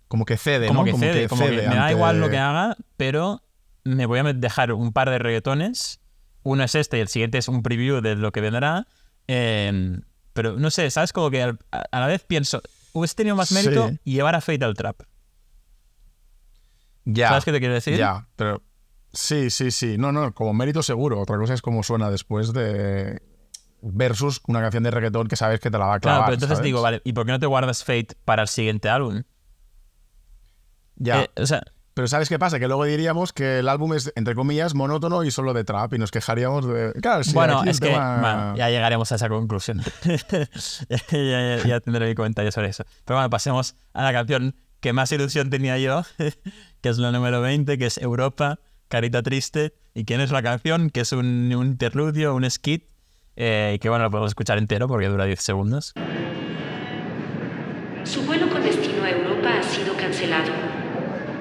Como 0.07 0.26
que 0.26 0.38
cede, 0.38 0.68
como 0.68 0.82
¿no? 0.82 0.86
que 0.86 0.91
como 0.91 1.03
cede, 1.03 1.22
que 1.22 1.27
como 1.30 1.45
que 1.45 1.52
me 1.52 1.61
da 1.64 1.82
ante- 1.88 1.94
igual 1.94 2.19
lo 2.19 2.30
que 2.30 2.38
haga, 2.38 2.76
pero 2.98 3.41
me 3.84 4.06
voy 4.06 4.19
a 4.19 4.23
dejar 4.23 4.72
un 4.72 4.91
par 4.94 5.10
de 5.10 5.18
reggaetones. 5.19 5.99
Uno 6.45 6.63
es 6.63 6.76
este 6.76 6.97
y 6.99 7.01
el 7.01 7.07
siguiente 7.07 7.39
es 7.39 7.47
un 7.47 7.63
preview 7.63 8.01
de 8.01 8.15
lo 8.15 8.31
que 8.31 8.39
vendrá. 8.39 8.88
Eh, 9.27 9.99
pero 10.31 10.59
no 10.59 10.69
sé, 10.69 10.91
¿sabes? 10.91 11.11
Como 11.11 11.31
que 11.31 11.41
a, 11.41 11.57
a 11.72 11.99
la 11.99 12.05
vez 12.05 12.23
pienso, 12.23 12.61
hubiese 12.93 13.15
tenido 13.15 13.35
más 13.35 13.51
mérito 13.51 13.89
Sí. 13.89 13.99
llevar 14.03 14.35
a 14.35 14.41
Fate 14.41 14.63
al 14.63 14.76
trap. 14.76 15.01
Ya, 17.05 17.30
¿Sabes 17.30 17.45
qué 17.45 17.51
te 17.51 17.59
quiero 17.59 17.73
decir? 17.73 17.97
Ya, 17.97 18.27
pero 18.35 18.61
sí, 19.11 19.49
sí, 19.49 19.72
sí. 19.72 19.97
No, 19.97 20.11
no, 20.11 20.34
como 20.34 20.53
mérito 20.53 20.84
seguro. 20.84 21.19
Otra 21.19 21.38
cosa 21.38 21.55
es 21.55 21.61
cómo 21.63 21.81
suena 21.84 22.11
después 22.11 22.53
de 22.53 23.22
versus 23.81 24.41
una 24.47 24.61
canción 24.61 24.84
de 24.84 24.91
reggaetón 24.91 25.27
que 25.27 25.35
sabes 25.35 25.59
que 25.59 25.69
te 25.72 25.77
la 25.77 25.85
va 25.85 25.95
a 25.95 25.99
clavar. 25.99 26.17
Claro, 26.19 26.26
pero 26.27 26.34
entonces 26.35 26.57
¿sabes? 26.57 26.65
digo, 26.65 26.81
vale, 26.81 27.01
¿y 27.03 27.13
por 27.13 27.26
qué 27.26 27.31
no 27.31 27.39
te 27.39 27.45
guardas 27.47 27.84
Fate 27.84 28.15
para 28.23 28.41
el 28.43 28.47
siguiente 28.47 28.89
álbum? 28.89 29.23
Ya. 30.95 31.23
Eh, 31.23 31.30
o 31.38 31.45
sea, 31.45 31.63
Pero 31.95 32.07
¿sabes 32.09 32.27
qué 32.30 32.38
pasa? 32.38 32.59
Que 32.59 32.67
luego 32.67 32.84
diríamos 32.84 33.31
que 33.31 33.59
el 33.59 33.69
álbum 33.69 33.93
es, 33.93 34.11
entre 34.17 34.35
comillas, 34.35 34.76
monótono 34.76 35.23
y 35.23 35.31
solo 35.31 35.53
de 35.53 35.63
trap 35.63 35.93
y 35.93 35.97
nos 35.97 36.11
quejaríamos 36.11 36.67
de... 36.67 36.91
Claro, 37.01 37.23
sí, 37.23 37.34
bueno, 37.34 37.63
es 37.65 37.80
que 37.80 37.88
tema- 37.88 38.19
bueno, 38.19 38.55
ya 38.57 38.69
llegaremos 38.69 39.11
a 39.13 39.15
esa 39.15 39.30
conclusión. 39.30 39.81
ya, 40.89 40.97
ya- 41.09 41.57
ya 41.65 41.80
tendré 41.80 42.07
mi 42.07 42.13
comentario 42.13 42.51
sobre 42.51 42.67
eso. 42.67 42.84
Pero 43.05 43.15
bueno, 43.17 43.30
pasemos 43.30 43.76
a 43.93 44.03
la 44.03 44.11
canción 44.11 44.55
que 44.81 44.91
más 44.91 45.09
ilusión 45.13 45.49
tenía 45.49 45.77
yo, 45.77 46.03
que 46.81 46.89
es 46.89 46.97
la 46.97 47.11
número 47.13 47.39
20, 47.41 47.77
que 47.77 47.85
es 47.85 47.97
Europa, 47.97 48.59
Carita 48.89 49.23
Triste. 49.23 49.73
¿Y 49.93 50.03
quién 50.03 50.19
es 50.19 50.31
la 50.31 50.43
canción? 50.43 50.89
Que 50.89 50.99
es 50.99 51.13
un, 51.13 51.51
un 51.55 51.65
interludio, 51.67 52.35
un 52.35 52.49
skit, 52.51 52.89
eh, 53.38 53.72
y 53.76 53.80
que 53.80 53.88
bueno, 53.88 54.03
lo 54.03 54.11
podemos 54.11 54.31
escuchar 54.31 54.57
entero 54.57 54.89
porque 54.89 55.07
dura 55.07 55.23
10 55.23 55.39
segundos. 55.39 55.93
Su 58.03 58.22
vuelo 58.23 58.49
con 58.49 58.61
destino 58.61 59.01
a 59.03 59.09
Europa 59.11 59.59
ha 59.59 59.63
sido 59.63 59.95
cancelado. 59.95 60.51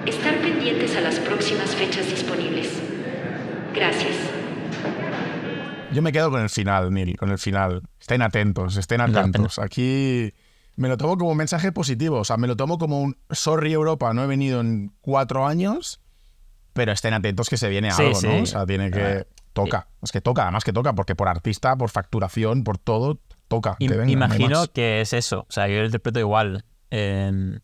Estar 0.06 0.38
pendientes 0.40 0.96
a 0.96 1.00
las 1.00 1.18
próximas 1.18 1.74
fechas 1.74 2.06
disponibles. 2.08 2.80
Gracias. 3.74 4.14
Yo 5.92 6.02
me 6.02 6.12
quedo 6.12 6.30
con 6.30 6.42
el 6.42 6.50
final, 6.50 6.92
Neil, 6.92 7.16
con 7.16 7.30
el 7.30 7.38
final. 7.38 7.82
Estén 8.00 8.22
atentos, 8.22 8.76
estén 8.76 9.00
atentos. 9.00 9.58
Aquí 9.58 10.32
me 10.76 10.88
lo 10.88 10.96
tomo 10.96 11.16
como 11.16 11.30
un 11.30 11.36
mensaje 11.36 11.72
positivo. 11.72 12.18
O 12.18 12.24
sea, 12.24 12.36
me 12.36 12.46
lo 12.48 12.56
tomo 12.56 12.78
como 12.78 13.00
un 13.00 13.16
sorry 13.30 13.72
Europa, 13.72 14.12
no 14.12 14.24
he 14.24 14.26
venido 14.26 14.60
en 14.60 14.92
cuatro 15.00 15.46
años, 15.46 16.00
pero 16.72 16.92
estén 16.92 17.14
atentos 17.14 17.48
que 17.48 17.56
se 17.56 17.68
viene 17.68 17.90
Sí, 17.92 18.02
algo, 18.02 18.14
sí. 18.16 18.26
¿no? 18.26 18.42
O 18.42 18.46
sea, 18.46 18.66
tiene 18.66 18.90
que... 18.90 19.02
Ah, 19.02 19.26
Toca. 19.52 19.86
Es 20.02 20.10
que 20.10 20.20
toca, 20.20 20.42
además 20.42 20.64
que 20.64 20.72
toca, 20.72 20.94
porque 20.94 21.14
por 21.14 21.28
artista, 21.28 21.76
por 21.76 21.88
facturación, 21.88 22.64
por 22.64 22.76
todo, 22.76 23.20
toca. 23.46 23.76
No 23.78 24.04
imagino 24.08 24.58
más. 24.62 24.68
que 24.70 25.00
es 25.00 25.12
eso. 25.12 25.46
O 25.48 25.52
sea, 25.52 25.68
yo 25.68 25.78
lo 25.78 25.84
interpreto 25.84 26.18
igual. 26.18 26.64
Eh, 26.90 27.60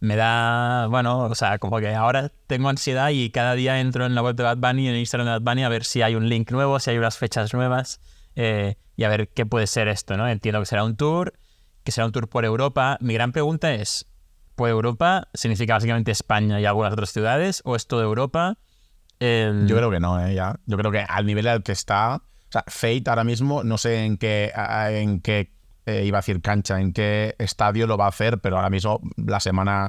me 0.00 0.16
da, 0.16 0.86
bueno, 0.88 1.20
o 1.20 1.34
sea, 1.34 1.58
como 1.58 1.78
que 1.78 1.94
ahora 1.94 2.30
tengo 2.46 2.68
ansiedad 2.68 3.10
y 3.10 3.30
cada 3.30 3.54
día 3.54 3.80
entro 3.80 4.04
en 4.06 4.14
la 4.14 4.22
web 4.22 4.36
de 4.36 4.42
Bad 4.42 4.58
Bunny, 4.58 4.88
en 4.88 4.94
el 4.94 5.00
Instagram 5.00 5.26
de 5.26 5.32
Bad 5.32 5.42
Bunny, 5.42 5.64
a 5.64 5.68
ver 5.68 5.84
si 5.84 6.02
hay 6.02 6.14
un 6.14 6.28
link 6.28 6.50
nuevo, 6.50 6.78
si 6.80 6.90
hay 6.90 6.98
unas 6.98 7.16
fechas 7.16 7.52
nuevas 7.54 8.00
eh, 8.34 8.76
y 8.96 9.04
a 9.04 9.08
ver 9.08 9.28
qué 9.28 9.46
puede 9.46 9.66
ser 9.66 9.88
esto, 9.88 10.16
¿no? 10.16 10.28
Entiendo 10.28 10.60
que 10.60 10.66
será 10.66 10.84
un 10.84 10.96
tour, 10.96 11.32
que 11.84 11.92
será 11.92 12.06
un 12.06 12.12
tour 12.12 12.28
por 12.28 12.44
Europa. 12.44 12.98
Mi 13.00 13.14
gran 13.14 13.32
pregunta 13.32 13.72
es, 13.72 14.06
¿por 14.54 14.68
Europa 14.68 15.28
significa 15.34 15.74
básicamente 15.74 16.10
España 16.12 16.60
y 16.60 16.66
algunas 16.66 16.92
otras 16.92 17.10
ciudades 17.10 17.62
o 17.64 17.76
es 17.76 17.86
toda 17.86 18.04
Europa? 18.04 18.58
Eh, 19.20 19.64
Yo 19.66 19.76
creo 19.76 19.90
que 19.90 20.00
no, 20.00 20.20
¿eh? 20.24 20.34
Ya. 20.34 20.56
Yo 20.66 20.76
creo 20.76 20.92
que 20.92 21.00
al 21.00 21.24
nivel 21.24 21.48
al 21.48 21.62
que 21.62 21.72
está. 21.72 22.16
O 22.16 22.52
sea, 22.52 22.64
Fate 22.66 23.04
ahora 23.06 23.24
mismo, 23.24 23.64
no 23.64 23.78
sé 23.78 24.04
en 24.04 24.18
qué, 24.18 24.52
en 24.54 25.20
qué 25.20 25.55
eh, 25.86 26.04
iba 26.04 26.18
a 26.18 26.20
decir 26.20 26.40
cancha, 26.42 26.80
en 26.80 26.92
qué 26.92 27.34
estadio 27.38 27.86
lo 27.86 27.96
va 27.96 28.04
a 28.06 28.08
hacer, 28.08 28.38
pero 28.40 28.56
ahora 28.56 28.70
mismo 28.70 29.00
la 29.16 29.40
semana. 29.40 29.88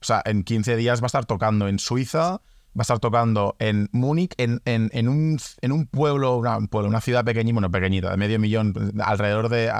O 0.00 0.04
sea, 0.04 0.22
en 0.24 0.42
15 0.44 0.76
días 0.76 1.00
va 1.00 1.04
a 1.04 1.06
estar 1.06 1.26
tocando 1.26 1.68
en 1.68 1.78
Suiza, 1.78 2.40
va 2.74 2.78
a 2.78 2.82
estar 2.82 2.98
tocando 2.98 3.54
en 3.60 3.88
Múnich, 3.92 4.32
en, 4.38 4.60
en- 4.64 4.90
en 4.92 5.08
un, 5.08 5.38
en 5.60 5.72
un 5.72 5.86
pueblo, 5.86 6.36
una, 6.36 6.56
un 6.56 6.66
pueblo, 6.68 6.88
una 6.88 7.00
ciudad 7.00 7.24
pequeñita, 7.24 7.52
bueno, 7.54 7.70
pequeñita, 7.70 8.10
de 8.10 8.16
medio 8.16 8.38
millón, 8.40 8.72
alrededor 9.04 9.48
de, 9.48 9.70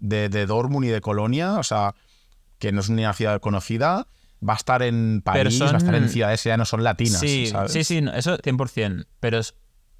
de, 0.00 0.28
de 0.28 0.46
Dortmund 0.46 0.86
y 0.86 0.88
de 0.88 1.00
Colonia, 1.00 1.54
o 1.58 1.62
sea, 1.62 1.94
que 2.58 2.72
no 2.72 2.80
es 2.80 2.88
ni 2.90 3.02
una 3.02 3.12
ciudad 3.12 3.40
conocida. 3.40 4.06
Va 4.46 4.52
a 4.52 4.56
estar 4.56 4.82
en 4.82 5.20
París, 5.24 5.58
son- 5.58 5.68
va 5.68 5.72
a 5.72 5.78
estar 5.78 5.94
en 5.96 6.08
ciudades 6.08 6.42
que 6.42 6.48
ya 6.50 6.56
no 6.56 6.64
son 6.64 6.84
latinas. 6.84 7.18
Sí, 7.20 7.46
¿sabes? 7.48 7.72
sí, 7.72 7.82
sí, 7.84 8.04
eso 8.14 8.38
100%. 8.38 9.04
Pero 9.20 9.40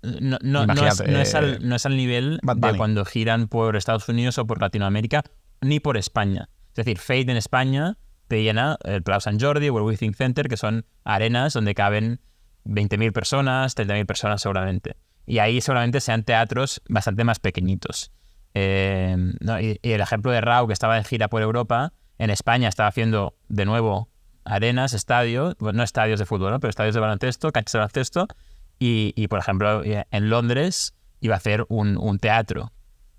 no, 0.03 0.39
no- 0.43 0.67
no 0.67 0.87
es, 0.89 1.01
no 1.13 1.21
es 1.21 1.35
al, 1.35 1.55
eh, 1.55 1.59
no 1.61 1.75
es 1.77 1.87
al 1.87 1.97
nivel 1.97 2.39
de 2.73 2.79
cuando 2.79 3.05
giran 3.05 3.49
por 3.49 3.77
Estados 3.77 4.09
Unidos 4.09 4.39
o 4.39 4.47
por 4.47 4.61
Latinoamérica, 4.61 5.23
ni 5.61 5.81
por 5.81 5.97
España. 5.97 6.49
Es 6.71 6.75
decir, 6.85 6.99
Fate 6.99 7.31
en 7.31 7.37
España 7.37 7.97
te 8.29 8.43
llena 8.43 8.77
el 8.85 9.03
Palau 9.03 9.21
San 9.21 9.41
Jordi 9.41 9.69
o 9.71 9.79
el 9.79 9.85
Withing 9.85 10.15
Center, 10.15 10.49
que 10.49 10.57
son 10.57 10.85
arenas 11.05 11.55
donde 11.55 11.75
caben 11.75 12.21
20.000 12.65 13.13
personas, 13.13 13.75
30.000 13.77 14.07
personas 14.07 14.43
seguramente. 14.43 14.97
Y 15.27 15.39
ahí 15.41 15.61
seguramente 15.61 16.01
sean 16.01 16.23
teatros 16.25 16.81
bastante 16.89 17.25
más 17.25 17.39
pequeñitos. 17.41 18.13
Eh, 18.55 19.17
no, 19.41 19.61
y, 19.61 19.79
y 19.83 19.93
el 19.93 20.01
ejemplo 20.01 20.31
de 20.33 20.41
Rau, 20.41 20.67
que 20.67 20.73
estaba 20.73 20.97
de 20.97 21.05
gira 21.05 21.29
por 21.29 21.43
Europa, 21.43 21.93
en 22.19 22.31
España 22.31 22.69
estaba 22.69 22.89
haciendo 22.89 23.37
de 23.49 23.65
nuevo 23.65 24.11
arenas, 24.45 24.95
estadios, 24.95 25.55
bueno, 25.59 25.79
no 25.79 25.83
estadios 25.83 26.19
de 26.19 26.25
fútbol, 26.27 26.51
¿no? 26.53 26.61
pero 26.61 26.71
estadios 26.71 26.95
de 26.95 27.01
baloncesto, 27.01 27.53
canchas 27.53 27.73
de 27.75 27.79
baloncesto. 27.81 28.29
Y, 28.79 29.13
y, 29.17 29.29
por 29.29 29.39
ejemplo, 29.39 29.83
eh, 29.85 30.07
en 30.11 30.31
Londres 30.31 30.95
iba 31.21 31.35
a 31.35 31.39
hacer 31.39 31.67
un, 31.69 31.97
un 31.97 32.19
teatro. 32.19 32.73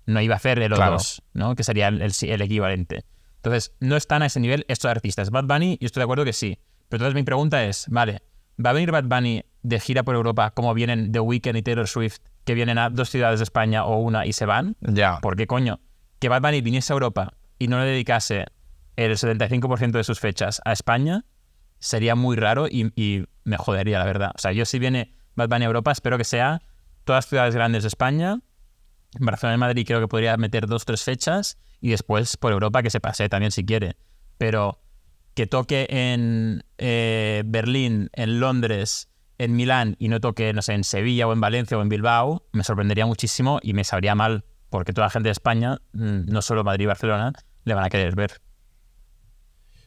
No 0.06 0.20
iba 0.20 0.34
a 0.34 0.36
hacer 0.36 0.58
el 0.58 0.72
Claro. 0.72 0.96
O2, 0.96 1.20
¿no? 1.34 1.54
que 1.54 1.64
sería 1.64 1.88
el, 1.88 2.42
equivalente. 2.42 3.04
Entonces, 3.36 3.74
no 3.80 3.96
están 3.96 4.22
a 4.22 4.26
ese 4.26 4.40
nivel 4.40 4.64
estos 4.68 4.90
artistas. 4.90 5.30
Bad 5.30 5.44
Bunny, 5.44 5.78
yo 5.80 5.86
estoy 5.86 6.00
de 6.00 6.04
acuerdo 6.04 6.24
que 6.24 6.32
sí. 6.32 6.58
Pero 6.88 7.04
entonces 7.04 7.14
mi 7.14 7.22
pregunta 7.22 7.64
es, 7.64 7.86
vale, 7.88 8.22
¿va 8.64 8.70
a 8.70 8.72
venir 8.72 8.90
Bad 8.90 9.04
Bunny 9.04 9.44
de 9.62 9.80
gira 9.80 10.02
por 10.02 10.14
Europa 10.14 10.50
como 10.50 10.74
vienen 10.74 11.12
The 11.12 11.20
Weeknd 11.20 11.56
y 11.56 11.62
Taylor 11.62 11.86
Swift, 11.86 12.18
que 12.44 12.54
vienen 12.54 12.78
a 12.78 12.90
dos 12.90 13.10
ciudades 13.10 13.38
de 13.38 13.44
España 13.44 13.84
o 13.84 13.98
una 13.98 14.26
y 14.26 14.32
se 14.32 14.46
van? 14.46 14.76
Ya. 14.80 15.20
¿Por 15.20 15.36
qué 15.36 15.46
coño? 15.46 15.80
Que 16.18 16.28
Bad 16.28 16.42
Bunny 16.42 16.60
viniese 16.60 16.92
a 16.92 16.94
Europa 16.94 17.34
y 17.58 17.68
no 17.68 17.78
le 17.78 17.86
dedicase 17.86 18.46
el 18.96 19.12
75% 19.12 19.92
de 19.92 20.04
sus 20.04 20.20
fechas 20.20 20.60
a 20.64 20.72
España 20.72 21.24
sería 21.78 22.14
muy 22.14 22.36
raro 22.36 22.66
y, 22.68 22.92
y 22.94 23.24
me 23.44 23.56
jodería, 23.56 23.98
la 23.98 24.04
verdad. 24.04 24.32
O 24.34 24.38
sea, 24.38 24.52
yo 24.52 24.64
si 24.64 24.78
viene 24.78 25.14
Bad 25.34 25.48
Bunny 25.48 25.64
Europa, 25.64 25.92
espero 25.92 26.18
que 26.18 26.24
sea 26.24 26.62
todas 27.04 27.26
ciudades 27.26 27.54
grandes 27.54 27.82
de 27.82 27.88
España. 27.88 28.40
Barcelona 29.18 29.56
y 29.56 29.58
Madrid 29.58 29.84
creo 29.86 30.00
que 30.00 30.08
podría 30.08 30.36
meter 30.36 30.66
dos, 30.66 30.84
tres 30.84 31.02
fechas 31.02 31.58
y 31.80 31.90
después 31.90 32.36
por 32.36 32.52
Europa 32.52 32.82
que 32.82 32.90
se 32.90 33.00
pase 33.00 33.28
también 33.28 33.50
si 33.50 33.64
quiere. 33.64 33.96
Pero 34.38 34.80
que 35.34 35.46
toque 35.46 35.86
en 35.90 36.64
eh, 36.78 37.42
Berlín, 37.46 38.10
en 38.12 38.40
Londres, 38.40 39.08
en 39.38 39.56
Milán 39.56 39.96
y 39.98 40.08
no 40.08 40.20
toque, 40.20 40.52
no 40.52 40.62
sé, 40.62 40.74
en 40.74 40.84
Sevilla 40.84 41.26
o 41.26 41.32
en 41.32 41.40
Valencia 41.40 41.78
o 41.78 41.82
en 41.82 41.88
Bilbao, 41.88 42.46
me 42.52 42.62
sorprendería 42.62 43.06
muchísimo 43.06 43.58
y 43.62 43.72
me 43.72 43.84
sabría 43.84 44.14
mal 44.14 44.44
porque 44.68 44.92
toda 44.92 45.06
la 45.06 45.10
gente 45.10 45.28
de 45.28 45.32
España, 45.32 45.78
mm, 45.92 46.26
no 46.26 46.42
solo 46.42 46.62
Madrid 46.62 46.84
y 46.84 46.86
Barcelona, 46.86 47.32
le 47.64 47.74
van 47.74 47.84
a 47.84 47.90
querer 47.90 48.14
ver. 48.14 48.40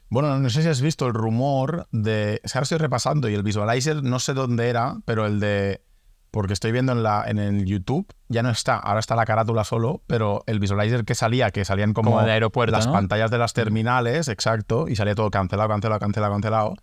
Bueno, 0.09 0.37
no 0.37 0.49
sé 0.49 0.61
si 0.61 0.69
has 0.69 0.81
visto 0.81 1.07
el 1.07 1.13
rumor 1.13 1.87
de. 1.91 2.39
es 2.43 2.51
que 2.51 2.57
ahora 2.57 2.63
estoy 2.63 2.77
repasando 2.77 3.29
y 3.29 3.33
el 3.33 3.43
visualizer 3.43 4.03
no 4.03 4.19
sé 4.19 4.33
dónde 4.33 4.69
era, 4.69 4.97
pero 5.05 5.25
el 5.25 5.39
de. 5.39 5.83
Porque 6.31 6.53
estoy 6.53 6.71
viendo 6.71 6.93
en, 6.93 7.03
la, 7.03 7.25
en 7.27 7.37
el 7.37 7.65
YouTube, 7.65 8.11
ya 8.27 8.41
no 8.41 8.49
está, 8.49 8.77
ahora 8.77 8.99
está 8.99 9.15
la 9.15 9.23
carátula 9.23 9.63
solo, 9.63 10.01
pero 10.07 10.43
el 10.47 10.59
visualizer 10.59 11.05
que 11.05 11.13
salía, 11.13 11.51
que 11.51 11.63
salían 11.63 11.93
como, 11.93 12.11
Como 12.11 12.23
aeropuerto, 12.23 12.75
las 12.75 12.87
¿no? 12.87 12.93
pantallas 12.93 13.29
de 13.29 13.37
las 13.37 13.53
terminales, 13.53 14.27
exacto, 14.29 14.87
y 14.87 14.95
salía 14.95 15.13
todo 15.13 15.29
cancelado, 15.29 15.69
cancelado, 15.69 15.99
cancelado, 15.99 16.33
cancelado. 16.33 16.73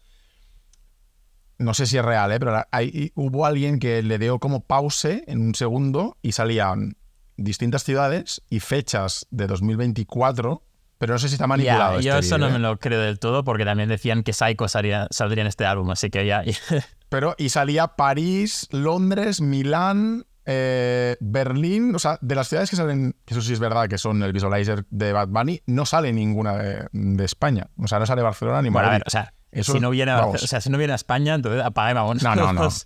No 1.58 1.74
sé 1.74 1.86
si 1.86 1.98
es 1.98 2.04
real, 2.04 2.30
¿eh? 2.30 2.38
pero 2.38 2.64
hay, 2.70 3.10
hubo 3.16 3.44
alguien 3.44 3.80
que 3.80 4.02
le 4.04 4.20
dio 4.20 4.38
como 4.38 4.60
pause 4.64 5.24
en 5.26 5.40
un 5.40 5.56
segundo 5.56 6.16
y 6.22 6.30
salían 6.32 6.96
distintas 7.36 7.84
ciudades 7.84 8.42
y 8.50 8.60
fechas 8.60 9.26
de 9.30 9.46
2024, 9.46 10.62
pero 11.00 11.14
no 11.14 11.18
sé 11.18 11.28
si 11.28 11.34
está 11.36 11.46
manipulado. 11.46 11.98
Yo 12.00 12.12
este 12.16 12.26
eso 12.26 12.36
no 12.36 12.48
¿eh? 12.48 12.52
me 12.52 12.58
lo 12.58 12.78
creo 12.78 13.00
del 13.00 13.18
todo 13.18 13.42
porque 13.42 13.64
también 13.64 13.88
decían 13.88 14.22
que 14.22 14.34
Psycho 14.34 14.68
salía- 14.68 15.06
saldría 15.10 15.40
en 15.40 15.46
este 15.48 15.64
álbum, 15.64 15.90
así 15.90 16.10
que 16.10 16.26
ya... 16.26 16.44
Pero, 17.08 17.34
y 17.38 17.48
salía 17.48 17.88
París, 17.88 18.68
Londres, 18.70 19.40
Milán, 19.40 20.26
eh, 20.44 21.16
Berlín, 21.20 21.94
o 21.94 21.98
sea, 21.98 22.18
de 22.20 22.34
las 22.34 22.48
ciudades 22.48 22.68
que 22.68 22.76
salen, 22.76 23.16
que 23.24 23.32
eso 23.32 23.40
sí 23.40 23.54
es 23.54 23.60
verdad, 23.60 23.88
que 23.88 23.96
son 23.96 24.22
el 24.22 24.32
visualizer 24.34 24.84
de 24.90 25.12
Bad 25.14 25.28
Bunny, 25.28 25.62
no 25.66 25.86
sale 25.86 26.12
ninguna 26.12 26.56
de, 26.58 26.86
de 26.92 27.24
España. 27.24 27.68
O 27.78 27.88
sea, 27.88 27.98
no 27.98 28.04
sale 28.06 28.20
Barcelona 28.22 28.60
ni 28.60 28.68
Bueno, 28.68 28.88
a 28.88 28.90
Madrid. 28.90 29.00
ver, 29.00 29.08
o 29.08 29.10
sea, 29.10 29.32
Eso, 29.50 29.72
si 29.72 29.80
no, 29.80 29.88
viene 29.90 30.12
a, 30.12 30.26
o 30.26 30.36
sea, 30.38 30.60
si 30.60 30.68
no 30.70 30.76
viene 30.76 30.92
a 30.92 30.96
España, 30.96 31.34
entonces 31.34 31.64
apague. 31.64 31.94
No, 31.94 32.14
no, 32.14 32.52
no. 32.52 32.68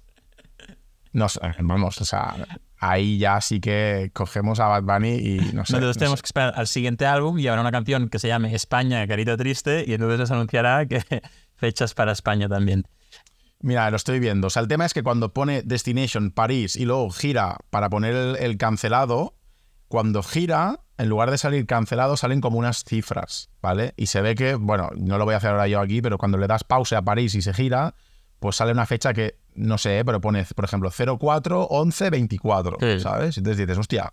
No 1.13 1.29
vamos, 1.63 2.01
o 2.01 2.05
sea, 2.05 2.35
ahí 2.91 3.19
ya 3.19 3.41
sí 3.41 3.61
que 3.61 4.11
cogemos 4.13 4.61
a 4.61 4.67
Bad 4.67 4.83
Bunny 4.83 5.15
y 5.15 5.39
no 5.53 5.65
sé. 5.65 5.77
Entonces 5.77 5.97
no 5.97 6.01
tenemos 6.01 6.19
sé. 6.19 6.23
que 6.23 6.27
esperar 6.27 6.55
al 6.57 6.67
siguiente 6.67 7.07
álbum 7.07 7.39
y 7.39 7.47
habrá 7.49 7.61
una 7.61 7.73
canción 7.73 8.09
que 8.09 8.19
se 8.19 8.29
llame 8.29 8.55
España, 8.55 9.07
Carita 9.07 9.37
Triste, 9.37 9.85
y 9.87 9.95
entonces 9.95 10.29
se 10.29 10.35
anunciará 10.35 10.87
que 10.87 11.03
fechas 11.57 11.95
para 11.95 12.13
España 12.13 12.49
también. 12.49 12.85
Mira, 13.61 13.91
lo 13.91 13.97
estoy 13.97 14.21
viendo. 14.21 14.49
O 14.49 14.51
sea, 14.51 14.61
el 14.61 14.69
tema 14.69 14.85
es 14.85 14.93
que 14.93 15.03
cuando 15.03 15.33
pone 15.33 15.63
Destination 15.63 16.31
París 16.31 16.77
y 16.77 16.85
luego 16.85 17.11
gira 17.11 17.57
para 17.71 17.89
poner 17.89 18.15
el, 18.15 18.37
el 18.37 18.59
cancelado, 18.59 19.35
cuando 19.89 20.23
gira, 20.23 20.81
en 20.99 21.09
lugar 21.09 21.31
de 21.31 21.39
salir 21.39 21.67
cancelado, 21.67 22.17
salen 22.17 22.43
como 22.43 22.59
unas 22.59 22.85
cifras, 22.85 23.49
¿vale? 23.63 23.95
Y 23.97 24.07
se 24.07 24.21
ve 24.21 24.35
que, 24.35 24.57
bueno, 24.57 24.91
no 24.97 25.17
lo 25.17 25.25
voy 25.25 25.35
a 25.35 25.39
hacer 25.39 25.51
ahora 25.51 25.69
yo 25.69 25.81
aquí, 25.81 26.03
pero 26.03 26.19
cuando 26.19 26.37
le 26.37 26.47
das 26.47 26.65
pause 26.65 26.97
a 26.97 27.03
París 27.03 27.35
y 27.35 27.41
se 27.41 27.55
gira, 27.55 27.95
pues 28.45 28.57
sale 28.57 28.73
una 28.73 28.85
fecha 28.85 29.15
que, 29.15 29.39
no 29.55 29.79
sé, 29.79 30.03
pero 30.05 30.21
pone, 30.21 30.45
por 30.55 30.67
ejemplo, 30.67 30.91
04, 30.91 31.63
11, 31.65 32.11
24, 32.11 32.77
Sí. 32.79 33.01
¿sabes? 33.01 33.39
Entonces 33.39 33.57
dices, 33.57 33.79
hostia. 33.79 34.13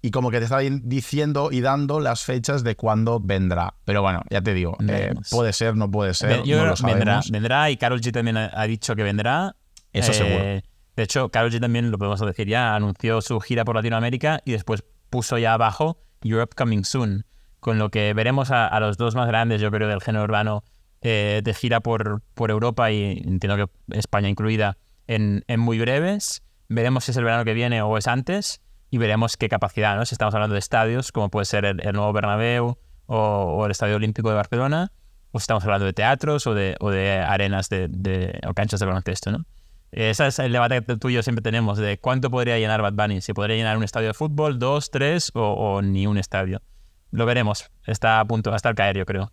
Y 0.00 0.12
como 0.12 0.30
que 0.30 0.38
te 0.38 0.44
está 0.44 0.60
diciendo 0.60 1.48
y 1.50 1.60
dando 1.60 1.98
las 1.98 2.22
fechas 2.22 2.62
de 2.62 2.76
cuándo 2.76 3.18
vendrá. 3.18 3.74
Pero 3.84 4.00
bueno, 4.00 4.22
ya 4.30 4.40
te 4.42 4.54
digo, 4.54 4.76
eh, 4.86 5.12
puede 5.28 5.52
ser, 5.52 5.74
no 5.74 5.90
puede 5.90 6.14
ser, 6.14 6.44
Yo 6.44 6.56
no 6.58 6.66
lo 6.66 6.74
que 6.76 6.86
vendrá, 6.86 7.04
sabemos. 7.14 7.30
vendrá 7.32 7.68
y 7.72 7.76
Carol 7.76 8.00
G 8.00 8.12
también 8.12 8.36
ha, 8.36 8.62
dicho 8.62 8.94
que 8.94 9.02
vendrá. 9.02 9.56
Eh, 9.92 9.98
Eso 9.98 10.12
seguro. 10.12 10.44
De 10.44 11.02
hecho, 11.02 11.30
Carol 11.30 11.50
G 11.50 11.58
también, 11.58 11.90
lo 11.90 11.98
podemos 11.98 12.20
decir 12.20 12.46
ya, 12.46 12.76
anunció 12.76 13.20
su 13.22 13.40
gira 13.40 13.64
por 13.64 13.74
Latinoamérica 13.74 14.40
y 14.44 14.52
después 14.52 14.84
puso 15.10 15.36
ya 15.36 15.54
abajo 15.54 15.98
Europe 16.22 16.54
Coming 16.56 16.84
Soon. 16.84 17.26
Con 17.58 17.80
lo 17.80 17.90
que 17.90 18.14
veremos 18.14 18.52
a, 18.52 18.68
a 18.68 18.78
los 18.78 18.96
dos 18.98 19.16
más 19.16 19.26
grandes, 19.26 19.60
yo 19.60 19.72
creo, 19.72 19.88
del 19.88 20.00
género 20.00 20.22
urbano 20.22 20.62
eh, 21.04 21.42
de 21.44 21.54
gira 21.54 21.80
por, 21.80 22.22
por 22.32 22.50
Europa 22.50 22.90
y 22.90 23.22
entiendo 23.24 23.56
que 23.56 23.96
España 23.98 24.28
incluida 24.28 24.78
en, 25.06 25.44
muy 25.58 25.78
breves. 25.78 26.42
Veremos 26.68 27.04
si 27.04 27.10
es 27.10 27.16
el 27.18 27.24
verano 27.24 27.44
que 27.44 27.52
viene 27.52 27.82
o 27.82 27.98
es 27.98 28.08
antes 28.08 28.62
y 28.90 28.96
veremos 28.96 29.36
qué 29.36 29.50
capacidad, 29.50 29.96
¿no? 29.96 30.06
Si 30.06 30.14
estamos 30.14 30.34
hablando 30.34 30.54
de 30.54 30.60
estadios, 30.60 31.12
como 31.12 31.28
puede 31.30 31.44
ser 31.44 31.66
el, 31.66 31.76
nuevo 31.92 32.10
Bernabéu 32.14 32.78
o, 33.04 33.64
el 33.66 33.70
Estadio 33.70 33.96
Olímpico 33.96 34.30
de 34.30 34.34
Barcelona, 34.34 34.92
o 35.30 35.38
si 35.38 35.42
estamos 35.42 35.62
hablando 35.64 35.84
de 35.84 35.92
teatros 35.92 36.46
o 36.46 36.54
de, 36.54 36.74
o 36.80 36.90
de 36.90 37.18
arenas 37.18 37.68
de, 37.68 37.88
de- 37.90 38.40
o 38.48 38.54
canchas 38.54 38.80
de 38.80 38.86
baloncesto, 38.86 39.30
¿no? 39.30 39.44
Ese 39.92 40.26
es 40.26 40.38
el 40.38 40.52
debate 40.52 40.82
que 40.82 40.96
tú 40.96 41.10
y 41.10 41.14
yo 41.14 41.22
siempre 41.22 41.42
tenemos 41.42 41.76
de 41.76 41.98
cuánto 41.98 42.30
podría 42.30 42.58
llenar 42.58 42.80
Bad 42.80 42.94
Bunny, 42.94 43.20
si 43.20 43.34
podría 43.34 43.56
llenar 43.56 43.76
un 43.76 43.84
estadio 43.84 44.08
de 44.08 44.14
fútbol, 44.14 44.58
dos, 44.58 44.90
tres 44.90 45.30
o 45.34 45.82
ni 45.82 46.06
un 46.06 46.16
estadio. 46.16 46.62
Lo 47.10 47.26
veremos, 47.26 47.70
está 47.86 48.18
a 48.20 48.24
punto, 48.24 48.54
hasta 48.54 48.70
el 48.70 48.74
caer, 48.74 48.96
yo 48.96 49.04
creo. 49.04 49.30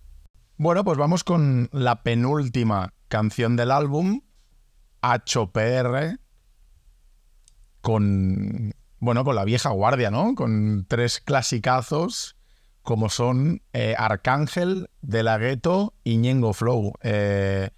Bueno, 0.63 0.83
pues 0.83 0.95
vamos 0.95 1.23
con 1.23 1.69
la 1.71 2.03
penúltima 2.03 2.93
canción 3.07 3.55
del 3.55 3.71
álbum, 3.71 4.21
HPR, 5.01 6.19
con, 7.81 8.71
bueno, 8.99 9.23
con 9.23 9.33
la 9.33 9.43
vieja 9.43 9.69
guardia, 9.71 10.11
¿no? 10.11 10.35
Con 10.35 10.85
tres 10.87 11.19
clasicazos 11.19 12.35
como 12.83 13.09
son 13.09 13.63
eh, 13.73 13.95
Arcángel, 13.97 14.91
De 15.01 15.23
La 15.23 15.39
Ghetto 15.39 15.95
y 16.03 16.17
Ñengo 16.17 16.53
Flow. 16.53 16.93
Eh, 17.01 17.71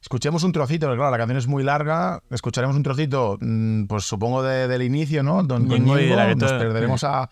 escuchemos 0.00 0.42
un 0.42 0.52
trocito, 0.52 0.86
porque 0.86 0.96
claro, 0.96 1.10
la 1.10 1.18
canción 1.18 1.36
es 1.36 1.46
muy 1.46 1.64
larga, 1.64 2.22
escucharemos 2.30 2.76
un 2.76 2.82
trocito, 2.82 3.36
mm, 3.42 3.84
pues 3.88 4.04
supongo 4.04 4.42
de- 4.42 4.68
del 4.68 4.80
inicio, 4.80 5.22
¿no? 5.22 5.42
Don, 5.42 5.68
Ñengo 5.68 5.98
y 5.98 6.04
De 6.06 6.16
La 6.16 6.28
Ñengo, 6.28 6.46
nos 6.46 6.52
perderemos 6.52 7.04
a... 7.04 7.28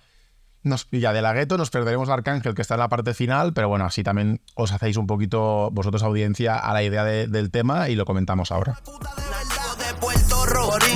Nos, 0.64 0.88
y 0.90 1.00
ya 1.00 1.12
de 1.12 1.22
la 1.22 1.32
gueto 1.32 1.56
nos 1.58 1.70
perderemos 1.70 2.08
a 2.08 2.14
Arcángel, 2.14 2.54
que 2.54 2.62
está 2.62 2.74
en 2.74 2.80
la 2.80 2.88
parte 2.88 3.14
final, 3.14 3.52
pero 3.52 3.68
bueno, 3.68 3.84
así 3.84 4.02
también 4.02 4.40
os 4.54 4.72
hacéis 4.72 4.96
un 4.96 5.06
poquito 5.06 5.70
vosotros 5.72 6.02
audiencia 6.02 6.56
a 6.58 6.72
la 6.72 6.82
idea 6.82 7.04
de- 7.04 7.26
del 7.28 7.50
tema 7.50 7.88
y 7.90 7.94
lo 7.94 8.04
comentamos 8.06 8.50
ahora. 8.50 8.78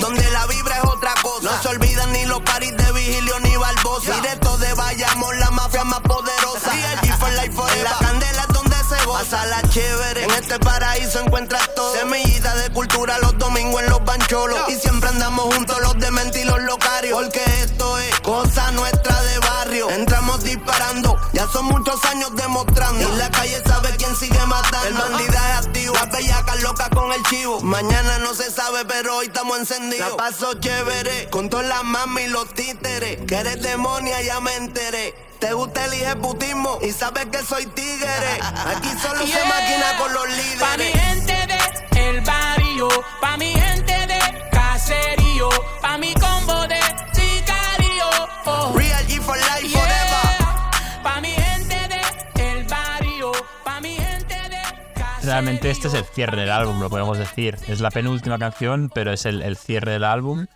donde 0.01 0.31
la 0.31 0.45
vibra 0.47 0.77
es 0.77 0.83
otra 0.85 1.13
cosa. 1.21 1.43
No 1.55 1.61
se 1.61 1.67
olvidan 1.69 2.11
ni 2.13 2.25
los 2.25 2.41
paris 2.41 2.75
de 2.75 2.91
Vigilio 2.93 3.39
ni 3.41 3.55
Barbosa. 3.55 4.13
Directo 4.15 4.57
de 4.57 4.73
Bayamón, 4.73 5.39
la 5.39 5.49
mafia 5.51 5.83
más 5.83 5.99
poderosa. 6.01 6.71
DLG 6.71 7.13
for 7.17 7.29
life 7.33 7.51
forever. 7.51 7.83
La 7.83 7.97
candela 8.07 8.41
es 8.41 8.47
donde 8.53 8.75
se 8.75 9.05
goza. 9.05 9.45
La 9.47 9.61
chévere. 9.69 10.23
En 10.23 10.31
este 10.31 10.59
paraíso 10.59 11.19
encuentras 11.21 11.73
todo. 11.75 11.93
Semillita 11.95 12.55
de 12.55 12.69
cultura 12.71 13.17
los 13.19 13.37
domingos 13.37 13.81
en 13.83 13.89
los 13.89 14.03
bancholos. 14.03 14.59
Y 14.69 14.73
siempre 14.75 15.09
andamos 15.09 15.53
juntos 15.53 15.77
los 15.81 15.97
dementes 15.99 16.41
y 16.43 16.45
los 16.45 16.61
locarios. 16.63 17.19
Porque 17.19 17.43
esto 17.63 17.97
es 17.99 18.19
cosa 18.21 18.71
nuestra 18.71 19.21
de 19.21 19.39
barrio. 19.39 19.58
Entramos 19.87 20.43
disparando. 20.43 21.17
Ya 21.31 21.47
son 21.47 21.65
muchos 21.65 22.03
años 22.05 22.35
demostrando. 22.35 23.13
Y 23.13 23.17
la 23.17 23.29
calle 23.31 23.61
sabe 23.65 23.95
quién 23.97 24.15
sigue 24.15 24.45
matando. 24.45 24.87
El 24.87 24.93
bandidaje 24.95 25.53
activo. 25.53 25.93
Las 25.93 26.11
bellacas 26.11 26.61
locas 26.61 26.89
con 26.89 27.11
el 27.13 27.23
chivo. 27.23 27.61
Mañana 27.61 28.19
no 28.19 28.33
se 28.33 28.51
sabe, 28.51 28.83
pero 28.85 29.17
hoy 29.17 29.27
estamos 29.27 29.59
encendidos. 29.59 30.11
La 30.11 30.17
paso 30.17 30.53
chévere. 30.55 31.29
Con 31.29 31.49
todas 31.49 31.67
las 31.67 31.83
mami 31.83 32.23
y 32.23 32.27
los 32.27 32.53
títeres. 32.53 33.19
Que 33.25 33.35
eres 33.35 33.61
demonia, 33.61 34.21
ya 34.21 34.39
me 34.41 34.55
enteré. 34.55 35.15
Te 35.39 35.53
gusta 35.53 35.85
el 35.85 35.93
ejecutismo 35.93 36.79
y 36.81 36.91
sabes 36.91 37.27
que 37.27 37.41
soy 37.43 37.65
tigre. 37.67 38.09
Aquí 38.41 38.89
solo 39.01 39.25
se 39.25 39.45
maquina 39.45 39.97
con 39.97 40.13
los 40.13 40.29
líderes. 40.29 40.59
Pa' 40.59 40.77
mi 40.77 40.83
gente 40.83 41.47
de 41.47 42.09
el 42.09 42.21
barrio, 42.21 42.89
pa' 43.21 43.37
mi 43.37 43.53
gente 43.53 43.93
de 44.07 44.49
caserío, 44.51 45.49
pa' 45.81 45.97
mi 45.97 46.13
combo 46.15 46.58
Realmente 55.29 55.69
este 55.69 55.89
es 55.89 55.93
el 55.93 56.05
cierre 56.05 56.41
del 56.41 56.49
álbum, 56.49 56.81
lo 56.81 56.89
podemos 56.89 57.15
decir. 57.19 57.55
Es 57.67 57.81
la 57.81 57.91
penúltima 57.91 58.39
canción, 58.39 58.89
pero 58.91 59.13
es 59.13 59.27
el, 59.27 59.55
cierre 59.57 59.91
del 59.91 60.03
álbum 60.03 60.47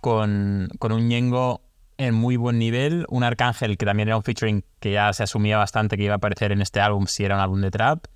con, 0.00 0.70
con 0.78 0.92
un 0.92 1.06
Ñengo 1.06 1.60
en 1.98 2.14
muy 2.14 2.38
buen 2.38 2.58
nivel, 2.58 3.04
un 3.10 3.24
Arcángel 3.24 3.76
que 3.76 3.84
también 3.84 4.08
era 4.08 4.16
un 4.16 4.22
featuring 4.22 4.64
que 4.80 4.90
ya 4.90 5.12
se 5.12 5.24
asumía 5.24 5.58
bastante 5.58 5.98
que 5.98 6.04
iba 6.04 6.14
a 6.14 6.16
aparecer 6.16 6.50
en 6.50 6.62
este 6.62 6.80
álbum 6.80 7.04
si 7.08 7.26
era 7.26 7.34
un 7.34 7.42
álbum 7.42 7.60
de 7.60 7.70
trap, 7.70 8.06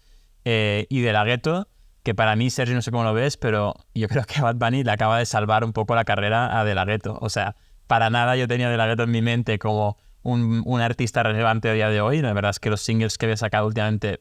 eh, 0.47 0.87
y 0.89 1.03
de 1.03 1.13
la 1.13 1.23
Ghetto, 1.23 1.69
que 2.03 2.15
para 2.15 2.35
mí, 2.35 2.49
Sergio, 2.49 2.75
no 2.75 2.81
sé 2.81 2.91
cómo 2.91 3.05
lo 3.05 3.13
ves, 3.13 3.37
pero 3.37 3.75
yo 3.95 4.09
creo 4.09 4.25
que 4.25 4.41
Bad 4.41 4.57
Bunny 4.57 4.85
le 4.85 4.93
acaba 4.93 5.19
de 5.19 5.27
salvar 5.27 5.65
un 5.65 5.75
poco 5.75 5.95
la 5.95 6.07
carrera 6.07 6.59
a 6.59 6.65
De 6.65 6.75
La 6.75 6.87
Ghetto. 6.87 7.19
O 7.21 7.29
sea, 7.29 7.57
para 7.87 8.09
nada 8.09 8.37
yo 8.37 8.49
tenía 8.49 8.71
De 8.71 8.79
La 8.79 8.87
Ghetto 8.87 9.03
en 9.03 9.11
mi 9.11 9.21
mente 9.21 9.59
como 9.59 9.99
un, 10.23 10.63
un 10.65 10.81
artista 10.81 11.23
relevante 11.23 11.69
a 11.69 11.75
día 11.75 11.91
de 11.91 12.01
hoy. 12.01 12.23
La 12.23 12.33
verdad 12.33 12.53
es 12.53 12.59
que 12.59 12.71
los 12.71 12.81
singles 12.81 13.19
que 13.19 13.27
había 13.27 13.37
sacado 13.37 13.67
últimamente, 13.67 14.21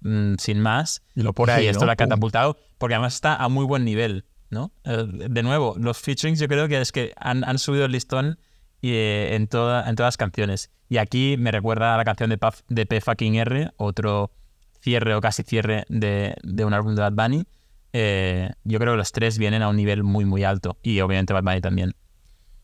mm, 0.00 0.34
sin 0.38 0.60
más, 0.60 1.02
Y 1.14 1.22
lo 1.22 1.32
pone 1.32 1.52
ahí, 1.52 1.66
esto 1.66 1.80
¿no? 1.80 1.86
lo 1.86 1.92
ha 1.92 1.96
catapultado, 1.96 2.56
porque 2.78 2.94
además 2.94 3.14
está 3.14 3.36
a 3.36 3.48
muy 3.48 3.64
buen 3.64 3.84
nivel, 3.84 4.24
¿no? 4.50 4.72
Eh, 4.84 5.04
de 5.28 5.42
nuevo, 5.42 5.74
los 5.78 5.98
featurings 5.98 6.38
yo 6.40 6.48
creo 6.48 6.68
que 6.68 6.80
es 6.80 6.92
que 6.92 7.12
han, 7.16 7.44
han 7.44 7.58
subido 7.58 7.84
el 7.84 7.92
listón 7.92 8.38
y, 8.80 8.90
eh, 8.92 9.34
en, 9.34 9.46
toda- 9.46 9.88
en 9.88 9.96
todas 9.96 10.08
las 10.08 10.16
canciones. 10.16 10.70
Y 10.88 10.96
aquí 10.98 11.36
me 11.38 11.50
recuerda 11.52 11.94
a 11.94 11.96
la 11.96 12.04
canción 12.04 12.30
de, 12.30 12.38
Puff- 12.38 12.62
de 12.68 12.86
P 12.86 13.00
fucking 13.00 13.36
R, 13.36 13.70
otro 13.76 14.32
cierre 14.80 15.14
o 15.14 15.20
casi 15.20 15.42
cierre 15.42 15.84
de, 15.88 16.34
de 16.42 16.64
un 16.64 16.72
álbum 16.74 16.94
de 16.94 17.02
Bad 17.02 17.12
Bunny. 17.12 17.44
Eh, 17.92 18.50
yo 18.64 18.78
creo 18.78 18.94
que 18.94 18.96
los 18.98 19.12
tres 19.12 19.36
vienen 19.38 19.62
a 19.62 19.68
un 19.68 19.76
nivel 19.76 20.02
muy, 20.02 20.24
muy 20.24 20.42
alto. 20.44 20.78
Y 20.82 21.00
obviamente 21.00 21.32
Bad 21.32 21.42
Bunny 21.44 21.60
también. 21.60 21.94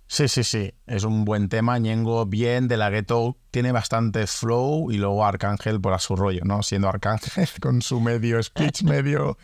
Sí, 0.09 0.29
sí, 0.29 0.45
sí. 0.45 0.73
Es 0.87 1.05
un 1.05 1.25
buen 1.25 1.49
tema. 1.49 1.79
Ñengo 1.79 2.27
bien. 2.27 2.69
De 2.69 2.77
la 2.77 2.91
Ghetto 2.91 3.37
tiene 3.51 3.73
bastante 3.73 4.27
flow. 4.27 4.91
Y 4.91 4.99
luego 4.99 5.25
Arcángel 5.25 5.81
por 5.81 5.93
a 5.93 5.99
su 5.99 6.17
rollo, 6.17 6.43
¿no? 6.45 6.63
Siendo 6.63 6.89
Arcángel 6.89 7.49
con 7.61 7.83
su 7.83 8.01
medio 8.01 8.43
speech, 8.43 8.83
medio, 8.85 9.37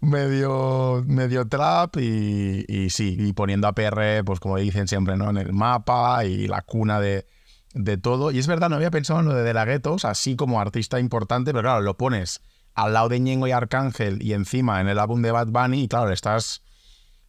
medio, 0.00 1.04
medio 1.06 1.46
trap. 1.46 1.96
Y, 1.96 2.64
y 2.68 2.90
sí, 2.90 3.16
y 3.18 3.32
poniendo 3.32 3.68
a 3.68 3.74
PR, 3.74 4.24
pues 4.24 4.40
como 4.40 4.56
dicen 4.58 4.88
siempre, 4.88 5.16
¿no? 5.16 5.30
En 5.30 5.36
el 5.36 5.52
mapa 5.52 6.24
y 6.24 6.48
la 6.48 6.62
cuna 6.62 7.00
de, 7.00 7.26
de 7.74 7.96
todo. 7.96 8.30
Y 8.30 8.38
es 8.38 8.46
verdad, 8.46 8.68
no 8.68 8.76
había 8.76 8.90
pensado 8.90 9.20
en 9.20 9.26
lo 9.26 9.34
de 9.34 9.42
De 9.42 9.54
la 9.54 9.64
Ghetto, 9.64 9.94
o 9.94 9.98
sea, 9.98 10.14
sí 10.14 10.36
como 10.36 10.60
artista 10.60 10.98
importante, 10.98 11.52
pero 11.52 11.62
claro, 11.62 11.80
lo 11.80 11.96
pones 11.96 12.40
al 12.74 12.92
lado 12.92 13.08
de 13.08 13.18
Ñengo 13.18 13.46
y 13.46 13.52
Arcángel 13.52 14.22
y 14.22 14.34
encima 14.34 14.80
en 14.80 14.88
el 14.88 14.98
álbum 14.98 15.20
de 15.20 15.32
Bad 15.32 15.48
Bunny 15.48 15.82
y 15.82 15.88
claro, 15.88 16.08
le 16.08 16.14
estás 16.14 16.62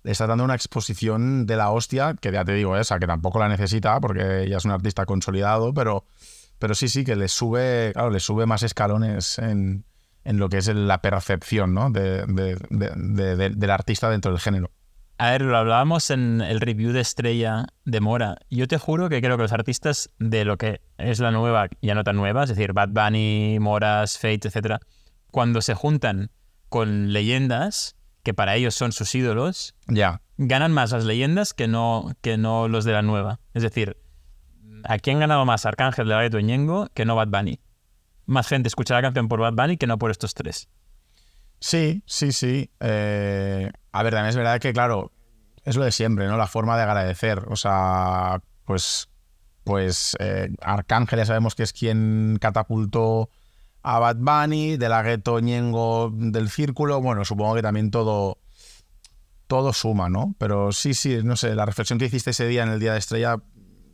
está 0.03 0.27
dando 0.27 0.43
una 0.43 0.55
exposición 0.55 1.45
de 1.45 1.55
la 1.55 1.71
hostia, 1.71 2.15
que 2.19 2.31
ya 2.31 2.45
te 2.45 2.53
digo 2.53 2.77
esa, 2.77 2.99
que 2.99 3.07
tampoco 3.07 3.39
la 3.39 3.49
necesita 3.49 3.99
porque 3.99 4.47
ya 4.49 4.57
es 4.57 4.65
un 4.65 4.71
artista 4.71 5.05
consolidado, 5.05 5.73
pero, 5.73 6.05
pero 6.57 6.73
sí, 6.75 6.87
sí, 6.87 7.03
que 7.03 7.15
le 7.15 7.27
sube, 7.27 7.91
claro, 7.93 8.09
le 8.09 8.19
sube 8.19 8.45
más 8.45 8.63
escalones 8.63 9.39
en, 9.39 9.85
en 10.23 10.37
lo 10.37 10.49
que 10.49 10.57
es 10.57 10.67
la 10.67 11.01
percepción 11.01 11.73
¿no? 11.73 11.89
de- 11.89 12.25
de- 12.25 12.57
de- 12.69 12.91
de- 12.95 13.35
de- 13.35 13.49
del 13.49 13.69
artista 13.71 14.09
dentro 14.09 14.31
del 14.31 14.39
género. 14.39 14.71
A 15.21 15.31
ver, 15.31 15.41
lo 15.41 15.57
hablábamos 15.57 16.11
en 16.11 16.39
el 16.39 16.61
review 16.61 16.93
de 16.93 17.01
Estrella 17.01 17.65
de 17.83 17.99
Mora. 17.99 18.37
Yo 18.49 18.69
te 18.69 18.77
juro 18.77 19.09
que 19.09 19.19
creo 19.19 19.35
que 19.35 19.43
los 19.43 19.51
artistas 19.51 20.09
de 20.17 20.45
lo 20.45 20.57
que 20.57 20.79
es 20.97 21.19
la 21.19 21.31
nueva, 21.31 21.67
ya 21.81 21.93
no 21.93 22.05
tan 22.05 22.15
nueva, 22.15 22.43
es 22.43 22.49
decir, 22.49 22.71
Bad 22.71 22.89
Bunny, 22.91 23.57
Moras, 23.59 24.17
Fate, 24.17 24.47
etcétera, 24.47 24.79
cuando 25.29 25.61
se 25.61 25.73
juntan 25.73 26.31
con 26.69 27.11
leyendas, 27.11 27.97
que 28.23 28.33
para 28.33 28.55
ellos 28.55 28.75
son 28.75 28.91
sus 28.91 29.13
ídolos, 29.15 29.75
Ya. 29.87 30.21
ganan 30.37 30.71
más 30.71 30.91
las 30.91 31.05
leyendas 31.05 31.53
que 31.53 31.67
no, 31.67 32.11
que 32.21 32.37
no 32.37 32.67
los 32.67 32.85
de 32.85 32.93
la 32.93 33.01
nueva. 33.01 33.39
Es 33.53 33.63
decir, 33.63 33.97
¿a 34.83 34.97
quién 34.99 35.19
ganado 35.19 35.45
más 35.45 35.65
Arcángel 35.65 36.07
de 36.07 36.13
la 36.29 36.39
y 36.39 36.43
Ñengo 36.43 36.87
que 36.93 37.05
no 37.05 37.15
Bad 37.15 37.29
Bunny? 37.29 37.59
Más 38.25 38.47
gente 38.47 38.67
escucha 38.67 38.93
la 38.93 39.01
canción 39.01 39.27
por 39.27 39.39
Bad 39.39 39.53
Bunny 39.53 39.77
que 39.77 39.87
no 39.87 39.97
por 39.97 40.11
estos 40.11 40.33
tres. 40.33 40.69
Sí, 41.59 42.03
sí, 42.05 42.31
sí. 42.31 42.69
Eh, 42.79 43.71
a 43.91 44.03
ver, 44.03 44.13
también 44.13 44.29
es 44.29 44.35
verdad 44.35 44.59
que, 44.59 44.71
claro, 44.71 45.11
es 45.65 45.75
lo 45.75 45.83
de 45.83 45.91
siempre, 45.91 46.27
¿no? 46.27 46.37
La 46.37 46.47
forma 46.47 46.77
de 46.77 46.83
agradecer. 46.83 47.43
O 47.49 47.55
sea, 47.55 48.41
pues, 48.65 49.09
pues 49.63 50.15
eh, 50.19 50.49
Arcángel 50.61 51.19
ya 51.19 51.25
sabemos 51.25 51.55
que 51.55 51.63
es 51.63 51.73
quien 51.73 52.37
catapultó 52.39 53.29
a 53.81 53.99
Bad 53.99 54.17
Bunny, 54.17 54.77
de 54.77 54.89
la 54.89 55.01
gueto 55.03 55.39
Ñengo 55.39 56.11
del 56.13 56.49
círculo. 56.49 57.01
Bueno, 57.01 57.23
supongo 57.25 57.55
que 57.55 57.61
también 57.61 57.91
todo, 57.91 58.37
todo 59.47 59.73
suma, 59.73 60.09
¿no? 60.09 60.35
Pero 60.37 60.71
sí, 60.71 60.93
sí, 60.93 61.19
no 61.23 61.35
sé, 61.35 61.55
la 61.55 61.65
reflexión 61.65 61.99
que 61.99 62.05
hiciste 62.05 62.31
ese 62.31 62.47
día 62.47 62.63
en 62.63 62.69
el 62.69 62.79
Día 62.79 62.93
de 62.93 62.99
Estrella, 62.99 63.37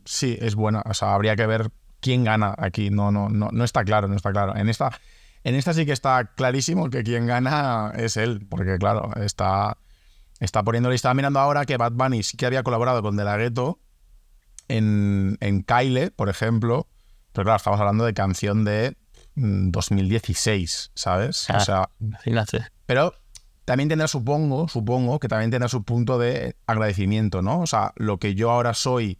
sí, 0.04 0.36
es 0.40 0.54
buena. 0.54 0.82
O 0.86 0.94
sea, 0.94 1.14
habría 1.14 1.36
que 1.36 1.46
ver 1.46 1.70
quién 2.00 2.24
gana 2.24 2.54
aquí. 2.58 2.90
No, 2.90 3.10
no, 3.10 3.28
no, 3.28 3.48
no 3.52 3.64
está 3.64 3.84
claro, 3.84 4.08
no 4.08 4.16
está 4.16 4.32
claro. 4.32 4.56
En 4.56 4.68
esta, 4.68 4.98
en 5.44 5.54
esta 5.54 5.72
sí 5.72 5.86
que 5.86 5.92
está 5.92 6.32
clarísimo 6.34 6.90
que 6.90 7.02
quien 7.02 7.26
gana 7.26 7.92
es 7.96 8.16
él, 8.16 8.46
porque 8.48 8.78
claro, 8.78 9.10
está, 9.16 9.78
está 10.40 10.62
poniéndole. 10.62 10.96
Estaba 10.96 11.14
mirando 11.14 11.38
ahora 11.40 11.64
que 11.64 11.76
Bad 11.76 11.92
Bunny 11.92 12.22
sí 12.22 12.36
que 12.36 12.46
había 12.46 12.62
colaborado 12.62 13.02
con 13.02 13.16
De 13.16 13.24
La 13.24 13.36
Ghetto 13.36 13.78
en, 14.68 15.38
en 15.40 15.62
Kyle, 15.62 16.10
por 16.10 16.28
ejemplo. 16.28 16.88
Pero 17.32 17.44
claro, 17.44 17.56
estamos 17.58 17.78
hablando 17.78 18.04
de 18.04 18.14
canción 18.14 18.64
de 18.64 18.96
2016, 19.36 20.90
¿sabes? 20.94 21.46
Ah, 21.48 21.56
o 21.56 21.60
sea, 21.60 21.90
imagínate. 22.00 22.66
pero 22.86 23.14
también 23.64 23.88
tendrá, 23.88 24.08
supongo, 24.08 24.68
supongo 24.68 25.18
que 25.18 25.28
también 25.28 25.50
tendrá 25.50 25.68
su 25.68 25.84
punto 25.84 26.18
de 26.18 26.56
agradecimiento, 26.66 27.42
¿no? 27.42 27.60
O 27.60 27.66
sea, 27.66 27.92
lo 27.96 28.18
que 28.18 28.34
yo 28.34 28.50
ahora 28.50 28.74
soy, 28.74 29.18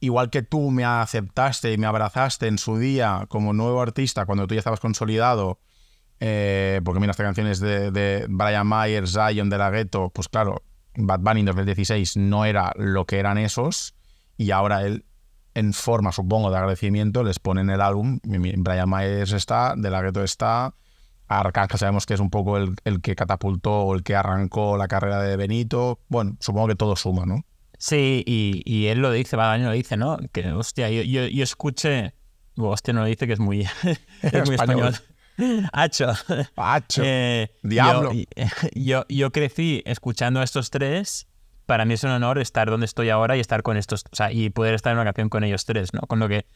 igual 0.00 0.28
que 0.30 0.42
tú 0.42 0.70
me 0.70 0.84
aceptaste 0.84 1.72
y 1.72 1.78
me 1.78 1.86
abrazaste 1.86 2.48
en 2.48 2.58
su 2.58 2.78
día 2.78 3.26
como 3.28 3.52
nuevo 3.52 3.80
artista 3.80 4.26
cuando 4.26 4.46
tú 4.46 4.54
ya 4.54 4.58
estabas 4.58 4.80
consolidado, 4.80 5.60
eh, 6.20 6.80
porque 6.84 7.00
mira, 7.00 7.12
esta 7.12 7.22
canción 7.22 7.46
es 7.46 7.60
de, 7.60 7.90
de 7.90 8.26
Brian 8.28 8.68
Myers, 8.68 9.12
Zion, 9.12 9.48
de 9.48 9.58
la 9.58 9.70
Ghetto, 9.70 10.10
pues 10.10 10.28
claro, 10.28 10.64
Bad 10.96 11.20
Bunny 11.20 11.40
en 11.40 11.46
2016 11.46 12.16
no 12.16 12.44
era 12.44 12.72
lo 12.76 13.06
que 13.06 13.20
eran 13.20 13.38
esos 13.38 13.94
y 14.36 14.50
ahora 14.50 14.82
él 14.82 15.04
en 15.58 15.72
forma, 15.72 16.12
supongo, 16.12 16.50
de 16.50 16.56
agradecimiento 16.56 17.22
les 17.22 17.38
pone 17.38 17.60
en 17.60 17.70
el 17.70 17.80
álbum, 17.80 18.20
Brian 18.22 18.88
Myers 18.88 19.32
está, 19.32 19.74
de 19.76 19.90
la 19.90 20.02
Ghetto 20.02 20.22
está, 20.22 20.74
Arcángel 21.26 21.78
sabemos 21.78 22.06
que 22.06 22.14
es 22.14 22.20
un 22.20 22.30
poco 22.30 22.56
el, 22.56 22.74
el 22.84 23.00
que 23.00 23.14
catapultó 23.14 23.82
o 23.82 23.94
el 23.94 24.02
que 24.02 24.16
arrancó 24.16 24.76
la 24.76 24.88
carrera 24.88 25.22
de 25.22 25.36
Benito, 25.36 26.00
bueno, 26.08 26.36
supongo 26.40 26.68
que 26.68 26.74
todo 26.74 26.96
suma, 26.96 27.26
¿no? 27.26 27.44
Sí, 27.78 28.24
y, 28.26 28.62
y 28.64 28.86
él 28.86 28.98
lo 28.98 29.12
dice, 29.12 29.36
Bad 29.36 29.52
Bunny 29.54 29.64
lo 29.64 29.72
dice, 29.72 29.96
¿no? 29.96 30.18
Que, 30.32 30.50
hostia, 30.52 30.90
yo, 30.90 31.02
yo, 31.02 31.26
yo 31.26 31.44
escuché... 31.44 32.14
Hostia, 32.56 32.92
no 32.92 33.00
lo 33.02 33.06
dice 33.06 33.28
que 33.28 33.34
es 33.34 33.38
muy, 33.38 33.60
es 34.22 34.46
muy 34.46 34.56
Español. 34.56 34.94
español. 34.94 34.94
Hacho. 35.72 36.12
Hacho. 36.56 37.02
Eh, 37.04 37.50
Diablo. 37.62 38.12
Yo, 38.12 38.24
yo, 38.74 39.04
yo 39.08 39.30
crecí 39.30 39.82
escuchando 39.86 40.40
a 40.40 40.44
estos 40.44 40.70
tres. 40.70 41.28
Para 41.68 41.84
mí 41.84 41.92
es 41.92 42.02
un 42.02 42.10
honor 42.10 42.38
estar 42.38 42.70
donde 42.70 42.86
estoy 42.86 43.10
ahora 43.10 43.36
y 43.36 43.40
estar 43.40 43.62
con 43.62 43.76
estos, 43.76 44.04
o 44.10 44.16
sea, 44.16 44.32
y 44.32 44.48
poder 44.48 44.72
estar 44.74 44.90
en 44.90 44.96
una 44.96 45.04
canción 45.04 45.28
con 45.28 45.44
ellos 45.44 45.66
tres, 45.66 45.92
¿no? 45.92 46.00
Con 46.00 46.18
lo 46.18 46.26
que 46.26 46.46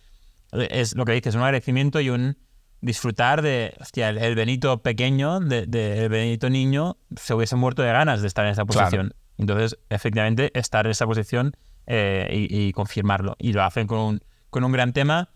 es 0.52 0.96
lo 0.96 1.04
que 1.04 1.12
dices, 1.12 1.34
un 1.34 1.42
agradecimiento 1.42 2.00
y 2.00 2.08
un 2.08 2.38
disfrutar 2.80 3.42
de, 3.42 3.74
hostia, 3.78 4.08
el, 4.08 4.16
el 4.16 4.34
Benito 4.34 4.82
pequeño, 4.82 5.38
de, 5.40 5.66
de- 5.66 6.04
el 6.04 6.08
Benito 6.08 6.48
niño, 6.48 6.96
se 7.14 7.34
hubiese 7.34 7.56
muerto 7.56 7.82
de 7.82 7.92
ganas 7.92 8.22
de 8.22 8.26
estar 8.26 8.46
en 8.46 8.52
esa 8.52 8.64
Claro. 8.64 8.86
posición. 8.86 9.14
Entonces, 9.36 9.78
efectivamente, 9.90 10.50
estar 10.58 10.86
en 10.86 10.92
esa 10.92 11.04
posición 11.06 11.52
eh, 11.86 12.28
y, 12.32 12.68
y 12.68 12.72
confirmarlo. 12.72 13.36
Y 13.38 13.52
lo 13.52 13.62
hacen 13.64 13.86
con 13.86 13.98
un, 13.98 14.20
con 14.48 14.64
un 14.64 14.72
gran 14.72 14.94
tema 14.94 15.28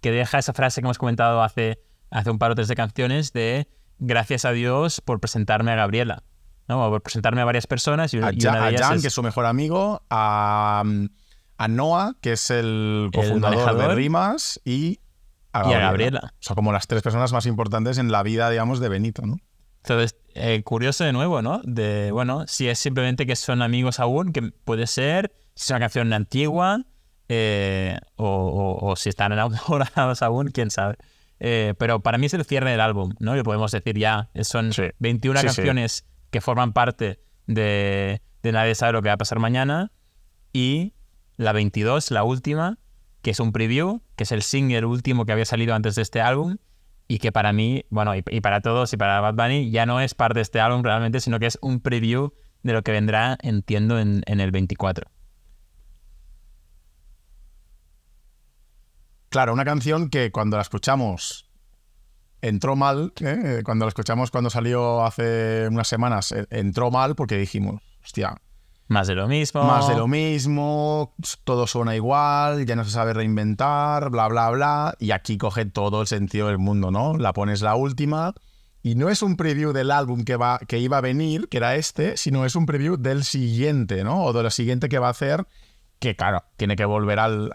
que 0.00 0.10
deja 0.10 0.38
esa 0.38 0.54
frase 0.54 0.80
que 0.80 0.86
hemos 0.86 0.96
comentado 0.98 1.42
hace, 1.42 1.82
hace 2.10 2.30
un 2.30 2.38
par 2.38 2.50
o 2.52 2.54
tres 2.54 2.68
de 2.68 2.76
canciones 2.76 3.34
de 3.34 3.68
gracias 3.98 4.46
a 4.46 4.52
Dios 4.52 5.02
por 5.02 5.20
presentarme 5.20 5.70
a 5.72 5.74
Gabriela. 5.76 6.22
¿No? 6.68 6.88
Por 6.90 7.02
presentarme 7.02 7.40
a 7.40 7.44
varias 7.44 7.66
personas 7.66 8.12
y, 8.14 8.18
A, 8.18 8.32
y 8.32 8.38
una 8.46 8.52
de 8.52 8.58
a 8.64 8.68
ellas 8.70 8.80
Jan, 8.82 8.96
es- 8.96 9.02
que 9.02 9.08
es 9.08 9.14
su 9.14 9.22
mejor 9.22 9.46
amigo, 9.46 10.02
a, 10.10 10.82
a 11.58 11.68
Noah, 11.68 12.14
que 12.20 12.32
es 12.32 12.50
el 12.50 13.10
cofundador 13.14 13.58
de 13.58 13.64
manejador. 13.64 13.96
Rimas, 13.96 14.60
y 14.64 15.00
a 15.52 15.60
Y 15.60 15.60
a 15.60 15.78
Gabriela. 15.78 15.80
Gabriela. 15.86 16.20
O 16.34 16.42
sea, 16.42 16.56
como 16.56 16.72
las 16.72 16.86
tres 16.86 17.02
personas 17.02 17.32
más 17.32 17.46
importantes 17.46 17.98
en 17.98 18.10
la 18.10 18.22
vida, 18.22 18.48
digamos, 18.50 18.80
de 18.80 18.88
Benito, 18.88 19.22
¿no? 19.26 19.36
Entonces, 19.84 20.16
eh, 20.34 20.62
curioso 20.62 21.04
de 21.04 21.12
nuevo, 21.12 21.42
¿no? 21.42 21.60
De, 21.64 22.10
bueno, 22.12 22.44
si 22.46 22.68
es 22.68 22.78
simplemente 22.78 23.26
que 23.26 23.34
son 23.36 23.62
amigos 23.62 23.98
aún, 24.00 24.32
que 24.32 24.42
puede 24.42 24.86
ser, 24.86 25.34
si 25.54 25.64
es 25.64 25.70
una 25.70 25.80
canción 25.80 26.12
antigua, 26.12 26.78
eh, 27.28 27.98
o, 28.16 28.26
o- 28.26 28.90
o 28.90 28.96
si 28.96 29.08
están 29.08 29.32
enamorados 29.32 30.22
aún, 30.22 30.48
quién 30.48 30.70
sabe. 30.70 30.96
Eh, 31.40 31.74
pero 31.78 32.00
para 32.00 32.18
mí 32.18 32.26
es 32.26 32.34
el 32.34 32.44
cierre 32.44 32.70
del 32.70 32.80
álbum, 32.80 33.14
¿no? 33.18 33.36
Y 33.36 33.42
podemos 33.42 33.72
decir 33.72 33.98
ya, 33.98 34.30
son 34.42 34.70
21 35.00 35.40
Sí, 35.40 35.46
sí. 35.48 35.62
Que 36.32 36.40
forman 36.40 36.72
parte 36.72 37.20
de, 37.46 38.20
de 38.42 38.52
Nadie 38.52 38.74
sabe 38.74 38.94
lo 38.94 39.02
que 39.02 39.08
va 39.08 39.14
a 39.14 39.18
pasar 39.18 39.38
mañana, 39.38 39.92
y 40.52 40.94
la 41.36 41.52
22, 41.52 42.10
la 42.10 42.24
última, 42.24 42.78
que 43.20 43.30
es 43.30 43.38
un 43.38 43.52
preview, 43.52 44.02
que 44.16 44.24
es 44.24 44.32
el 44.32 44.42
single 44.42 44.86
último 44.86 45.24
que 45.26 45.32
había 45.32 45.44
salido 45.44 45.74
antes 45.74 45.94
de 45.94 46.02
este 46.02 46.20
álbum, 46.20 46.56
y 47.06 47.18
que 47.18 47.30
para 47.30 47.52
mí, 47.52 47.84
bueno, 47.90 48.14
y, 48.16 48.22
para 48.22 48.62
todos 48.62 48.92
y 48.94 48.96
para 48.96 49.20
Bad 49.20 49.34
Bunny, 49.34 49.70
ya 49.70 49.84
no 49.84 50.00
es 50.00 50.14
parte 50.14 50.38
de 50.38 50.42
este 50.42 50.60
álbum 50.60 50.82
realmente, 50.82 51.20
sino 51.20 51.38
que 51.38 51.46
es 51.46 51.58
un 51.60 51.80
preview 51.80 52.32
de 52.62 52.72
lo 52.72 52.82
que 52.82 52.92
vendrá, 52.92 53.36
entiendo, 53.42 53.98
en, 53.98 54.22
en 54.26 54.40
el 54.40 54.50
24. 54.50 55.10
Claro, 59.28 59.52
una 59.52 59.64
canción 59.64 60.08
que 60.08 60.32
cuando 60.32 60.56
la 60.56 60.62
escuchamos 60.62 61.51
entró 62.42 62.76
mal, 62.76 63.12
¿eh? 63.20 63.62
cuando 63.64 63.86
la 63.86 63.88
escuchamos 63.88 64.30
cuando 64.30 64.50
salió 64.50 65.04
hace 65.04 65.68
unas 65.70 65.88
semanas, 65.88 66.32
eh, 66.32 66.46
entró 66.50 66.90
mal 66.90 67.14
porque 67.14 67.38
dijimos, 67.38 67.80
hostia, 68.04 68.34
Más 68.88 69.06
de 69.06 69.14
lo 69.14 69.28
mismo. 69.28 69.62
más 69.62 69.88
de 69.88 69.96
lo 69.96 70.08
mismo, 70.08 71.14
todo 71.44 71.66
suena 71.66 71.96
igual, 71.96 72.66
ya 72.66 72.76
no 72.76 72.84
se 72.84 72.90
sabe 72.90 73.14
reinventar, 73.14 74.10
bla, 74.10 74.28
bla, 74.28 74.50
bla, 74.50 74.94
y 74.98 75.12
aquí 75.12 75.38
coge 75.38 75.64
todo 75.64 76.02
el 76.02 76.08
sentido 76.08 76.48
del 76.48 76.58
mundo, 76.58 76.90
¿no? 76.90 77.16
La 77.16 77.32
pones 77.32 77.62
la 77.62 77.76
última 77.76 78.34
y 78.82 78.96
no 78.96 79.08
es 79.08 79.22
un 79.22 79.36
preview 79.36 79.72
del 79.72 79.92
álbum 79.92 80.24
que, 80.24 80.36
va, 80.36 80.58
que 80.58 80.80
iba 80.80 80.98
a 80.98 81.00
venir, 81.00 81.48
que 81.48 81.58
era 81.58 81.76
este, 81.76 82.16
sino 82.16 82.44
es 82.44 82.56
un 82.56 82.66
preview 82.66 82.96
del 82.96 83.22
siguiente, 83.22 84.02
¿no? 84.02 84.24
O 84.24 84.32
de 84.32 84.42
lo 84.42 84.50
siguiente 84.50 84.88
que 84.88 84.98
va 84.98 85.06
a 85.06 85.12
hacer, 85.12 85.46
que 86.00 86.16
claro, 86.16 86.42
tiene 86.56 86.74
que 86.74 86.84
volver 86.84 87.20
al, 87.20 87.52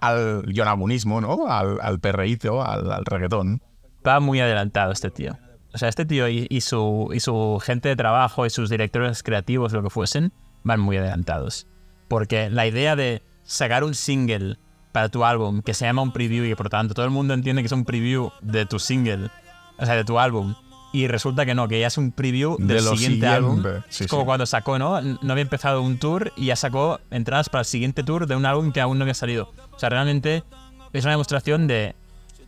al 0.00 0.42
yonabunismo, 0.52 1.20
¿no? 1.20 1.46
Al, 1.46 1.78
al 1.80 2.00
perreíto, 2.00 2.64
al, 2.64 2.90
al 2.90 3.04
reggaetón. 3.04 3.62
Va 4.06 4.20
muy 4.20 4.40
adelantado 4.40 4.92
este 4.92 5.10
tío. 5.10 5.38
O 5.72 5.78
sea, 5.78 5.88
este 5.88 6.04
tío 6.04 6.28
y, 6.28 6.46
y 6.50 6.60
su, 6.60 7.10
y 7.12 7.20
su 7.20 7.60
gente 7.62 7.88
de 7.88 7.96
trabajo 7.96 8.46
y 8.46 8.50
sus 8.50 8.70
directores 8.70 9.22
creativos, 9.22 9.72
lo 9.72 9.82
que 9.82 9.90
fuesen, 9.90 10.32
van 10.62 10.80
muy 10.80 10.96
adelantados. 10.96 11.66
Porque 12.08 12.50
la 12.50 12.66
idea 12.66 12.96
de 12.96 13.22
sacar 13.42 13.82
un 13.82 13.94
single 13.94 14.58
para 14.92 15.08
tu 15.08 15.24
álbum 15.24 15.62
que 15.62 15.74
se 15.74 15.84
llama 15.84 16.02
un 16.02 16.12
preview 16.12 16.44
y 16.44 16.50
que 16.50 16.56
por 16.56 16.68
tanto 16.68 16.94
todo 16.94 17.04
el 17.04 17.10
mundo 17.10 17.34
entiende 17.34 17.62
que 17.62 17.66
es 17.66 17.72
un 17.72 17.84
preview 17.84 18.30
de 18.40 18.66
tu 18.66 18.78
single, 18.78 19.30
o 19.78 19.84
sea, 19.84 19.96
de 19.96 20.04
tu 20.04 20.20
álbum, 20.20 20.54
y 20.92 21.08
resulta 21.08 21.44
que 21.44 21.56
no, 21.56 21.66
que 21.66 21.80
ya 21.80 21.88
es 21.88 21.98
un 21.98 22.12
preview 22.12 22.56
De 22.60 22.74
del 22.74 22.82
siguiente, 22.84 23.04
siguiente. 23.06 23.26
álbum. 23.26 23.64
Sí, 23.88 24.04
es 24.04 24.10
como 24.10 24.22
sí. 24.22 24.26
cuando 24.26 24.46
sacó, 24.46 24.78
¿no? 24.78 25.00
No 25.02 25.32
había 25.32 25.42
empezado 25.42 25.82
un 25.82 25.98
tour 25.98 26.32
y 26.36 26.46
ya 26.46 26.56
sacó 26.56 27.00
entradas 27.10 27.48
para 27.48 27.62
el 27.62 27.66
siguiente 27.66 28.04
tour 28.04 28.28
de 28.28 28.36
un 28.36 28.46
álbum 28.46 28.70
que 28.70 28.80
aún 28.80 28.98
no 28.98 29.02
había 29.02 29.14
salido. 29.14 29.52
O 29.72 29.78
sea, 29.80 29.88
realmente 29.88 30.44
es 30.92 31.04
una 31.04 31.10
demostración 31.10 31.66
de 31.66 31.96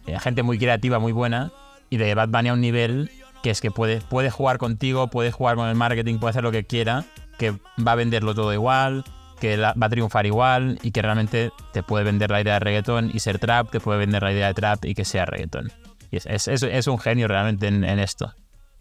eh, 0.06 0.18
gente 0.20 0.42
muy 0.42 0.58
creativa, 0.58 0.98
muy 0.98 1.12
buena, 1.12 1.52
y 1.90 1.96
de 1.96 2.14
Bad 2.14 2.28
Bunny 2.28 2.48
a 2.48 2.52
un 2.52 2.60
nivel 2.60 3.10
que 3.42 3.50
es 3.50 3.60
que 3.60 3.70
puede, 3.70 4.00
puede 4.00 4.30
jugar 4.30 4.58
contigo, 4.58 5.08
puede 5.08 5.30
jugar 5.30 5.56
con 5.56 5.68
el 5.68 5.76
marketing, 5.76 6.18
puede 6.18 6.30
hacer 6.30 6.42
lo 6.42 6.50
que 6.50 6.64
quiera, 6.64 7.04
que 7.38 7.52
va 7.86 7.92
a 7.92 7.94
venderlo 7.94 8.34
todo 8.34 8.52
igual, 8.52 9.04
que 9.40 9.56
va 9.56 9.74
a 9.78 9.88
triunfar 9.88 10.26
igual 10.26 10.78
y 10.82 10.90
que 10.90 11.02
realmente 11.02 11.52
te 11.72 11.82
puede 11.82 12.04
vender 12.04 12.30
la 12.30 12.40
idea 12.40 12.54
de 12.54 12.60
reggaetón 12.60 13.10
y 13.12 13.20
ser 13.20 13.38
trap, 13.38 13.70
te 13.70 13.80
puede 13.80 13.98
vender 13.98 14.22
la 14.22 14.32
idea 14.32 14.48
de 14.48 14.54
trap 14.54 14.84
y 14.84 14.94
que 14.94 15.04
sea 15.04 15.26
reggaetón. 15.26 15.70
Y 16.10 16.16
es, 16.16 16.86
un 16.86 16.98
genio 16.98 17.28
realmente 17.28 17.66
en, 17.66 17.84
en 17.84 17.98
esto. 17.98 18.34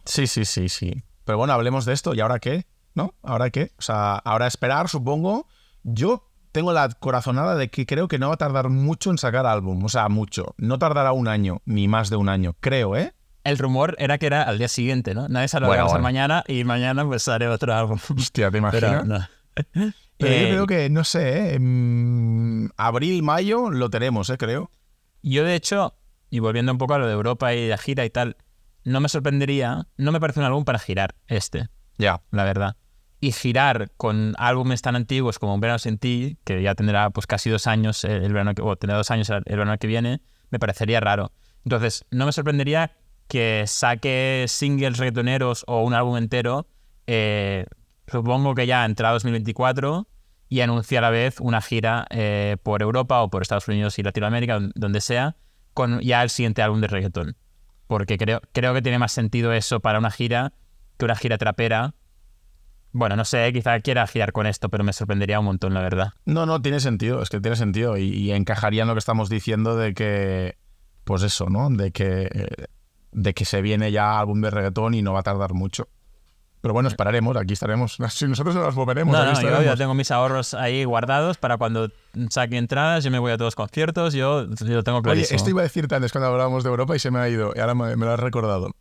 Sí, 0.06 0.28
sí, 0.28 0.46
sí, 0.46 0.70
sí. 0.70 1.04
Pero 1.26 1.38
bueno, 1.38 1.54
hablemos 1.54 1.86
de 1.86 1.94
esto. 1.94 2.14
¿Y 2.14 2.20
ahora 2.20 2.40
qué? 2.40 2.66
¿No? 2.94 3.16
¿Ahora 3.24 3.50
qué? 3.50 3.72
O 3.78 3.82
sea, 3.82 4.16
ahora 4.16 4.48
esperar, 4.48 4.88
supongo. 4.88 5.48
Yo 5.84 6.30
tengo 6.56 6.74
la 6.74 6.90
corazonada 6.90 7.56
de 7.56 7.70
que 7.70 7.86
creo 7.86 8.08
que 8.08 8.18
no 8.18 8.30
va 8.30 8.36
a 8.36 8.38
tardar 8.38 8.70
mucho 8.70 9.12
en 9.12 9.18
sacar 9.18 9.46
álbum. 9.46 9.84
O 9.84 9.90
sea, 9.90 10.08
mucho. 10.10 10.56
No 10.58 10.80
tardará 10.80 11.12
un 11.12 11.28
año, 11.28 11.62
ni 11.66 11.88
más 11.88 12.10
de 12.10 12.16
un 12.16 12.30
año. 12.30 12.56
Creo, 12.62 12.96
¿eh? 12.96 13.14
El 13.44 13.58
rumor 13.58 13.96
era 14.00 14.18
que 14.18 14.26
era 14.28 14.42
al 14.44 14.58
día 14.58 14.68
siguiente, 14.70 15.14
¿no? 15.14 15.28
Nadie 15.28 15.50
sabe 15.50 15.66
lo 15.68 15.72
que 15.74 15.78
va 15.78 15.84
a 15.84 15.86
pasar 15.88 16.02
mañana 16.02 16.44
y 16.48 16.64
mañana 16.64 17.06
pues 17.06 17.24
sale 17.24 17.48
otro 17.48 17.74
álbum. 17.76 18.00
Hostia, 18.18 18.50
¿te 18.50 18.60
Pero 18.72 18.88
imaginas? 18.88 19.06
no. 19.06 19.20
Pero 20.18 20.34
Eh, 20.34 20.42
yo 20.44 20.48
creo 20.48 20.68
que, 20.68 20.90
no 20.90 21.04
sé, 21.04 21.56
¿eh? 21.56 21.60
Abril, 22.78 23.22
mayo 23.22 23.70
lo 23.70 23.90
tenemos, 23.90 24.30
¿eh? 24.30 24.38
Creo. 24.38 24.72
Yo, 25.22 25.44
de 25.44 25.56
hecho, 25.56 25.96
y 26.30 26.40
volviendo 26.40 26.72
un 26.72 26.78
poco 26.78 26.94
a 26.94 27.00
lo 27.00 27.08
de 27.08 27.14
Europa 27.14 27.54
y 27.54 27.68
la 27.68 27.78
gira 27.78 28.06
y 28.06 28.10
tal, 28.10 28.38
no 28.84 29.00
me 29.02 29.10
sorprendería, 29.10 29.88
no 29.98 30.12
me 30.12 30.20
parece 30.20 30.40
un 30.40 30.46
álbum 30.46 30.64
para 30.64 30.80
girar 30.80 31.16
este, 31.28 31.68
Ya. 31.98 32.22
la 32.32 32.44
verdad. 32.46 32.78
Y 33.22 33.32
girar 33.32 33.92
con 33.98 34.34
álbumes 34.38 34.82
tan 34.82 34.96
antiguos 34.96 35.40
como 35.40 35.54
Un 35.56 35.62
verano 35.62 35.80
sin 35.80 35.98
que 36.44 36.62
ya 36.62 36.76
tendrá 36.76 37.10
pues 37.10 37.28
casi 37.28 37.50
dos 37.50 37.66
años 37.68 38.04
el, 38.04 38.24
el 38.24 38.34
verano 38.34 38.54
que, 38.54 38.62
o 38.62 38.76
tendrá 38.76 38.98
dos 38.98 39.10
años 39.12 39.30
el, 39.30 39.44
verano 39.46 39.78
que 39.78 39.88
viene, 39.88 40.22
me 40.52 40.60
parecería 40.60 41.00
raro. 41.00 41.32
Entonces, 41.64 42.06
no 42.12 42.26
me 42.26 42.32
sorprendería 42.32 42.92
que 43.28 43.64
saque 43.68 44.46
singles 44.48 44.98
reggaetoneros 44.98 45.64
o 45.68 45.82
un 45.84 45.94
álbum 45.96 46.18
entero, 46.18 46.68
eh, 47.08 47.66
supongo 48.08 48.54
que 48.54 48.68
ya 48.68 48.86
entrado 48.86 49.16
2024, 49.16 50.08
y 50.48 50.62
anuncie 50.62 51.00
a 51.00 51.02
la 51.02 51.10
vez 51.10 51.40
una 51.40 51.60
gira 51.62 52.06
eh, 52.12 52.58
por 52.62 52.84
Europa 52.84 53.22
o 53.24 53.30
por 53.32 53.42
Estados 53.42 53.68
Unidos 53.68 53.98
y 53.98 54.04
Latinoamérica, 54.04 54.54
don- 54.56 54.72
donde 54.76 55.02
sea, 55.02 55.36
con 55.74 56.00
ya 56.02 56.22
el 56.22 56.30
siguiente 56.30 56.62
álbum 56.62 56.82
de 56.82 56.88
reggaetón. 56.88 57.36
Porque 57.88 58.18
creo, 58.18 58.42
creo 58.52 58.74
que 58.76 58.82
tiene 58.84 59.00
más 59.00 59.12
sentido 59.12 59.54
eso 59.54 59.80
para 59.80 59.98
una 59.98 60.12
gira 60.12 60.54
que 60.98 61.06
una 61.06 61.16
gira 61.16 61.38
trapera. 61.40 61.96
Bueno, 62.98 63.18
no 63.18 63.26
sé, 63.26 63.52
quizá 63.52 63.78
quiera 63.82 64.08
girar 64.08 64.32
con 64.32 64.48
esto, 64.48 64.70
pero 64.70 64.86
me 64.86 64.94
sorprendería 64.94 65.38
un 65.38 65.46
montón, 65.46 65.74
la 65.74 65.82
verdad. 65.82 66.14
No, 66.24 66.46
no, 66.46 66.62
tiene 66.62 66.80
sentido, 66.80 67.22
es 67.22 67.30
que 67.30 67.42
tiene 67.42 67.58
sentido 67.58 67.98
y, 67.98 68.04
y 68.04 68.32
encajaría 68.32 68.84
en 68.84 68.88
lo 68.88 68.94
que 68.94 69.00
estamos 69.00 69.28
diciendo 69.28 69.76
de 69.76 69.94
que, 69.94 70.58
pues 71.04 71.22
eso, 71.22 71.50
¿no? 71.50 71.70
De 71.70 71.92
que, 71.92 72.30
eh, 72.32 72.68
de 73.12 73.34
que 73.34 73.44
se 73.44 73.62
viene 73.62 73.92
ya 73.92 74.18
álbum 74.18 74.40
de 74.40 74.50
reggaetón 74.50 74.94
y 74.94 75.02
no 75.02 75.12
va 75.12 75.20
a 75.20 75.24
tardar 75.24 75.54
mucho. 75.54 75.90
Pero 76.62 76.74
bueno, 76.74 76.88
esperaremos, 76.88 77.36
aquí 77.36 77.52
estaremos. 77.52 77.98
Si 78.12 78.30
nosotros 78.30 78.56
no 78.56 78.62
nos 78.62 78.78
moveremos, 78.78 79.14
No, 79.14 79.26
no, 79.26 79.42
yo 79.42 79.62
ya 79.62 79.76
tengo 79.76 79.94
mis 79.94 80.10
ahorros 80.10 80.54
ahí 80.54 80.86
guardados 80.86 81.38
para 81.38 81.58
cuando 81.58 81.90
saque 82.30 82.56
entradas, 82.56 83.04
yo 83.04 83.12
me 83.12 83.20
voy 83.20 83.34
a 83.34 83.36
todos 83.36 83.48
los 83.48 83.56
conciertos, 83.56 84.14
yo, 84.14 84.48
yo 84.50 84.84
tengo 84.84 85.00
Oye, 85.00 85.04
clarísimo. 85.04 85.36
esto 85.36 85.50
iba 85.50 85.60
a 85.60 85.64
decirte 85.64 85.96
antes 85.96 86.14
cuando 86.14 86.30
hablábamos 86.30 86.64
de 86.64 86.70
Europa 86.70 86.96
y 86.96 87.00
se 87.00 87.12
me 87.12 87.20
ha 87.20 87.28
ido, 87.28 87.52
y 87.54 87.60
ahora 87.60 87.76
me, 87.76 87.98
me 87.98 88.06
lo 88.06 88.14
has 88.14 88.22
recordado. 88.22 88.72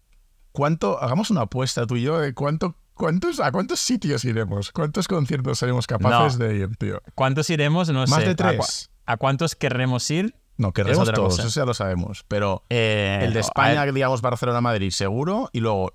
¿Cuánto, 0.52 1.02
hagamos 1.02 1.32
una 1.32 1.40
apuesta 1.40 1.84
tú 1.84 1.96
y 1.96 2.02
yo 2.02 2.20
de 2.20 2.32
cuánto, 2.32 2.76
cuántos, 2.94 3.40
a 3.40 3.52
cuántos 3.52 3.80
sitios 3.80 4.24
iremos? 4.24 4.72
¿Cuántos 4.72 5.06
conciertos 5.08 5.58
seremos 5.58 5.86
capaces 5.86 6.38
No. 6.38 6.44
de 6.46 6.56
ir, 6.56 6.76
tío? 6.76 7.00
¿Cuántos 7.14 7.50
iremos? 7.50 7.88
No 7.90 8.00
¿Más 8.06 8.10
sé. 8.10 8.24
de 8.24 8.30
¿A 8.30 8.34
tres? 8.36 8.90
¿A, 9.06 9.16
cuántos 9.16 9.54
querremos 9.56 10.10
ir? 10.10 10.34
No, 10.56 10.68
Es 10.68 10.74
querremos 10.74 11.00
otra 11.08 11.14
todos, 11.14 11.36
cosa. 11.36 11.48
eso 11.48 11.60
ya 11.60 11.66
lo 11.66 11.74
sabemos. 11.74 12.24
Pero 12.28 12.64
Eh, 12.70 13.20
el 13.22 13.32
de 13.32 13.40
España, 13.40 13.84
digamos 13.86 14.22
Barcelona-Madrid, 14.22 14.90
seguro. 14.90 15.50
Y 15.52 15.60
luego, 15.60 15.92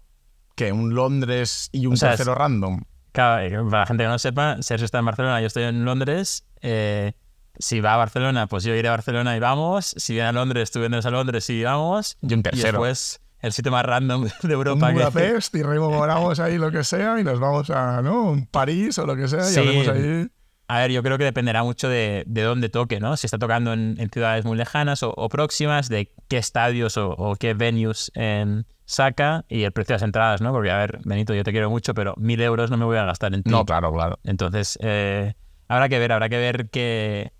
¿qué? 0.55 0.71
¿Un 0.71 0.93
Londres 0.95 1.69
y 1.71 1.85
un 1.85 1.93
O 1.93 1.97
sea, 1.97 2.09
tercero 2.09 2.33
es- 2.33 2.37
random? 2.37 2.81
claro, 3.11 3.65
para 3.69 3.79
la 3.81 3.85
gente 3.87 4.03
que 4.03 4.07
no 4.09 4.19
sepa, 4.19 4.61
Sergio 4.61 4.85
está 4.85 4.99
en 4.99 5.05
Barcelona, 5.05 5.39
yo 5.41 5.47
estoy 5.47 5.63
en 5.63 5.85
Londres. 5.85 6.45
eh, 6.61 7.13
si 7.57 7.79
va 7.81 7.93
a 7.93 7.97
Barcelona, 7.97 8.47
pues 8.47 8.63
yo 8.63 8.73
iré 8.75 8.87
a 8.87 8.91
Barcelona 8.91 9.35
y 9.35 9.39
vamos. 9.39 9.93
Si 9.97 10.13
viene 10.13 10.27
a 10.29 10.31
Londres, 10.31 10.71
tú 10.71 10.79
vienes 10.79 11.05
a 11.05 11.09
Londres 11.09 11.49
y 11.49 11.61
vamos. 11.63 12.17
Y 12.21 12.33
un 12.33 12.43
tercero. 12.43 12.71
después, 12.73 13.19
el 13.41 13.51
sitio 13.53 13.71
más 13.71 13.85
random 13.85 14.23
de 14.43 14.47
Un 14.47 14.51
Europa. 14.51 14.87
que- 14.89 14.93
Budapest 14.93 15.55
y 15.55 15.63
rememoramos 15.63 16.39
ahí 16.39 16.57
lo 16.57 16.71
que 16.71 16.83
sea 16.83 17.19
y 17.19 17.23
nos 17.23 17.39
vamos 17.39 17.69
a, 17.69 18.01
¿no? 18.01 18.31
Un 18.31 18.45
París 18.47 18.97
o 18.99 19.05
lo 19.05 19.15
que 19.15 19.27
sea 19.27 19.49
y 19.49 19.53
Sí. 19.53 19.59
hacemos 19.59 19.87
ahí... 19.87 20.27
A 20.71 20.77
ver, 20.81 20.91
yo 20.91 21.01
creo 21.01 21.17
que 21.17 21.23
dependerá 21.23 21.63
mucho 21.63 21.89
de, 21.89 22.23
de 22.27 22.43
dónde 22.43 22.69
toque, 22.69 22.99
¿no? 22.99 23.17
Si 23.17 23.25
está 23.25 23.39
tocando 23.39 23.73
en, 23.73 23.95
en 23.97 24.09
ciudades 24.11 24.45
muy 24.45 24.55
lejanas 24.55 25.01
o, 25.01 25.11
o 25.17 25.27
próximas, 25.27 25.89
de 25.89 26.13
qué 26.27 26.37
estadios 26.37 26.95
o, 26.95 27.09
o 27.09 27.35
qué 27.37 27.55
venues 27.55 28.11
em, 28.13 28.65
saca 28.85 29.45
y 29.49 29.63
el 29.63 29.71
precio 29.71 29.93
de 29.93 29.95
las 29.95 30.03
entradas, 30.03 30.41
¿no? 30.41 30.51
Porque, 30.51 30.69
a 30.69 30.77
ver, 30.77 30.99
Benito, 31.05 31.33
yo 31.33 31.43
te 31.43 31.51
quiero 31.51 31.71
mucho, 31.71 31.95
pero 31.95 32.13
mil 32.17 32.39
euros 32.39 32.69
no 32.69 32.77
me 32.77 32.85
voy 32.85 32.97
a 32.97 33.05
gastar 33.05 33.33
en 33.33 33.41
ti. 33.41 33.49
No, 33.49 33.65
claro, 33.65 33.91
claro. 33.91 34.19
Entonces, 34.23 34.77
eh, 34.83 35.33
habrá 35.67 35.89
que 35.89 35.97
ver, 35.97 36.11
habrá 36.11 36.29
que 36.29 36.37
ver 36.37 36.69
qué, 36.69 37.31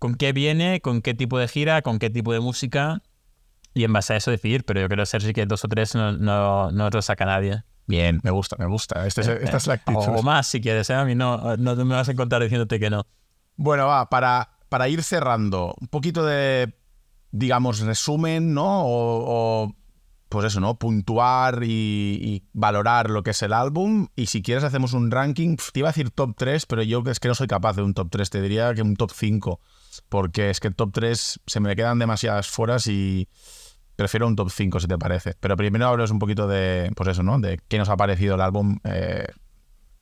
con 0.00 0.16
qué 0.16 0.32
viene, 0.32 0.80
con 0.80 1.00
qué 1.00 1.14
tipo 1.14 1.38
de 1.38 1.46
gira, 1.46 1.80
con 1.82 2.00
qué 2.00 2.10
tipo 2.10 2.32
de 2.32 2.40
música 2.40 3.02
y 3.74 3.84
en 3.84 3.92
base 3.92 4.14
a 4.14 4.16
eso 4.16 4.30
decidir. 4.30 4.64
Pero 4.64 4.80
yo 4.80 4.88
creo, 4.88 5.04
Sergi, 5.04 5.32
que 5.32 5.44
dos 5.46 5.64
o 5.64 5.68
tres 5.68 5.94
no, 5.94 6.12
no, 6.12 6.70
no 6.70 6.88
lo 6.90 7.02
saca 7.02 7.24
nadie. 7.24 7.62
Bien, 7.86 8.20
me 8.22 8.30
gusta, 8.30 8.56
me 8.58 8.66
gusta. 8.66 9.06
Este 9.06 9.20
es- 9.20 9.28
esta 9.28 9.56
es 9.58 9.66
la 9.66 9.74
actitud. 9.74 10.00
O 10.16 10.22
más, 10.22 10.46
si 10.46 10.60
quieres, 10.60 10.88
¿eh? 10.90 10.94
A 10.94 11.04
mí 11.04 11.14
no, 11.14 11.56
no 11.58 11.76
me 11.76 11.94
vas 11.94 12.08
a 12.08 12.12
encontrar 12.12 12.42
diciéndote 12.42 12.80
que 12.80 12.88
no. 12.88 13.06
Bueno, 13.56 13.86
va, 13.86 14.08
para, 14.08 14.56
para 14.70 14.88
ir 14.88 15.02
cerrando, 15.02 15.74
un 15.80 15.88
poquito 15.88 16.24
de, 16.24 16.74
digamos, 17.30 17.80
resumen, 17.80 18.54
¿no? 18.54 18.84
O, 18.84 19.64
o, 19.66 19.76
pues 20.30 20.46
eso, 20.46 20.60
¿no? 20.60 20.78
Puntuar 20.78 21.62
y, 21.62 22.18
y 22.22 22.48
valorar 22.54 23.10
lo 23.10 23.22
que 23.22 23.30
es 23.30 23.42
el 23.42 23.52
álbum. 23.52 24.08
Y 24.16 24.26
si 24.26 24.40
quieres 24.42 24.64
hacemos 24.64 24.92
un 24.94 25.10
ranking. 25.10 25.56
Te 25.72 25.80
iba 25.80 25.88
a 25.88 25.92
decir 25.92 26.10
top 26.10 26.34
3, 26.36 26.66
pero 26.66 26.82
yo 26.82 27.02
es 27.06 27.20
que 27.20 27.28
no 27.28 27.34
soy 27.34 27.46
capaz 27.46 27.76
de 27.76 27.82
un 27.82 27.92
top 27.94 28.08
3. 28.10 28.30
Te 28.30 28.40
diría 28.40 28.72
que 28.74 28.82
un 28.82 28.96
top 28.96 29.12
5. 29.14 29.60
Porque 30.08 30.50
es 30.50 30.58
que 30.58 30.68
el 30.68 30.74
top 30.74 30.90
3 30.92 31.40
se 31.46 31.60
me 31.60 31.76
quedan 31.76 31.98
demasiadas 32.00 32.48
fueras 32.48 32.86
y 32.88 33.28
prefiero 33.96 34.26
un 34.26 34.36
top 34.36 34.50
5 34.50 34.80
si 34.80 34.86
te 34.86 34.98
parece. 34.98 35.34
Pero 35.40 35.56
primero 35.56 35.86
hables 35.86 36.10
un 36.10 36.18
poquito 36.18 36.46
de, 36.48 36.90
pues 36.96 37.08
eso, 37.10 37.22
¿no? 37.22 37.38
De 37.38 37.58
qué 37.68 37.78
nos 37.78 37.88
ha 37.88 37.96
parecido 37.96 38.34
el 38.34 38.40
álbum 38.40 38.78
eh, 38.84 39.26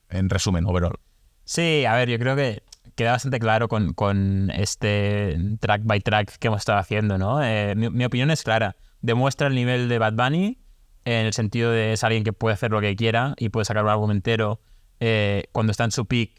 en 0.09 0.29
resumen, 0.29 0.65
overall. 0.65 0.99
Sí, 1.45 1.85
a 1.85 1.95
ver, 1.95 2.09
yo 2.09 2.17
creo 2.19 2.35
que 2.35 2.63
queda 2.95 3.11
bastante 3.11 3.39
claro 3.39 3.67
con, 3.67 3.93
con 3.93 4.51
este 4.51 5.37
track 5.59 5.81
by 5.85 5.99
track 6.01 6.37
que 6.37 6.47
hemos 6.47 6.61
estado 6.61 6.79
haciendo, 6.79 7.17
¿no? 7.17 7.43
Eh, 7.43 7.75
mi, 7.75 8.05
opinión 8.05 8.31
es 8.31 8.43
clara. 8.43 8.75
Demuestra 9.01 9.47
el 9.47 9.55
nivel 9.55 9.89
de 9.89 9.99
Bad 9.99 10.13
Bunny 10.13 10.59
en 11.05 11.25
el 11.25 11.33
sentido 11.33 11.71
de 11.71 11.93
es 11.93 12.03
alguien 12.03 12.23
que 12.23 12.33
puede 12.33 12.53
hacer 12.53 12.71
lo 12.71 12.79
que 12.79 12.95
quiera 12.95 13.33
y 13.37 13.49
puede 13.49 13.65
sacar 13.65 13.83
un 13.83 13.89
álbum 13.89 14.11
entero 14.11 14.61
eh, 14.99 15.43
cuando 15.51 15.71
está 15.71 15.83
en 15.83 15.91
su 15.91 16.05
peak 16.05 16.31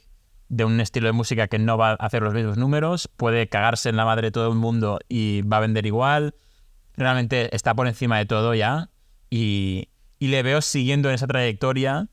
de 0.48 0.64
un 0.64 0.80
estilo 0.80 1.06
de 1.06 1.12
música 1.12 1.48
que 1.48 1.58
no 1.58 1.76
va 1.76 1.90
a 1.90 1.94
hacer 1.94 2.22
los 2.22 2.32
mismos 2.32 2.56
números, 2.56 3.08
puede 3.16 3.48
cagarse 3.48 3.88
en 3.88 3.96
la 3.96 4.04
madre 4.04 4.28
de 4.28 4.30
todo 4.30 4.48
el 4.48 4.58
mundo 4.58 4.98
y 5.08 5.42
va 5.42 5.58
a 5.58 5.60
vender 5.60 5.84
igual. 5.84 6.34
Realmente 6.96 7.54
está 7.54 7.74
por 7.74 7.86
encima 7.86 8.18
de 8.18 8.26
todo 8.26 8.54
ya 8.54 8.90
y, 9.30 9.88
y 10.18 10.28
le 10.28 10.42
veo 10.42 10.60
siguiendo 10.62 11.08
en 11.08 11.16
esa 11.16 11.26
trayectoria 11.26 12.08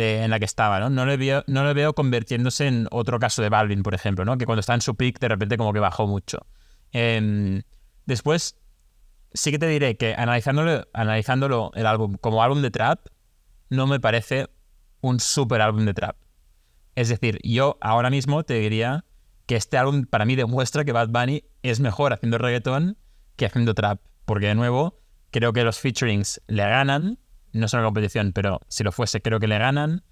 eh, 0.00 0.22
en 0.22 0.30
la 0.30 0.38
que 0.38 0.44
estaba, 0.44 0.78
¿no? 0.78 0.90
No 0.90 1.06
le, 1.06 1.16
veo, 1.16 1.42
no 1.48 1.64
le 1.64 1.74
veo 1.74 1.92
convirtiéndose 1.92 2.68
en 2.68 2.86
otro 2.92 3.18
caso 3.18 3.42
de 3.42 3.48
Balvin, 3.48 3.82
por 3.82 3.94
ejemplo, 3.94 4.24
¿no? 4.24 4.38
Que 4.38 4.46
cuando 4.46 4.60
está 4.60 4.74
en 4.74 4.80
su 4.80 4.94
peak 4.94 5.18
de 5.18 5.26
repente 5.26 5.56
como 5.56 5.72
que 5.72 5.80
bajó 5.80 6.06
mucho. 6.06 6.46
Em, 6.92 7.62
después, 8.06 8.56
sí 9.32 9.50
que 9.50 9.58
te 9.58 9.66
diré 9.66 9.96
que 9.96 10.14
analizándolo, 10.14 10.86
analizándolo 10.92 11.72
el 11.74 11.84
álbum 11.84 12.14
como 12.20 12.44
álbum 12.44 12.62
de 12.62 12.70
trap, 12.70 13.08
no 13.70 13.88
me 13.88 13.98
parece 13.98 14.46
un 15.00 15.18
super 15.18 15.60
álbum 15.62 15.84
de 15.84 15.94
trap. 15.94 16.16
Es 16.94 17.08
decir, 17.08 17.40
yo 17.42 17.76
ahora 17.80 18.08
mismo 18.08 18.44
te 18.44 18.54
diría 18.54 19.04
que 19.46 19.56
este 19.56 19.78
álbum 19.78 20.04
para 20.04 20.24
mí 20.26 20.36
demuestra 20.36 20.84
que 20.84 20.92
Bad 20.92 21.08
Bunny 21.08 21.42
es 21.62 21.80
mejor 21.80 22.12
haciendo 22.12 22.38
reggaetón 22.38 22.98
que 23.34 23.46
haciendo 23.46 23.74
trap. 23.74 24.00
Porque 24.28 24.48
de 24.48 24.54
nuevo, 24.54 25.00
creo 25.30 25.54
que 25.54 25.64
los 25.64 25.78
featurings 25.78 26.42
le 26.48 26.62
ganan. 26.62 27.18
No 27.54 27.64
es 27.64 27.72
una 27.72 27.82
competición, 27.82 28.32
pero 28.34 28.60
si 28.68 28.84
lo 28.84 28.92
fuese, 28.92 29.22
creo 29.22 29.40
que 29.40 29.48
le 29.48 29.58
ganan. 29.58 30.04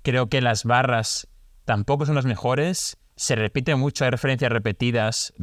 Creo 0.00 0.30
que 0.30 0.40
las 0.40 0.64
barras 0.64 1.28
tampoco 1.66 2.06
son 2.06 2.14
las 2.14 2.24
mejores. 2.24 2.96
Se 3.14 3.36
repite 3.36 3.74
mucho, 3.74 4.04
hay 4.06 4.10
referencias 4.10 4.50
repetidas. 4.50 5.34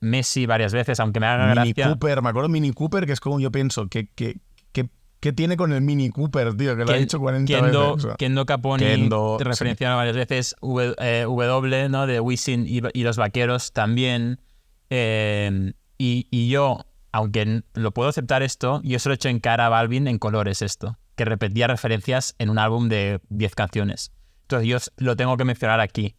Messi 0.00 0.44
varias 0.46 0.72
veces, 0.72 0.98
aunque 0.98 1.20
me 1.20 1.26
haga 1.26 1.54
Mini 1.54 1.72
gracia. 1.72 1.92
Cooper, 1.92 2.20
me 2.20 2.30
acuerdo 2.30 2.48
Mini 2.48 2.72
Cooper, 2.72 3.06
que 3.06 3.12
es 3.12 3.20
como 3.20 3.38
yo 3.38 3.52
pienso, 3.52 3.86
que, 3.86 4.08
que, 4.08 4.40
que, 4.72 4.90
que 5.20 5.32
tiene 5.32 5.56
con 5.56 5.72
el 5.72 5.80
Mini 5.80 6.10
Cooper, 6.10 6.56
tío, 6.56 6.76
que 6.76 6.84
lo 6.84 6.90
ha 6.90 6.96
dicho 6.96 7.20
40 7.20 7.46
Kendo, 7.46 7.94
veces. 7.94 8.04
o 8.04 8.08
sea. 8.08 8.16
Kendo 8.16 8.44
Caponi 8.44 8.82
Kendo, 8.82 9.36
te 9.38 9.44
sí. 9.44 9.50
referenciaron 9.50 9.98
varias 9.98 10.16
veces. 10.16 10.56
W, 10.62 10.96
eh, 10.98 11.26
W, 11.28 11.88
¿no? 11.90 12.08
De 12.08 12.18
Wisin 12.18 12.66
y, 12.66 12.80
y 12.92 13.04
los 13.04 13.16
vaqueros 13.16 13.72
también. 13.72 14.40
Eh, 14.90 15.74
y, 15.96 16.26
y 16.32 16.48
yo, 16.48 16.87
aunque 17.12 17.62
lo 17.74 17.92
puedo 17.92 18.08
aceptar 18.08 18.42
esto, 18.42 18.80
yo 18.84 18.98
se 18.98 19.08
lo 19.08 19.14
he 19.14 19.16
hecho 19.16 19.28
en 19.28 19.40
cara 19.40 19.66
a 19.66 19.68
Balvin 19.68 20.08
en 20.08 20.18
colores 20.18 20.62
esto, 20.62 20.98
que 21.16 21.24
repetía 21.24 21.66
referencias 21.66 22.34
en 22.38 22.50
un 22.50 22.58
álbum 22.58 22.88
de 22.88 23.20
10 23.28 23.54
canciones. 23.54 24.12
Entonces 24.42 24.68
yo 24.68 24.78
lo 24.96 25.16
tengo 25.16 25.36
que 25.36 25.44
mencionar 25.44 25.80
aquí. 25.80 26.16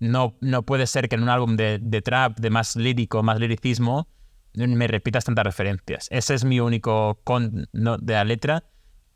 No, 0.00 0.36
no 0.40 0.62
puede 0.62 0.86
ser 0.86 1.08
que 1.08 1.16
en 1.16 1.22
un 1.22 1.28
álbum 1.28 1.56
de, 1.56 1.78
de 1.80 2.02
trap, 2.02 2.38
de 2.38 2.50
más 2.50 2.76
lírico, 2.76 3.22
más 3.22 3.40
liricismo, 3.40 4.08
me 4.54 4.86
repitas 4.86 5.24
tantas 5.24 5.44
referencias. 5.44 6.08
Ese 6.10 6.34
es 6.34 6.44
mi 6.44 6.60
único 6.60 7.20
con 7.24 7.68
de 7.72 8.12
la 8.12 8.24
letra. 8.24 8.64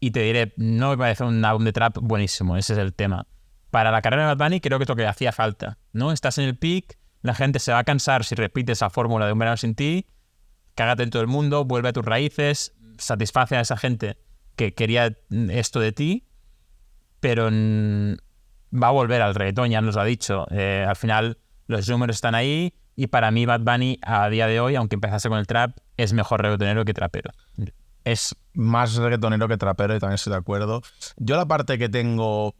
Y 0.01 0.11
te 0.11 0.20
diré, 0.20 0.53
no 0.57 0.90
me 0.90 0.99
parece 0.99 1.24
un 1.24 1.44
álbum 1.44 1.65
de 1.65 1.73
trap 1.73 1.99
buenísimo, 2.01 2.57
ese 2.57 2.73
es 2.73 2.78
el 2.78 2.93
tema. 2.93 3.27
Para 3.70 3.93
la 3.93 4.03
carrera 4.03 4.28
de 4.28 4.35
Bad 4.35 4.47
Bunny 4.47 4.61
creo 4.61 4.78
que 4.78 4.82
es 4.82 4.89
lo 4.89 4.97
que 4.97 5.07
hacía 5.07 5.31
falta, 5.31 5.78
¿no? 5.93 6.11
Estás 6.11 6.39
en 6.39 6.44
el 6.44 6.57
peak, 6.59 6.99
la 7.23 7.35
gente 7.35 7.61
se 7.61 7.73
va 7.73 7.78
a 7.78 7.85
cansar 7.85 8.24
si 8.24 8.35
repites 8.35 8.81
la 8.81 8.90
fórmula 8.90 9.27
de 9.27 9.32
un 9.32 9.39
verano 9.39 9.57
sin 9.57 9.77
ti, 9.77 10.07
cágate 10.74 11.03
en 11.03 11.11
todo 11.11 11.23
el 11.23 11.28
mundo, 11.28 11.65
vuelve 11.65 11.90
a 11.90 11.93
tus 11.93 12.05
raíces, 12.05 12.74
satisface 12.99 13.57
a 13.57 13.61
esa 13.61 13.77
gente 13.77 14.19
que 14.57 14.74
quería 14.74 15.16
esto 15.51 15.81
de 15.81 15.93
ti, 15.93 16.27
pero 17.20 17.51
va 17.51 18.89
a 18.89 18.90
volver 18.90 19.23
al 19.23 19.35
reggaetón, 19.35 19.70
ya 19.70 19.81
nos 19.81 19.94
lo 19.94 20.01
ha 20.01 20.05
dicho. 20.05 20.47
Eh, 20.51 20.85
al 20.86 20.97
final 20.97 21.39
los 21.66 21.89
números 21.89 22.16
están 22.16 22.35
ahí 22.35 22.74
y 22.97 23.07
para 23.07 23.31
mí 23.31 23.47
Bad 23.47 23.61
Bunny 23.61 23.99
a 24.03 24.28
día 24.28 24.47
de 24.47 24.61
hoy, 24.61 24.77
aunque 24.77 24.97
empezase 24.97 25.28
con 25.28 25.39
el 25.39 25.47
trap, 25.47 25.78
es 25.97 26.12
mejor 26.12 26.43
reggaetonero 26.43 26.85
que 26.85 26.94
trapero. 26.94 27.31
Es 28.05 28.35
más 28.55 28.97
reggaetonero 28.97 29.49
que 29.49 29.57
trapero 29.57 29.94
y 29.94 29.99
también 29.99 30.16
estoy 30.16 30.32
de 30.32 30.39
acuerdo. 30.39 30.82
Yo 31.16 31.36
la 31.36 31.47
parte 31.47 31.78
que 31.78 31.89
tengo, 31.89 32.55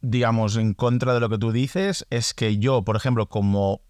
digamos, 0.00 0.56
en 0.56 0.74
contra 0.74 1.14
de 1.14 1.20
lo 1.20 1.28
que 1.28 1.38
tú 1.38 1.52
dices 1.52 2.06
es 2.10 2.34
que 2.34 2.58
yo, 2.58 2.82
por 2.82 2.96
ejemplo, 2.96 3.28
como 3.28 3.80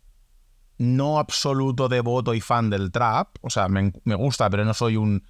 no 0.78 1.18
absoluto 1.18 1.88
devoto 1.88 2.34
y 2.34 2.40
fan 2.40 2.70
del 2.70 2.90
trap, 2.90 3.36
o 3.42 3.50
sea, 3.50 3.68
me, 3.68 3.92
me 4.04 4.14
gusta, 4.14 4.48
pero 4.48 4.64
no 4.64 4.74
soy 4.74 4.96
un 4.96 5.24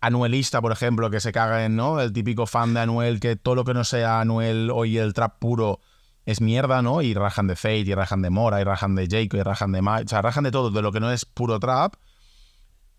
anuelista, 0.00 0.60
por 0.60 0.72
ejemplo, 0.72 1.10
que 1.10 1.20
se 1.20 1.32
caga 1.32 1.64
en, 1.64 1.76
¿no? 1.76 2.00
El 2.00 2.12
típico 2.12 2.46
fan 2.46 2.74
de 2.74 2.80
Anuel, 2.80 3.20
que 3.20 3.36
todo 3.36 3.54
lo 3.54 3.64
que 3.64 3.74
no 3.74 3.84
sea 3.84 4.20
Anuel 4.20 4.70
o 4.72 4.84
y 4.84 4.98
el 4.98 5.12
trap 5.12 5.38
puro 5.38 5.80
es 6.24 6.40
mierda, 6.40 6.82
¿no? 6.82 7.02
Y 7.02 7.14
rajan 7.14 7.46
de 7.46 7.56
Fate, 7.56 7.80
y 7.80 7.94
rajan 7.94 8.22
de 8.22 8.30
Mora, 8.30 8.60
y 8.60 8.64
rajan 8.64 8.94
de 8.94 9.06
Jacob, 9.10 9.40
y 9.40 9.42
rajan 9.42 9.72
de 9.72 9.82
Mike, 9.82 10.04
o 10.04 10.08
sea, 10.08 10.22
rajan 10.22 10.44
de 10.44 10.50
todo, 10.50 10.70
de 10.70 10.82
lo 10.82 10.92
que 10.92 11.00
no 11.00 11.10
es 11.12 11.24
puro 11.24 11.58
trap. 11.58 11.94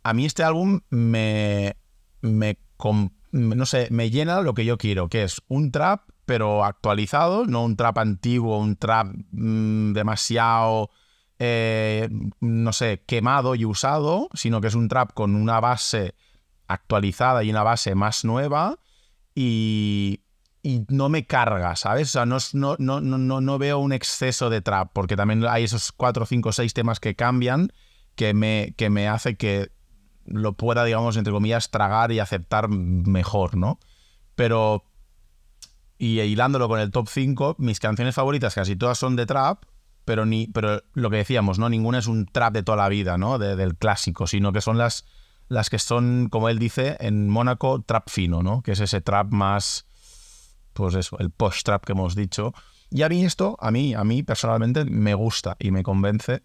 A 0.03 0.13
mí 0.13 0.25
este 0.25 0.43
álbum 0.43 0.81
me, 0.89 1.75
me, 2.21 2.57
no 3.31 3.65
sé, 3.65 3.87
me 3.91 4.09
llena 4.09 4.41
lo 4.41 4.53
que 4.53 4.65
yo 4.65 4.77
quiero, 4.77 5.09
que 5.09 5.23
es 5.23 5.41
un 5.47 5.71
trap, 5.71 6.01
pero 6.25 6.63
actualizado, 6.65 7.45
no 7.45 7.63
un 7.63 7.75
trap 7.75 7.97
antiguo, 7.97 8.57
un 8.57 8.75
trap 8.75 9.07
mm, 9.31 9.93
demasiado, 9.93 10.89
eh, 11.43 12.07
no 12.39 12.71
sé, 12.71 13.01
quemado 13.07 13.55
y 13.55 13.65
usado, 13.65 14.29
sino 14.35 14.61
que 14.61 14.67
es 14.67 14.75
un 14.75 14.87
trap 14.87 15.11
con 15.13 15.33
una 15.33 15.59
base 15.59 16.13
actualizada 16.67 17.43
y 17.43 17.49
una 17.49 17.63
base 17.63 17.95
más 17.95 18.23
nueva 18.23 18.77
y, 19.33 20.21
y 20.61 20.85
no 20.89 21.09
me 21.09 21.25
carga, 21.25 21.75
¿sabes? 21.75 22.09
O 22.09 22.11
sea, 22.11 22.27
no, 22.27 22.37
no, 22.53 23.01
no, 23.01 23.41
no, 23.41 23.57
veo 23.57 23.79
un 23.79 23.91
exceso 23.91 24.51
de 24.51 24.61
trap, 24.61 24.91
porque 24.93 25.15
también 25.15 25.43
hay 25.47 25.63
esos 25.63 25.91
cuatro, 25.91 26.27
cinco, 26.27 26.51
seis 26.51 26.75
temas 26.75 26.99
que 26.99 27.15
cambian 27.15 27.73
que 28.13 28.35
me, 28.35 28.75
que 28.77 28.91
me 28.91 29.07
hace 29.07 29.35
que 29.35 29.71
lo 30.25 30.53
pueda, 30.53 30.85
digamos, 30.85 31.17
entre 31.17 31.33
comillas, 31.33 31.71
tragar 31.71 32.11
y 32.11 32.19
aceptar 32.19 32.69
mejor, 32.69 33.57
¿no? 33.57 33.79
Pero, 34.35 34.83
y 35.97 36.19
hilándolo 36.19 36.67
con 36.67 36.79
el 36.79 36.91
top 36.91 37.09
5, 37.09 37.55
mis 37.57 37.79
canciones 37.79 38.13
favoritas 38.13 38.53
casi 38.53 38.75
todas 38.75 38.99
son 38.99 39.15
de 39.15 39.25
trap, 39.25 39.63
pero, 40.05 40.25
ni, 40.25 40.47
pero 40.47 40.81
lo 40.93 41.09
que 41.09 41.17
decíamos, 41.17 41.59
¿no? 41.59 41.69
Ninguna 41.69 41.99
es 41.99 42.07
un 42.07 42.25
trap 42.25 42.53
de 42.53 42.63
toda 42.63 42.77
la 42.77 42.89
vida, 42.89 43.17
¿no? 43.17 43.37
De- 43.39 43.55
del 43.55 43.75
clásico, 43.75 44.27
sino 44.27 44.51
que 44.51 44.61
son 44.61 44.77
las, 44.77 45.05
las 45.47 45.69
que 45.69 45.79
son, 45.79 46.27
como 46.29 46.49
él 46.49 46.59
dice, 46.59 46.97
en 46.99 47.29
Mónaco, 47.29 47.81
trap 47.81 48.09
fino, 48.09 48.43
¿no? 48.43 48.61
Que 48.61 48.71
es 48.73 48.79
ese 48.79 49.01
trap 49.01 49.31
más, 49.31 49.85
pues 50.73 50.95
eso, 50.95 51.17
el 51.19 51.29
post 51.31 51.65
trap 51.65 51.83
que 51.85 51.91
hemos 51.93 52.15
dicho. 52.15 52.53
Y 52.89 53.03
a 53.03 53.09
mí 53.09 53.23
esto, 53.23 53.57
a 53.59 53.71
mí, 53.71 53.93
a 53.93 54.03
mí 54.03 54.23
personalmente 54.23 54.85
me 54.85 55.13
gusta 55.13 55.55
y 55.59 55.71
me 55.71 55.83
convence. 55.83 56.43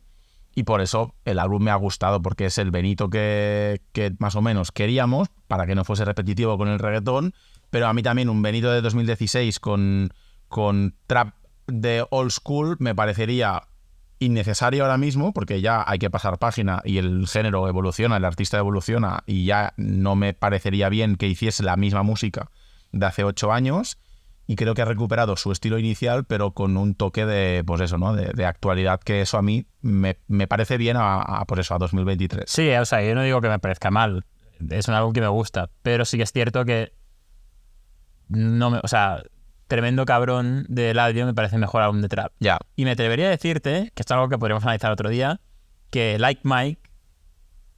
Y 0.54 0.62
por 0.62 0.80
eso 0.80 1.14
el 1.26 1.38
álbum 1.38 1.62
me 1.62 1.70
ha 1.70 1.76
gustado, 1.76 2.22
porque 2.22 2.46
es 2.46 2.56
el 2.56 2.70
Benito 2.70 3.10
que, 3.10 3.82
que 3.92 4.14
más 4.18 4.36
o 4.36 4.42
menos 4.42 4.72
queríamos, 4.72 5.28
para 5.48 5.66
que 5.66 5.74
no 5.74 5.84
fuese 5.84 6.04
repetitivo 6.06 6.56
con 6.56 6.68
el 6.68 6.78
reggaetón, 6.78 7.34
pero 7.68 7.88
a 7.88 7.92
mí 7.92 8.02
también 8.02 8.30
un 8.30 8.40
Benito 8.40 8.70
de 8.70 8.80
2016 8.80 9.60
con, 9.60 10.14
con 10.48 10.94
trap 11.06 11.34
de 11.66 12.06
old 12.10 12.30
school 12.30 12.76
me 12.78 12.94
parecería 12.94 13.62
innecesario 14.18 14.84
ahora 14.84 14.98
mismo, 14.98 15.32
porque 15.32 15.60
ya 15.60 15.84
hay 15.86 15.98
que 15.98 16.10
pasar 16.10 16.38
página 16.38 16.80
y 16.84 16.98
el 16.98 17.26
género 17.28 17.68
evoluciona, 17.68 18.16
el 18.16 18.24
artista 18.24 18.58
evoluciona, 18.58 19.22
y 19.26 19.44
ya 19.44 19.74
no 19.76 20.16
me 20.16 20.32
parecería 20.32 20.88
bien 20.88 21.16
que 21.16 21.26
hiciese 21.26 21.62
la 21.62 21.76
misma 21.76 22.02
música 22.02 22.50
de 22.92 23.06
hace 23.06 23.24
ocho 23.24 23.52
años. 23.52 23.98
Y 24.48 24.54
creo 24.54 24.74
que 24.74 24.82
ha 24.82 24.84
recuperado 24.84 25.36
su 25.36 25.50
estilo 25.50 25.76
inicial, 25.76 26.24
pero 26.24 26.52
con 26.52 26.76
un 26.76 26.94
toque 26.94 27.26
de, 27.26 27.64
pues 27.66 27.80
eso, 27.80 27.98
¿no? 27.98 28.14
De, 28.14 28.46
actualidad, 28.46 29.00
que 29.00 29.20
eso 29.20 29.38
a 29.38 29.42
mí 29.42 29.66
me, 29.80 30.18
me 30.28 30.46
parece 30.46 30.76
bien 30.76 30.96
a, 30.96 31.20
a, 31.20 31.44
por 31.46 31.58
eso, 31.58 31.74
a 31.74 31.78
2023. 31.78 32.48
Sí, 32.48 32.70
o 32.70 32.84
sea, 32.84 33.02
yo 33.02 33.16
no 33.16 33.24
digo 33.24 33.40
que 33.40 33.48
me 33.48 33.58
parezca 33.58 33.90
mal. 33.90 34.24
Es 34.70 34.86
un 34.86 34.94
álbum 34.94 35.12
que 35.12 35.20
me 35.20 35.26
gusta. 35.26 35.70
Pero 35.82 36.04
sí 36.04 36.16
que 36.16 36.22
es 36.22 36.32
cierto 36.32 36.64
que. 36.64 36.92
No 38.28 38.70
me, 38.70 38.78
o 38.84 38.88
sea, 38.88 39.22
Tremendo 39.68 40.04
Cabrón 40.06 40.64
de 40.68 40.90
Eladio 40.90 41.26
me 41.26 41.34
parece 41.34 41.58
mejor 41.58 41.82
álbum 41.82 42.00
de 42.00 42.08
trap. 42.08 42.32
Ya. 42.40 42.58
Y 42.76 42.84
me 42.84 42.92
atrevería 42.92 43.26
a 43.26 43.30
decirte, 43.30 43.92
que 43.94 44.02
es 44.02 44.10
algo 44.10 44.28
que 44.28 44.38
podríamos 44.38 44.64
analizar 44.64 44.92
otro 44.92 45.08
día, 45.08 45.40
que 45.90 46.18
Like 46.18 46.42
Mike 46.44 46.80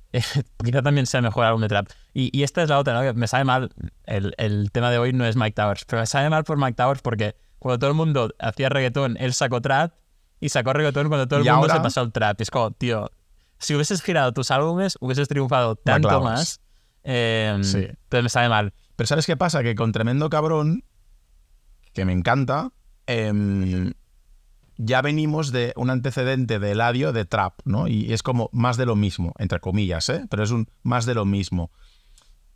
eh, 0.12 0.22
quizá 0.64 0.82
también 0.82 1.06
sea 1.06 1.20
mejor 1.20 1.44
álbum 1.44 1.60
de 1.62 1.68
trap. 1.68 1.88
Y, 2.14 2.36
y 2.36 2.42
esta 2.42 2.62
es 2.62 2.68
la 2.68 2.78
otra, 2.78 2.94
¿no? 2.94 3.02
Que 3.02 3.12
me 3.12 3.26
sabe 3.26 3.44
mal. 3.44 3.70
El, 4.04 4.34
el 4.38 4.70
tema 4.72 4.90
de 4.90 4.98
hoy 4.98 5.12
no 5.12 5.24
es 5.26 5.36
Mike 5.36 5.52
Towers, 5.54 5.84
pero 5.84 6.00
me 6.00 6.06
sabe 6.06 6.30
mal 6.30 6.44
por 6.44 6.56
Mike 6.58 6.74
Towers 6.74 7.02
porque 7.02 7.36
cuando 7.58 7.78
todo 7.78 7.90
el 7.90 7.96
mundo 7.96 8.34
hacía 8.38 8.68
reggaetón, 8.68 9.16
él 9.20 9.32
sacó 9.34 9.60
trap 9.60 9.92
y 10.40 10.48
sacó 10.48 10.72
reggaetón 10.72 11.08
cuando 11.08 11.26
todo 11.26 11.40
el 11.40 11.46
¿Y 11.46 11.50
mundo 11.50 11.62
ahora? 11.64 11.74
se 11.74 11.80
pasó 11.80 12.00
al 12.00 12.12
trap. 12.12 12.40
Y 12.40 12.42
es 12.42 12.50
como, 12.50 12.70
tío, 12.70 13.10
si 13.58 13.74
hubieses 13.74 14.02
girado 14.02 14.32
tus 14.32 14.50
álbumes, 14.50 14.96
hubieses 15.00 15.28
triunfado 15.28 15.76
tanto 15.76 16.20
más. 16.20 16.60
Eh, 17.04 17.58
Sí. 17.62 17.78
Entonces 17.78 18.22
me 18.22 18.28
sabe 18.28 18.48
mal. 18.48 18.72
Pero 18.96 19.06
¿sabes 19.06 19.26
qué 19.26 19.36
pasa? 19.36 19.62
Que 19.62 19.74
con 19.74 19.92
Tremendo 19.92 20.28
Cabrón, 20.30 20.84
que 21.92 22.04
me 22.04 22.12
encanta, 22.12 22.72
em, 23.06 23.92
ya 24.78 25.02
venimos 25.02 25.50
de 25.50 25.72
un 25.76 25.90
antecedente 25.90 26.60
de 26.60 26.70
Eladio 26.70 27.12
de 27.12 27.24
trap, 27.24 27.54
¿no? 27.64 27.88
Y 27.88 28.12
es 28.12 28.22
como 28.22 28.48
más 28.52 28.76
de 28.76 28.86
lo 28.86 28.94
mismo, 28.94 29.34
entre 29.38 29.58
comillas, 29.58 30.08
¿eh? 30.08 30.24
Pero 30.30 30.44
es 30.44 30.52
un 30.52 30.68
más 30.82 31.04
de 31.04 31.14
lo 31.14 31.24
mismo. 31.24 31.72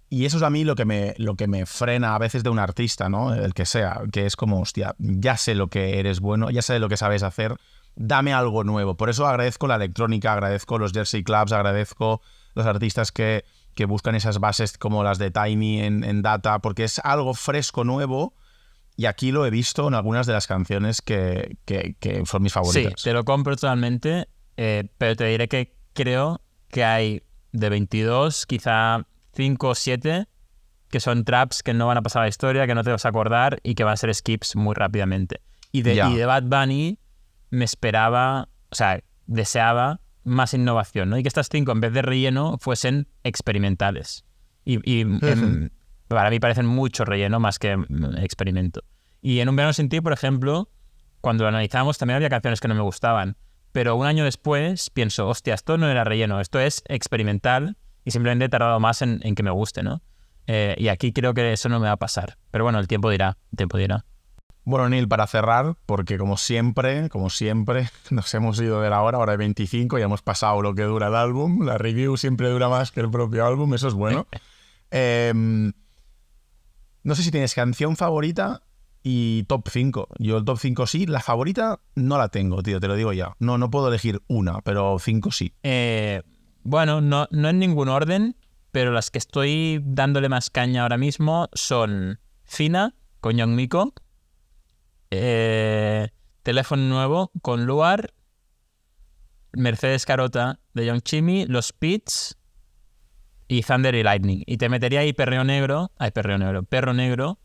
Y 0.08 0.24
eso 0.24 0.36
es 0.36 0.42
a 0.44 0.50
mí 0.50 0.62
lo 0.62 0.76
que 0.76 0.84
me, 0.84 1.14
lo 1.16 1.34
que 1.34 1.48
me 1.48 1.66
frena 1.66 2.14
a 2.14 2.18
veces 2.18 2.44
de 2.44 2.50
un 2.50 2.60
artista, 2.60 3.08
¿no? 3.08 3.34
El 3.34 3.54
que 3.54 3.66
sea, 3.66 4.02
que 4.12 4.26
es 4.26 4.36
como, 4.36 4.60
hostia, 4.60 4.94
ya 4.98 5.36
sé 5.36 5.54
lo 5.54 5.66
que 5.66 5.98
eres 5.98 6.20
bueno, 6.20 6.50
ya 6.50 6.62
sé 6.62 6.78
lo 6.78 6.88
que 6.88 6.96
sabes 6.96 7.24
hacer, 7.24 7.56
dame 7.96 8.32
algo 8.32 8.62
nuevo. 8.62 8.96
Por 8.96 9.10
eso 9.10 9.26
agradezco 9.26 9.66
la 9.66 9.76
electrónica, 9.76 10.32
agradezco 10.32 10.78
los 10.78 10.92
Jersey 10.92 11.24
Clubs, 11.24 11.50
agradezco 11.52 12.20
los 12.54 12.66
artistas 12.66 13.10
que, 13.10 13.44
que 13.74 13.86
buscan 13.86 14.14
esas 14.14 14.38
bases 14.38 14.78
como 14.78 15.02
las 15.02 15.18
de 15.18 15.30
Tiny 15.30 15.80
en 15.80 16.22
Data, 16.22 16.60
porque 16.60 16.84
es 16.84 17.00
algo 17.00 17.34
fresco, 17.34 17.82
nuevo. 17.82 18.34
Y 19.02 19.06
aquí 19.06 19.32
lo 19.32 19.44
he 19.44 19.50
visto 19.50 19.88
en 19.88 19.94
algunas 19.94 20.26
de 20.28 20.32
las 20.32 20.46
canciones 20.46 21.02
que, 21.02 21.56
que- 21.64 21.96
que 21.98 22.24
son 22.24 22.42
mis 22.42 22.52
favoritas. 22.52 22.92
Sí, 22.96 23.04
te 23.04 23.12
lo 23.12 23.24
compro 23.24 23.56
totalmente, 23.56 24.28
eh, 24.56 24.84
pero 24.96 25.16
te 25.16 25.24
diré 25.24 25.48
que 25.48 25.74
creo 25.92 26.40
que 26.68 26.84
hay 26.84 27.22
de 27.50 27.68
22, 27.68 28.46
quizá 28.46 29.06
5 29.34 29.68
o 29.70 29.74
7 29.74 30.28
que 30.88 31.00
son 31.00 31.24
traps 31.24 31.62
que 31.62 31.72
no 31.74 31.86
van 31.86 31.96
a 31.96 32.02
pasar 32.02 32.20
a 32.22 32.24
la 32.26 32.28
historia, 32.28 32.66
que 32.66 32.74
no 32.74 32.84
te 32.84 32.90
vas 32.92 33.04
a 33.04 33.08
acordar 33.08 33.58
y 33.62 33.74
que 33.74 33.82
van 33.82 33.94
a 33.94 33.96
ser 33.96 34.14
skips 34.14 34.54
muy 34.56 34.74
rápidamente. 34.74 35.40
Y 35.72 35.82
de, 35.82 35.94
y 36.10 36.16
de 36.16 36.26
Bad 36.26 36.42
Bunny 36.44 36.98
me 37.50 37.64
esperaba, 37.64 38.48
o 38.70 38.74
sea, 38.74 39.02
deseaba 39.26 40.00
más 40.22 40.52
innovación, 40.54 41.08
¿no? 41.10 41.16
Y 41.18 41.22
que 41.22 41.28
estas 41.28 41.48
cinco, 41.50 41.72
en 41.72 41.80
vez 41.80 41.92
de 41.94 42.02
relleno, 42.02 42.58
fuesen 42.60 43.08
experimentales. 43.24 44.24
Y, 44.64 44.78
y, 44.88 45.00
em, 45.00 45.70
para 46.08 46.28
mí 46.30 46.38
parecen 46.40 46.66
mucho 46.66 47.04
relleno 47.06 47.40
más 47.40 47.58
que 47.58 47.76
mm, 47.76 48.18
experimento. 48.18 48.82
Y 49.22 49.40
en 49.40 49.48
Un 49.48 49.56
verano 49.56 49.72
sin 49.72 49.88
ti, 49.88 50.00
por 50.00 50.12
ejemplo, 50.12 50.68
cuando 51.20 51.44
lo 51.44 51.48
analizamos 51.48 51.96
también 51.96 52.16
había 52.16 52.28
canciones 52.28 52.60
que 52.60 52.68
no 52.68 52.74
me 52.74 52.82
gustaban. 52.82 53.36
Pero 53.70 53.96
un 53.96 54.06
año 54.06 54.24
después 54.24 54.90
pienso, 54.90 55.28
hostia, 55.28 55.54
esto 55.54 55.78
no 55.78 55.88
era 55.88 56.04
relleno, 56.04 56.40
esto 56.40 56.60
es 56.60 56.82
experimental 56.88 57.78
y 58.04 58.10
simplemente 58.10 58.44
he 58.46 58.48
tardado 58.50 58.78
más 58.80 59.00
en, 59.00 59.20
en 59.22 59.34
que 59.34 59.42
me 59.42 59.50
guste, 59.50 59.82
¿no? 59.82 60.02
Eh, 60.46 60.74
y 60.76 60.88
aquí 60.88 61.12
creo 61.12 61.34
que 61.34 61.52
eso 61.52 61.68
no 61.68 61.78
me 61.78 61.86
va 61.86 61.92
a 61.92 61.96
pasar. 61.96 62.36
Pero 62.50 62.64
bueno, 62.64 62.78
el 62.78 62.88
tiempo 62.88 63.08
dirá, 63.08 63.38
el 63.52 63.56
tiempo 63.56 63.78
dirá. 63.78 64.04
Bueno, 64.64 64.88
Neil, 64.88 65.08
para 65.08 65.26
cerrar, 65.26 65.76
porque 65.86 66.18
como 66.18 66.36
siempre, 66.36 67.08
como 67.08 67.30
siempre, 67.30 67.88
nos 68.10 68.32
hemos 68.34 68.60
ido 68.60 68.80
de 68.80 68.90
la 68.90 69.02
hora, 69.02 69.18
ahora 69.18 69.32
hay 69.32 69.38
25, 69.38 69.98
ya 69.98 70.04
hemos 70.04 70.22
pasado 70.22 70.62
lo 70.62 70.74
que 70.74 70.82
dura 70.82 71.08
el 71.08 71.14
álbum. 71.14 71.64
La 71.64 71.78
review 71.78 72.16
siempre 72.16 72.48
dura 72.48 72.68
más 72.68 72.92
que 72.92 73.00
el 73.00 73.10
propio 73.10 73.46
álbum, 73.46 73.72
eso 73.74 73.88
es 73.88 73.94
bueno. 73.94 74.26
Em, 74.94 75.72
no 77.02 77.14
sé 77.14 77.22
si 77.22 77.30
tienes 77.30 77.54
canción 77.54 77.96
favorita 77.96 78.60
y 79.02 79.44
top 79.44 79.68
5. 79.68 80.08
Yo 80.18 80.38
el 80.38 80.44
top 80.44 80.58
5 80.58 80.86
sí, 80.86 81.06
la 81.06 81.20
favorita 81.20 81.80
no 81.94 82.18
la 82.18 82.28
tengo, 82.28 82.62
tío, 82.62 82.80
te 82.80 82.88
lo 82.88 82.94
digo 82.94 83.12
ya. 83.12 83.34
No, 83.38 83.58
no 83.58 83.70
puedo 83.70 83.88
elegir 83.88 84.22
una, 84.28 84.60
pero 84.62 84.98
5 84.98 85.30
sí. 85.32 85.54
Eh, 85.62 86.22
bueno, 86.62 87.00
no, 87.00 87.28
no 87.30 87.48
en 87.48 87.58
ningún 87.58 87.88
orden, 87.88 88.36
pero 88.70 88.92
las 88.92 89.10
que 89.10 89.18
estoy 89.18 89.80
dándole 89.84 90.28
más 90.28 90.50
caña 90.50 90.82
ahora 90.82 90.98
mismo 90.98 91.48
son 91.52 92.20
Fina 92.44 92.94
con 93.20 93.36
Young 93.36 93.50
Miko, 93.50 93.94
eh, 95.10 96.08
Teléfono 96.42 96.82
Nuevo 96.82 97.30
con 97.42 97.66
Luar, 97.66 98.14
Mercedes 99.52 100.06
Carota 100.06 100.60
de 100.72 100.86
Young 100.86 101.02
Chimmy, 101.02 101.46
Los 101.46 101.72
Pits 101.72 102.38
y 103.48 103.62
Thunder 103.62 103.94
y 103.94 104.02
Lightning. 104.02 104.42
Y 104.46 104.56
te 104.56 104.68
metería 104.68 105.00
ahí 105.00 105.12
Perreo 105.12 105.44
Negro, 105.44 105.90
ay, 105.98 106.10
Perreo 106.10 106.38
Negro, 106.38 106.62
Perro 106.62 106.94
Negro, 106.94 107.38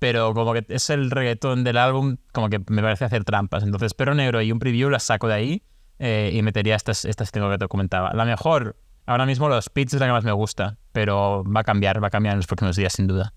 pero 0.00 0.32
como 0.34 0.54
que 0.54 0.64
es 0.68 0.90
el 0.90 1.10
reggaetón 1.10 1.62
del 1.62 1.76
álbum, 1.76 2.16
como 2.32 2.48
que 2.48 2.58
me 2.68 2.82
parece 2.82 3.04
hacer 3.04 3.22
trampas. 3.22 3.62
Entonces, 3.62 3.94
Perro 3.94 4.14
Negro 4.14 4.40
y 4.40 4.50
un 4.50 4.58
preview 4.58 4.88
las 4.88 5.04
saco 5.04 5.28
de 5.28 5.34
ahí 5.34 5.62
eh, 5.98 6.32
y 6.32 6.42
metería 6.42 6.74
estas, 6.74 7.04
estas 7.04 7.30
cinco 7.30 7.50
que 7.50 7.58
te 7.58 7.68
comentaba. 7.68 8.12
La 8.14 8.24
mejor, 8.24 8.76
ahora 9.04 9.26
mismo 9.26 9.50
los 9.50 9.68
Pits 9.68 9.92
es 9.94 10.00
la 10.00 10.06
que 10.06 10.12
más 10.12 10.24
me 10.24 10.32
gusta, 10.32 10.78
pero 10.92 11.44
va 11.44 11.60
a 11.60 11.64
cambiar, 11.64 12.02
va 12.02 12.08
a 12.08 12.10
cambiar 12.10 12.32
en 12.32 12.38
los 12.38 12.46
próximos 12.46 12.76
días, 12.76 12.94
sin 12.94 13.06
duda. 13.06 13.34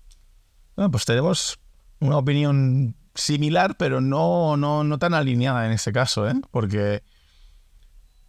Bueno, 0.74 0.90
pues 0.90 1.04
tenemos 1.04 1.58
una 2.00 2.16
opinión 2.16 2.96
similar, 3.14 3.76
pero 3.76 4.00
no, 4.00 4.56
no, 4.56 4.84
no 4.84 4.98
tan 4.98 5.12
alineada 5.12 5.66
en 5.66 5.72
este 5.72 5.92
caso, 5.92 6.26
¿eh? 6.26 6.34
Porque, 6.50 7.02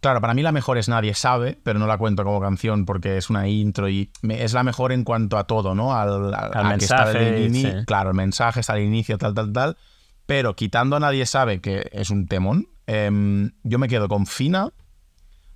claro, 0.06 0.20
para 0.20 0.34
mí 0.34 0.42
la 0.42 0.52
mejor 0.52 0.78
es 0.78 0.88
Nadie 0.88 1.14
Sabe, 1.14 1.58
pero 1.62 1.78
no 1.78 1.86
la 1.86 1.98
cuento 1.98 2.24
como 2.24 2.40
canción 2.40 2.84
porque 2.86 3.16
es 3.16 3.28
una 3.30 3.48
intro 3.48 3.88
y 3.88 4.10
me- 4.22 4.42
es 4.44 4.52
la 4.54 4.62
mejor 4.62 4.92
en 4.92 5.04
cuanto 5.04 5.36
a 5.38 5.44
todo, 5.44 5.74
¿no? 5.74 5.94
Al, 5.94 6.32
al- 6.32 6.50
Al 6.54 6.66
a 6.66 6.78
que 6.78 6.84
está 6.84 7.04
mensaje, 7.06 7.50
sí. 7.52 7.72
Claro, 7.86 8.10
el 8.10 8.16
mensaje 8.16 8.60
está 8.60 8.74
al 8.74 8.82
inicio, 8.82 9.18
tal, 9.18 9.34
tal, 9.34 9.52
tal. 9.52 9.76
Pero 10.26 10.56
quitando 10.56 10.96
a 10.96 11.00
Nadie 11.00 11.26
Sabe, 11.26 11.60
que 11.60 11.88
es 11.92 12.10
un 12.10 12.26
temón, 12.26 12.68
em, 12.86 13.52
yo 13.62 13.78
me 13.78 13.88
quedo 13.88 14.08
con 14.08 14.26
Fina, 14.26 14.70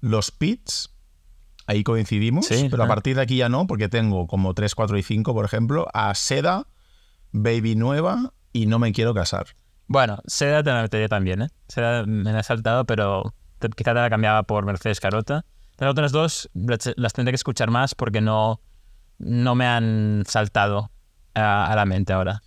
Los 0.01 0.31
Pits, 0.31 0.90
ahí 1.66 1.82
coincidimos, 1.85 2.47
Sí, 2.47 2.68
pero 2.70 2.82
a 2.85 2.86
partir 2.89 3.16
de 3.16 3.22
aquí 3.22 3.36
ya 3.36 3.48
no, 3.48 3.66
porque 3.66 3.89
tengo 3.89 4.27
como 4.27 4.55
3, 4.55 4.74
4 4.74 4.97
y 4.98 5.02
5, 5.02 5.35
por 5.35 5.44
ejemplo, 5.44 5.86
a 5.94 6.14
Seda, 6.14 6.66
Baby 7.32 7.77
Nueva 7.77 8.32
y 8.52 8.66
No 8.66 8.78
me 8.78 8.93
quiero 8.93 9.14
casar. 9.14 9.47
Bueno, 9.86 10.18
Seda 10.27 10.62
te 10.62 10.70
la 10.70 10.82
metería 10.82 11.09
también, 11.09 11.43
¿eh? 11.43 11.48
Seda 11.68 12.05
me 12.06 12.32
la 12.32 12.40
he 12.40 12.43
saltado, 12.44 12.85
pero 12.85 13.35
quizá 13.68 13.92
te 13.94 14.00
la 14.00 14.10
cambiaba 14.10 14.42
por 14.44 14.64
Mercedes 14.64 15.00
Carota. 15.00 15.44
Las 15.78 15.90
otras 15.90 16.12
dos 16.12 16.50
las 16.54 17.12
tendré 17.12 17.32
que 17.32 17.36
escuchar 17.36 17.70
más 17.70 17.94
porque 17.94 18.20
no, 18.20 18.60
no 19.18 19.54
me 19.54 19.66
han 19.66 20.24
saltado 20.26 20.90
a, 21.34 21.72
a 21.72 21.76
la 21.76 21.84
mente 21.86 22.12
ahora. 22.12 22.42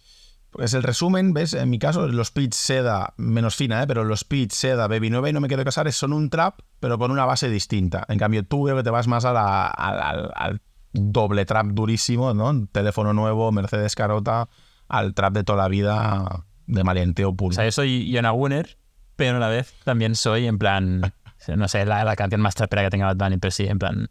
Pues 0.51 0.75
el 0.75 0.83
resumen, 0.83 1.33
¿ves? 1.33 1.55
En 1.55 1.71
mi 1.71 1.79
caso, 1.79 2.07
los 2.07 2.29
pitch 2.29 2.53
Seda, 2.53 3.13
menos 3.17 3.55
fina, 3.55 3.81
¿eh? 3.81 3.87
pero 3.87 4.03
los 4.03 4.23
pitch 4.23 4.51
Seda, 4.51 4.87
Baby 4.87 5.09
Nueva 5.09 5.27
y 5.29 5.33
No 5.33 5.41
me 5.41 5.47
quiero 5.47 5.63
casar 5.63 5.91
son 5.91 6.13
un 6.13 6.29
trap, 6.29 6.59
pero 6.79 6.99
con 6.99 7.09
una 7.09 7.25
base 7.25 7.49
distinta. 7.49 8.05
En 8.07 8.19
cambio, 8.19 8.45
tú 8.45 8.65
creo 8.65 8.77
que 8.77 8.83
te 8.83 8.91
vas 8.91 9.07
más 9.07 9.25
a 9.25 9.33
la- 9.33 9.65
al, 9.67 9.99
al- 9.99 10.31
al 10.35 10.61
doble 10.91 11.45
trap 11.45 11.65
durísimo, 11.67 12.35
¿no? 12.35 12.67
Teléfono 12.71 13.13
nuevo, 13.13 13.51
Mercedes 13.51 13.95
Carota, 13.95 14.47
al 14.87 15.15
trap 15.15 15.33
de 15.33 15.43
toda 15.43 15.63
la 15.63 15.69
vida 15.69 16.45
de 16.67 16.83
malienteo 16.83 17.33
puro. 17.33 17.53
O 17.53 17.55
sea, 17.55 17.65
yo 17.65 17.71
soy 17.71 18.11
Yona 18.11 18.29
Gunner, 18.29 18.77
pero 19.23 19.37
a 19.37 19.39
la 19.39 19.47
vez 19.47 19.73
también 19.85 20.15
soy 20.15 20.47
en 20.47 20.57
plan, 20.57 21.13
no 21.55 21.67
sé, 21.69 21.85
la, 21.85 22.03
la 22.03 22.17
canción 22.17 22.41
más 22.41 22.55
trapera 22.55 22.83
que 22.83 22.89
tenga 22.89 23.05
Bad 23.05 23.15
Bunny, 23.15 23.37
pero 23.37 23.51
sí, 23.51 23.65
en 23.65 23.79
plan, 23.79 24.09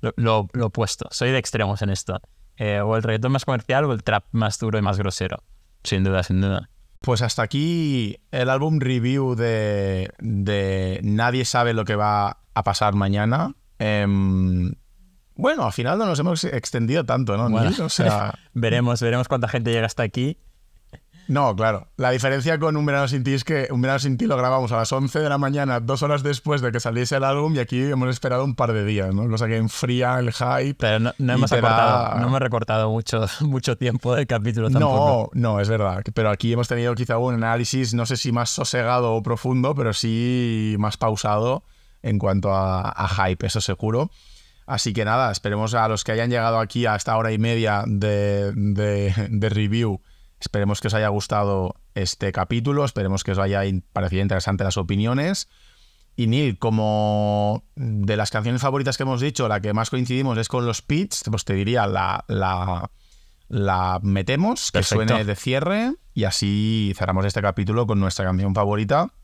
lo, 0.00 0.12
lo, 0.14 0.48
lo 0.52 0.66
opuesto. 0.66 1.08
Soy 1.10 1.32
de 1.32 1.38
extremos 1.38 1.82
en 1.82 1.90
esto. 1.90 2.20
Eh, 2.56 2.80
o 2.80 2.94
el 2.94 3.02
reggaetón 3.02 3.32
más 3.32 3.44
comercial 3.44 3.84
o 3.86 3.92
el 3.92 4.04
trap 4.04 4.26
más 4.30 4.60
duro 4.60 4.78
y 4.78 4.82
más 4.82 4.96
grosero. 4.96 5.42
Sin 5.82 6.04
duda, 6.04 6.22
sin 6.22 6.40
duda. 6.40 6.70
Pues 7.00 7.20
hasta 7.20 7.42
aquí 7.42 8.20
el 8.30 8.48
álbum 8.48 8.78
review 8.78 9.34
de, 9.34 10.12
de 10.20 11.00
Nadie 11.02 11.44
sabe 11.44 11.74
lo 11.74 11.84
que 11.84 11.96
va 11.96 12.38
a 12.54 12.62
pasar 12.62 12.94
mañana. 12.94 13.56
Em, 13.80 14.72
bueno, 15.34 15.64
al 15.64 15.72
final 15.72 15.98
no 15.98 16.06
nos 16.06 16.20
hemos 16.20 16.44
extendido 16.44 17.02
tanto, 17.02 17.36
¿no? 17.36 17.50
Bueno? 17.50 17.72
O 17.84 17.88
sea, 17.88 18.38
veremos, 18.54 19.02
veremos 19.02 19.26
cuánta 19.26 19.48
gente 19.48 19.72
llega 19.72 19.86
hasta 19.86 20.04
aquí. 20.04 20.38
No, 21.28 21.54
claro. 21.56 21.88
La 21.96 22.10
diferencia 22.10 22.58
con 22.58 22.76
Un 22.76 22.84
Verano 22.86 23.08
Sin 23.08 23.24
Ti 23.24 23.34
es 23.34 23.44
que 23.44 23.68
Un 23.70 23.80
Verano 23.80 23.98
Sin 23.98 24.16
Ti 24.16 24.26
lo 24.26 24.36
grabamos 24.36 24.70
a 24.72 24.76
las 24.76 24.92
11 24.92 25.20
de 25.20 25.28
la 25.28 25.38
mañana, 25.38 25.80
dos 25.80 26.02
horas 26.02 26.22
después 26.22 26.60
de 26.60 26.70
que 26.72 26.80
saliese 26.80 27.16
el 27.16 27.24
álbum, 27.24 27.54
y 27.54 27.58
aquí 27.58 27.80
hemos 27.82 28.08
esperado 28.08 28.44
un 28.44 28.54
par 28.54 28.72
de 28.72 28.84
días, 28.84 29.14
¿no? 29.14 29.28
Cosa 29.28 29.46
que 29.46 29.56
enfría 29.56 30.18
el 30.18 30.32
hype. 30.32 30.74
Pero 30.74 31.12
no, 31.18 31.32
hemos 31.32 31.50
te 31.50 31.60
da- 31.60 31.68
acortado, 32.04 32.20
no 32.20 32.26
hemos 32.28 32.40
recortado 32.40 32.90
mucho, 32.90 33.26
mucho 33.40 33.76
tiempo 33.76 34.14
del 34.14 34.26
capítulo 34.26 34.70
tampoco. 34.70 35.30
No, 35.34 35.54
no, 35.54 35.60
es 35.60 35.68
verdad. 35.68 36.02
Pero 36.14 36.30
aquí 36.30 36.52
hemos 36.52 36.68
tenido 36.68 36.94
quizá 36.94 37.18
un 37.18 37.34
análisis, 37.34 37.94
no 37.94 38.06
sé 38.06 38.16
si 38.16 38.30
más 38.32 38.50
sosegado 38.50 39.14
o 39.14 39.22
profundo, 39.22 39.74
pero 39.74 39.92
sí 39.92 40.76
más 40.78 40.96
pausado 40.96 41.64
en 42.02 42.18
cuanto 42.18 42.52
a, 42.54 42.90
a 42.90 43.08
hype, 43.08 43.46
eso 43.46 43.60
seguro. 43.60 44.10
Así 44.66 44.92
que 44.94 45.04
nada, 45.04 45.30
esperemos 45.30 45.74
a 45.74 45.86
los 45.88 46.04
que 46.04 46.12
hayan 46.12 46.30
llegado 46.30 46.58
aquí 46.58 46.86
a 46.86 46.96
esta 46.96 47.16
hora 47.16 47.32
y 47.32 47.38
media 47.38 47.84
de, 47.86 48.52
de- 48.54 49.14
de 49.30 49.48
review. 49.48 50.00
Esperemos 50.44 50.82
que 50.82 50.88
os 50.88 50.94
haya 50.94 51.08
gustado 51.08 51.76
este 51.94 52.30
capítulo, 52.30 52.84
esperemos 52.84 53.24
que 53.24 53.32
os 53.32 53.38
haya 53.38 53.62
parecido 53.94 54.20
interesante 54.20 54.62
las 54.62 54.76
opiniones. 54.76 55.48
Y 56.16 56.26
Neil, 56.26 56.58
como 56.58 57.64
de 57.76 58.16
las 58.18 58.30
canciones 58.30 58.60
favoritas 58.60 58.98
que 58.98 59.04
hemos 59.04 59.22
dicho, 59.22 59.48
la 59.48 59.60
que 59.60 59.72
más 59.72 59.88
coincidimos 59.88 60.36
es 60.36 60.48
con 60.48 60.66
los 60.66 60.82
Pits, 60.82 61.24
pues 61.30 61.46
te 61.46 61.54
diría 61.54 61.86
la, 61.86 62.26
la, 62.28 62.90
la 63.48 64.00
metemos, 64.02 64.70
que 64.70 64.80
Perfecto. 64.80 65.06
suene 65.06 65.24
de 65.24 65.34
cierre, 65.34 65.94
y 66.12 66.24
así 66.24 66.92
cerramos 66.94 67.24
este 67.24 67.40
capítulo 67.40 67.86
con 67.86 67.98
nuestra 67.98 68.26
canción 68.26 68.54
favorita, 68.54 69.14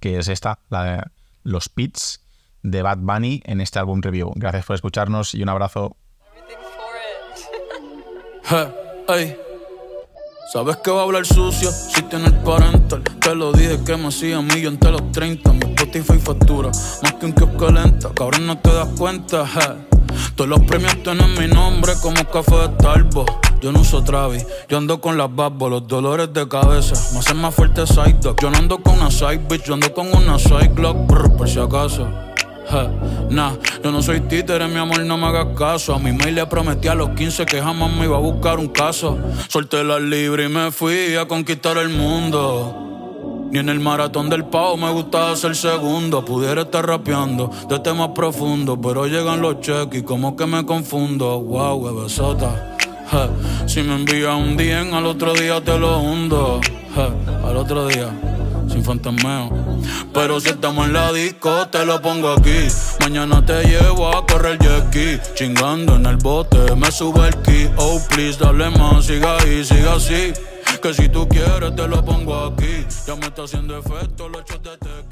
que 0.00 0.18
es 0.18 0.28
esta, 0.28 0.60
la 0.70 0.84
de 0.84 1.02
Los 1.42 1.68
Pits 1.68 2.24
de 2.62 2.80
Bad 2.80 2.98
Bunny 3.00 3.42
en 3.44 3.60
este 3.60 3.78
álbum 3.78 4.00
review. 4.00 4.32
Gracias 4.34 4.64
por 4.64 4.76
escucharnos 4.76 5.34
y 5.34 5.42
un 5.42 5.50
abrazo. 5.50 5.98
Sabes 10.50 10.78
que 10.78 10.90
va 10.90 11.00
a 11.00 11.02
hablar 11.02 11.26
sucio 11.26 11.70
si 11.70 12.00
tiene 12.04 12.30
parental. 12.30 13.02
Te 13.20 13.34
lo 13.34 13.52
dije 13.52 13.84
que 13.84 13.98
me 13.98 14.08
hacía 14.08 14.40
millón 14.40 14.74
entre 14.74 14.92
los 14.92 15.12
30. 15.12 15.52
Mi 15.52 15.60
Spotify 15.74 16.18
factura 16.18 16.70
más 17.02 17.12
que 17.20 17.26
un 17.26 17.32
kiosco 17.32 17.70
lenta. 17.70 18.08
Cabrón, 18.14 18.46
no 18.46 18.56
te 18.56 18.72
das 18.72 18.88
cuenta, 18.96 19.46
je. 19.46 19.98
Todos 20.36 20.48
los 20.48 20.60
premios 20.60 21.02
tienen 21.02 21.34
mi 21.38 21.48
nombre 21.48 21.92
como 22.00 22.24
café 22.24 22.56
de 22.56 22.74
Starbucks. 22.76 23.60
Yo 23.60 23.72
no 23.72 23.80
uso 23.80 24.02
Travis, 24.02 24.46
yo 24.70 24.78
ando 24.78 25.02
con 25.02 25.18
las 25.18 25.34
babos, 25.34 25.70
los 25.70 25.86
dolores 25.86 26.32
de 26.32 26.48
cabeza. 26.48 26.94
Me 27.12 27.18
hacen 27.18 27.36
más 27.36 27.54
fuerte 27.54 27.86
side 27.86 28.16
dog. 28.22 28.40
Yo 28.40 28.50
no 28.50 28.56
ando 28.56 28.78
con 28.78 28.94
una 28.94 29.10
side 29.10 29.44
bitch, 29.50 29.64
yo 29.64 29.74
ando 29.74 29.92
con 29.92 30.06
una 30.16 30.38
side 30.38 30.70
Glock, 30.74 31.36
por 31.36 31.46
si 31.46 31.58
acaso. 31.58 32.08
Nah, 33.30 33.52
yo 33.82 33.90
no 33.90 34.02
soy 34.02 34.20
títere, 34.20 34.66
mi 34.68 34.76
amor, 34.76 35.00
no 35.04 35.16
me 35.16 35.26
hagas 35.26 35.56
caso. 35.56 35.94
A 35.94 35.98
mi 35.98 36.12
mail 36.12 36.34
le 36.34 36.46
prometí 36.46 36.88
a 36.88 36.94
los 36.94 37.10
15 37.10 37.46
que 37.46 37.60
jamás 37.62 37.92
me 37.92 38.04
iba 38.04 38.16
a 38.16 38.20
buscar 38.20 38.58
un 38.58 38.68
caso. 38.68 39.18
Solté 39.48 39.84
la 39.84 39.98
libre 39.98 40.44
y 40.44 40.48
me 40.48 40.70
fui 40.70 41.16
a 41.16 41.26
conquistar 41.26 41.78
el 41.78 41.88
mundo. 41.88 42.84
Ni 43.50 43.58
en 43.58 43.70
el 43.70 43.80
maratón 43.80 44.28
del 44.28 44.44
pavo 44.44 44.76
me 44.76 44.90
gustaba 44.90 45.34
ser 45.36 45.56
segundo. 45.56 46.24
Pudiera 46.24 46.62
estar 46.62 46.86
rapeando 46.86 47.50
de 47.68 47.78
temas 47.78 48.10
profundos, 48.14 48.78
pero 48.82 49.06
llegan 49.06 49.40
los 49.40 49.60
cheques 49.60 50.00
y 50.00 50.04
como 50.04 50.36
que 50.36 50.46
me 50.46 50.66
confundo. 50.66 51.40
Wow, 51.40 51.82
bebesota. 51.82 52.76
Si 53.66 53.82
me 53.82 53.94
envías 53.94 54.34
un 54.34 54.56
DM, 54.56 54.92
al 54.92 55.06
otro 55.06 55.32
día 55.32 55.62
te 55.62 55.78
lo 55.78 56.00
hundo. 56.00 56.60
Al 57.44 57.56
otro 57.56 57.86
día 57.86 58.10
sin 58.68 58.84
fantasmeo. 58.84 59.50
Pero 60.12 60.40
si 60.40 60.50
estamos 60.50 60.86
en 60.86 60.92
la 60.92 61.12
disco, 61.12 61.68
te 61.68 61.84
lo 61.84 62.00
pongo 62.00 62.32
aquí. 62.32 62.68
Mañana 63.00 63.44
te 63.44 63.64
llevo 63.64 64.08
a 64.08 64.26
correr 64.26 64.58
jet 64.58 64.86
ski. 64.88 65.34
Chingando 65.34 65.96
en 65.96 66.06
el 66.06 66.16
bote, 66.16 66.74
me 66.76 66.90
sube 66.90 67.28
el 67.28 67.36
ki. 67.42 67.70
Oh, 67.76 68.00
please, 68.08 68.38
dale 68.38 68.70
más, 68.70 69.06
siga 69.06 69.36
ahí, 69.38 69.64
siga 69.64 69.94
así. 69.94 70.32
Que 70.82 70.94
si 70.94 71.08
tú 71.08 71.26
quieres, 71.28 71.74
te 71.74 71.88
lo 71.88 72.04
pongo 72.04 72.46
aquí. 72.46 72.86
Ya 73.06 73.16
me 73.16 73.26
está 73.26 73.42
haciendo 73.42 73.76
efecto 73.76 74.28
los 74.28 74.44
shots 74.44 74.62
de 74.62 74.76
té. 74.76 75.07